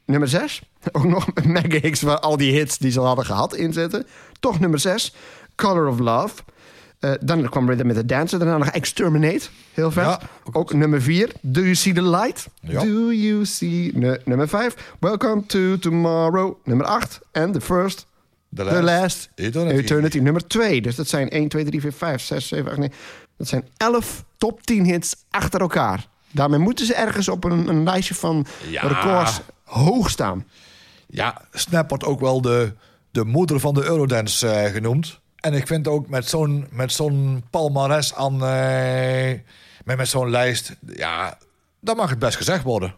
nummer 0.04 0.28
6. 0.28 0.62
Ook 0.92 1.04
nog 1.04 1.26
een 1.34 1.52
Mega 1.52 1.90
X 1.90 2.02
waar 2.02 2.18
al 2.18 2.36
die 2.36 2.52
hits 2.52 2.78
die 2.78 2.90
ze 2.90 3.00
al 3.00 3.06
hadden 3.06 3.24
gehad 3.24 3.54
in 3.54 3.72
zitten. 3.72 4.06
Toch 4.40 4.60
nummer 4.60 4.78
6. 4.78 5.14
Color 5.56 5.88
of 5.88 5.98
Love. 5.98 6.34
Eh, 6.98 7.12
dan 7.20 7.48
kwam 7.48 7.68
Rhythm 7.68 7.86
with 7.86 7.96
the 7.96 8.06
Dancer. 8.06 8.38
Daarna 8.38 8.58
nog 8.58 8.68
Exterminate. 8.68 9.48
Heel 9.74 9.90
vet. 9.90 10.04
Ja. 10.04 10.20
Ook 10.52 10.72
nummer 10.72 11.02
4. 11.02 11.32
Do 11.40 11.60
You 11.60 11.74
See 11.74 11.92
the 11.92 12.02
Light? 12.02 12.48
Ja. 12.60 12.80
Do 12.84 13.12
You 13.12 13.44
See... 13.44 13.90
Nu- 13.94 14.18
nummer 14.24 14.48
5. 14.48 14.94
Welcome 15.00 15.46
to 15.46 15.78
Tomorrow. 15.78 16.56
Nummer 16.64 16.86
8. 16.86 17.20
En 17.32 17.52
The 17.52 17.60
First... 17.60 18.06
The 18.54 18.64
The 18.64 18.82
Last 18.82 18.82
Last 18.84 19.28
Eternity. 19.34 19.78
Eternity. 19.78 20.18
nummer 20.18 20.46
2. 20.46 20.80
Dus 20.82 20.96
dat 20.96 21.08
zijn 21.08 21.28
1, 21.30 21.48
2, 21.48 21.64
3, 21.64 21.80
4, 21.80 21.92
5, 21.92 22.22
6, 22.22 22.48
7, 22.48 22.70
8, 22.70 22.78
9. 22.78 22.94
Dat 23.36 23.48
zijn 23.48 23.64
11 23.76 24.24
top 24.36 24.62
10 24.62 24.84
hits 24.84 25.14
achter 25.30 25.60
elkaar. 25.60 26.06
Daarmee 26.30 26.58
moeten 26.58 26.86
ze 26.86 26.94
ergens 26.94 27.28
op 27.28 27.44
een, 27.44 27.68
een 27.68 27.84
lijstje 27.84 28.14
van 28.14 28.46
Ja. 28.70 28.82
records 28.86 29.40
hoog 29.64 30.10
staan. 30.10 30.46
Ja, 31.06 31.42
Snap 31.52 31.88
wordt 31.88 32.04
ook 32.04 32.20
wel 32.20 32.40
de, 32.40 32.72
de 33.10 33.24
moeder 33.24 33.60
van 33.60 33.74
de 33.74 33.84
Eurodance 33.84 34.48
eh, 34.48 34.72
genoemd. 34.72 35.20
En 35.36 35.54
ik 35.54 35.66
vind 35.66 35.88
ook 35.88 36.08
met 36.08 36.28
zo'n, 36.28 36.66
met 36.70 36.92
zo'n 36.92 37.44
palmares 37.50 38.14
aan... 38.14 38.32
eh, 38.44 39.38
met, 39.84 39.96
met 39.96 40.08
zo'n 40.08 40.30
lijst... 40.30 40.76
Ja, 40.86 41.38
dat 41.80 41.96
mag 41.96 42.10
het 42.10 42.18
best 42.18 42.36
gezegd 42.36 42.62
worden. 42.62 42.94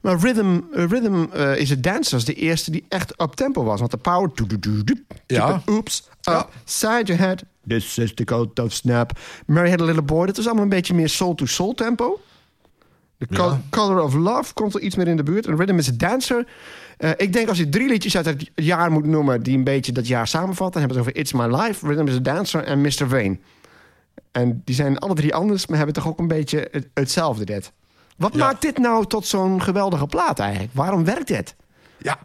Maar 0.00 0.18
Rhythm, 0.18 0.60
eh, 0.72 0.84
Rhythm 0.84 1.24
eh, 1.32 1.56
is 1.56 1.70
het 1.70 1.82
Dancers 1.82 2.24
de 2.24 2.34
eerste 2.34 2.70
die 2.70 2.84
echt 2.88 3.20
up 3.22 3.32
tempo 3.34 3.64
was. 3.64 3.78
Want 3.78 3.90
de 3.90 3.96
power... 3.96 4.30
doe, 4.34 4.46
doe, 4.46 4.84
doe, 4.84 5.02
Ja. 5.26 5.62
Oops. 5.66 6.08
Ja. 6.20 6.38
Up. 6.40 6.48
Side 6.64 7.02
your 7.04 7.20
head. 7.22 7.44
This 7.66 7.98
is 7.98 8.14
the 8.14 8.24
code 8.24 8.62
of 8.62 8.72
snap. 8.72 9.12
Mary 9.46 9.70
had 9.70 9.80
a 9.80 9.84
little 9.84 10.02
boy. 10.02 10.26
Dat 10.26 10.36
was 10.36 10.44
allemaal 10.46 10.62
een 10.64 10.70
beetje 10.70 10.94
meer 10.94 11.08
soul-to-soul 11.08 11.74
tempo. 11.74 12.20
The 13.18 13.26
Ja. 13.28 13.60
Color 13.70 14.02
of 14.02 14.14
Love 14.14 14.54
komt 14.54 14.74
er 14.74 14.80
iets 14.80 14.96
meer 14.96 15.08
in 15.08 15.16
de 15.16 15.22
buurt. 15.22 15.46
En 15.46 15.56
Rhythm 15.56 15.78
is 15.78 15.88
a 15.88 15.92
Dancer. 15.96 16.46
Eh, 16.96 17.10
ik 17.16 17.32
denk 17.32 17.48
als 17.48 17.58
je 17.58 17.68
drie 17.68 17.88
liedjes 17.88 18.16
uit 18.16 18.26
het 18.26 18.50
jaar 18.54 18.90
moet 18.92 19.06
noemen... 19.06 19.42
die 19.42 19.56
een 19.56 19.64
beetje 19.64 19.92
dat 19.92 20.06
jaar 20.06 20.26
samenvatten... 20.28 20.80
dan 20.80 20.90
hebben 20.90 21.04
we 21.04 21.20
het 21.20 21.20
over 21.28 21.40
It's 21.46 21.52
My 21.52 21.62
Life, 21.62 21.86
Rhythm 21.86 22.06
is 22.06 22.14
a 22.16 22.20
Dancer 22.20 22.62
en 22.64 22.80
Mr. 22.80 23.08
Vane. 23.08 23.38
En 24.32 24.62
die 24.64 24.74
zijn 24.74 24.98
alle 24.98 25.14
drie 25.14 25.34
anders... 25.34 25.66
maar 25.66 25.76
hebben 25.76 25.94
toch 25.94 26.08
ook 26.08 26.18
een 26.18 26.28
beetje 26.28 26.68
het- 26.70 26.88
hetzelfde 26.94 27.44
dit. 27.44 27.72
Wat 28.20 28.32
Ja. 28.34 28.38
maakt 28.38 28.62
dit 28.62 28.78
nou 28.78 29.06
tot 29.06 29.26
zo'n 29.26 29.62
geweldige 29.62 30.06
plaat 30.06 30.38
eigenlijk? 30.38 30.74
Waarom 30.74 31.04
werkt 31.04 31.26
dit? 31.26 31.56
Ja, 31.98 32.18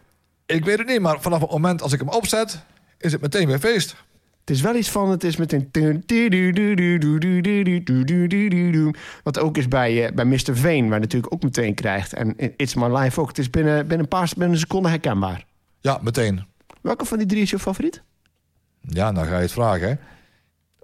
ik 0.46 0.64
weet 0.64 0.78
het 0.78 0.86
niet, 0.86 1.00
maar 1.00 1.20
vanaf 1.20 1.40
het 1.40 1.50
moment 1.50 1.82
als 1.82 1.92
ik 1.92 1.98
hem 1.98 2.08
opzet... 2.08 2.64
is 2.98 3.12
het 3.12 3.20
meteen 3.20 3.46
weer 3.46 3.58
feest. 3.58 3.96
Het 4.40 4.50
is 4.50 4.60
wel 4.60 4.74
iets 4.74 4.90
van, 4.90 5.10
het 5.10 5.24
is 5.24 5.36
meteen... 5.36 5.70
Wat 9.22 9.38
ook 9.38 9.56
is 9.56 9.68
bij, 9.68 10.06
eh, 10.06 10.14
bij 10.14 10.24
Mr. 10.24 10.56
Vane, 10.56 10.82
waar 10.82 10.94
je 10.94 11.00
natuurlijk 11.00 11.32
ook 11.32 11.42
meteen 11.42 11.74
krijgt. 11.74 12.12
En 12.12 12.34
It's 12.56 12.74
My 12.74 12.96
Life 12.96 13.20
ook. 13.20 13.28
Het 13.28 13.38
is 13.38 13.50
binnen, 13.50 13.78
binnen, 13.78 13.98
een, 13.98 14.08
paar, 14.08 14.28
binnen 14.36 14.50
een 14.50 14.58
seconde 14.58 14.88
herkenbaar. 14.88 15.44
Ja, 15.80 15.98
meteen. 16.02 16.44
Welke 16.80 17.04
van 17.04 17.18
die 17.18 17.26
drie 17.26 17.42
is 17.42 17.50
je 17.50 17.58
favoriet? 17.58 18.02
Ja, 18.80 19.12
dan 19.12 19.24
ga 19.24 19.34
je 19.36 19.42
het 19.42 19.52
vragen, 19.52 19.88
hè. 19.88 19.94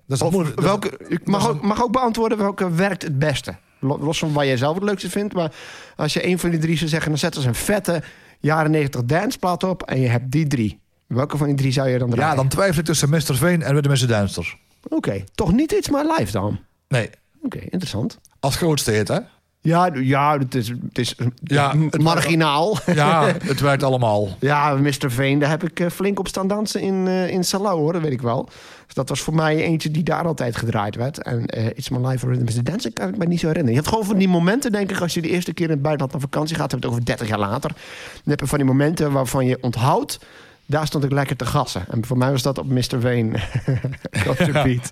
Dat 0.06 0.16
is 0.16 0.22
Of. 0.22 0.32
Dat 0.32 0.64
welke, 0.64 0.98
ik 1.08 1.26
mag, 1.26 1.48
ook, 1.48 1.62
mag 1.62 1.82
ook 1.82 1.92
beantwoorden 1.92 2.38
welke 2.38 2.70
werkt 2.70 3.02
het 3.02 3.18
beste. 3.18 3.54
Lo- 3.82 3.98
Los 3.98 4.18
van 4.18 4.32
wat 4.32 4.44
jij 4.44 4.56
zelf 4.56 4.74
het 4.74 4.84
leukste 4.84 5.10
vindt. 5.10 5.34
Maar 5.34 5.52
als 5.96 6.12
je 6.12 6.26
een 6.26 6.38
van 6.38 6.50
die 6.50 6.58
drie 6.58 6.76
zou 6.76 6.90
zeggen... 6.90 7.08
dan 7.08 7.18
zet 7.18 7.34
er 7.34 7.46
een 7.46 7.54
vette 7.54 8.02
jaren 8.40 8.70
90 8.70 9.04
danceplaat 9.04 9.64
op... 9.64 9.82
en 9.82 10.00
je 10.00 10.08
hebt 10.08 10.30
die 10.30 10.46
drie. 10.46 10.80
Welke 11.06 11.36
van 11.36 11.46
die 11.46 11.56
drie 11.56 11.72
zou 11.72 11.88
je 11.88 11.98
dan 11.98 12.10
draaien? 12.10 12.30
Ja, 12.30 12.36
dan 12.36 12.48
twijfel 12.48 12.78
ik 12.78 12.84
tussen 12.84 13.10
Mr. 13.10 13.34
Veen 13.36 13.62
en 13.62 13.76
a 13.76 14.06
Dancer. 14.06 14.56
Oké, 14.88 15.24
toch 15.34 15.52
niet 15.52 15.72
It's 15.72 15.88
My 15.88 16.02
Life 16.18 16.32
dan? 16.32 16.60
Nee, 16.88 17.10
Oké, 17.42 17.58
interessant. 17.58 18.18
als 18.40 18.56
grootste 18.56 18.90
hit, 18.90 19.08
hè. 19.08 19.18
Ja, 19.64 19.90
ja 19.94 20.38
het 20.38 20.54
is, 20.54 20.68
het 20.68 20.98
is 20.98 21.14
Ja, 21.42 21.76
het- 21.78 22.02
marginaal. 22.02 22.78
Ja, 22.94 23.26
het 23.44 23.60
werkt 23.60 23.82
allemaal. 23.82 24.28
Ja, 24.40 24.74
Mr. 24.74 24.92
Veen, 25.10 25.38
daar 25.38 25.50
heb 25.50 25.62
ik 25.64 25.80
eh, 25.80 25.88
flink 25.90 26.18
op 26.18 26.28
staan 26.28 26.46
dansen 26.48 26.80
in, 26.80 27.06
eh 27.06 27.28
in 27.28 27.44
Salau, 27.44 27.78
hoor. 27.80 27.92
Dat 27.92 28.02
weet 28.02 28.12
ik 28.12 28.22
wel. 28.22 28.48
Dus 28.86 28.94
dat 28.94 29.08
was 29.08 29.20
voor 29.20 29.34
mij 29.34 29.56
eentje 29.56 29.90
die 29.90 30.02
daar 30.02 30.26
altijd 30.26 30.56
gedraaid 30.56 30.96
werd. 30.96 31.22
En 31.22 31.46
eh 31.46 31.66
It's 31.66 31.88
My 31.88 32.06
Life 32.06 32.26
Rhythm 32.26 32.46
is 32.46 32.54
the 32.54 32.62
Dance 32.62 32.90
kan 32.90 33.08
ik 33.08 33.16
me 33.16 33.24
niet 33.26 33.40
zo 33.40 33.46
herinneren. 33.46 33.74
Je 33.74 33.80
hebt 33.80 33.88
gewoon 33.94 34.04
van 34.10 34.18
die 34.18 34.28
momenten, 34.28 34.72
denk 34.72 34.90
ik, 34.90 35.00
als 35.00 35.14
je 35.14 35.22
de 35.22 35.28
eerste 35.30 35.52
keer 35.52 35.64
in 35.66 35.72
het 35.72 35.82
buitenland 35.82 36.12
naar 36.12 36.30
vakantie 36.30 36.56
gaat, 36.56 36.70
heb 36.70 36.80
je 36.80 36.86
het 36.86 36.94
over 36.94 37.04
30 37.06 37.28
jaar 37.28 37.38
later. 37.38 37.70
Dan 38.12 38.22
heb 38.24 38.40
je 38.40 38.46
van 38.46 38.58
die 38.58 38.66
momenten 38.66 39.12
waarvan 39.12 39.46
je 39.46 39.58
onthoudt, 39.60 40.18
daar 40.66 40.86
stond 40.86 41.04
ik 41.04 41.12
lekker 41.12 41.36
te 41.36 41.46
gassen. 41.46 41.84
En 41.90 42.04
voor 42.06 42.18
mij 42.18 42.30
was 42.30 42.42
dat 42.42 42.58
op 42.58 42.66
Mr. 42.68 43.00
Veen. 43.00 43.36
Beat. 44.64 44.90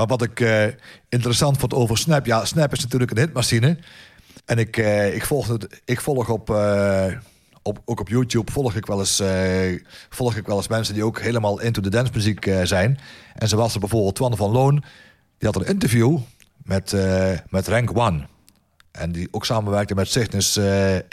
Maar 0.00 0.08
wat 0.08 0.22
ik 0.22 0.40
eh, 0.40 0.66
interessant 1.08 1.58
vond 1.58 1.74
over 1.74 1.98
Snap... 1.98 2.26
Ja, 2.26 2.44
Snap 2.44 2.72
is 2.72 2.82
natuurlijk 2.82 3.10
een 3.10 3.18
hitmachine. 3.18 3.78
En 4.44 4.58
ik, 4.58 4.76
eh, 4.76 5.14
ik, 5.14 5.24
volg, 5.24 5.48
het, 5.48 5.80
ik 5.84 6.00
volg 6.00 6.28
op, 6.28 6.50
eh, 6.50 7.06
op... 7.62 7.82
Ook 7.84 8.00
op 8.00 8.08
YouTube 8.08 8.52
volg 8.52 8.74
ik, 8.74 8.86
wel 8.86 8.98
eens, 8.98 9.22
volg 10.08 10.36
ik 10.36 10.46
wel 10.46 10.56
eens 10.56 10.68
mensen... 10.68 10.94
die 10.94 11.04
ook 11.04 11.20
helemaal 11.20 11.60
into 11.60 11.80
de 11.80 11.90
dancemuziek 11.90 12.46
eh, 12.46 12.62
zijn. 12.62 12.98
En 13.34 13.48
zo 13.48 13.56
was 13.56 13.74
er 13.74 13.80
bijvoorbeeld 13.80 14.14
Twan 14.14 14.36
van 14.36 14.50
Loon. 14.50 14.74
Die 15.38 15.48
had 15.48 15.56
een 15.56 15.66
interview 15.66 16.18
met, 16.62 16.94
met 17.48 17.68
Rank 17.68 17.98
One. 17.98 18.26
En 18.90 19.12
die 19.12 19.28
ook 19.30 19.44
samenwerkte 19.44 19.94
met 19.94 20.08
Cygnus 20.08 20.58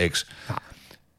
X. 0.09 0.27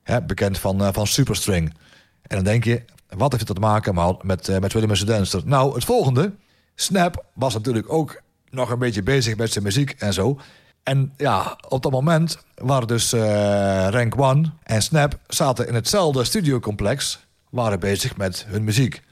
Hè, 0.03 0.23
bekend 0.23 0.59
van, 0.59 0.95
van 0.95 1.07
Superstring. 1.07 1.75
En 2.23 2.37
dan 2.37 2.45
denk 2.45 2.65
je, 2.65 2.83
wat 3.09 3.33
heeft 3.33 3.49
het 3.49 3.57
te 3.57 3.63
maken 3.63 3.95
met, 4.23 4.61
met 4.61 4.73
Willem 4.73 4.91
en 4.91 5.07
Dancer? 5.07 5.43
Nou, 5.45 5.75
het 5.75 5.85
volgende. 5.85 6.33
Snap 6.81 7.25
was 7.35 7.55
natuurlijk 7.55 7.93
ook 7.93 8.23
nog 8.51 8.71
een 8.71 8.79
beetje 8.79 9.03
bezig 9.03 9.37
met 9.37 9.53
zijn 9.53 9.65
muziek 9.65 9.91
en 9.91 10.13
zo. 10.13 10.39
En 10.83 11.13
ja, 11.17 11.59
op 11.69 11.83
dat 11.83 11.93
moment 11.93 12.39
waren 12.55 12.89
dus 12.89 13.13
eh, 13.13 13.89
Rank 13.91 14.21
One 14.21 14.51
en 14.63 14.83
Snap 14.83 15.19
zaten 15.27 15.69
in 15.69 15.75
hetzelfde 15.75 16.25
studiocomplex, 16.25 17.27
waren 17.51 17.81
bezig 17.81 18.17
met 18.17 18.45
hun 18.49 18.65
muziek. 18.65 19.03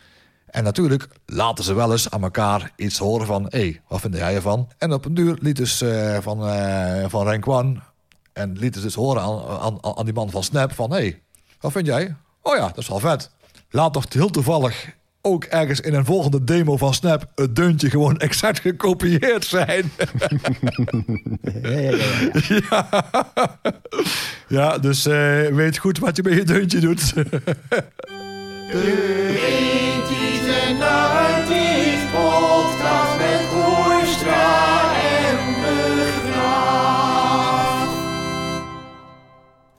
En 0.47 0.65
natuurlijk 0.65 1.09
laten 1.27 1.65
ze 1.65 1.75
wel 1.75 1.93
eens 1.93 2.11
aan 2.11 2.23
elkaar 2.23 2.73
iets 2.77 2.99
horen 2.99 3.27
van... 3.27 3.43
hé, 3.43 3.59
hey, 3.59 3.81
wat 3.89 4.01
vind 4.01 4.17
jij 4.17 4.35
ervan? 4.35 4.69
En 4.79 4.93
op 4.93 5.05
een 5.05 5.15
duur 5.15 5.39
liet 5.41 5.57
dus 5.57 5.81
eh, 5.81 6.19
van, 6.21 6.49
eh, 6.49 7.05
van 7.09 7.27
Rank 7.27 7.49
One... 7.49 7.81
en 8.33 8.59
liet 8.59 8.83
dus 8.83 8.95
horen 8.95 9.23
aan, 9.23 9.59
aan, 9.61 9.97
aan 9.97 10.05
die 10.05 10.15
man 10.15 10.31
van 10.31 10.43
Snap 10.43 10.73
van... 10.73 10.91
hé, 10.91 10.97
hey, 10.97 11.23
wat 11.61 11.73
vind 11.73 11.87
jij? 11.87 12.17
Oh 12.43 12.57
ja, 12.57 12.67
dat 12.67 12.79
is 12.79 12.89
wel 12.89 13.01
vet. 13.01 13.31
Laat 13.71 13.93
toch 13.93 14.05
heel 14.09 14.31
toevallig 14.31 14.96
ook 15.27 15.45
ergens 15.45 15.81
in 15.81 15.95
een 15.95 16.05
volgende 16.05 16.45
demo 16.45 16.77
van 16.77 16.95
Snap... 16.95 17.31
het 17.35 17.57
deuntje 17.57 17.91
gewoon 17.91 18.17
exact 18.17 18.61
gekopieerd 18.61 19.45
zijn. 19.45 19.91
Ja, 21.53 21.71
ja, 21.71 21.81
ja, 21.81 21.97
ja. 22.49 22.67
ja. 22.71 23.11
ja, 24.49 24.79
dus 24.79 25.07
eh, 25.07 25.47
weet 25.47 25.79
goed 25.79 25.99
wat 25.99 26.17
je 26.17 26.23
met 26.23 26.33
je 26.33 26.45
deuntje 26.45 26.79
doet. 26.79 27.13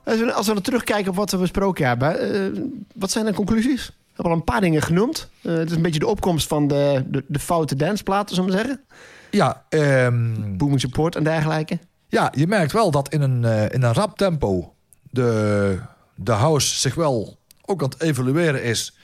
Als 0.04 0.18
we, 0.18 0.32
als 0.32 0.46
we 0.46 0.52
dan 0.52 0.62
terugkijken 0.62 1.10
op 1.10 1.16
wat 1.16 1.30
we 1.30 1.36
besproken 1.36 1.86
hebben, 1.86 2.20
eh, 2.20 2.62
wat 2.94 3.10
zijn 3.10 3.24
de 3.24 3.32
conclusies? 3.32 3.92
Hebben 4.18 4.32
al 4.36 4.38
een 4.38 4.52
paar 4.52 4.60
dingen 4.60 4.82
genoemd. 4.82 5.28
Eh, 5.42 5.52
het 5.52 5.70
is 5.70 5.76
een 5.76 5.82
beetje 5.82 5.98
de 5.98 6.06
opkomst 6.06 6.46
van 6.46 6.68
de, 6.68 7.04
de, 7.06 7.24
de 7.28 7.38
foute 7.38 7.76
danceplaten, 7.76 8.34
zullen 8.34 8.50
we 8.50 8.56
maar 8.56 8.66
zeggen. 8.66 8.84
ja, 9.30 9.64
ehm, 9.68 10.56
Booming 10.56 10.80
support 10.80 11.16
en 11.16 11.24
dergelijke. 11.24 11.78
Ja, 12.08 12.32
je 12.36 12.46
merkt 12.46 12.72
wel 12.72 12.90
dat 12.90 13.08
in 13.12 13.20
een, 13.22 13.44
eh, 13.44 13.62
in 13.62 13.82
een 13.82 13.92
rap 13.94 14.16
tempo 14.18 14.74
de, 15.10 15.78
de 16.14 16.32
house 16.32 16.78
zich 16.78 16.94
wel 16.94 17.36
ook 17.64 17.82
aan 17.82 17.88
het 17.88 18.00
evolueren 18.02 18.62
is 18.62 18.96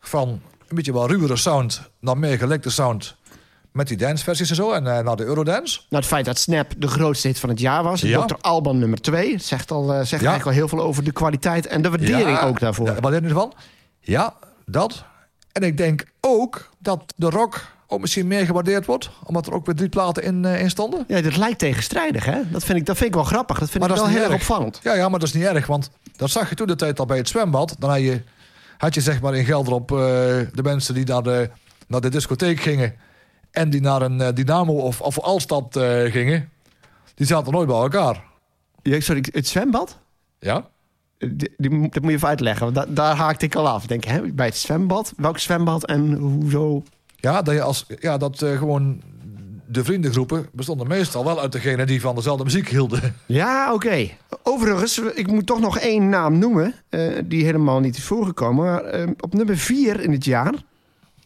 van 0.00 0.28
een 0.68 0.76
beetje 0.76 0.92
wel 0.92 1.08
ruwere 1.08 1.36
sound 1.36 1.90
naar 2.00 2.18
meer 2.18 2.38
gelekte 2.38 2.70
sound 2.70 3.16
met 3.72 3.88
die 3.88 3.96
danceversies 3.96 4.50
en 4.50 4.56
zo 4.56 4.72
en 4.72 4.86
eh, 4.86 5.04
naar 5.04 5.16
de 5.16 5.24
Eurodance. 5.24 5.80
Nou, 5.88 6.02
het 6.02 6.12
feit 6.12 6.24
dat 6.24 6.38
Snap 6.38 6.72
de 6.78 6.88
grootste 6.88 7.28
hit 7.28 7.38
van 7.38 7.48
het 7.48 7.60
jaar 7.60 7.82
was. 7.82 8.00
Ja. 8.00 8.24
Dr. 8.24 8.34
Alban 8.40 8.78
nummer 8.78 9.00
2. 9.00 9.38
Zegt, 9.38 9.70
al, 9.70 9.82
eh, 9.92 9.96
zegt 9.96 10.10
Ja. 10.22 10.28
eigenlijk 10.28 10.44
al 10.46 10.52
heel 10.52 10.68
veel 10.68 10.80
over 10.80 11.04
de 11.04 11.12
kwaliteit 11.12 11.66
en 11.66 11.82
de 11.82 11.90
waardering 11.90 12.40
ook 12.40 12.60
daarvoor. 12.60 12.86
Ja, 12.86 13.00
wat 13.00 13.12
je 13.12 13.20
ervan? 13.20 13.52
Ja, 14.00 14.34
dat. 14.66 15.04
En 15.52 15.62
ik 15.62 15.76
denk 15.76 16.04
ook 16.20 16.70
dat 16.78 17.12
de 17.16 17.30
rock 17.30 17.72
ook 17.86 18.00
misschien 18.00 18.26
meer 18.26 18.46
gewaardeerd 18.46 18.86
wordt, 18.86 19.10
omdat 19.24 19.46
er 19.46 19.52
ook 19.52 19.66
weer 19.66 19.74
drie 19.74 19.88
platen 19.88 20.22
in, 20.22 20.44
eh, 20.44 20.60
in 20.60 20.70
stonden. 20.70 21.04
Ja, 21.08 21.20
dat 21.20 21.36
lijkt 21.36 21.58
tegenstrijdig, 21.58 22.24
hè? 22.24 22.50
Dat 22.50 22.64
vind 22.64 22.78
ik, 22.78 22.86
dat 22.86 22.96
vind 22.96 23.08
ik 23.08 23.14
wel 23.14 23.24
grappig. 23.24 23.58
Dat 23.58 23.70
vind 23.70 23.82
Maar 23.82 23.92
ik 23.92 23.96
dat 23.96 24.06
wel 24.06 24.14
heel 24.14 24.24
erg 24.24 24.34
opvallend. 24.34 24.80
Ja, 24.82 24.94
ja, 24.94 25.08
maar 25.08 25.18
dat 25.18 25.28
is 25.28 25.34
niet 25.34 25.44
erg, 25.44 25.66
want 25.66 25.90
dat 26.16 26.30
zag 26.30 26.48
je 26.48 26.54
toen 26.54 26.66
de 26.66 26.76
tijd 26.76 26.98
al 26.98 27.06
bij 27.06 27.16
het 27.16 27.28
zwembad. 27.28 27.76
Dan 27.78 27.90
had 27.90 28.00
je, 28.00 28.22
had 28.78 28.94
je 28.94 29.00
zeg 29.00 29.20
maar 29.20 29.34
in 29.34 29.44
Gelderop 29.44 29.92
eh, 29.92 29.96
de 30.52 30.62
mensen 30.62 30.94
die 30.94 31.04
naar 31.04 31.22
de, 31.22 31.50
naar 31.86 32.00
de 32.00 32.08
discotheek 32.08 32.60
gingen... 32.60 32.94
en 33.50 33.70
die 33.70 33.80
naar 33.80 34.02
een 34.02 34.20
eh, 34.20 34.34
Dynamo 34.34 34.72
of, 34.72 35.00
of 35.00 35.20
Alstad 35.20 35.76
eh, 35.76 36.12
gingen. 36.12 36.50
Die 37.14 37.26
zaten 37.26 37.52
nooit 37.52 37.66
bij 37.66 37.76
elkaar. 37.76 38.22
Ja, 38.82 39.00
sorry, 39.00 39.24
het 39.32 39.48
zwembad? 39.48 39.98
Ja? 40.38 40.68
Die, 41.32 41.54
die 41.56 41.70
moet- 41.70 41.92
dat 41.92 42.02
moet 42.02 42.10
je 42.10 42.16
even 42.16 42.28
uitleggen. 42.28 42.64
Want 42.72 42.74
da- 42.74 42.94
daar 42.94 43.16
haakte 43.16 43.44
ik 43.46 43.54
al 43.54 43.68
af. 43.68 43.86
Denk, 43.86 44.04
hè, 44.04 44.20
bij 44.22 44.46
het 44.46 44.56
zwembad? 44.56 45.12
Welk 45.16 45.38
zwembad 45.38 45.84
en 45.86 46.12
hoezo? 46.12 46.82
Ja, 47.16 47.42
dat, 47.42 47.54
je 47.54 47.62
als, 47.62 47.86
ja, 48.00 48.16
dat 48.18 48.42
eh, 48.42 48.58
gewoon 48.58 49.00
de 49.68 49.84
vriendengroepen 49.84 50.46
bestonden 50.52 50.86
meestal 50.88 51.24
wel 51.24 51.40
uit 51.40 51.52
degenen 51.52 51.86
die 51.86 52.00
van 52.00 52.14
dezelfde 52.14 52.44
muziek 52.44 52.68
hielden. 52.68 53.14
Ja, 53.26 53.72
oké. 53.72 54.08
Overigens, 54.42 54.98
ik 54.98 55.26
moet 55.26 55.46
toch 55.46 55.60
nog 55.60 55.78
één 55.78 56.08
naam 56.08 56.38
noemen... 56.38 56.74
eh, 56.88 57.00
die 57.24 57.44
helemaal 57.44 57.80
niet 57.80 57.96
is 57.96 58.04
voorgekomen. 58.04 58.64
Maar 58.64 58.84
eh, 58.84 59.08
op 59.20 59.34
nummer 59.34 59.56
vier 59.56 60.00
in 60.00 60.12
het 60.12 60.24
jaar... 60.24 60.54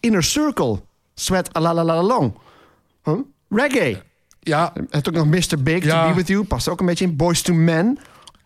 Inner 0.00 0.22
Circle. 0.22 0.80
Sweat 1.14 1.56
a 1.56 1.60
la 1.60 1.74
la 1.74 1.84
la 1.84 2.02
long. 2.02 2.32
Huh? 3.04 3.14
Reggae. 3.48 4.02
Ja, 4.40 4.72
Het 4.90 5.08
ook 5.08 5.14
nog 5.14 5.26
Mr. 5.26 5.62
Big, 5.62 5.84
Ja. 5.84 6.02
To 6.02 6.08
Be 6.08 6.14
With 6.14 6.28
You. 6.28 6.44
Past 6.44 6.68
ook 6.68 6.80
een 6.80 6.86
beetje 6.86 7.04
in. 7.04 7.16
Boys 7.16 7.42
to 7.42 7.54
Men. 7.54 7.98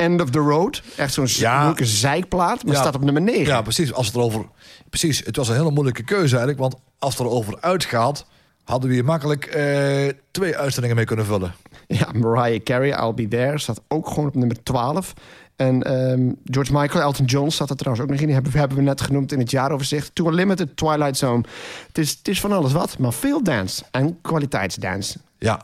End 0.02 0.20
of 0.20 0.30
the 0.30 0.38
Road. 0.38 0.82
Echt 0.96 1.12
zo'n 1.12 1.26
Ja. 1.28 1.64
leuke 1.64 1.86
zeikplaat. 1.86 2.64
Maar 2.64 2.74
Ja. 2.74 2.80
staat 2.80 2.94
op 2.94 3.04
nummer 3.04 3.22
9. 3.22 3.44
ja, 3.46 3.62
precies. 3.62 3.92
Als 3.92 4.06
het 4.06 4.16
erover, 4.16 4.44
precies. 4.90 5.22
Het 5.24 5.36
was 5.36 5.48
een 5.48 5.56
hele 5.56 5.70
moeilijke 5.70 6.02
keuze 6.04 6.36
eigenlijk. 6.36 6.58
Want 6.58 6.74
als 6.98 7.18
het 7.18 7.26
erover 7.26 7.56
uitgaat, 7.60 8.26
hadden 8.64 8.88
we 8.88 8.94
hier 8.94 9.04
makkelijk 9.04 9.44
eh, 9.44 10.08
twee 10.30 10.56
uitzendingen 10.56 10.96
mee 10.96 11.04
kunnen 11.04 11.24
vullen. 11.26 11.54
Ja, 11.86 12.08
Mariah 12.18 12.62
Carey, 12.62 12.88
I'll 13.04 13.14
Be 13.14 13.28
There, 13.28 13.58
staat 13.58 13.80
ook 13.88 14.08
gewoon 14.08 14.26
op 14.26 14.34
nummer 14.34 14.62
12. 14.62 15.12
En 15.56 15.82
ehm, 15.82 16.32
George 16.44 16.72
Michael, 16.72 17.02
Elton 17.04 17.24
John 17.26 17.48
staat 17.48 17.70
er 17.70 17.76
trouwens 17.76 18.04
ook 18.04 18.10
nog 18.10 18.20
in. 18.20 18.26
Die 18.26 18.34
hebben, 18.34 18.52
hebben 18.52 18.76
we 18.76 18.82
net 18.82 19.00
genoemd 19.00 19.32
in 19.32 19.38
het 19.38 19.50
jaaroverzicht. 19.50 20.14
To 20.14 20.28
Unlimited, 20.28 20.76
Twilight 20.76 21.16
Zone. 21.16 21.42
Het 21.86 21.98
is, 21.98 22.10
het 22.10 22.28
is 22.28 22.40
van 22.40 22.52
alles 22.52 22.72
wat, 22.72 22.98
maar 22.98 23.12
veel 23.12 23.42
dance 23.42 23.82
en 23.90 24.18
kwaliteitsdance. 24.22 25.18
Ja. 25.38 25.60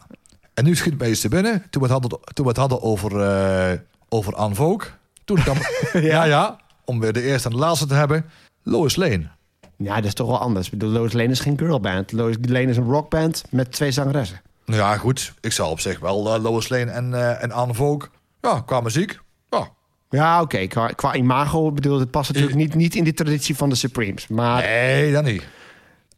En 0.54 0.64
nu 0.64 0.76
schiet 0.76 0.98
mij 0.98 1.10
iets 1.10 1.20
te 1.20 1.28
binnen. 1.28 1.52
Toen 1.70 1.82
we 1.82 1.88
het 1.92 2.00
hadden, 2.00 2.20
toen 2.34 2.44
we 2.44 2.50
het 2.50 2.60
hadden 2.60 2.82
over, 2.82 3.20
eh 3.20 3.78
over 4.08 4.34
Anne 4.34 4.54
Vogue. 4.54 4.88
Toen 5.24 5.36
kwam... 5.42 5.56
ja. 6.02 6.24
ja, 6.24 6.56
Om 6.84 7.00
weer 7.00 7.12
de 7.12 7.22
eerste 7.22 7.48
en 7.48 7.54
de 7.54 7.60
laatste 7.60 7.86
te 7.86 7.94
hebben. 7.94 8.24
Lois 8.62 8.96
Lane. 8.96 9.28
Ja, 9.76 9.94
dat 9.94 10.04
is 10.04 10.14
toch 10.14 10.26
wel 10.26 10.38
anders. 10.38 10.66
Ik 10.66 10.72
bedoel, 10.72 10.90
Lois 10.90 11.12
Lane 11.12 11.28
is 11.28 11.40
geen 11.40 11.58
girlband. 11.58 12.12
Lois 12.12 12.36
Lane 12.42 12.66
is 12.66 12.76
een 12.76 12.84
rockband 12.90 13.44
met 13.50 13.72
twee 13.72 13.90
zangeressen. 13.90 14.40
Nou 14.64 14.80
ja, 14.80 14.96
goed. 14.96 15.32
Ik 15.40 15.52
zou 15.52 15.70
op 15.70 15.80
zich 15.80 15.98
wel 16.00 16.34
eh, 16.34 16.42
Lois 16.42 16.68
Lane 16.68 16.90
en, 16.90 17.14
eh, 17.14 17.42
en 17.42 17.52
Anne 17.52 17.74
Vogue... 17.74 18.08
Ja, 18.40 18.60
qua 18.66 18.80
muziek. 18.80 19.18
Ja. 19.50 19.68
Ja, 20.10 20.40
oké. 20.40 20.66
Qua, 20.66 20.86
qua 20.88 21.14
imago, 21.14 21.72
bedoel, 21.72 21.98
het 22.00 22.10
past 22.10 22.28
natuurlijk 22.32 22.56
niet, 22.58 22.74
niet 22.74 22.94
in 22.94 23.04
die 23.04 23.12
traditie 23.12 23.56
van 23.56 23.68
de 23.68 23.74
Supremes. 23.74 24.26
Maar 24.28 24.62
Nee, 24.62 25.12
dat 25.12 25.24
niet. 25.24 25.42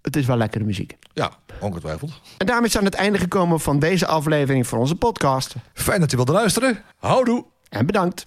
het 0.02 0.16
is 0.16 0.26
wel 0.26 0.36
lekkere 0.36 0.64
muziek. 0.64 0.96
Ja, 1.12 1.30
ongetwijfeld. 1.60 2.12
En 2.38 2.46
daarmee 2.46 2.70
zijn 2.70 2.82
we 2.84 2.88
aan 2.90 2.94
het 2.96 3.04
einde 3.04 3.18
gekomen 3.18 3.60
van 3.60 3.78
deze 3.78 4.06
aflevering 4.06 4.66
van 4.66 4.78
onze 4.78 4.94
podcast. 4.96 5.54
Fijn 5.74 6.00
dat 6.00 6.12
u 6.12 6.16
wilde 6.16 6.32
luisteren. 6.32 6.82
Houdoe. 6.98 7.44
En 7.70 7.86
bedankt. 7.86 8.26